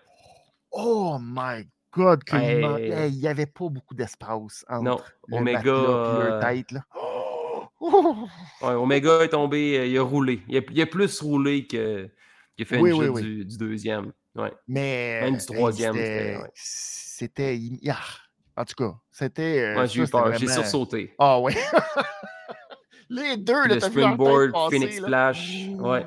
Oh 0.73 1.19
my 1.21 1.69
God! 1.93 2.25
que 2.25 2.37
il 2.37 2.93
hey, 2.93 3.13
n'y 3.13 3.29
avait 3.29 3.47
pas 3.47 3.69
beaucoup 3.69 3.95
d'espace 3.95 4.65
entre 4.69 4.83
Non, 4.83 5.01
le 5.29 5.37
Omega, 5.37 5.61
et 5.61 5.65
leur 5.65 5.89
euh, 5.89 6.41
tête. 6.41 6.73
Là. 6.73 6.81
Oh! 6.99 7.65
Ouais, 8.63 8.75
Omega 8.75 9.23
est 9.23 9.29
tombé, 9.29 9.89
il 9.91 9.99
a 9.99 10.03
roulé. 10.03 10.41
Il 10.49 10.57
a, 10.57 10.61
il 10.71 10.81
a 10.81 10.87
plus 10.87 11.21
roulé 11.21 11.67
que, 11.67 12.09
qu'il 12.57 12.65
a 12.65 12.69
fait 12.69 12.79
Oui, 12.81 12.91
une 12.91 12.97
oui, 12.97 13.09
oui. 13.09 13.23
Du, 13.23 13.45
du 13.45 13.57
deuxième. 13.57 14.13
Ouais. 14.35 14.53
Mais 14.69 15.21
Même 15.23 15.37
du 15.37 15.45
troisième, 15.47 15.95
c'était- 15.95 16.39
ouais. 16.43 16.51
Ah, 17.91 18.63
En 18.63 18.65
tout 18.65 18.75
cas, 18.77 18.95
c'était. 19.11 19.61
euh, 19.61 19.75
Ouais, 19.81 19.87
ça, 19.87 19.87
j'ai 19.87 20.05
vraiment- 20.05 20.39
sursauté. 20.39 21.15
Ah 21.19 21.41
ouais. 21.41 21.55
Les 23.09 23.37
deux, 23.37 23.67
Le 23.67 23.79
springboard, 23.81 24.53
passer, 24.53 24.77
Phoenix 24.79 25.01
là. 25.01 25.07
Splash. 25.35 25.67
Ouais. 25.79 26.07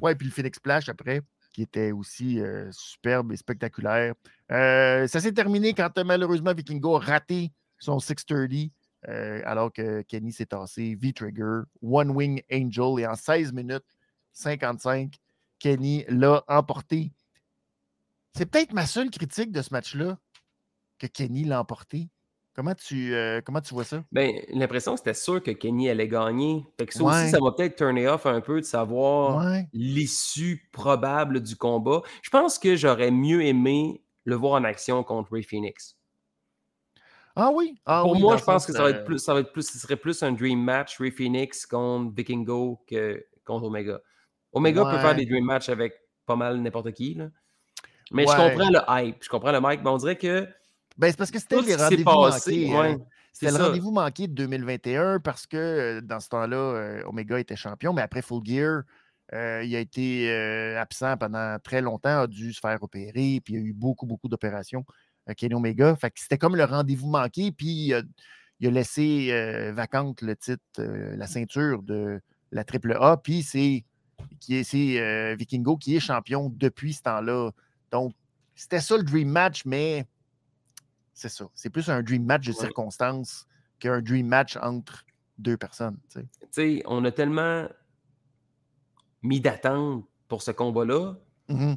Ouais, 0.00 0.14
puis 0.14 0.26
le 0.26 0.32
Phoenix 0.32 0.56
Splash 0.58 0.88
après, 0.90 1.22
qui 1.52 1.62
était 1.62 1.92
aussi 1.92 2.40
euh, 2.40 2.68
superbe 2.72 3.32
et 3.32 3.36
spectaculaire. 3.36 4.14
Euh, 4.50 5.06
ça 5.06 5.20
s'est 5.20 5.32
terminé 5.32 5.72
quand 5.72 5.96
euh, 5.96 6.04
malheureusement 6.04 6.52
Vikingo 6.52 6.96
a 6.96 7.00
raté 7.00 7.50
son 7.78 7.98
630 7.98 8.70
euh, 9.08 9.40
alors 9.46 9.72
que 9.72 10.02
Kenny 10.02 10.30
s'est 10.30 10.46
tassé 10.46 10.94
V-Trigger, 11.00 11.62
One 11.82 12.10
Wing 12.10 12.42
Angel 12.52 13.00
et 13.00 13.06
en 13.06 13.14
16 13.16 13.52
minutes 13.52 13.84
55, 14.32 15.14
Kenny 15.62 16.04
l'a 16.08 16.42
emporté. 16.48 17.12
C'est 18.36 18.46
peut-être 18.46 18.72
ma 18.72 18.84
seule 18.84 19.10
critique 19.10 19.52
de 19.52 19.62
ce 19.62 19.72
match-là 19.72 20.18
que 20.98 21.06
Kenny 21.06 21.44
l'a 21.44 21.60
emporté. 21.60 22.08
Comment 22.52 22.74
tu, 22.74 23.14
euh, 23.14 23.40
comment 23.42 23.60
tu 23.60 23.72
vois 23.72 23.84
ça? 23.84 24.02
Ben, 24.10 24.34
l'impression 24.52 24.94
que 24.94 24.98
c'était 24.98 25.14
sûr 25.14 25.40
que 25.40 25.52
Kenny 25.52 25.88
allait 25.88 26.08
gagner. 26.08 26.66
Fait 26.80 26.86
que 26.86 26.92
ça 26.92 27.04
Ouais. 27.04 27.12
aussi, 27.12 27.30
ça 27.30 27.38
m'a 27.38 27.52
peut-être 27.52 27.76
turné 27.76 28.08
off 28.08 28.26
un 28.26 28.40
peu 28.40 28.60
de 28.60 28.66
savoir 28.66 29.36
Ouais. 29.46 29.68
l'issue 29.72 30.68
probable 30.72 31.40
du 31.40 31.54
combat. 31.54 32.02
Je 32.22 32.30
pense 32.30 32.58
que 32.58 32.74
j'aurais 32.74 33.12
mieux 33.12 33.44
aimé 33.44 34.02
le 34.24 34.34
voir 34.34 34.54
en 34.60 34.64
action 34.64 35.04
contre 35.04 35.30
Ray 35.30 35.44
Phoenix. 35.44 35.96
Ah 37.36 37.50
oui? 37.54 37.80
Ah 37.86 38.02
Pour 38.02 38.12
oui, 38.12 38.20
moi, 38.20 38.36
je 38.36 38.42
pense 38.42 38.66
que 38.66 38.72
ça 38.72 38.82
va 38.82 38.88
euh, 38.88 38.94
être 38.94 39.04
plus, 39.04 39.20
ça 39.20 39.32
va 39.32 39.40
être 39.40 39.52
plus, 39.52 39.70
ce 39.70 39.78
serait 39.78 39.96
plus 39.96 40.24
un 40.24 40.32
dream 40.32 40.60
match 40.60 40.98
Ray 40.98 41.12
Phoenix 41.12 41.66
contre 41.66 42.12
Vikingo 42.16 42.82
que 42.88 43.24
contre 43.44 43.66
Omega. 43.66 44.00
Omega 44.52 44.84
peut 44.84 44.98
faire 44.98 45.14
des 45.14 45.26
dream 45.26 45.44
matchs 45.44 45.68
avec 45.68 45.94
pas 46.26 46.36
mal 46.36 46.60
n'importe 46.60 46.92
qui. 46.92 47.14
là. 47.14 47.28
Mais 48.10 48.26
je 48.26 48.32
comprends 48.36 48.70
le 48.70 48.80
hype, 48.88 49.16
je 49.22 49.28
comprends 49.28 49.52
le 49.52 49.60
mic, 49.60 49.80
mais 49.82 49.90
on 49.90 49.96
dirait 49.96 50.16
que 50.18 50.46
Ben, 50.98 51.10
c'est 51.10 51.16
parce 51.16 51.30
que 51.30 51.38
c'était 51.38 51.60
les 51.62 51.74
rendez-vous 51.76 52.04
manqués. 52.04 52.68
ouais, 52.68 52.76
hein. 52.92 52.98
c'est 53.32 53.46
C'était 53.46 53.58
le 53.58 53.64
rendez-vous 53.64 53.90
manqué 53.92 54.28
de 54.28 54.34
2021 54.34 55.20
parce 55.20 55.46
que 55.46 55.56
euh, 55.56 56.00
dans 56.02 56.20
ce 56.20 56.28
temps-là, 56.28 56.56
euh, 56.56 57.02
Omega 57.06 57.38
était 57.40 57.56
champion, 57.56 57.92
mais 57.94 58.02
après 58.02 58.20
Full 58.22 58.44
Gear, 58.44 58.82
euh, 59.32 59.62
il 59.64 59.74
a 59.74 59.78
été 59.78 60.30
euh, 60.30 60.78
absent 60.78 61.16
pendant 61.16 61.56
très 61.64 61.80
longtemps, 61.80 62.20
a 62.22 62.26
dû 62.26 62.52
se 62.52 62.60
faire 62.60 62.82
opérer, 62.82 63.40
puis 63.42 63.54
il 63.54 63.54
y 63.54 63.56
a 63.56 63.60
eu 63.64 63.72
beaucoup, 63.72 64.04
beaucoup 64.04 64.28
d'opérations, 64.28 64.84
euh, 65.30 65.34
Kenny 65.34 65.54
Omega. 65.54 65.96
Fait 65.96 66.10
que 66.10 66.20
c'était 66.20 66.36
comme 66.36 66.54
le 66.56 66.64
rendez-vous 66.64 67.08
manqué, 67.08 67.50
puis 67.52 67.66
il 67.86 67.94
a, 67.94 68.02
il 68.60 68.68
a 68.68 68.70
laissé 68.70 69.28
euh, 69.30 69.72
vacante 69.72 70.20
le 70.20 70.36
titre, 70.36 70.62
euh, 70.78 71.16
la 71.16 71.26
ceinture 71.26 71.82
de 71.82 72.20
la 72.50 72.64
triple 72.64 72.92
A, 73.00 73.16
puis 73.16 73.42
c'est 73.42 73.84
qui 74.46 74.56
est, 74.56 75.00
euh, 75.00 75.34
Vikingo 75.38 75.76
qui 75.76 75.96
est 75.96 76.00
champion 76.00 76.52
depuis 76.56 76.92
ce 76.94 77.02
temps-là. 77.02 77.50
Donc, 77.90 78.12
c'était 78.54 78.80
ça 78.80 78.96
le 78.96 79.02
dream 79.04 79.28
match, 79.28 79.64
mais 79.64 80.06
c'est 81.14 81.28
ça. 81.28 81.48
C'est 81.54 81.70
plus 81.70 81.88
un 81.88 82.02
dream 82.02 82.24
match 82.24 82.46
de 82.46 82.52
Ouais. 82.52 82.58
circonstances 82.58 83.46
qu'un 83.78 84.00
dream 84.02 84.26
match 84.26 84.56
entre 84.60 85.04
deux 85.38 85.56
personnes. 85.56 85.98
tu 86.12 86.20
sais. 86.50 86.82
On 86.86 87.04
a 87.04 87.12
tellement 87.12 87.68
mis 89.22 89.40
d'attente 89.40 90.04
pour 90.28 90.42
ce 90.42 90.50
combat-là 90.50 91.14
Mhm. 91.48 91.76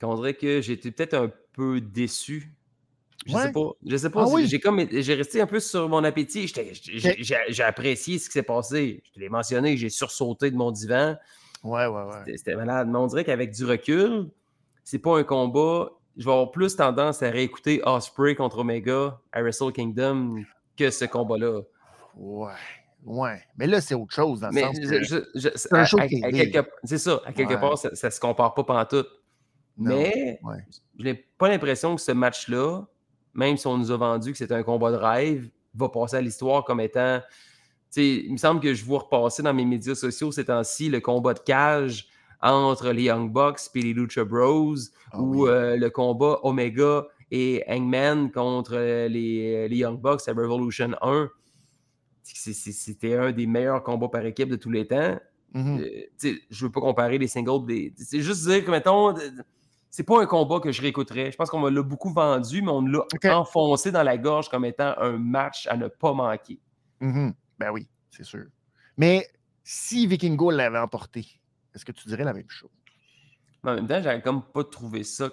qu'on 0.00 0.14
dirait 0.16 0.34
que 0.34 0.60
j'étais 0.60 0.90
peut-être 0.90 1.14
un 1.14 1.30
peu 1.52 1.80
déçu. 1.80 2.54
Je 3.26 3.34
Ouais. 3.34 3.42
sais 3.44 3.52
pas. 3.52 3.70
Je 3.84 3.96
sais 3.96 4.10
pas. 4.10 4.22
Ah 4.22 4.26
j'ai- 4.28 4.34
oui? 4.34 4.46
J'ai 4.46 4.60
comme 4.60 4.86
j'ai 4.90 5.14
resté 5.14 5.40
un 5.40 5.46
peu 5.46 5.60
sur 5.60 5.88
mon 5.88 6.04
appétit. 6.04 6.46
J'ai 6.46 7.62
apprécié 7.62 8.18
ce 8.18 8.26
qui 8.26 8.32
s'est 8.32 8.42
passé. 8.42 9.02
Je 9.06 9.10
te 9.12 9.20
l'ai 9.20 9.28
mentionné, 9.28 9.76
j'ai 9.76 9.90
sursauté 9.90 10.50
de 10.50 10.56
mon 10.56 10.70
divan. 10.70 11.16
Ouais, 11.64 11.86
ouais, 11.86 12.02
ouais. 12.02 12.36
C'était- 12.36 12.54
malade. 12.54 12.88
Mais 12.88 12.98
on 12.98 13.06
dirait 13.06 13.24
qu'avec 13.24 13.50
du 13.52 13.64
recul, 13.64 14.28
c'est 14.84 14.98
pas 14.98 15.18
un 15.18 15.24
combat. 15.24 15.90
Je 16.16 16.24
vais 16.24 16.30
avoir 16.32 16.50
plus 16.50 16.74
tendance 16.76 17.22
à 17.22 17.30
réécouter 17.30 17.80
Osprey 17.84 18.34
contre 18.34 18.58
Omega 18.58 19.20
à 19.32 19.40
Wrestle 19.42 19.72
Kingdom 19.72 20.42
que 20.76 20.90
ce 20.90 21.04
combat-là. 21.04 21.60
Ouais. 22.16 22.52
Ouais. 23.04 23.40
Mais 23.56 23.66
là, 23.66 23.80
c'est 23.80 23.94
autre 23.94 24.12
chose 24.12 24.40
dans 24.40 24.48
le 24.48 24.54
Mais 24.54 24.62
sens 24.62 24.76
je- 24.80 25.74
un 25.74 25.84
show 25.84 25.98
c'est 26.84 26.98
ça, 26.98 27.20
à 27.24 27.32
quelque 27.32 27.54
Ouais. 27.54 27.60
part, 27.60 27.78
ça, 27.78 27.94
ça 27.94 28.10
se 28.10 28.18
compare 28.18 28.54
pas 28.54 28.64
pantoute. 28.64 29.08
Non, 29.76 29.96
Mais 29.96 30.40
ouais. 30.42 30.56
je 30.98 31.04
n'ai 31.04 31.14
pas 31.14 31.48
l'impression 31.48 31.94
que 31.94 32.00
ce 32.00 32.10
match-là, 32.10 32.82
même 33.34 33.56
si 33.56 33.66
on 33.68 33.78
nous 33.78 33.92
a 33.92 33.96
vendu 33.96 34.32
que 34.32 34.38
c'était 34.38 34.54
un 34.54 34.64
combat 34.64 34.90
de 34.90 34.96
rêve, 34.96 35.48
va 35.74 35.88
passer 35.88 36.16
à 36.16 36.20
l'histoire 36.20 36.64
comme 36.64 36.80
étant. 36.80 37.20
Il 37.96 38.32
me 38.32 38.36
semble 38.36 38.60
que 38.60 38.74
je 38.74 38.84
vois 38.84 39.00
repasser 39.00 39.42
dans 39.42 39.54
mes 39.54 39.64
médias 39.64 39.94
sociaux 39.94 40.30
ces 40.32 40.44
temps-ci 40.44 40.88
le 40.88 41.00
combat 41.00 41.34
de 41.34 41.40
cage 41.40 42.06
entre 42.40 42.90
les 42.92 43.04
Young 43.04 43.32
Bucks 43.32 43.60
et 43.74 43.82
les 43.82 43.92
Lucha 43.92 44.24
Bros, 44.24 44.74
Ah 45.12 45.20
ou 45.20 45.44
oui. 45.44 45.50
euh, 45.50 45.76
le 45.76 45.90
combat 45.90 46.38
Omega 46.44 47.06
et 47.30 47.64
Hangman 47.68 48.30
contre 48.30 48.74
euh, 48.74 49.08
les, 49.08 49.68
les 49.68 49.76
Young 49.76 50.00
Bucks 50.00 50.28
à 50.28 50.32
Revolution 50.32 50.92
1. 51.02 51.28
C'est- 52.22 52.52
c'est- 52.52 52.72
C'était 52.72 53.14
un 53.16 53.32
des 53.32 53.46
meilleurs 53.46 53.82
combats 53.82 54.08
par 54.08 54.24
équipe 54.26 54.50
de 54.50 54.56
tous 54.56 54.70
les 54.70 54.86
temps. 54.86 55.18
Mhm. 55.54 55.78
Euh, 55.80 55.84
tu 56.20 56.34
sais, 56.34 56.40
je 56.50 56.66
veux 56.66 56.70
pas 56.72 56.80
comparer 56.80 57.16
les 57.18 57.26
singles. 57.26 57.64
Des... 57.66 57.92
C'est 57.96 58.20
juste 58.20 58.46
dire 58.46 58.64
que, 58.64 58.70
mettons, 58.70 59.14
c'est 59.90 60.02
pas 60.04 60.20
un 60.22 60.26
combat 60.26 60.60
que 60.60 60.70
je 60.70 60.82
réécouterais. 60.82 61.32
Je 61.32 61.36
pense 61.36 61.48
qu'on 61.48 61.60
me 61.60 61.70
l'a 61.70 61.82
beaucoup 61.82 62.12
vendu, 62.12 62.60
mais 62.62 62.70
on 62.70 62.82
l'a 62.82 63.00
enfoncé 63.38 63.90
dans 63.90 64.02
la 64.02 64.18
gorge 64.18 64.48
comme 64.50 64.66
étant 64.66 64.94
un 64.98 65.16
match 65.16 65.66
à 65.68 65.76
ne 65.76 65.88
pas 65.88 66.12
manquer. 66.12 66.58
Mhm. 67.00 67.32
Ben 67.58 67.70
oui, 67.70 67.88
c'est 68.10 68.24
sûr. 68.24 68.44
Mais 68.96 69.28
si 69.64 70.06
Vikingo 70.06 70.50
l'avait 70.50 70.78
emporté, 70.78 71.26
est-ce 71.74 71.84
que 71.84 71.92
tu 71.92 72.08
dirais 72.08 72.24
la 72.24 72.32
même 72.32 72.48
chose? 72.48 72.70
Mais 73.64 73.72
en 73.72 73.74
même 73.74 73.86
temps, 73.88 74.00
j'avais 74.02 74.22
comme 74.22 74.42
pas 74.44 74.64
trouvé 74.64 75.02
ça 75.04 75.30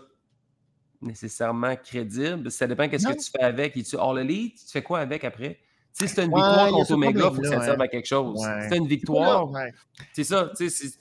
nécessairement 1.01 1.75
crédible. 1.75 2.49
Ça 2.51 2.67
dépend 2.67 2.87
qu'est-ce 2.89 3.07
que 3.07 3.13
tu 3.13 3.31
fais 3.31 3.43
avec. 3.43 3.77
Es-tu 3.77 3.97
All 3.97 4.19
Elite? 4.19 4.57
Tu 4.65 4.71
fais 4.71 4.81
quoi 4.83 4.99
avec 4.99 5.23
après? 5.23 5.59
Tu 5.97 6.03
sais, 6.03 6.07
si 6.09 6.15
t'as 6.15 6.25
une 6.25 6.31
Ouais, 6.33 6.41
victoire 6.41 6.69
contre 6.71 6.91
Omega, 6.91 7.29
il 7.31 7.35
faut 7.35 7.41
que 7.41 7.47
ça 7.47 7.61
serve 7.61 7.77
ouais. 7.79 7.85
à 7.85 7.87
quelque 7.87 8.05
chose. 8.07 8.37
Ouais. 8.43 8.61
Si 8.61 8.65
une 8.65 8.69
C'est 8.71 8.79
pas 8.79 8.85
victoire, 8.87 9.49
c'est 10.13 10.23
ça. 10.25 10.51
Tu 10.57 10.69
c'est- 10.69 10.97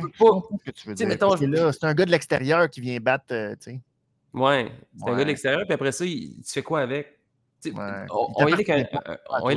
peux 0.00 0.08
pas- 0.18 0.24
comprends 0.24 0.58
ce 0.58 0.64
que 0.64 0.70
tu 0.72 0.88
veux 0.88 0.94
dire. 0.94 1.06
mettons, 1.08 1.28
parce 1.28 1.40
que 1.40 1.46
je- 1.46 1.52
là, 1.52 1.72
c'est 1.72 1.84
un 1.84 1.94
gars 1.94 2.04
de 2.06 2.10
l'extérieur 2.10 2.68
qui 2.70 2.80
vient 2.80 2.98
battre, 2.98 3.26
euh, 3.32 3.52
tu 3.54 3.70
sais. 3.72 3.80
Ouais, 4.32 4.72
c'est 4.98 5.08
un 5.08 5.12
gars 5.16 5.22
de 5.24 5.28
l'extérieur, 5.28 5.62
puis 5.64 5.74
après 5.74 5.92
ça, 5.92 6.04
il- 6.04 6.42
tu 6.42 6.52
fais 6.52 6.62
quoi 6.62 6.80
avec? 6.80 7.20
Ouais. 7.70 8.06
On, 8.10 8.26
on 8.36 8.46
qu'un- 8.64 8.84
pas 8.84 9.02
un- 9.06 9.18
on 9.36 9.48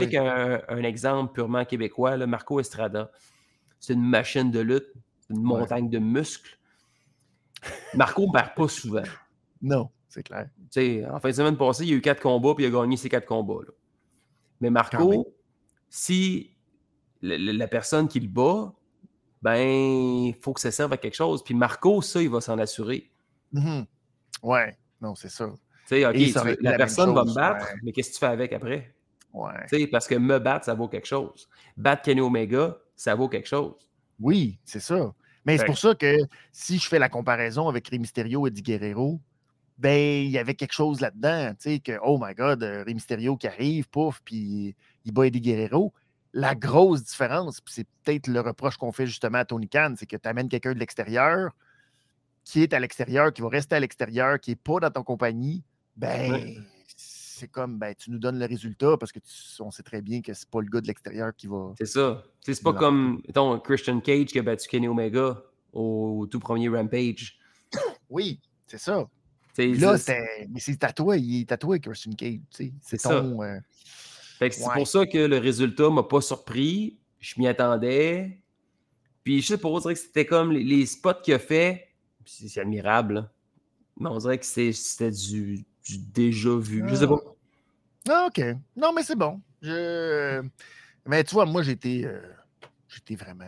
exemple 0.85 1.33
purement 1.33 1.65
québécois, 1.65 2.17
là, 2.17 2.27
Marco 2.27 2.59
Estrada. 2.59 3.11
C'est 3.79 3.93
une 3.93 4.03
machine 4.07 4.51
de 4.51 4.59
lutte, 4.59 4.91
une 5.29 5.41
montagne 5.41 5.89
de 5.89 5.99
muscles. 5.99 6.57
Marco 7.95 8.27
ne 8.27 8.31
perd 8.31 8.53
pas 8.55 8.67
souvent. 8.67 9.03
Non, 9.61 9.89
c'est 10.07 10.23
clair. 10.23 10.49
sais, 10.81 11.05
en 11.05 11.19
fin 11.19 11.29
de 11.29 11.33
semaine 11.33 11.57
passée, 11.57 11.83
il 11.83 11.89
y 11.89 11.93
a 11.93 11.95
eu 11.95 12.01
quatre 12.01 12.21
combats, 12.21 12.53
puis 12.55 12.63
il 12.65 12.67
a 12.67 12.69
gagné 12.79 12.97
ses 12.97 13.09
quatre 13.09 13.25
combats. 13.25 13.63
là. 13.65 13.73
Mais. 14.61 14.69
Marco, 14.69 15.27
si 15.89 16.51
la 17.21 17.67
personne 17.67 18.07
qui 18.07 18.19
le 18.19 18.27
bat, 18.27 18.71
ben, 19.41 19.57
il 19.59 20.35
faut 20.41 20.53
que 20.53 20.61
ça 20.61 20.71
serve 20.71 20.93
à 20.93 20.97
quelque 20.97 21.15
chose. 21.15 21.43
Puis 21.43 21.53
Marco, 21.53 22.01
ça, 22.01 22.21
il 22.21 22.29
va 22.29 22.41
s'en 22.41 22.57
assurer. 22.59 23.11
Mhm. 23.51 23.85
Ouais, 24.43 24.77
non, 25.01 25.15
c'est 25.15 25.29
ça. 25.29 25.53
Tu 25.87 26.01
sais, 26.01 26.33
tu 26.33 26.63
la 26.63 26.71
la 26.71 26.77
personne 26.77 27.13
va 27.13 27.23
me 27.23 27.33
battre, 27.33 27.65
ouais. 27.65 27.79
mais 27.83 27.91
qu'est-ce 27.91 28.09
que 28.09 28.13
tu 28.15 28.19
fais 28.19 28.25
avec 28.25 28.53
après? 28.53 28.93
Ouais. 29.33 29.87
Parce 29.91 30.07
que 30.07 30.15
me 30.15 30.39
battre, 30.39 30.65
ça 30.65 30.73
vaut 30.73 30.87
quelque 30.87 31.07
chose. 31.07 31.47
Battre 31.77 32.03
Kenny 32.03 32.21
Omega, 32.21 32.77
ça 32.95 33.15
vaut 33.15 33.27
quelque 33.27 33.47
chose. 33.47 33.89
Oui, 34.19 34.59
c'est 34.63 34.79
ça. 34.79 35.13
Mais 35.45 35.57
c'est 35.57 35.65
pour 35.65 35.77
ça 35.77 35.93
que 35.93 36.17
si 36.51 36.79
je 36.79 36.87
fais 36.87 36.99
la 36.99 37.09
comparaison 37.09 37.67
avec 37.67 37.87
Rey 37.89 37.99
Mysterio 37.99 38.47
et 38.47 38.49
Di 38.49 38.61
Guerrero, 38.61 39.19
ben, 39.77 40.23
il 40.25 40.31
y 40.31 40.37
avait 40.37 40.55
quelque 40.55 40.73
chose 40.73 41.01
là-dedans, 41.01 41.49
tu 41.59 41.69
sais, 41.69 41.79
que, 41.79 41.99
oh 42.01 42.17
my 42.19 42.33
God, 42.33 42.63
euh, 42.63 42.83
Rey 42.83 42.93
Mysterio 42.93 43.35
qui 43.35 43.47
arrive, 43.47 43.89
pouf, 43.89 44.21
puis 44.23 44.75
il 45.03 45.11
bat 45.11 45.27
Eddie 45.27 45.41
Guerrero. 45.41 45.93
La 46.33 46.55
grosse 46.55 47.03
différence, 47.03 47.61
puis 47.61 47.73
c'est 47.73 47.87
peut-être 48.03 48.27
le 48.27 48.39
reproche 48.39 48.77
qu'on 48.77 48.91
fait 48.91 49.05
justement 49.05 49.39
à 49.39 49.45
Tony 49.45 49.69
Khan, 49.69 49.93
c'est 49.97 50.05
que 50.05 50.17
tu 50.17 50.27
amènes 50.27 50.49
quelqu'un 50.49 50.73
de 50.73 50.79
l'extérieur, 50.79 51.51
qui 52.43 52.61
est 52.61 52.73
à 52.73 52.79
l'extérieur, 52.79 53.33
qui 53.33 53.41
va 53.41 53.49
rester 53.49 53.75
à 53.75 53.79
l'extérieur, 53.79 54.39
qui 54.39 54.51
n'est 54.51 54.55
pas 54.55 54.79
dans 54.79 54.91
ton 54.91 55.03
compagnie, 55.03 55.63
ben, 55.95 56.31
Ouais. 56.31 56.57
c'est 56.95 57.47
comme, 57.49 57.77
ben, 57.77 57.93
tu 57.95 58.11
nous 58.11 58.19
donnes 58.19 58.39
le 58.39 58.45
résultat 58.45 58.97
parce 58.97 59.11
que 59.11 59.19
tu- 59.19 59.61
on 59.61 59.71
sait 59.71 59.83
très 59.83 60.01
bien 60.01 60.21
que 60.21 60.33
c'est 60.33 60.49
pas 60.49 60.61
le 60.61 60.67
gars 60.69 60.81
de 60.81 60.87
l'extérieur 60.87 61.35
qui 61.35 61.47
va. 61.47 61.73
C'est 61.77 61.85
ça. 61.85 62.23
C'est 62.41 62.61
pas 62.63 62.73
comme 62.73 63.21
mettons, 63.27 63.59
Christian 63.59 63.99
Cage 63.99 64.27
qui 64.27 64.39
a 64.39 64.43
battu 64.43 64.67
Kenny 64.69 64.87
Omega 64.87 65.41
au 65.73 66.27
tout 66.29 66.39
premier 66.39 66.69
Rampage. 66.69 67.37
Oui, 68.09 68.39
c'est 68.67 68.77
ça. 68.77 69.05
Là. 69.57 69.97
Mais 70.49 70.59
c'est 70.59 70.75
tatoué, 70.77 71.17
il 71.19 71.41
est 71.41 71.45
tatoué, 71.49 71.79
Christian 71.79 72.11
Cage. 72.13 72.39
C'est 72.81 72.97
ton. 72.97 73.41
euh, 73.41 73.57
Fait 74.37 74.49
que 74.49 74.55
c'est 74.55 74.65
Ouais. 74.67 74.73
pour 74.73 74.87
ça 74.87 75.05
que 75.05 75.17
le 75.17 75.37
résultat 75.37 75.89
m'a 75.89 76.03
pas 76.03 76.19
surpris. 76.21 76.97
Je 77.19 77.35
m'y 77.39 77.47
attendais. 77.47 78.41
Puis 79.23 79.41
je 79.41 79.47
sais 79.47 79.57
pas, 79.57 79.69
on 79.69 79.79
dirait 79.79 79.93
que 79.93 79.99
c'était 79.99 80.25
comme 80.25 80.51
les, 80.51 80.63
les 80.63 80.85
spots 80.85 81.21
qu'il 81.23 81.33
a 81.33 81.39
fait. 81.39 81.87
C'est 82.25 82.59
admirable. 82.59 83.13
là. 83.13 83.31
Mais 83.97 84.09
on 84.09 84.17
dirait 84.17 84.37
que 84.37 84.45
c'est- 84.45 84.73
c'était 84.73 85.09
du, 85.11 85.65
du 85.85 85.97
déjà 85.97 86.55
vu. 86.57 86.83
Je 86.87 86.95
sais 86.95 87.07
pas. 87.07 87.19
Ah, 88.09 88.27
OK. 88.27 88.41
Non, 88.75 88.91
mais 88.93 89.03
c'est 89.03 89.15
bon. 89.15 89.41
Je... 89.61 90.41
Mais 91.07 91.23
tu 91.23 91.33
vois, 91.35 91.45
moi, 91.45 91.61
j'étais 91.63 92.01
euh, 92.05 92.21
j'étais 92.87 93.15
vraiment 93.15 93.45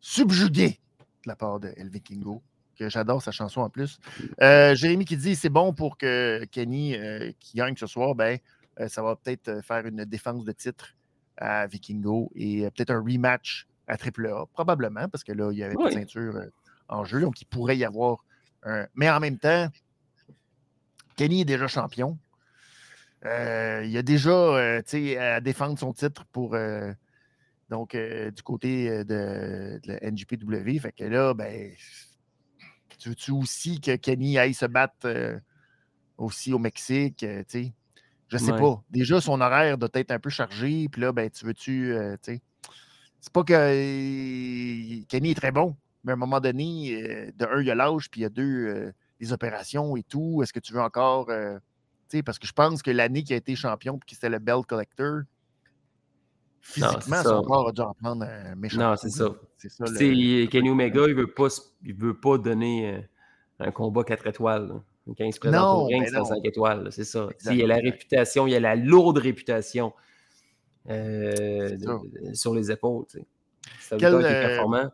subjugué 0.00 0.80
de 1.24 1.28
la 1.28 1.36
part 1.36 1.60
de 1.60 1.72
El 1.76 1.88
Vikingo, 1.88 2.42
que 2.76 2.88
j'adore 2.88 3.22
sa 3.22 3.30
chanson 3.32 3.60
en 3.60 3.68
plus. 3.70 3.98
Euh, 4.40 4.74
Jérémy 4.74 5.04
qui 5.04 5.16
dit 5.16 5.36
c'est 5.36 5.48
bon 5.50 5.72
pour 5.72 5.98
que 5.98 6.44
Kenny, 6.50 6.96
euh, 6.96 7.32
qui 7.38 7.58
gagne 7.58 7.76
ce 7.76 7.86
soir, 7.86 8.14
ben, 8.14 8.38
ça 8.86 9.02
va 9.02 9.16
peut-être 9.16 9.60
faire 9.62 9.84
une 9.86 10.04
défense 10.04 10.44
de 10.44 10.52
titre 10.52 10.94
à 11.36 11.66
Vikingo 11.66 12.30
et 12.34 12.62
peut-être 12.70 12.90
un 12.90 13.00
rematch 13.00 13.66
à 13.86 13.94
AAA, 13.94 14.46
probablement, 14.52 15.08
parce 15.08 15.24
que 15.24 15.32
là, 15.32 15.50
il 15.52 15.58
y 15.58 15.62
avait 15.64 15.74
pas 15.74 15.82
de 15.82 15.86
Oui. 15.88 15.92
ceinture 15.94 16.40
en 16.88 17.04
jeu, 17.04 17.20
donc 17.20 17.40
il 17.42 17.44
pourrait 17.46 17.76
y 17.76 17.84
avoir 17.84 18.24
un. 18.62 18.86
Mais 18.94 19.10
en 19.10 19.20
même 19.20 19.38
temps, 19.38 19.68
Kenny 21.20 21.42
est 21.42 21.44
déjà 21.44 21.66
champion. 21.66 22.18
Euh, 23.26 23.84
il 23.84 23.94
a 23.98 24.00
déjà 24.00 24.30
euh, 24.30 24.80
à 25.18 25.40
défendre 25.42 25.78
son 25.78 25.92
titre 25.92 26.24
pour. 26.32 26.54
euh, 26.54 26.94
donc, 27.68 27.94
du 27.94 28.42
côté 28.42 29.04
de, 29.04 29.78
de 29.82 29.86
la 29.86 30.10
NJPW. 30.10 30.78
Fait 30.80 30.92
que 30.92 31.04
là, 31.04 31.34
ben, 31.34 31.72
tu 32.98 33.10
veux-tu 33.10 33.32
aussi 33.32 33.82
que 33.82 33.96
Kenny 33.96 34.38
aille 34.38 34.54
se 34.54 34.64
battre 34.64 35.42
aussi 36.16 36.54
au 36.54 36.58
Mexique? 36.58 37.26
sais? 37.48 37.74
Je 38.28 38.38
sais 38.38 38.52
Ouais. 38.52 38.58
pas. 38.58 38.82
Déjà, 38.88 39.20
son 39.20 39.42
horaire 39.42 39.76
doit 39.76 39.90
être 39.92 40.12
un 40.12 40.18
peu 40.18 40.30
chargé. 40.30 40.88
Puis 40.90 41.02
là, 41.02 41.12
ben, 41.12 41.28
tu 41.28 41.44
veux-tu. 41.44 41.94
tu 42.22 42.32
sais, 42.32 42.40
c'est 43.20 43.32
pas 43.32 43.44
que 43.44 45.04
Kenny 45.04 45.32
est 45.32 45.38
très 45.38 45.52
bon, 45.52 45.76
mais 46.02 46.12
à 46.12 46.14
un 46.14 46.18
moment 46.18 46.40
donné, 46.40 47.30
de 47.36 47.44
un, 47.44 47.60
il 47.60 47.66
y 47.66 47.70
a 47.70 47.74
l'âge, 47.74 48.10
puis 48.10 48.22
il 48.22 48.24
y 48.24 48.26
a 48.26 48.30
deux, 48.30 48.94
les 49.20 49.32
opérations 49.32 49.96
et 49.96 50.02
tout. 50.02 50.42
Est-ce 50.42 50.52
que 50.52 50.60
tu 50.60 50.72
veux 50.72 50.80
encore. 50.80 51.30
euh, 51.30 51.58
tu 52.08 52.16
sais, 52.18 52.22
parce 52.22 52.38
que 52.38 52.46
je 52.46 52.52
pense 52.52 52.82
que 52.82 52.90
l'année 52.90 53.22
qui 53.22 53.32
a 53.32 53.36
été 53.36 53.54
champion, 53.54 53.98
puis 53.98 54.06
qui 54.08 54.14
c'était 54.16 54.28
le 54.30 54.38
Bell 54.40 54.62
Collector, 54.66 55.20
physiquement, 56.60 57.16
ça. 57.16 57.22
son 57.24 57.42
corps 57.42 57.68
a 57.68 57.72
dû 57.72 57.80
en 57.80 57.94
prendre 57.94 58.24
un 58.24 58.54
méchant. 58.56 58.78
Non, 58.80 58.96
c'est 58.96 59.10
ça. 59.10 59.28
C'est 59.58 59.68
ça. 59.70 59.84
Le- 59.84 59.92
le 59.92 60.46
Kenny. 60.46 60.70
Omega, 60.70 61.04
il 61.06 61.14
veut 61.14 61.32
pas, 61.32 61.48
il 61.84 61.94
veut 61.94 62.18
pas 62.18 62.38
donner 62.38 62.94
euh, 62.94 63.00
un 63.66 63.70
combat 63.70 64.04
4 64.04 64.26
étoiles. 64.26 64.68
là. 64.68 64.82
Quand 65.18 65.24
il 65.24 65.32
se 65.32 65.40
présente 65.40 65.60
Non, 65.60 65.82
au 65.82 65.84
ring, 65.86 66.02
mais 66.02 66.08
c'est 66.08 66.16
un 66.16 66.20
non. 66.20 66.24
5 66.24 66.44
étoiles. 66.44 66.84
là, 66.84 66.90
C'est 66.90 67.04
ça. 67.04 67.28
Il 67.50 67.56
y 67.56 67.62
a 67.62 67.66
la 67.66 67.76
réputation, 67.76 68.46
il 68.46 68.52
y 68.52 68.56
a 68.56 68.60
la 68.60 68.76
lourde 68.76 69.18
réputation 69.18 69.92
euh, 70.88 71.76
de- 71.76 71.84
ça. 71.84 72.34
sur 72.34 72.54
les 72.54 72.70
épaules. 72.70 73.06
tu 73.10 73.18
sais. 73.18 73.26
C'est 73.80 73.94
un 73.94 73.98
Quel, 73.98 74.14
euh, 74.14 74.20
performant. 74.20 74.90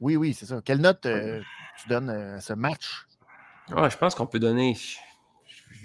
Oui, 0.00 0.16
oui, 0.16 0.34
c'est 0.34 0.46
ça. 0.46 0.60
Quelle 0.64 0.78
note 0.80 1.04
euh, 1.06 1.40
tu 1.82 1.88
donnes 1.88 2.10
euh, 2.10 2.36
à 2.36 2.40
ce 2.40 2.52
match? 2.54 3.06
Ah, 3.76 3.88
je 3.88 3.96
pense 3.96 4.14
qu'on 4.14 4.26
peut 4.26 4.38
donner. 4.38 4.74
Je 4.74 4.98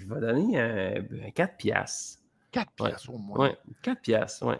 je 0.00 0.14
vais 0.14 0.20
donner 0.20 0.60
un, 0.60 1.26
un 1.26 1.30
4 1.30 1.56
piastres. 1.56 2.20
4 2.52 2.68
Ouais. 2.80 2.88
piastres 2.90 3.10
au 3.12 3.18
moins. 3.18 3.38
Ouais, 3.38 3.56
4 3.82 4.00
piastres, 4.00 4.46
ouais. 4.46 4.58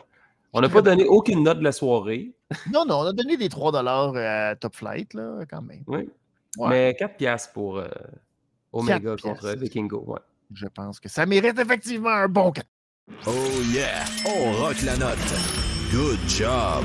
On 0.52 0.60
n'a 0.60 0.68
pas 0.68 0.82
donné 0.82 1.04
aucune 1.04 1.42
note 1.42 1.58
de 1.58 1.64
la 1.64 1.72
soirée, 1.72 2.34
Non, 2.72 2.84
non, 2.86 2.96
on 3.00 3.06
a 3.06 3.12
donné 3.12 3.36
des 3.36 3.48
3 3.48 3.76
à 3.78 4.56
Top 4.56 4.74
Flight, 4.74 5.12
là, 5.14 5.44
quand 5.48 5.62
même. 5.62 5.82
oui. 5.86 6.08
Ouais. 6.58 6.68
mais 6.70 6.96
4 6.98 7.16
piastres 7.16 7.52
pour 7.52 7.76
euh, 7.78 7.88
Omega 8.72 9.10
4 9.16 9.22
contre. 9.22 9.48
Vikingo. 9.56 10.02
Ouais. 10.06 10.20
Je 10.54 10.66
pense 10.66 10.98
que 11.00 11.08
ça 11.08 11.26
mérite 11.26 11.58
effectivement 11.58 12.08
un 12.10 12.28
bon 12.28 12.50
4. 12.52 12.66
Oh 13.26 13.30
yeah, 13.72 14.02
on 14.26 14.52
rock 14.52 14.80
la 14.82 14.96
note. 14.96 15.18
Good 15.92 16.18
job. 16.28 16.84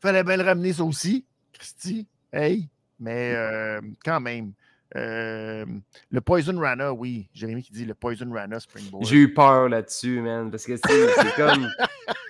Fallait 0.00 0.24
bien 0.24 0.36
le 0.36 0.42
ramener, 0.42 0.72
ça 0.72 0.82
aussi, 0.84 1.24
Christy. 1.52 2.08
Hey, 2.32 2.68
mais 3.02 3.34
euh, 3.34 3.80
quand 4.04 4.20
même. 4.20 4.52
euh, 4.96 5.64
le 6.10 6.20
Poison 6.20 6.58
Rana, 6.58 6.92
oui. 6.92 7.28
Jérémy 7.34 7.62
qui 7.62 7.72
dit 7.72 7.84
le 7.86 7.94
Poison 7.94 8.30
Rana 8.32 8.60
Springboard. 8.60 9.04
J'ai 9.06 9.16
eu 9.16 9.32
peur 9.34 9.68
là-dessus, 9.70 10.20
man, 10.20 10.50
parce 10.50 10.64
que 10.66 10.76
c'est 10.76 11.34
comme 11.36 11.66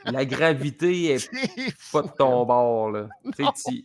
la 0.05 0.25
gravité 0.25 1.13
est 1.15 1.31
pas 1.93 2.03
de 2.03 2.09
ton 2.17 2.45
bord. 2.47 2.91
Là. 2.93 3.09
Tu 3.37 3.83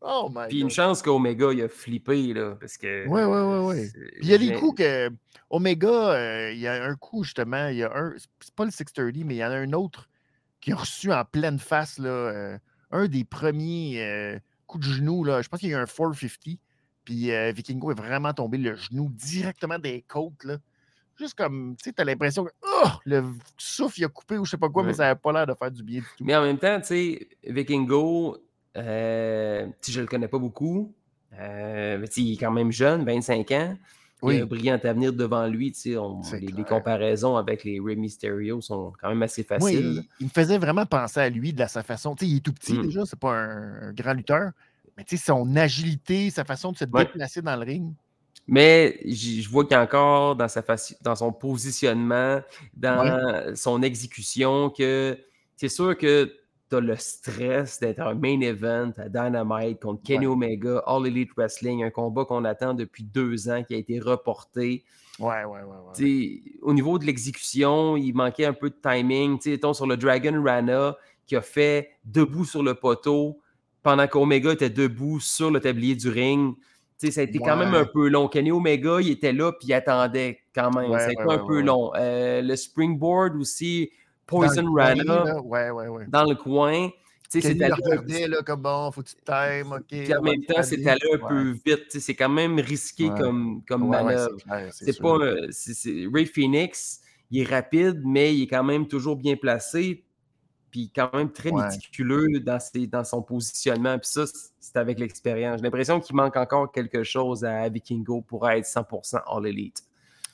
Oh 0.00 0.30
my 0.34 0.48
Puis 0.48 0.58
une 0.60 0.68
God. 0.68 0.70
chance 0.72 1.02
qu'Omega 1.02 1.52
il 1.52 1.62
a 1.62 1.68
flippé, 1.68 2.32
là, 2.32 2.56
parce 2.58 2.76
que. 2.78 3.06
Ouais, 3.06 3.24
ouais, 3.24 3.40
ouais, 3.42 3.66
ouais. 3.66 3.84
c'est- 3.86 4.00
Puis 4.00 4.20
il 4.22 4.28
y 4.28 4.34
a 4.34 4.38
des 4.38 4.54
coups 4.54 4.78
que 4.78 5.10
Omega, 5.50 5.88
euh, 6.12 6.52
il 6.52 6.58
y 6.58 6.66
a 6.66 6.84
un 6.84 6.94
coup 6.96 7.22
justement, 7.22 7.68
il 7.68 7.76
y 7.76 7.82
a 7.84 7.92
un, 7.94 8.14
c'est 8.40 8.54
pas 8.54 8.64
le 8.64 8.70
630, 8.70 9.24
mais 9.24 9.34
il 9.34 9.38
y 9.38 9.44
en 9.44 9.50
a 9.50 9.56
un 9.56 9.72
autre 9.74 10.08
qui 10.60 10.72
a 10.72 10.76
reçu 10.76 11.12
en 11.12 11.24
pleine 11.24 11.58
face, 11.58 11.98
là, 11.98 12.08
euh, 12.08 12.58
un 12.90 13.06
des 13.08 13.24
premiers 13.24 14.40
coups 14.66 14.86
de 14.86 14.92
genou, 14.92 15.24
là, 15.24 15.42
je 15.42 15.48
pense 15.48 15.60
qu'il 15.60 15.70
y 15.70 15.74
a 15.74 15.78
eu 15.78 15.80
un 15.80 15.86
450, 15.86 16.58
puis 17.04 17.32
euh, 17.32 17.52
Vikingo 17.52 17.90
est 17.92 17.94
vraiment 17.94 18.32
tombé 18.32 18.58
le 18.58 18.74
genou 18.74 19.10
directement 19.12 19.78
des 19.78 20.02
côtes, 20.06 20.44
là. 20.44 20.56
Juste 21.18 21.34
comme, 21.34 21.76
tu 21.78 21.84
sais, 21.84 21.92
t'as 21.94 22.04
l'impression 22.04 22.44
que 22.44 22.50
oh, 22.62 22.88
le 23.06 23.24
souffle 23.56 24.00
il 24.00 24.04
a 24.04 24.08
coupé 24.08 24.36
ou 24.36 24.44
je 24.44 24.50
sais 24.50 24.58
pas 24.58 24.68
quoi, 24.68 24.82
mais 24.82 24.92
ça 24.92 25.04
n'avait 25.04 25.18
pas 25.18 25.32
l'air 25.32 25.46
de 25.46 25.54
faire 25.54 25.70
du 25.70 25.82
bien 25.82 26.00
du 26.00 26.06
tout. 26.18 26.24
Mais 26.24 26.36
en 26.36 26.42
même 26.42 26.58
temps, 26.58 26.78
tu 26.78 26.88
sais, 26.88 27.28
Vikingo, 27.42 28.36
euh, 28.76 29.66
je 29.88 30.00
le 30.00 30.06
connais 30.06 30.28
pas 30.28 30.38
beaucoup. 30.38 30.92
euh, 31.38 32.06
il 32.18 32.34
est 32.34 32.36
quand 32.36 32.50
même 32.50 32.70
jeune, 32.70 33.04
25 33.04 33.50
ans. 33.52 33.76
Il 34.22 34.26
Oui. 34.28 34.40
a 34.40 34.42
un 34.44 34.46
brillant 34.46 34.80
avenir 34.82 35.12
devant 35.12 35.46
lui. 35.46 35.74
on- 35.98 36.22
les, 36.32 36.46
les 36.46 36.64
comparaisons 36.64 37.36
avec 37.36 37.64
les 37.64 37.78
Rey 37.78 37.96
Mysterio 37.96 38.60
sont 38.62 38.92
quand 39.00 39.10
même 39.10 39.22
assez 39.22 39.42
faciles. 39.42 39.78
il, 39.98 40.04
il 40.20 40.24
me 40.26 40.30
faisait 40.30 40.56
vraiment 40.58 40.86
penser 40.86 41.20
à 41.20 41.28
lui 41.28 41.52
de 41.52 41.58
la- 41.58 41.68
sa 41.68 41.82
façon. 41.82 42.14
Tu 42.14 42.24
sais, 42.24 42.30
il 42.30 42.36
est 42.38 42.40
tout 42.40 42.52
petit 42.54 42.72
Mm. 42.72 42.82
déjà, 42.82 43.04
c'est 43.04 43.18
pas 43.18 43.32
un, 43.34 43.88
un 43.88 43.92
grand 43.92 44.14
lutteur. 44.14 44.52
Mais 44.96 45.04
tu 45.04 45.18
sais, 45.18 45.24
son 45.26 45.54
agilité, 45.56 46.30
sa 46.30 46.44
façon 46.44 46.72
de 46.72 46.78
se 46.78 46.84
Ouais. 46.84 47.04
déplacer 47.04 47.42
dans 47.42 47.56
le 47.56 47.64
ring. 47.66 47.92
Mais 48.48 48.98
je 49.04 49.46
vois 49.50 49.64
qu'il 49.64 49.72
y 49.72 49.74
a 49.74 49.82
encore 49.82 50.34
dans, 50.36 50.48
sa 50.48 50.62
dans 51.02 51.16
son 51.16 51.32
positionnement, 51.32 52.40
dans 52.74 53.54
son 53.54 53.82
exécution, 53.82 54.70
que 54.70 55.18
c'est 55.56 55.68
sûr 55.68 55.96
que 55.98 56.32
tu 56.68 56.76
as 56.76 56.80
le 56.80 56.96
stress 56.96 57.80
d'être 57.80 58.00
un 58.00 58.14
main 58.14 58.40
event 58.40 58.90
à 58.96 59.08
Dynamite 59.08 59.80
contre 59.80 60.02
Kenny 60.02 60.26
Ouais. 60.26 60.32
Omega, 60.32 60.82
All 60.86 61.06
Elite 61.06 61.30
Wrestling, 61.36 61.84
un 61.84 61.90
combat 61.90 62.24
qu'on 62.24 62.44
attend 62.44 62.74
depuis 62.74 63.04
deux 63.04 63.48
ans 63.48 63.62
qui 63.62 63.74
a 63.74 63.76
été 63.78 64.00
reporté. 64.00 64.84
Ouais, 65.18 65.44
ouais, 65.44 65.60
ouais. 65.60 66.04
ouais. 66.04 66.42
Au 66.62 66.74
niveau 66.74 66.98
de 66.98 67.04
l'exécution, 67.04 67.96
il 67.96 68.12
manquait 68.14 68.44
un 68.46 68.52
peu 68.52 68.70
de 68.70 68.76
timing. 68.82 69.38
Tu 69.38 69.44
sais, 69.44 69.50
mettons, 69.50 69.72
sur 69.72 69.86
le 69.86 69.96
Dragon 69.96 70.42
Rana 70.44 70.96
qui 71.26 71.36
a 71.36 71.42
fait 71.42 71.90
debout 72.04 72.44
sur 72.44 72.62
le 72.62 72.74
poteau 72.74 73.40
pendant 73.82 74.06
qu'Omega 74.06 74.52
était 74.52 74.70
debout 74.70 75.20
sur 75.20 75.50
le 75.50 75.60
tablier 75.60 75.94
du 75.94 76.08
ring. 76.08 76.54
Ça 76.98 77.20
a 77.20 77.24
été 77.24 77.38
quand 77.38 77.56
même 77.56 77.72
Ouais. 77.72 77.80
un 77.80 77.84
peu 77.84 78.08
long. 78.08 78.26
Kenny 78.26 78.50
Omega, 78.50 79.00
il 79.00 79.10
était 79.10 79.32
là 79.32 79.52
puis 79.52 79.68
il 79.68 79.74
attendait 79.74 80.40
quand 80.54 80.70
même. 80.74 80.90
Ouais, 80.90 80.98
ça 80.98 81.06
a 81.06 81.12
été 81.12 81.22
ouais, 81.22 81.34
un 81.34 81.38
ouais, 81.38 81.46
peu 81.46 81.56
ouais. 81.58 81.62
long. 81.62 81.92
Euh, 81.94 82.42
le 82.42 82.56
springboard 82.56 83.36
aussi, 83.36 83.90
Poison 84.26 84.72
Rana 84.72 85.04
là, 85.04 85.40
Ouais, 85.40 85.70
ouais, 85.70 85.88
ouais. 85.88 86.04
dans 86.08 86.24
le 86.24 86.34
coin. 86.34 86.90
Tu 87.30 87.40
sais, 87.42 87.52
regardait 87.52 88.28
là, 88.28 88.42
comme 88.44 88.62
bon, 88.62 88.90
faut 88.92 89.02
que 89.02 89.08
tu 89.08 89.16
te 89.16 89.24
times, 89.24 89.72
OK. 89.72 89.84
puis 89.88 90.14
en 90.14 90.22
même 90.22 90.44
te 90.44 90.52
temps, 90.52 90.60
des- 90.60 90.86
allé 90.88 91.00
un 91.12 91.26
peu 91.26 91.50
vite. 91.50 91.64
Tu 91.64 91.90
sais, 91.90 92.00
C'est 92.00 92.14
quand 92.14 92.28
même 92.28 92.58
risqué 92.60 93.08
comme, 93.08 93.62
comme 93.68 93.88
manœuvre. 93.88 94.36
c'est 94.72 95.00
pas. 95.00 95.18
c'est- 95.50 96.06
Ray 96.12 96.26
Phoenix, 96.26 97.00
il 97.32 97.42
est 97.42 97.44
rapide, 97.52 98.00
mais 98.04 98.32
il 98.34 98.42
est 98.42 98.46
quand 98.46 98.62
même 98.62 98.86
toujours 98.86 99.16
bien 99.16 99.34
placé. 99.36 100.04
Puis 100.70 100.92
quand 100.94 101.12
même 101.14 101.32
très 101.32 101.50
méticuleux 101.50 102.28
dans, 102.40 102.60
ses- 102.60 102.86
dans 102.86 103.02
son 103.02 103.22
positionnement. 103.22 103.98
Puis 103.98 104.08
ça, 104.10 104.24
c'est 104.60 104.76
avec 104.76 104.98
l'expérience. 105.00 105.58
J'ai 105.58 105.64
l'impression 105.64 105.98
qu'il 106.00 106.14
manque 106.14 106.36
encore 106.36 106.70
quelque 106.70 107.02
chose 107.02 107.44
à 107.44 107.68
Vikingo 107.68 108.20
pour 108.20 108.48
être 108.50 108.66
100% 108.66 109.18
All 109.26 109.46
Elite. 109.46 109.82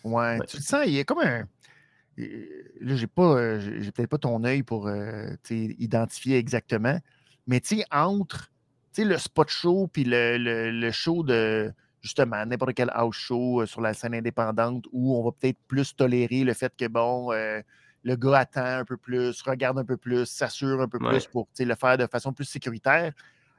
Ouais, 0.04 0.12
Ouais. 0.38 0.46
tu 0.48 0.56
le 0.56 0.62
sens, 0.62 0.84
il 0.86 0.98
a 0.98 1.04
comme 1.04 1.20
un. 1.20 1.44
Là, 2.18 2.94
j'ai 2.96 3.06
pas, 3.06 3.36
euh, 3.36 3.60
j'ai 3.80 3.90
peut-être 3.92 4.10
pas 4.10 4.18
ton 4.18 4.44
œil 4.44 4.62
pour 4.62 4.86
euh, 4.86 5.34
identifier 5.50 6.36
exactement, 6.36 6.98
mais 7.46 7.60
tu 7.60 7.76
sais, 7.78 7.84
entre 7.90 8.50
le 8.98 9.16
spot 9.16 9.48
show 9.48 9.88
puis 9.90 10.04
le, 10.04 10.36
le- 10.36 10.70
le 10.70 10.90
show 10.90 11.22
de 11.22 11.72
justement 12.02 12.44
n'importe 12.44 12.74
quel 12.74 12.90
house 12.92 13.16
show 13.16 13.62
euh, 13.62 13.66
sur 13.66 13.80
la 13.80 13.94
scène 13.94 14.14
indépendante 14.14 14.84
où 14.92 15.16
on 15.16 15.24
va 15.24 15.30
peut-être 15.32 15.56
plus 15.68 15.96
tolérer 15.96 16.44
le 16.44 16.52
fait 16.52 16.72
que 16.76 16.86
bon, 16.88 17.32
euh, 17.32 17.62
le 18.02 18.16
gars 18.16 18.40
attend 18.40 18.64
un 18.80 18.84
peu 18.84 18.96
plus, 18.98 19.40
regarde 19.42 19.78
un 19.78 19.84
peu 19.84 19.96
plus, 19.96 20.26
s'assure 20.26 20.80
un 20.82 20.88
peu 20.88 20.98
Ouais. 21.00 21.10
plus 21.12 21.26
pour 21.26 21.48
le 21.58 21.74
faire 21.74 21.96
de 21.96 22.06
façon 22.06 22.32
plus 22.32 22.44
sécuritaire. 22.44 23.12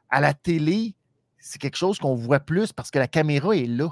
À 0.09 0.21
la 0.21 0.33
télé, 0.33 0.93
c'est 1.39 1.59
quelque 1.59 1.77
chose 1.77 1.97
qu'on 1.97 2.13
voit 2.15 2.39
plus 2.41 2.71
parce 2.71 2.91
que 2.91 2.99
la 2.99 3.07
caméra 3.07 3.55
est 3.55 3.65
là. 3.65 3.89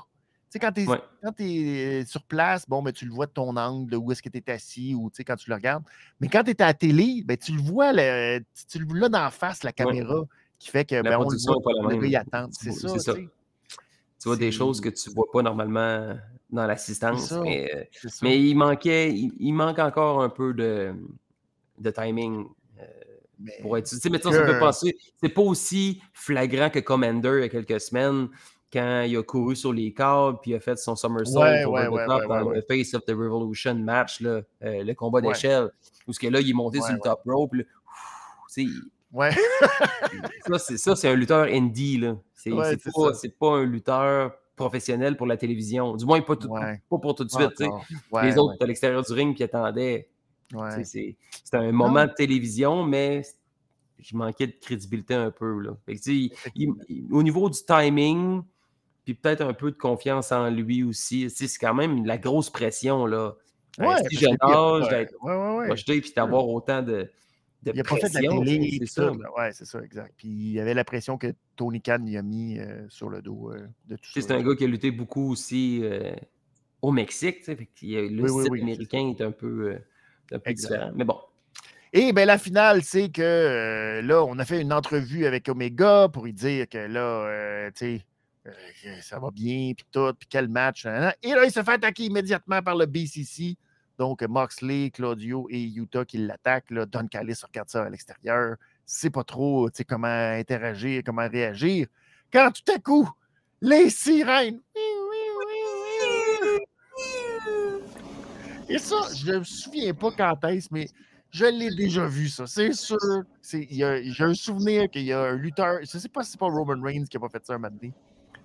Tu 0.52 0.60
sais, 0.60 0.60
quand 0.60 0.72
tu 0.74 0.82
es, 0.82 2.00
Ouais. 2.00 2.06
sur 2.06 2.24
place, 2.24 2.68
bon, 2.68 2.84
ben, 2.84 2.92
tu 2.92 3.06
le 3.06 3.12
vois 3.14 3.26
de 3.26 3.32
ton 3.32 3.56
angle, 3.56 3.96
où 3.96 4.12
est-ce 4.12 4.22
que 4.22 4.28
tu 4.28 4.38
es 4.46 4.52
assis 4.52 4.94
ou 4.94 5.10
tu 5.10 5.16
sais, 5.16 5.24
quand 5.24 5.38
tu 5.38 5.50
le 5.50 5.56
regardes. 5.56 5.84
Mais 6.20 6.28
quand 6.28 6.44
tu 6.44 6.52
es 6.52 6.62
à 6.62 6.66
la 6.66 6.74
télé, 6.74 7.24
ben, 7.26 7.38
tu 7.38 7.54
le 7.54 7.62
vois, 7.62 7.94
le, 7.94 8.40
tu, 8.70 8.80
d'en 9.10 9.30
face, 9.32 9.64
la 9.64 9.72
caméra, 9.72 10.24
qui 10.60 10.70
fait 10.70 10.84
que 10.84 11.02
ben, 11.02 11.18
on 11.18 11.30
le 11.30 11.38
voit, 11.38 11.62
pas 11.64 11.72
la 11.74 11.96
même. 11.96 12.16
attend. 12.16 12.50
C'est 12.52 12.74
ça, 12.74 13.00
ça. 13.00 13.14
tu 13.14 13.30
vois 14.26 14.36
des 14.36 14.52
choses 14.52 14.82
que 14.82 14.90
tu 14.90 15.10
vois 15.12 15.32
pas 15.32 15.42
normalement 15.42 16.18
dans 16.50 16.68
l'assistance. 16.68 17.30
ça. 17.30 17.40
Mais, 17.40 17.74
euh, 17.74 17.84
ça. 18.10 18.20
mais 18.22 18.38
il 18.38 18.56
manquait, 18.56 19.14
il, 19.14 19.32
il 19.40 19.54
manque 19.54 19.80
encore 19.80 20.22
un 20.22 20.30
peu 20.30 20.54
de, 20.54 20.94
de 21.78 21.92
timing 21.92 22.46
euh, 22.78 22.84
Mais- 23.40 23.58
pour 23.62 23.78
être. 23.78 23.88
Tu 23.88 23.96
sais, 23.96 24.10
mettons, 24.10 24.34
ça 24.34 24.42
me 24.42 24.54
fait 24.54 24.60
penser. 24.60 24.98
C'est 25.24 25.30
pas 25.30 25.42
aussi 25.44 26.02
flagrant 26.12 26.70
que 26.70 26.80
Commander 26.80 27.36
il 27.38 27.42
y 27.42 27.46
a 27.46 27.50
quelques 27.50 27.80
semaines 27.80 28.28
quand 28.72 29.02
il 29.02 29.18
a 29.18 29.24
couru 29.24 29.56
sur 29.56 29.74
les 29.74 29.94
câbles 29.94 30.40
puis 30.42 30.52
il 30.52 30.56
a 30.56 30.60
fait 30.60 30.78
son 30.78 30.96
somersault 30.96 31.40
Ouais, 31.42 31.64
top 31.64 32.28
dans 32.28 32.50
le 32.50 32.62
Face 32.62 32.94
of 32.94 33.04
the 33.06 33.12
Revolution 33.12 33.76
match, 33.76 34.22
là, 34.22 34.42
euh, 34.64 34.84
le 34.84 34.94
combat 34.94 35.20
d'échelle. 35.22 35.70
Où 36.08 36.14
ce 36.14 36.20
que 36.20 36.28
là, 36.28 36.40
il 36.40 36.50
est 36.50 36.54
monté 36.54 36.80
sur 36.82 36.94
le 36.94 37.00
top 37.00 37.22
rope. 37.26 37.54
là, 37.54 37.64
ouf, 37.64 38.54
tu 38.54 38.66
sais, 38.68 38.72
Ouais. 39.14 39.32
ça, 40.78 40.96
c'est 40.96 41.10
un 41.10 41.16
lutteur 41.16 41.44
indie. 41.46 41.98
là. 41.98 42.18
C'est 42.34 42.50
pas, 43.40 43.58
un 43.58 43.66
lutteur 43.66 44.32
professionnel 44.56 45.18
pour 45.18 45.28
la 45.28 45.38
télévision. 45.38 45.96
Du 45.96 46.06
moins, 46.06 46.22
pas, 46.22 46.36
tout, 46.36 46.48
Ouais. 46.48 46.82
pas 46.90 46.98
pour 46.98 47.16
tout 47.16 47.24
de 47.26 47.30
suite. 47.32 47.60
Les 48.24 48.38
autres, 48.38 48.56
à 48.62 48.66
l'extérieur 48.66 49.04
du 49.04 49.12
ring, 49.14 49.36
qui 49.36 49.44
attendaient. 49.44 50.08
C'est 50.84 51.16
un 51.54 51.72
moment 51.72 52.06
de 52.06 52.14
télévision, 52.14 52.84
mais 52.84 53.22
je 54.00 54.16
manquais 54.16 54.48
de 54.48 54.54
crédibilité 54.60 55.14
un 55.14 55.30
peu. 55.32 55.60
Là. 55.60 55.72
Fait 55.86 55.96
que, 55.96 56.02
tu 56.02 56.04
sais, 56.04 56.16
il- 56.16 56.32
il- 56.56 56.74
il- 56.90 57.14
au 57.14 57.22
niveau 57.24 57.50
du 57.50 57.60
timing, 57.66 58.42
puis 59.04 59.14
peut-être 59.14 59.42
un 59.42 59.54
peu 59.54 59.72
de 59.72 59.78
confiance 59.78 60.32
en 60.32 60.50
lui 60.50 60.84
aussi, 60.84 61.24
tu 61.24 61.30
sais, 61.30 61.48
c'est 61.48 61.60
quand 61.60 61.74
même 61.74 62.06
la 62.06 62.18
grosse 62.18 62.50
pression. 62.50 63.06
Là. 63.06 63.36
Un 63.78 63.88
Ouais, 63.88 63.96
si 64.10 64.16
lui, 64.16 64.18
il 64.22 64.26
a 64.28 64.46
âge, 64.46 64.90
pas- 64.90 64.90
d'être 64.90 65.16
projeté, 65.66 66.02
puis 66.02 66.12
d'avoir 66.16 66.48
autant 66.48 66.82
de, 66.82 67.10
de 67.64 67.72
Il 67.74 67.84
pas 67.84 67.96
fait 67.98 68.10
de 68.10 68.14
la 68.16 68.22
télé, 68.22 68.78
c'est 68.80 68.86
ça. 68.88 69.12
Ouais, 69.12 69.52
c'est 69.54 69.66
ça, 69.66 69.82
exact. 69.82 70.14
Puis 70.18 70.28
il 70.28 70.52
y 70.52 70.60
avait 70.60 70.74
la 70.74 70.84
pression 70.84 71.18
que 71.18 71.34
Tony 71.56 71.82
Khan 71.82 72.04
y 72.06 72.18
a 72.18 72.22
mis 72.22 72.60
euh, 72.60 72.86
sur 72.90 73.10
le 73.10 73.22
dos 73.22 73.52
euh, 73.52 73.68
de 73.88 73.96
tout 73.96 74.12
ça. 74.12 74.22
C'est 74.22 74.32
un 74.32 74.42
gars 74.44 74.56
qui 74.56 74.66
a 74.66 74.68
lutté 74.68 74.92
beaucoup 74.92 75.32
aussi 75.32 75.80
euh, 75.84 76.14
au 76.82 76.92
Mexique. 76.92 77.40
tu 77.40 77.44
sais, 77.46 77.56
fait 77.56 77.70
le 77.82 78.24
Oui, 78.24 78.30
oui, 78.30 78.42
style 78.42 78.52
oui, 78.52 78.62
américain 78.62 79.14
est 79.18 79.22
un 79.22 79.32
peu, 79.32 79.72
euh, 79.72 79.80
un 80.34 80.40
peu 80.40 80.50
Exact. 80.50 80.70
différent. 80.74 80.92
Mais 80.96 81.06
bon, 81.06 81.20
Et 81.94 82.14
bien, 82.14 82.26
la 82.26 82.38
finale, 82.38 82.84
c'est 82.84 83.10
que 83.10 83.22
euh, 83.22 84.02
là, 84.02 84.24
on 84.24 84.38
a 84.40 84.46
fait 84.46 84.62
une 84.62 84.74
entrevue 84.74 85.26
avec 85.26 85.48
Omega 85.50 86.08
pour 86.10 86.26
lui 86.26 86.34
dire 86.34 86.68
que 86.70 86.78
là, 86.78 87.26
euh, 87.26 87.72
tu 87.72 87.78
sais, 87.78 87.96
euh, 87.96 88.00
ça 89.02 89.20
va 89.20 89.30
bien, 89.32 89.74
puis 89.76 89.86
tout, 89.92 90.14
puis 90.18 90.28
quel 90.30 90.48
match. 90.48 90.86
Et 91.22 91.30
là, 91.30 91.46
il 91.46 91.52
se 91.52 91.62
fait 91.64 91.72
attaquer 91.72 92.06
immédiatement 92.06 92.62
par 92.62 92.76
le 92.76 92.86
BCC. 92.86 93.56
Donc, 93.98 94.22
Moxley, 94.24 94.90
Claudio 94.90 95.48
et 95.52 95.62
Utah 95.64 96.06
qui 96.06 96.18
l'attaquent. 96.18 96.72
là. 96.72 96.86
Don 96.88 97.08
Callis 97.08 97.40
regarde 97.46 97.70
ça 97.70 97.84
à 97.84 97.90
l'extérieur. 97.90 98.56
C'est 98.86 99.12
pas 99.12 99.24
trop, 99.24 99.70
tu 99.70 99.78
sais, 99.78 99.84
comment 99.84 100.08
interagir, 100.08 101.04
comment 101.06 101.28
réagir. 101.30 101.88
Quand 102.34 102.52
tout 102.52 102.72
à 102.74 102.80
coup, 102.80 103.08
les 103.62 103.90
sirènes. 103.92 104.60
Et 108.70 108.78
ça, 108.80 108.96
je 109.16 109.32
ne 109.34 109.40
me 109.40 109.44
souviens 109.44 109.94
pas 109.94 110.12
quand 110.12 110.46
est-ce, 110.46 110.70
mais 110.72 110.88
je 111.30 111.46
l'ai 111.46 111.70
déjà 111.76 112.06
vu, 112.08 112.30
ça. 112.30 112.48
C'est 112.48 112.74
sûr. 112.74 112.98
C'est- 113.42 113.68
il 113.70 113.76
y 113.78 113.84
a- 113.84 114.02
J'ai 114.02 114.24
un 114.24 114.34
souvenir 114.34 114.90
qu'il 114.90 115.04
y 115.04 115.14
a 115.14 115.22
un 115.22 115.36
lutteur. 115.36 115.80
Je 115.84 115.98
ne 115.98 116.02
sais 116.02 116.10
pas 116.10 116.24
si 116.24 116.32
c'est 116.32 116.40
pas 116.40 116.48
Roman 116.48 116.82
Reigns 116.82 117.06
qui 117.06 117.18
n'a 117.18 117.22
pas 117.22 117.30
fait 117.30 117.46
ça 117.46 117.54
un 117.54 117.58
matin. 117.60 117.90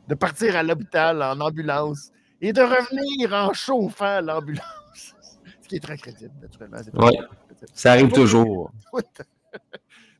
De 0.08 0.14
partir 0.14 0.56
à 0.56 0.62
l'hôpital 0.62 1.22
en 1.22 1.40
ambulance 1.40 2.10
et 2.40 2.52
de 2.52 2.60
revenir 2.60 3.32
en 3.32 3.52
chauffant 3.52 4.20
l'ambulance. 4.20 4.64
Ce 5.62 5.68
qui 5.68 5.76
est 5.76 5.80
très 5.80 5.96
crédible, 5.96 6.32
naturellement. 6.40 6.76
crédible. 6.76 7.28
ça 7.74 7.92
arrive 7.92 8.12
toujours. 8.12 8.70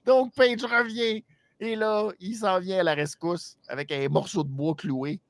Donc, 0.07 0.35
Page 0.35 0.63
revient. 0.65 1.25
Et 1.59 1.77
là, 1.77 2.11
il 2.21 2.35
s'en 2.35 2.59
vient 2.59 2.81
à 2.81 2.83
la 2.83 2.95
rescousse 2.95 3.57
avec 3.69 3.91
un 3.93 4.09
morceau 4.09 4.45
de 4.45 4.49
bois 4.49 4.75
cloué. 4.75 5.21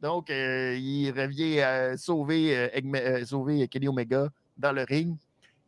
Donc, 0.00 0.30
euh, 0.30 0.76
il 0.78 1.10
revient 1.10 1.60
à 1.60 1.96
sauver, 1.96 2.56
euh, 2.56 2.68
euh, 2.94 3.24
sauver 3.24 3.66
Kenny 3.68 3.88
Omega 3.88 4.28
dans 4.56 4.72
le 4.72 4.84
ring. 4.84 5.16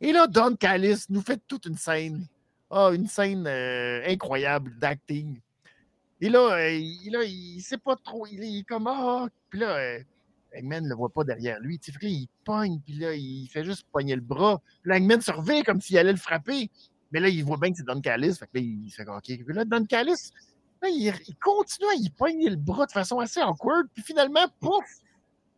Et 0.01 0.11
là, 0.11 0.27
Don 0.27 0.55
Callis 0.55 1.05
nous 1.09 1.21
fait 1.21 1.41
toute 1.47 1.65
une 1.65 1.77
scène. 1.77 2.25
Ah, 2.71 2.91
une 2.93 3.07
scène 3.07 3.45
euh, 3.47 4.01
incroyable 4.07 4.77
d'acting. 4.77 5.39
Et 6.21 6.29
là, 6.29 6.53
euh, 6.53 6.71
il, 6.71 7.11
là, 7.11 7.23
il 7.23 7.61
sait 7.61 7.77
pas 7.77 7.95
trop. 7.95 8.27
Il, 8.27 8.43
est 8.43 8.63
comme 8.63 8.87
Ah, 8.87 9.27
puis 9.49 9.59
là, 9.59 9.77
euh, 9.77 9.99
Eggman 10.53 10.83
ne 10.83 10.89
le 10.89 10.95
voit 10.95 11.09
pas 11.09 11.23
derrière 11.23 11.59
lui. 11.59 11.79
Il 12.01 12.27
pogne, 12.43 12.79
puis 12.85 12.95
là, 12.95 13.13
il 13.13 13.47
fait 13.47 13.63
juste 13.63 13.85
pogner 13.91 14.15
le 14.15 14.21
bras. 14.21 14.61
Puis 14.81 14.89
là, 14.89 14.97
Eggman 14.97 15.19
revient 15.27 15.63
comme 15.63 15.81
s'il 15.81 15.97
allait 15.97 16.11
le 16.11 16.17
frapper. 16.17 16.69
Mais 17.11 17.19
là, 17.19 17.29
il 17.29 17.43
voit 17.43 17.57
bien 17.57 17.71
que 17.71 17.77
c'est 17.77 17.85
Don 17.85 18.01
Callis. 18.01 18.35
Fait 18.35 18.47
que 18.47 18.57
là, 18.57 18.61
il 18.61 18.91
fait 18.91 19.07
OK. 19.07 19.23
Puis 19.23 19.53
là, 19.53 19.65
Don 19.65 19.85
Callis, 19.85 20.31
là, 20.81 20.89
il, 20.89 21.13
il 21.27 21.35
continue 21.37 21.87
à 21.89 21.95
y 21.95 22.09
pogner 22.09 22.49
le 22.49 22.55
bras 22.55 22.85
de 22.85 22.91
façon 22.91 23.19
assez 23.19 23.41
awkward. 23.41 23.87
Puis 23.93 24.03
finalement, 24.03 24.47
pouf, 24.59 24.85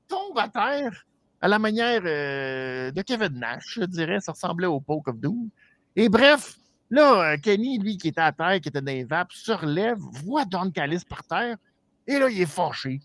tombe 0.08 0.38
à 0.38 0.48
terre 0.48 1.06
à 1.42 1.48
la 1.48 1.58
manière 1.58 2.02
euh, 2.06 2.92
de 2.92 3.02
Kevin 3.02 3.40
Nash, 3.40 3.80
je 3.80 3.86
dirais. 3.86 4.20
Ça 4.20 4.32
ressemblait 4.32 4.68
au 4.68 4.80
Poke 4.80 5.08
of 5.08 5.18
Doom. 5.18 5.50
Et 5.96 6.08
bref, 6.08 6.58
là, 6.92 7.32
euh, 7.34 7.38
Kenny, 7.38 7.80
lui, 7.80 7.98
qui 7.98 8.10
était 8.10 8.22
à 8.22 8.32
terre, 8.32 8.60
qui 8.62 8.70
était 8.70 8.82
dans 8.82 8.92
les 8.92 9.04
vapes, 9.04 9.32
se 9.32 9.52
relève, 9.52 9.98
voit 9.98 10.46
Don 10.46 10.70
Callis 10.70 11.04
par 11.10 11.24
terre. 11.24 11.58
Et 12.08 12.20
là, 12.20 12.30
il 12.30 12.40
est 12.42 12.46
fâché. 12.46 13.00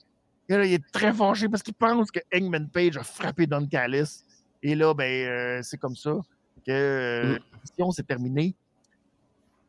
Et 0.49 0.57
là, 0.57 0.65
il 0.67 0.75
est 0.75 0.91
très 0.93 1.13
fâché 1.13 1.49
parce 1.49 1.63
qu'il 1.63 1.75
pense 1.75 2.11
que 2.11 2.21
Hangman 2.35 2.69
Page 2.69 2.97
a 2.99 3.03
frappé 3.03 3.47
Don 3.47 3.67
Callis. 3.67 4.23
Et 4.63 4.75
là, 4.75 4.93
ben, 4.95 5.05
euh, 5.27 5.61
c'est 5.63 5.79
comme 5.79 5.97
ça 5.97 6.13
que 6.67 6.71
euh, 6.73 7.25
Mm. 7.25 7.33
la 7.33 7.59
mission 7.63 7.91
s'est 7.93 8.03
terminée. 8.03 8.55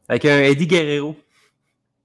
Avec 0.09 0.25
un 0.25 0.39
Eddie 0.39 0.67
Guerrero, 0.67 1.15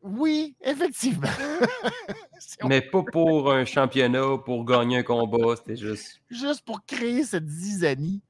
Oui, 0.02 0.54
effectivement. 0.62 1.28
Si 2.40 2.56
on- 2.60 2.66
mais 2.66 2.80
pas 2.80 3.04
pour 3.12 3.52
un 3.52 3.64
championnat, 3.64 4.36
pour 4.44 4.64
gagner 4.64 4.98
un 4.98 5.02
combat. 5.04 5.54
C'était 5.56 5.76
juste. 5.76 6.20
Juste 6.28 6.62
pour 6.64 6.84
créer 6.84 7.22
cette 7.22 7.48
zizanie. 7.48 8.20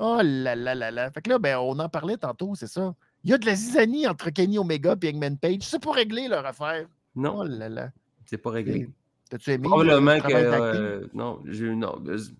Oh 0.00 0.18
là 0.24 0.56
là 0.56 0.74
là 0.74 0.90
là. 0.90 1.10
Fait 1.12 1.22
que 1.22 1.30
là, 1.30 1.38
ben, 1.38 1.56
on 1.58 1.78
en 1.78 1.88
parlait 1.88 2.16
tantôt, 2.16 2.54
c'est 2.56 2.66
ça. 2.66 2.92
Il 3.24 3.30
y 3.30 3.34
a 3.34 3.38
de 3.38 3.46
la 3.46 3.54
zizanie 3.54 4.06
entre 4.06 4.30
Kenny 4.30 4.58
Omega 4.58 4.96
et 5.02 5.08
Hangman 5.12 5.36
Page. 5.36 5.62
C'est 5.62 5.80
pour 5.80 5.94
régler 5.94 6.28
leur 6.28 6.44
affaire. 6.46 6.86
Non, 7.14 7.38
Oh 7.38 7.44
là 7.44 7.68
là. 7.68 7.90
c'est 8.24 8.38
pas 8.38 8.50
réglé. 8.50 8.88
T'as-tu 9.28 9.52
aimé? 9.52 9.68
Probablement 9.68 10.14
le 10.14 10.20
que. 10.20 10.32
euh, 10.34 11.06
non, 11.12 11.40
je, 11.44 11.66
non. 11.66 12.02
Je 12.06 12.30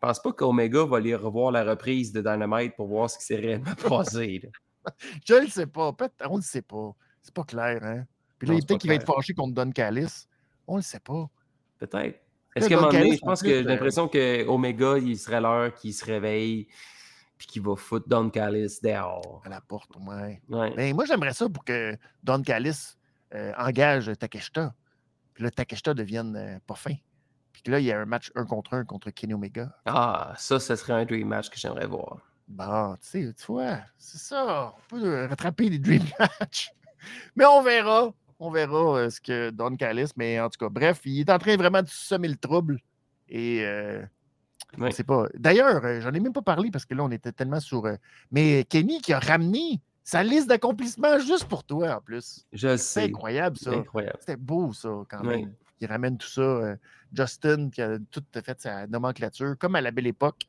pense 0.00 0.20
pas 0.20 0.32
qu'Omega 0.32 0.84
va 0.84 0.96
aller 0.96 1.14
revoir 1.14 1.52
la 1.52 1.62
reprise 1.64 2.12
de 2.12 2.20
Dynamite 2.20 2.74
pour 2.74 2.88
voir 2.88 3.08
ce 3.10 3.18
qui 3.18 3.24
s'est 3.26 3.36
réellement 3.36 3.74
passé. 3.88 4.42
Je 5.26 5.34
le 5.34 5.46
sais 5.48 5.66
pas. 5.66 5.92
Peut-être, 5.92 6.14
on 6.28 6.36
le 6.36 6.42
sait 6.42 6.62
pas. 6.62 6.92
C'est 7.22 7.34
pas 7.34 7.44
clair, 7.44 7.80
hein? 7.84 8.04
Puis 8.38 8.48
là, 8.48 8.54
peut-être 8.54 8.66
pas 8.68 8.78
qu'il 8.78 8.88
va 8.90 8.94
être 8.96 9.06
fâché 9.06 9.32
contre 9.34 9.54
Don 9.54 9.70
Callis. 9.70 10.26
On 10.66 10.76
le 10.76 10.82
sait 10.82 10.98
pas. 10.98 11.28
Peut-être. 11.78 12.18
Est-ce 12.56 12.68
qu'à 12.68 12.76
un 12.76 12.80
moment 12.80 12.92
donné, 12.92 13.16
je 13.16 13.22
en 13.22 13.26
pense 13.26 13.42
que 13.42 13.48
j'ai 13.48 13.58
euh, 13.58 13.62
l'impression 13.62 14.08
que 14.08 14.46
Omega, 14.46 14.98
il 14.98 15.16
serait 15.16 15.40
l'heure 15.40 15.72
qu'il 15.74 15.94
se 15.94 16.04
réveille 16.04 16.66
puis 17.42 17.48
qu'il 17.48 17.62
va 17.62 17.74
foutre 17.74 18.08
Don 18.08 18.30
Callis 18.30 18.78
dehors. 18.84 19.42
À 19.44 19.48
la 19.48 19.60
porte, 19.60 19.90
ouais. 19.96 20.40
Ouais. 20.48 20.72
Ben, 20.76 20.94
moi, 20.94 21.06
j'aimerais 21.06 21.32
ça 21.32 21.48
pour 21.48 21.64
que 21.64 21.98
Don 22.22 22.40
Callis 22.40 22.94
euh, 23.34 23.52
engage 23.58 24.12
Takeshita. 24.16 24.72
Puis 25.34 25.42
là, 25.42 25.50
Takeshita 25.50 25.92
devienne 25.92 26.36
euh, 26.36 26.58
pas 26.64 26.76
fin. 26.76 26.94
Puis 27.52 27.64
là, 27.66 27.80
il 27.80 27.86
y 27.86 27.90
a 27.90 28.00
un 28.00 28.04
match 28.04 28.30
un 28.36 28.46
contre 28.46 28.74
un 28.74 28.84
contre 28.84 29.10
Kenny 29.10 29.34
Omega. 29.34 29.76
Ah, 29.86 30.34
ça, 30.38 30.60
ce 30.60 30.76
serait 30.76 30.92
un 30.92 31.04
dream 31.04 31.26
match 31.26 31.50
que 31.50 31.58
j'aimerais 31.58 31.88
voir. 31.88 32.18
Bon, 32.46 32.94
tu 33.00 33.08
sais, 33.08 33.34
tu 33.34 33.46
vois, 33.46 33.78
c'est 33.98 34.18
ça. 34.18 34.72
On 34.76 34.88
peut 34.88 35.04
euh, 35.04 35.26
rattraper 35.26 35.68
les 35.68 35.80
Dream 35.80 36.04
Match. 36.20 36.70
Mais 37.34 37.44
on 37.44 37.60
verra. 37.60 38.14
On 38.38 38.52
verra 38.52 38.98
euh, 38.98 39.10
ce 39.10 39.20
que 39.20 39.50
Don 39.50 39.74
Callis. 39.74 40.10
Mais 40.14 40.38
en 40.38 40.48
tout 40.48 40.64
cas, 40.64 40.68
bref, 40.68 41.00
il 41.04 41.18
est 41.18 41.30
en 41.30 41.38
train 41.38 41.56
vraiment 41.56 41.82
de 41.82 41.88
semer 41.88 42.28
le 42.28 42.36
trouble. 42.36 42.78
Et 43.28 43.66
euh, 43.66 44.04
on 44.78 44.82
Ouais. 44.82 44.90
sait 44.92 45.04
pas. 45.04 45.26
D'ailleurs, 45.34 45.84
euh, 45.84 46.00
j'en 46.00 46.12
ai 46.12 46.20
même 46.20 46.32
pas 46.32 46.42
parlé 46.42 46.70
parce 46.70 46.84
que 46.84 46.94
là, 46.94 47.04
on 47.04 47.10
était 47.10 47.32
tellement 47.32 47.60
sur. 47.60 47.84
euh, 47.86 47.96
Mais 48.30 48.64
Kenny 48.68 49.00
qui 49.00 49.12
a 49.12 49.18
ramené 49.18 49.80
sa 50.04 50.22
liste 50.22 50.48
d'accomplissements 50.48 51.18
juste 51.18 51.44
pour 51.44 51.62
toi 51.64 51.96
en 51.96 52.00
plus. 52.00 52.44
Je 52.52 52.68
le 52.68 52.76
C'est 52.76 53.00
sais. 53.00 53.04
incroyable, 53.04 53.56
ça. 53.58 53.70
C'était 54.20 54.36
beau, 54.36 54.72
ça, 54.72 54.88
quand 55.08 55.22
même. 55.22 55.52
Il 55.80 55.86
ramène 55.86 56.16
tout 56.18 56.28
ça. 56.28 56.40
euh, 56.42 56.76
Justin, 57.14 57.68
qui 57.70 57.82
a 57.82 57.98
tout 58.10 58.22
fait 58.32 58.60
sa 58.60 58.86
nomenclature, 58.86 59.54
comme 59.58 59.74
à 59.74 59.80
la 59.80 59.90
belle 59.90 60.06
époque. 60.06 60.46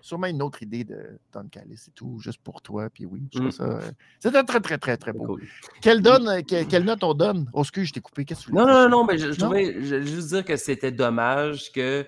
Sûrement 0.00 0.28
une 0.28 0.40
autre 0.40 0.62
idée 0.62 0.84
de 0.84 1.18
Don 1.32 1.46
Callis 1.50 1.82
et 1.88 1.90
tout, 1.90 2.18
juste 2.20 2.40
pour 2.40 2.62
toi. 2.62 2.88
Puis 2.90 3.04
oui, 3.06 3.24
je 3.32 3.38
trouve 3.38 3.48
Mm. 3.48 3.50
ça. 3.52 3.80
C'était 4.20 4.44
très, 4.44 4.60
très, 4.60 4.78
très, 4.78 4.96
très 4.96 5.12
beau. 5.12 5.26
Cool. 5.26 5.42
Quelle, 5.82 6.00
donne, 6.00 6.44
que- 6.44 6.62
quelle 6.64 6.84
note 6.84 7.02
on 7.02 7.12
donne? 7.14 7.50
Oh, 7.52 7.62
excuse, 7.62 7.88
je 7.88 7.94
t'ai 7.94 8.00
coupé. 8.00 8.24
Qu'est-ce 8.24 8.40
que 8.42 8.46
tu 8.46 8.50
voulais 8.52 8.64
Non, 8.64 8.68
non, 8.68 8.82
non, 8.84 8.88
non, 9.00 9.04
mais 9.04 9.18
je, 9.18 9.32
je 9.32 9.44
veux 9.46 10.02
juste 10.06 10.28
dire 10.28 10.44
que 10.44 10.56
c'était 10.56 10.92
dommage 10.92 11.72
que 11.72 12.06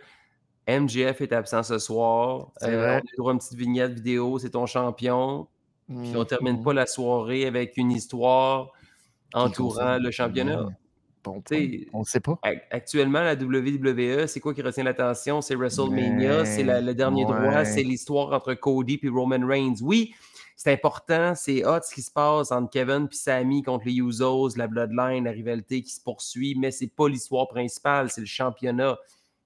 MJF 0.69 1.21
est 1.23 1.33
absent 1.33 1.63
ce 1.63 1.79
soir. 1.79 2.49
C'est 2.59 2.71
Euh, 2.73 2.79
vrai. 2.81 2.95
on 3.03 3.07
a 3.09 3.17
droit 3.17 3.31
à 3.31 3.35
une 3.35 3.39
petite 3.39 3.59
vignette 3.59 3.93
vidéo, 3.95 4.39
c'est 4.39 4.51
ton 4.51 4.67
champion. 4.67 5.47
Puis 5.89 6.13
on 6.15 6.25
termine 6.27 6.59
Mhm. 6.59 6.63
pas 6.65 6.75
la 6.75 6.87
soirée 6.87 7.47
avec 7.47 7.77
une 7.79 7.91
histoire 7.91 8.71
entourant 9.35 9.99
le 9.99 10.11
championnat. 10.11 10.69
Bon 11.25 11.41
point. 11.41 11.67
On 11.93 12.01
ne 12.01 12.05
sait 12.05 12.21
pas. 12.21 12.39
Ac- 12.45 12.63
Actuellement, 12.71 13.21
la 13.23 13.35
WWE, 13.35 14.27
c'est 14.27 14.41
quoi 14.41 14.55
qui 14.55 14.63
retient 14.63 14.85
l'attention? 14.85 15.41
C'est 15.41 15.55
WrestleMania, 15.57 16.45
c'est 16.45 16.63
le 16.63 16.93
dernier 16.95 17.25
droit, 17.25 17.65
c'est 17.65 17.83
l'histoire 17.83 18.33
entre 18.33 18.55
Cody 18.55 19.01
et 19.03 19.09
Roman 19.09 19.45
Reigns. 19.47 19.77
Oui, 19.83 20.15
c'est 20.57 20.73
important, 20.73 21.35
c'est 21.35 21.65
hot 21.67 21.81
ce 21.83 21.95
qui 21.95 22.03
se 22.03 22.11
passe 22.11 22.53
entre 22.53 22.71
Kevin 22.71 23.09
et 23.11 23.15
Sami 23.15 23.63
contre 23.63 23.87
les 23.87 23.95
Usos, 23.97 24.57
la 24.57 24.67
Bloodline, 24.69 25.25
la 25.25 25.31
rivalité 25.33 25.83
qui 25.83 25.91
se 25.91 26.01
poursuit, 26.03 26.55
mais 26.59 26.71
c'est 26.71 26.89
pas 26.95 27.09
l'histoire 27.09 27.49
principale, 27.49 28.11
c'est 28.11 28.21
le 28.21 28.27
championnat. 28.27 28.97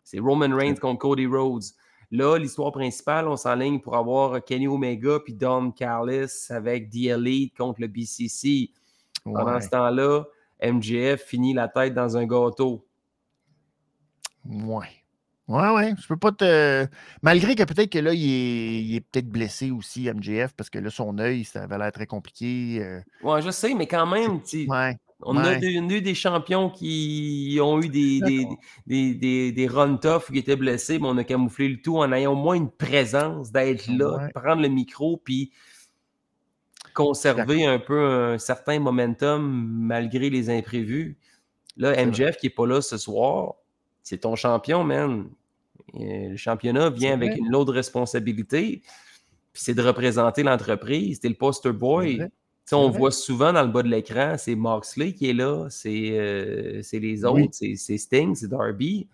C'est 0.05 0.19
Roman 0.19 0.55
Reigns 0.55 0.77
contre 0.77 0.99
Cody 1.01 1.27
Rhodes. 1.27 1.65
Là, 2.11 2.37
l'histoire 2.39 2.73
principale, 2.73 3.27
on 3.27 3.37
s'enligne 3.37 3.81
pour 3.81 3.97
avoir 3.97 4.45
Kenny 4.45 4.69
Omega 4.69 5.19
puis 5.25 5.33
Don 5.33 5.71
Callis 5.71 6.47
avec 6.51 6.91
The 6.91 7.07
Elite 7.07 7.57
contre 7.57 7.81
le 7.81 7.87
BCC. 7.87 8.71
Pendant 9.25 9.61
ce 9.61 9.69
temps-là, 9.71 10.25
MJF 10.63 11.23
finit 11.23 11.55
la 11.55 11.69
tête 11.69 11.95
dans 11.95 12.17
un 12.17 12.27
gâteau. 12.27 12.87
Ouais. 14.45 14.89
Ouais, 15.49 15.71
ouais. 15.71 15.95
Je 16.01 16.07
peux 16.07 16.17
pas 16.17 16.33
te. 16.33 16.87
Malgré 17.23 17.55
que 17.55 17.63
peut-être 17.65 17.91
que 17.91 17.99
là, 17.99 18.13
il 18.13 18.25
est, 18.25 18.83
il 18.83 18.95
est 18.97 19.01
peut-être 19.01 19.29
blessé 19.29 19.71
aussi, 19.71 20.11
MJF, 20.11 20.55
parce 20.55 20.71
que 20.71 20.79
là, 20.79 20.91
son 20.91 21.19
œil, 21.19 21.45
ça 21.45 21.63
avait 21.65 21.79
l'air 21.79 21.93
très 21.93 22.07
compliqué. 22.07 22.79
euh, 22.81 23.01
Ouais, 23.23 23.43
je 23.43 23.51
sais, 23.51 23.75
mais 23.75 23.87
quand 23.87 24.07
même, 24.07 24.43
tu 24.43 24.67
Ouais. 24.69 24.97
On 25.25 25.37
a, 25.37 25.59
eu, 25.59 26.01
des 26.01 26.15
champions 26.15 26.71
qui 26.71 27.59
ont 27.63 27.81
eu 27.81 27.89
des, 27.89 28.21
des, 28.21 28.47
des, 28.87 29.15
des, 29.15 29.53
des 29.53 29.67
run 29.69 29.97
tough 29.97 30.33
qui 30.33 30.39
étaient 30.39 30.57
blessés, 30.57 30.99
mais 30.99 31.07
on 31.09 31.17
a 31.17 31.25
camouflé 31.25 31.69
le 31.69 31.81
tout 31.81 31.99
en 31.99 32.13
ayant 32.13 32.33
au 32.33 32.37
moins 32.37 32.55
une 32.55 32.71
présence, 32.71 33.53
d'être 33.53 33.87
là, 33.87 34.27
de 34.27 34.33
prendre 34.33 34.63
le 34.63 34.69
micro, 34.69 35.17
puis 35.17 35.53
conserver 36.95 37.65
un 37.67 37.79
peu 37.79 38.05
un 38.05 38.39
certain 38.39 38.81
momentum 38.81 39.43
malgré 39.43 40.31
les 40.31 40.51
imprévus. 40.51 41.19
Là, 41.77 42.05
MJF 42.05 42.37
qui 42.37 42.47
n'est 42.47 42.51
pas 42.51 42.67
là 42.67 42.83
ce 42.83 42.99
soir, 42.99 43.55
c'est 44.03 44.19
ton 44.19 44.37
champion, 44.37 44.85
man. 44.85 45.29
le 45.95 46.37
championnat 46.37 46.91
vient 46.91 47.15
avec 47.15 47.37
une 47.37 47.49
lourde 47.49 47.71
responsabilité. 47.71 48.83
Puis 49.53 49.63
c'est 49.65 49.75
de 49.75 49.83
représenter 49.83 50.43
l'entreprise. 50.43 51.21
T'es 51.21 51.29
le 51.29 51.35
poster 51.35 51.73
boy. 51.73 52.27
On 52.73 52.91
voit 52.91 53.11
souvent 53.11 53.53
dans 53.53 53.63
le 53.63 53.69
bas 53.69 53.83
de 53.83 53.89
l'écran, 53.89 54.37
c'est 54.39 54.55
Moxley 54.55 55.13
qui 55.13 55.31
est 55.31 55.35
là, 55.35 55.69
c'est 55.71 56.11
euh, 56.13 56.83
les 56.93 57.25
autres, 57.25 57.49
c'est 57.53 57.99
Sting, 57.99 58.35
c'est 58.35 58.49
Darby. 58.49 59.09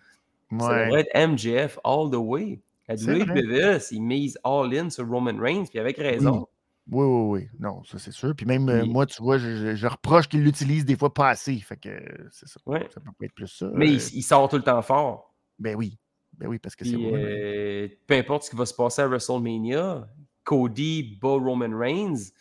Ça 0.59 0.85
devrait 0.85 1.07
être 1.07 1.29
MJF 1.29 1.79
all 1.83 2.09
the 2.09 2.15
way. 2.15 2.59
La 2.87 2.95
WWE, 2.95 3.79
il 3.91 4.01
mise 4.01 4.39
all 4.43 4.73
in 4.75 4.89
sur 4.89 5.07
Roman 5.07 5.37
Reigns, 5.37 5.65
puis 5.69 5.77
avec 5.77 5.97
raison. 5.97 6.47
Oui, 6.91 7.05
oui, 7.05 7.41
oui. 7.41 7.49
Non, 7.59 7.83
ça 7.83 7.99
c'est 7.99 8.11
sûr. 8.11 8.33
Puis 8.35 8.47
même 8.47 8.67
euh, 8.67 8.83
moi, 8.83 9.05
tu 9.05 9.21
vois, 9.21 9.37
je, 9.37 9.85
reproche 9.87 10.27
qu'il 10.27 10.43
l'utilise 10.43 10.85
des 10.85 10.95
fois 10.95 11.13
pas 11.13 11.29
assez. 11.29 11.55
Fait 11.57 11.77
que 11.77 11.89
c'est 12.31 12.47
ça. 12.47 12.59
Ça 12.65 12.99
peut 13.19 13.25
être 13.25 13.33
plus 13.35 13.47
ça. 13.47 13.69
Mais 13.75 13.89
il, 13.89 14.01
il, 14.15 14.23
sort 14.23 14.49
tout 14.49 14.55
le 14.55 14.63
temps 14.63 14.81
fort. 14.81 15.35
Ben 15.59 15.75
oui. 15.75 15.99
Ben 16.39 16.47
oui, 16.47 16.57
parce 16.57 16.75
que 16.75 16.85
c'est 16.85 16.95
euh, 16.95 17.87
Peu 18.07 18.15
importe 18.15 18.43
ce 18.43 18.49
qui 18.49 18.55
va 18.55 18.65
se 18.65 18.73
passer 18.73 19.01
à 19.01 19.07
WrestleMania, 19.07 20.07
Cody 20.43 21.17
bat 21.21 21.35
Roman 21.35 21.77
Reigns, 21.77 22.31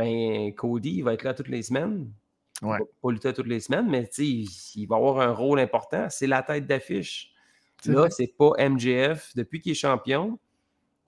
ben 0.00 0.54
Cody 0.54 0.96
il 0.96 1.04
va 1.04 1.14
être 1.14 1.24
là 1.24 1.34
toutes 1.34 1.48
les 1.48 1.62
semaines. 1.62 2.10
Ouais. 2.62 2.76
Il 2.78 2.84
va 2.84 2.86
pas 3.02 3.10
lutter 3.10 3.32
toutes 3.32 3.46
les 3.46 3.60
semaines, 3.60 3.88
mais 3.88 4.08
il, 4.18 4.48
il 4.74 4.86
va 4.86 4.96
avoir 4.96 5.20
un 5.20 5.32
rôle 5.32 5.60
important. 5.60 6.08
C'est 6.10 6.26
la 6.26 6.42
tête 6.42 6.66
d'affiche. 6.66 7.32
Là, 7.86 8.10
c'est 8.10 8.34
pas 8.36 8.52
MJF. 8.58 9.34
Depuis 9.34 9.60
qu'il 9.60 9.72
est 9.72 9.74
champion, 9.74 10.38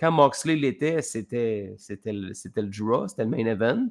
quand 0.00 0.10
Moxley 0.10 0.56
l'était, 0.56 1.02
c'était, 1.02 1.74
c'était, 1.76 2.12
le, 2.12 2.32
c'était 2.34 2.62
le 2.62 2.68
draw, 2.68 3.06
c'était 3.08 3.24
le 3.24 3.30
main 3.30 3.46
event. 3.46 3.88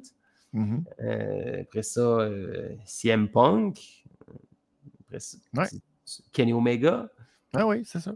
Mm-hmm. 0.52 0.84
Euh, 1.00 1.62
après 1.62 1.82
ça, 1.82 2.00
euh, 2.00 2.74
CM 2.84 3.28
Punk. 3.28 4.04
Après 5.06 5.20
ça, 5.20 5.38
Kenny 6.32 6.52
Omega. 6.52 7.08
Ah 7.54 7.66
oui, 7.66 7.82
c'est 7.84 8.00
ça. 8.00 8.14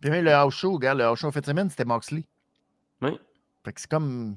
Puis 0.00 0.10
même 0.10 0.24
le 0.24 0.32
house 0.32 0.54
show, 0.54 0.72
regarde, 0.72 0.98
le 0.98 1.04
house 1.04 1.18
show 1.20 1.28
en 1.28 1.32
fin 1.32 1.40
de 1.40 1.46
semaine, 1.46 1.70
c'était 1.70 1.84
Moxley. 1.84 2.24
Oui. 3.02 3.18
Fait 3.64 3.72
que 3.72 3.80
c'est 3.80 3.90
comme. 3.90 4.36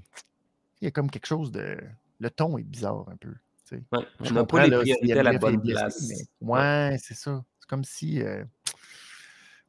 Il 0.82 0.86
y 0.86 0.88
a 0.88 0.92
comme 0.92 1.10
quelque 1.10 1.26
chose 1.26 1.52
de. 1.52 1.78
Le 2.20 2.30
ton 2.30 2.58
est 2.58 2.64
bizarre 2.64 3.06
un 3.10 3.16
peu. 3.16 3.34
Ouais, 3.72 4.06
on 4.22 4.32
n'a 4.32 4.46
pas 4.46 4.66
les 4.66 4.78
priorités 4.78 5.20
à 5.20 5.24
la 5.24 5.38
bonne 5.38 5.62
place. 5.62 6.12
Ouais, 6.42 6.98
c'est 7.02 7.16
ça. 7.16 7.44
C'est 7.60 7.70
comme 7.70 7.84
si. 7.84 8.22
Euh... 8.22 8.44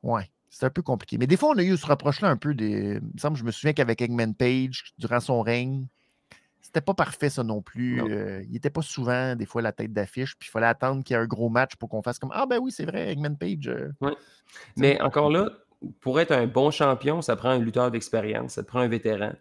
Ouais, 0.02 0.30
c'est 0.48 0.66
un 0.66 0.70
peu 0.70 0.82
compliqué. 0.82 1.18
Mais 1.18 1.26
des 1.26 1.36
fois, 1.36 1.50
on 1.50 1.58
a 1.58 1.62
eu 1.62 1.76
ce 1.76 1.86
rapproche-là 1.86 2.28
un 2.28 2.36
peu 2.36 2.54
des. 2.54 3.00
Il 3.00 3.12
me 3.14 3.18
semble, 3.18 3.36
je 3.36 3.44
me 3.44 3.50
souviens 3.50 3.72
qu'avec 3.72 4.00
Eggman 4.00 4.34
Page, 4.34 4.92
durant 4.98 5.20
son 5.20 5.42
règne, 5.42 5.86
c'était 6.60 6.80
pas 6.80 6.94
parfait, 6.94 7.30
ça 7.30 7.42
non 7.42 7.62
plus. 7.62 8.02
Euh, 8.02 8.42
il 8.44 8.52
n'était 8.52 8.70
pas 8.70 8.82
souvent, 8.82 9.34
des 9.34 9.46
fois, 9.46 9.62
la 9.62 9.72
tête 9.72 9.92
d'affiche. 9.92 10.36
Puis 10.38 10.48
il 10.48 10.52
fallait 10.52 10.66
attendre 10.66 11.02
qu'il 11.02 11.14
y 11.14 11.18
ait 11.18 11.22
un 11.22 11.26
gros 11.26 11.48
match 11.48 11.76
pour 11.76 11.88
qu'on 11.88 12.02
fasse 12.02 12.18
comme 12.18 12.32
Ah, 12.34 12.46
ben 12.46 12.58
oui, 12.58 12.70
c'est 12.70 12.84
vrai, 12.84 13.10
Eggman 13.10 13.36
Page. 13.36 13.68
Euh, 13.68 13.92
ouais. 14.00 14.14
Mais 14.76 15.00
encore 15.00 15.30
là, 15.30 15.50
pour 16.00 16.20
être 16.20 16.32
un 16.32 16.46
bon 16.46 16.70
champion, 16.70 17.22
ça 17.22 17.36
prend 17.36 17.50
un 17.50 17.58
lutteur 17.58 17.90
d'expérience, 17.90 18.52
ça 18.52 18.62
te 18.62 18.68
prend 18.68 18.80
un 18.80 18.88
vétéran. 18.88 19.32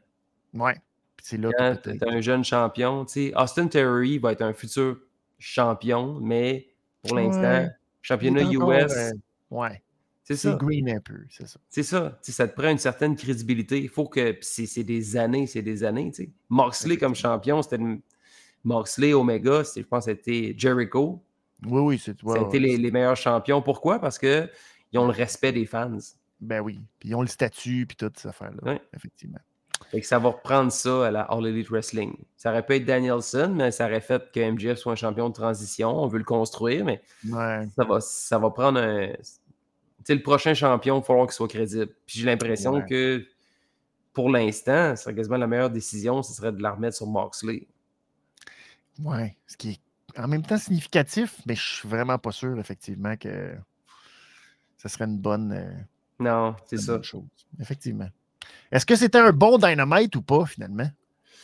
Ouais. 0.53 0.79
C'est 1.27 1.37
là 1.37 1.49
Quand 1.57 1.75
tu 1.83 1.89
es 1.89 2.07
un 2.07 2.21
jeune 2.21 2.45
champion, 2.45 3.03
tu 3.03 3.11
sais, 3.11 3.33
Austin 3.35 3.67
Theory 3.67 4.17
va 4.17 4.31
être 4.31 4.41
un 4.41 4.53
futur 4.53 4.97
champion, 5.37 6.21
mais 6.21 6.69
pour 7.01 7.17
l'instant, 7.17 7.69
championnat 8.01 8.43
US. 8.43 8.93
Euh, 8.95 9.11
ouais. 9.51 9.81
C'est 10.23 10.37
ça. 10.37 10.53
green 10.55 10.89
un 10.89 11.01
peu, 11.01 11.25
c'est 11.29 11.45
ça. 11.45 11.59
C'est 11.69 11.83
ça. 11.83 12.17
ça 12.21 12.47
te 12.47 12.53
prend 12.53 12.69
une 12.69 12.77
certaine 12.77 13.17
crédibilité. 13.17 13.81
Il 13.81 13.89
faut 13.89 14.07
que. 14.07 14.37
C'est 14.41 14.83
des 14.85 15.17
années, 15.17 15.47
c'est 15.47 15.61
des 15.61 15.83
années. 15.83 16.13
sais. 16.13 16.29
Moxley 16.47 16.95
comme 16.95 17.15
champion, 17.15 17.61
c'était. 17.61 17.83
Moxley, 18.63 19.13
Omega, 19.13 19.63
je 19.63 19.81
pense 19.81 20.05
que 20.05 20.11
c'était 20.11 20.53
Jericho. 20.57 21.21
Oui, 21.65 21.81
oui, 21.81 22.01
c'est 22.03 22.15
toi. 22.15 22.39
C'était 22.39 22.59
les, 22.59 22.77
les, 22.77 22.91
meilleurs 22.91 23.17
champions. 23.17 23.61
Pourquoi? 23.61 23.99
Parce 23.99 24.17
qu'ils 24.17 24.49
ont 24.95 25.05
le 25.05 25.13
respect 25.13 25.51
des 25.51 25.65
fans. 25.65 25.97
Ben 26.39 26.61
oui. 26.61 26.79
Puis 26.99 27.09
ils 27.09 27.15
ont 27.15 27.21
le 27.21 27.27
statut, 27.27 27.85
puis 27.85 27.97
toutes 27.97 28.17
ces 28.17 28.29
affaires-là. 28.29 28.79
Effectivement. 28.93 29.39
Fait 29.91 30.01
que 30.01 30.07
ça 30.07 30.19
va 30.19 30.29
reprendre 30.29 30.71
ça 30.71 31.07
à 31.07 31.11
la 31.11 31.21
All 31.21 31.45
Elite 31.45 31.69
Wrestling. 31.69 32.15
Ça 32.35 32.51
aurait 32.51 32.65
pu 32.65 32.75
être 32.75 32.85
Danielson, 32.85 33.53
mais 33.55 33.71
ça 33.71 33.85
aurait 33.85 34.01
fait 34.01 34.31
que 34.31 34.51
MJF 34.51 34.77
soit 34.77 34.93
un 34.93 34.95
champion 34.95 35.29
de 35.29 35.33
transition. 35.33 35.89
On 35.89 36.07
veut 36.07 36.17
le 36.17 36.23
construire, 36.25 36.83
mais 36.83 37.01
ça, 37.31 37.83
va, 37.87 38.01
ça 38.01 38.37
va 38.37 38.49
prendre 38.49 38.79
un. 38.79 39.13
sais, 40.03 40.15
le 40.15 40.21
prochain 40.21 40.53
champion, 40.53 40.97
il 40.97 40.99
va 40.99 41.05
falloir 41.05 41.27
qu'il 41.27 41.35
soit 41.35 41.47
crédible. 41.47 41.91
Puis 42.05 42.19
j'ai 42.19 42.25
l'impression 42.25 42.81
que 42.81 43.25
pour 44.13 44.29
l'instant, 44.29 44.95
ce 44.95 45.03
serait 45.03 45.15
quasiment 45.15 45.37
la 45.37 45.47
meilleure 45.47 45.69
décision, 45.69 46.23
ce 46.23 46.33
serait 46.33 46.51
de 46.51 46.61
la 46.61 46.71
remettre 46.71 46.97
sur 46.97 47.07
Moxley. 47.07 47.67
Ouais, 48.99 49.37
ce 49.45 49.55
qui 49.55 49.69
est 49.71 50.19
en 50.19 50.27
même 50.27 50.41
temps 50.41 50.57
significatif, 50.57 51.39
mais 51.45 51.55
je 51.55 51.61
suis 51.61 51.87
vraiment 51.87 52.17
pas 52.17 52.31
sûr, 52.31 52.59
effectivement, 52.59 53.15
que 53.15 53.55
ce 54.77 54.89
serait 54.89 55.05
une 55.05 55.19
bonne. 55.19 55.51
Euh, 55.53 55.71
non, 56.19 56.55
c'est 56.65 56.77
ça. 56.77 57.01
Chose. 57.01 57.23
Effectivement. 57.59 58.09
Est-ce 58.71 58.85
que 58.85 58.95
c'était 58.95 59.19
un 59.19 59.31
bon 59.31 59.57
Dynamite 59.57 60.15
ou 60.15 60.21
pas, 60.21 60.45
finalement? 60.45 60.89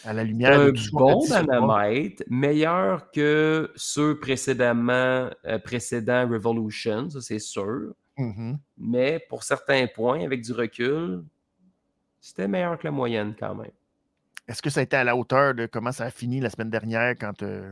À 0.06 0.12
la 0.12 0.24
lumière 0.24 0.60
un 0.60 0.66
de 0.72 0.92
bon 0.92 1.20
Dynamite, 1.26 2.24
meilleur 2.30 3.10
que 3.12 3.72
ceux 3.76 4.20
précédemment, 4.20 5.30
euh, 5.46 5.60
précédents 5.60 6.28
Revolution, 6.28 7.10
ça 7.10 7.22
c'est 7.22 7.40
sûr. 7.40 7.94
Mm-hmm. 8.18 8.58
Mais 8.78 9.26
pour 9.30 9.44
certains 9.44 9.88
points, 9.88 10.24
avec 10.26 10.42
du 10.42 10.52
recul, 10.52 11.24
c'était 12.20 12.48
meilleur 12.48 12.78
que 12.78 12.86
la 12.86 12.92
moyenne 12.92 13.34
quand 13.40 13.56
même. 13.56 13.72
Est-ce 14.48 14.62
que 14.62 14.70
ça 14.70 14.82
a 14.82 14.84
été 14.84 14.98
à 14.98 15.04
la 15.04 15.16
hauteur 15.16 15.54
de 15.54 15.66
comment 15.66 15.92
ça 15.92 16.06
a 16.06 16.10
fini 16.10 16.42
la 16.42 16.50
semaine 16.50 16.70
dernière 16.70 17.16
quand. 17.18 17.44
Euh, 17.44 17.72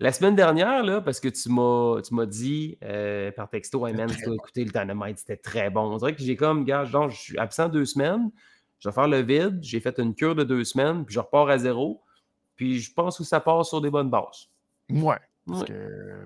la 0.00 0.12
semaine 0.12 0.34
dernière, 0.34 0.82
là, 0.82 1.00
parce 1.00 1.20
que 1.20 1.28
tu 1.28 1.48
m'as, 1.50 2.26
dit 2.26 2.76
euh, 2.82 3.30
par 3.30 3.48
texto, 3.48 3.86
hey 3.86 3.94
man, 3.94 4.10
tu 4.10 4.22
dois 4.24 4.34
écouter 4.34 4.64
le 4.64 4.70
Dynamite, 4.70 5.20
c'était 5.20 5.36
très 5.36 5.70
bon. 5.70 5.94
On 5.94 5.96
dirait 5.96 6.14
que 6.14 6.22
j'ai 6.22 6.36
comme, 6.36 6.64
gars, 6.64 6.84
donc, 6.84 7.12
je 7.12 7.16
suis 7.16 7.38
absent 7.38 7.68
deux 7.68 7.84
semaines, 7.84 8.30
je 8.84 8.90
vais 8.90 8.94
faire 8.94 9.08
le 9.08 9.22
vide, 9.22 9.60
j'ai 9.62 9.80
fait 9.80 9.98
une 9.98 10.14
cure 10.14 10.34
de 10.34 10.44
deux 10.44 10.62
semaines, 10.62 11.06
puis 11.06 11.14
je 11.14 11.20
repars 11.20 11.48
à 11.48 11.56
zéro. 11.56 12.02
Puis 12.54 12.80
je 12.80 12.92
pense 12.92 13.16
que 13.16 13.24
ça 13.24 13.40
part 13.40 13.64
sur 13.64 13.80
des 13.80 13.88
bonnes 13.88 14.10
bases. 14.10 14.50
Ouais. 14.90 15.16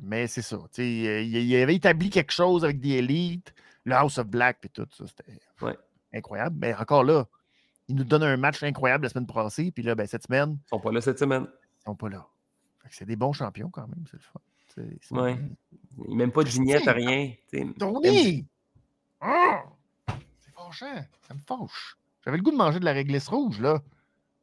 mais 0.03 0.27
c'est 0.27 0.43
ça. 0.43 0.59
Il, 0.77 0.85
il, 0.85 1.63
avait 1.63 1.77
établi 1.77 2.11
quelque 2.11 2.33
chose 2.33 2.65
avec 2.65 2.81
des 2.81 2.95
élites, 2.95 3.55
le 3.85 3.95
House 3.95 4.19
of 4.19 4.27
Black, 4.27 4.59
puis 4.61 4.71
tout 4.71 4.89
ça. 4.91 5.05
C'était 5.07 5.39
incroyable. 6.13 6.57
Mais 6.59 6.75
encore 6.75 7.05
là, 7.05 7.29
il 7.87 7.95
nous 7.95 8.03
donne 8.03 8.25
un 8.25 8.37
match 8.37 8.61
incroyable 8.65 9.05
la 9.05 9.11
semaine 9.11 9.29
passée, 9.29 9.71
puis 9.71 9.85
là, 9.85 9.95
ben, 9.95 10.09
cette 10.09 10.25
semaine. 10.25 10.59
Ils 10.67 10.69
sont 10.71 10.81
pas 10.81 10.91
là 10.91 11.01
cette 11.01 11.21
semaine. 11.21 11.47
Ils 11.83 11.85
sont 11.85 11.95
pas 11.95 12.09
là. 12.09 12.27
C'est 12.91 13.07
des 13.07 13.17
bons 13.17 13.33
champions 13.33 13.71
quand 13.71 13.87
même, 13.87 14.05
c'est 14.11 14.17
le 14.17 14.23
fun. 14.23 14.41
Oui. 15.13 15.37
Il 16.09 16.17
même 16.17 16.33
pas 16.33 16.43
de 16.43 16.49
vignette 16.49 16.89
à 16.89 16.93
rien. 16.93 17.35
Tony! 17.79 18.45
Ah! 19.21 19.63
C'est 20.41 20.53
fâchant. 20.53 21.05
Ça 21.23 21.35
me 21.35 21.41
fâche. 21.47 21.98
J'avais 22.25 22.37
le 22.37 22.43
goût 22.43 22.51
de 22.51 22.57
manger 22.57 22.81
de 22.81 22.85
la 22.85 22.93
réglisse 22.93 23.29
rouge, 23.29 23.61
là. 23.61 23.83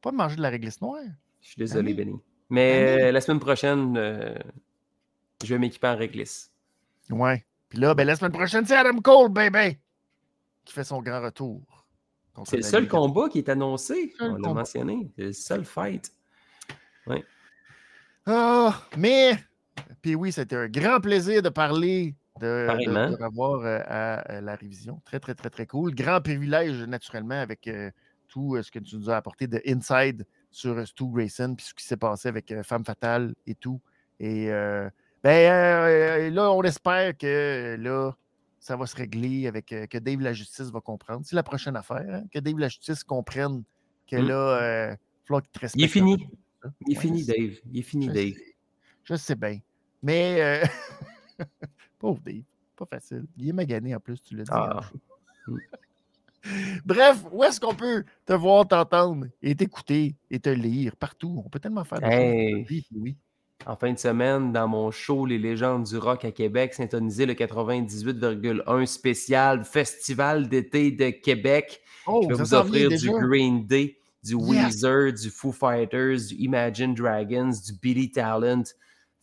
Pas 0.01 0.11
de 0.11 0.15
manger 0.15 0.35
de 0.35 0.41
la 0.41 0.49
réglisse 0.49 0.81
noire. 0.81 1.03
Je 1.41 1.47
suis 1.47 1.59
désolé, 1.59 1.93
Benny. 1.93 2.19
Mais 2.49 3.11
la 3.11 3.21
semaine 3.21 3.39
prochaine, 3.39 3.97
euh, 3.97 4.35
je 5.43 5.53
vais 5.53 5.59
m'équiper 5.59 5.87
en 5.87 5.95
réglisse. 5.95 6.51
Ouais. 7.09 7.45
Puis 7.69 7.79
là, 7.79 7.93
ben, 7.93 8.05
la 8.05 8.15
semaine 8.15 8.31
prochaine, 8.31 8.65
c'est 8.65 8.75
Adam 8.75 8.99
Cole, 8.99 9.29
baby, 9.29 9.77
qui 10.63 10.73
fait 10.73 10.83
son 10.83 11.01
grand 11.01 11.21
retour. 11.21 11.61
C'est 12.45 12.57
le 12.57 12.63
seul 12.63 12.87
combat 12.87 13.29
qui 13.29 13.39
est 13.39 13.49
annoncé. 13.49 14.13
On 14.19 14.35
l'a 14.35 14.53
mentionné. 14.53 15.09
C'est 15.15 15.23
le 15.23 15.33
seul 15.33 15.65
fight. 15.65 16.11
Ouais. 17.07 17.23
Ah, 18.25 18.81
mais, 18.97 19.37
puis 20.01 20.15
oui, 20.15 20.31
c'était 20.31 20.55
un 20.55 20.67
grand 20.67 20.99
plaisir 20.99 21.41
de 21.41 21.49
parler 21.49 22.15
de, 22.39 22.67
de, 22.67 23.23
revoir 23.23 23.61
euh, 23.61 23.79
à, 23.85 24.41
la 24.41 24.55
révision. 24.55 25.01
Très, 25.05 25.19
très, 25.19 25.35
très, 25.35 25.49
très 25.49 25.65
cool. 25.65 25.93
Grand 25.93 26.21
privilège, 26.21 26.81
naturellement, 26.83 27.39
avec 27.39 27.67
euh, 27.67 27.91
tout 28.27 28.55
euh, 28.55 28.63
ce 28.63 28.71
que 28.71 28.79
tu 28.79 28.95
nous 28.97 29.09
as 29.09 29.17
apporté 29.17 29.47
de 29.47 29.61
inside 29.65 30.25
sur 30.51 30.87
Stu 30.87 31.05
Grayson, 31.07 31.55
puis 31.55 31.65
ce 31.65 31.73
qui 31.73 31.85
s'est 31.85 31.97
passé 31.97 32.29
avec 32.29 32.53
Femme 32.63 32.85
Fatale 32.85 33.35
et 33.45 33.55
tout. 33.55 33.81
Et 34.19 34.47
ben, 35.23 36.33
là, 36.33 36.51
on 36.51 36.61
espère 36.63 37.17
que 37.17 37.75
là, 37.77 38.11
ça 38.59 38.77
va 38.77 38.85
se 38.85 38.95
régler 38.95 39.47
avec 39.47 39.65
que 39.65 39.97
Dave 39.97 40.21
la 40.21 40.31
Justice 40.31 40.69
va 40.71 40.79
comprendre. 40.79 41.25
C'est 41.25 41.35
la 41.35 41.43
prochaine 41.43 41.75
affaire, 41.75 42.05
hein, 42.09 42.23
que 42.31 42.39
Dave 42.39 42.57
la 42.57 42.69
Justice 42.69 43.03
comprenne 43.03 43.63
que 44.07 44.15
mmh. 44.15 44.27
là, 44.27 44.95
il 45.29 45.41
te 45.41 45.67
Il 45.75 45.83
est 45.83 45.87
fini. 45.87 46.29
Il 46.87 46.95
est 46.95 46.99
fini, 46.99 47.25
Dave. 47.25 47.59
Il 47.71 47.79
est 47.79 47.83
fini, 47.83 48.07
Dave. 48.07 48.33
Je 49.03 49.15
sais 49.15 49.35
bien. 49.35 49.59
Mais, 50.01 50.41
euh, 50.41 50.65
pauvre 51.99 52.21
Dave, 52.25 52.43
pas 52.75 52.85
facile. 52.85 53.25
Il 53.37 53.49
est 53.49 53.53
magané 53.53 53.95
en 53.95 53.99
plus, 53.99 54.21
tu 54.21 54.35
l'as 54.35 54.43
dit. 54.43 54.49
Ah. 54.51 54.81
Hmm. 55.47 55.57
Bref, 56.85 57.23
où 57.31 57.43
est-ce 57.43 57.59
qu'on 57.59 57.73
peut 57.73 58.03
te 58.25 58.33
voir, 58.33 58.67
t'entendre 58.67 59.27
et 59.41 59.55
t'écouter 59.55 60.15
et 60.29 60.39
te 60.39 60.49
lire? 60.49 60.95
Partout? 60.95 61.41
On 61.45 61.49
peut 61.49 61.59
tellement 61.59 61.83
faire 61.83 61.99
des 61.99 62.65
choses. 62.69 62.83
Oui. 62.95 63.15
en 63.65 63.75
fin 63.75 63.93
de 63.93 63.97
semaine 63.97 64.51
dans 64.51 64.67
mon 64.67 64.91
show 64.91 65.25
Les 65.25 65.39
légendes 65.39 65.85
du 65.85 65.97
rock 65.97 66.23
à 66.25 66.31
Québec, 66.31 66.73
syntoniser 66.73 67.25
le 67.25 67.33
98,1 67.33 68.85
spécial 68.85 69.63
Festival 69.65 70.47
d'été 70.47 70.91
de 70.91 71.09
Québec. 71.09 71.81
Oh, 72.05 72.21
Je 72.23 72.27
vais 72.29 72.35
vous 72.35 72.53
offrir 72.53 72.89
du. 72.89 73.09
Green 73.09 73.65
Day, 73.65 73.97
du 74.23 74.35
Yes! 74.35 74.65
Weezer, 74.65 75.13
du 75.13 75.29
Foo 75.31 75.51
Fighters, 75.51 76.27
du 76.29 76.35
Imagine 76.35 76.93
Dragons, 76.93 77.51
du 77.65 77.73
Billy 77.81 78.11
Talent. 78.11 78.63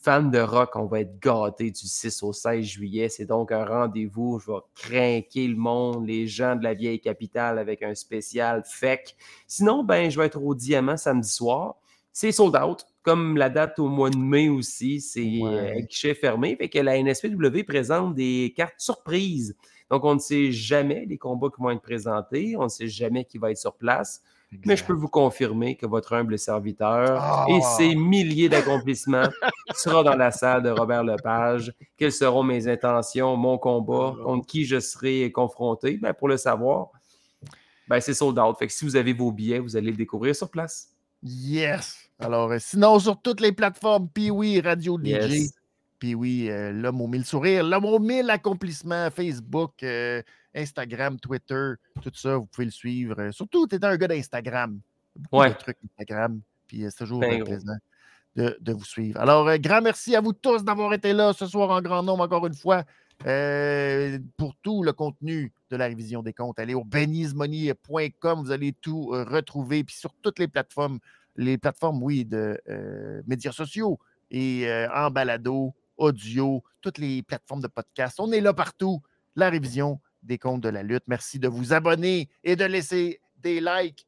Fans 0.05 0.23
de 0.25 0.41
rock, 0.41 0.71
on 0.75 0.87
va 0.87 1.01
être 1.03 1.21
gâtés 1.21 1.71
du 1.71 1.87
6 1.87 2.25
au 2.25 2.33
16 2.33 2.65
juillet. 2.65 3.09
C'est 3.09 3.25
donc 3.25 3.53
un 3.53 3.65
rendez-vous. 3.65 4.41
Je 4.41 4.51
vais 4.51 4.59
craquer 4.75 5.47
le 5.47 5.55
monde, 5.55 6.09
les 6.09 6.27
gens 6.27 6.57
de 6.57 6.65
la 6.65 6.75
vieille 6.75 6.99
capitale 7.01 7.57
avec 7.57 7.85
un 7.85 7.95
spécial 7.95 8.65
FEC. 8.67 9.15
Sinon, 9.47 9.85
ben, 9.85 10.11
je 10.11 10.19
vais 10.19 10.27
être 10.27 10.43
au 10.43 10.57
Diamant 10.57 10.97
samedi 10.97 11.29
soir. 11.29 11.77
C'est 12.13 12.33
sold 12.33 12.57
out. 12.57 12.85
Comme 13.05 13.37
la 13.37 13.49
date 13.49 13.79
au 13.79 13.87
mois 13.89 14.11
de 14.11 14.17
mai 14.17 14.49
aussi, 14.49 15.01
c'est 15.01 15.23
Ouais. 15.41 15.79
euh, 15.79 15.81
guichet 15.83 16.15
fermé. 16.15 16.57
Fait 16.57 16.69
que 16.69 16.79
la 16.81 16.99
NSPW 17.01 17.63
présente 17.65 18.15
des 18.17 18.53
cartes 18.57 18.79
surprises. 18.79 19.57
Donc, 19.89 20.05
on 20.05 20.15
ne 20.15 20.21
sait 20.21 20.51
jamais 20.51 21.05
les 21.07 21.17
combats 21.19 21.49
qui 21.55 21.63
vont 21.63 21.71
être 21.71 21.81
présentés. 21.83 22.57
On 22.59 22.65
ne 22.65 22.69
sait 22.69 22.89
jamais 22.89 23.25
qui 23.25 23.39
va 23.39 23.53
être 23.53 23.59
sur 23.59 23.75
place. 23.75 24.21
Mais 24.67 24.77
je 24.77 24.85
peux 24.85 24.93
vous 24.93 25.09
confirmer 25.09 25.77
que 25.77 25.87
votre 25.87 26.13
humble 26.13 26.39
serviteur 26.39 27.19
Ah! 27.21 27.47
et 27.49 27.61
ses 27.77 27.95
milliers 27.95 28.49
d'accomplissements 28.49 29.29
sera 29.75 30.03
dans 30.03 30.15
la 30.17 30.31
salle 30.31 30.63
de 30.63 30.71
Robert 30.71 31.05
Lepage. 31.05 31.73
Quelles 31.97 32.13
seront 32.13 32.43
mes 32.43 32.69
intentions, 32.69 33.37
mon 33.37 33.57
combat, 33.59 34.15
contre 34.25 34.47
qui 34.47 34.65
je 34.65 34.79
serai 34.81 35.33
confronté? 35.33 35.97
Ben, 35.97 36.13
pour 36.13 36.29
le 36.29 36.37
savoir, 36.37 36.89
ben, 37.89 38.01
c'est 38.01 38.15
sold 38.15 38.39
out. 38.39 38.57
Fait 38.59 38.67
que 38.67 38.73
si 38.73 38.85
vous 38.85 38.97
avez 38.97 39.13
vos 39.13 39.33
billets, 39.33 39.59
vous 39.59 39.77
allez 39.77 39.91
le 39.91 39.97
découvrir 39.97 40.37
sur 40.37 40.51
place. 40.51 40.89
Yes! 41.23 41.97
Alors, 42.19 42.51
euh, 42.53 42.59
sinon, 42.61 42.99
sur 42.99 43.21
toutes 43.21 43.41
les 43.41 43.53
plateformes, 43.53 44.09
Pee-Wee, 44.09 44.61
Radio 44.61 44.99
DJ, 44.99 45.07
Yes. 45.09 45.55
Pee-Wee, 45.99 46.51
euh, 46.51 46.73
l'homme 46.73 47.01
aux 47.01 47.07
mille 47.07 47.25
sourires, 47.25 47.65
l'homme 47.65 47.85
aux 47.85 47.99
mille 47.99 48.29
accomplissements, 48.31 49.09
Facebook, 49.11 49.83
euh, 49.83 50.21
Instagram, 50.55 51.19
Twitter, 51.19 51.73
tout 52.03 52.11
ça, 52.15 52.37
vous 52.37 52.47
pouvez 52.47 52.67
le 52.67 52.71
suivre. 52.71 53.19
Euh, 53.21 53.33
surtout, 53.33 53.67
tu 53.67 53.77
es 53.77 53.85
un 53.85 53.97
gars 53.97 54.09
d'Instagram. 54.09 54.79
Beaucoup 55.17 55.43
Ouais. 55.43 55.51
de 55.51 55.55
trucs 55.59 55.77
Instagram, 55.85 56.41
puis 56.67 56.85
euh, 56.85 56.91
c'est 56.91 56.99
toujours 57.05 57.21
Ben 57.21 57.41
euh, 57.41 57.45
plaisant 57.45 57.77
de, 58.37 58.57
de 58.61 58.73
vous 58.73 58.85
suivre. 58.85 59.21
Alors, 59.21 59.47
euh, 59.49 59.57
grand 59.59 59.83
merci 59.83 60.17
à 60.17 60.21
vous 60.23 60.33
tous 60.33 60.65
d'avoir 60.65 60.95
été 60.95 61.13
là 61.13 61.33
ce 61.35 61.47
soir 61.47 61.71
en 61.71 61.83
grand 61.83 62.03
nombre, 62.03 62.25
encore 62.25 62.47
une 62.47 62.55
fois. 62.55 62.85
Euh, 63.27 64.19
pour 64.39 64.55
tout 64.63 64.83
le 64.83 64.93
contenu 64.93 65.53
de 65.71 65.77
la 65.77 65.85
révision 65.85 66.23
des 66.23 66.33
comptes, 66.33 66.59
allez 66.59 66.75
au 66.75 66.83
benny'smoney.com, 66.83 68.41
vous 68.43 68.51
allez 68.51 68.73
tout 68.73 69.11
euh, 69.13 69.25
retrouver, 69.25 69.85
puis 69.85 69.95
sur 69.95 70.13
toutes 70.23 70.39
les 70.39 70.49
plateformes, 70.49 70.99
les 71.37 71.59
plateformes, 71.59 72.03
oui, 72.03 72.25
de 72.25 72.59
médias 73.27 73.53
sociaux 73.53 73.99
et 74.31 74.67
en 74.95 75.11
balado, 75.11 75.75
audio, 75.99 76.63
toutes 76.81 76.99
les 76.99 77.23
plateformes 77.23 77.61
de 77.61 77.69
podcast. 77.69 78.19
On 78.19 78.33
est 78.33 78.41
là 78.41 78.53
partout. 78.55 79.03
La 79.37 79.49
révision 79.51 80.01
des 80.23 80.39
comptes 80.39 80.61
de 80.61 80.69
la 80.69 80.83
lutte. 80.83 81.05
Merci 81.07 81.39
de 81.39 81.49
vous 81.49 81.73
abonner 81.73 82.29
et 82.45 82.57
de 82.57 82.65
laisser 82.65 83.21
des 83.39 83.61
likes. 83.61 84.07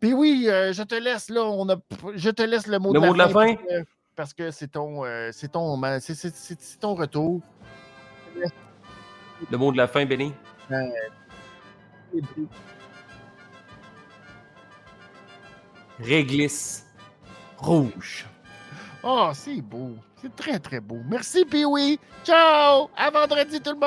Puis 0.00 0.12
oui, 0.14 0.46
euh, 0.48 0.72
je 0.72 0.82
te 0.82 0.94
laisse 0.94 1.28
là. 1.28 1.42
On 1.44 1.68
a, 1.68 1.76
je 2.14 2.30
te 2.30 2.42
laisse 2.42 2.66
le 2.66 2.78
mot, 2.78 2.92
Le 2.94 3.00
de, 3.00 3.06
mot 3.06 3.12
la 3.14 3.26
de 3.26 3.32
la 3.34 3.40
fin? 3.40 3.54
parce 3.54 3.64
que- 3.66 3.84
Parce 4.16 4.34
que 4.34 4.50
c'est 4.50 4.68
ton, 4.68 5.04
euh, 5.04 5.30
c'est 5.32 5.48
ton, 5.52 5.80
c'est- 6.00 6.14
c'est- 6.34 6.78
ton 6.80 6.94
retour. 6.94 7.40
Le 9.50 9.56
mot 9.56 9.72
de 9.72 9.76
la 9.78 9.86
fin, 9.88 10.04
Benny? 10.04 10.32
Réglisse 15.98 16.86
rouge. 17.58 18.26
Oh, 19.02 19.30
c'est 19.34 19.60
beau. 19.60 19.96
C'est 20.20 20.34
très, 20.36 20.58
très 20.58 20.80
beau. 20.80 20.98
Merci, 21.08 21.44
Pee-Wee. 21.44 21.98
Ciao! 22.24 22.90
À 22.96 23.10
vendredi, 23.10 23.60
tout 23.60 23.70
le 23.72 23.76
monde! 23.76 23.84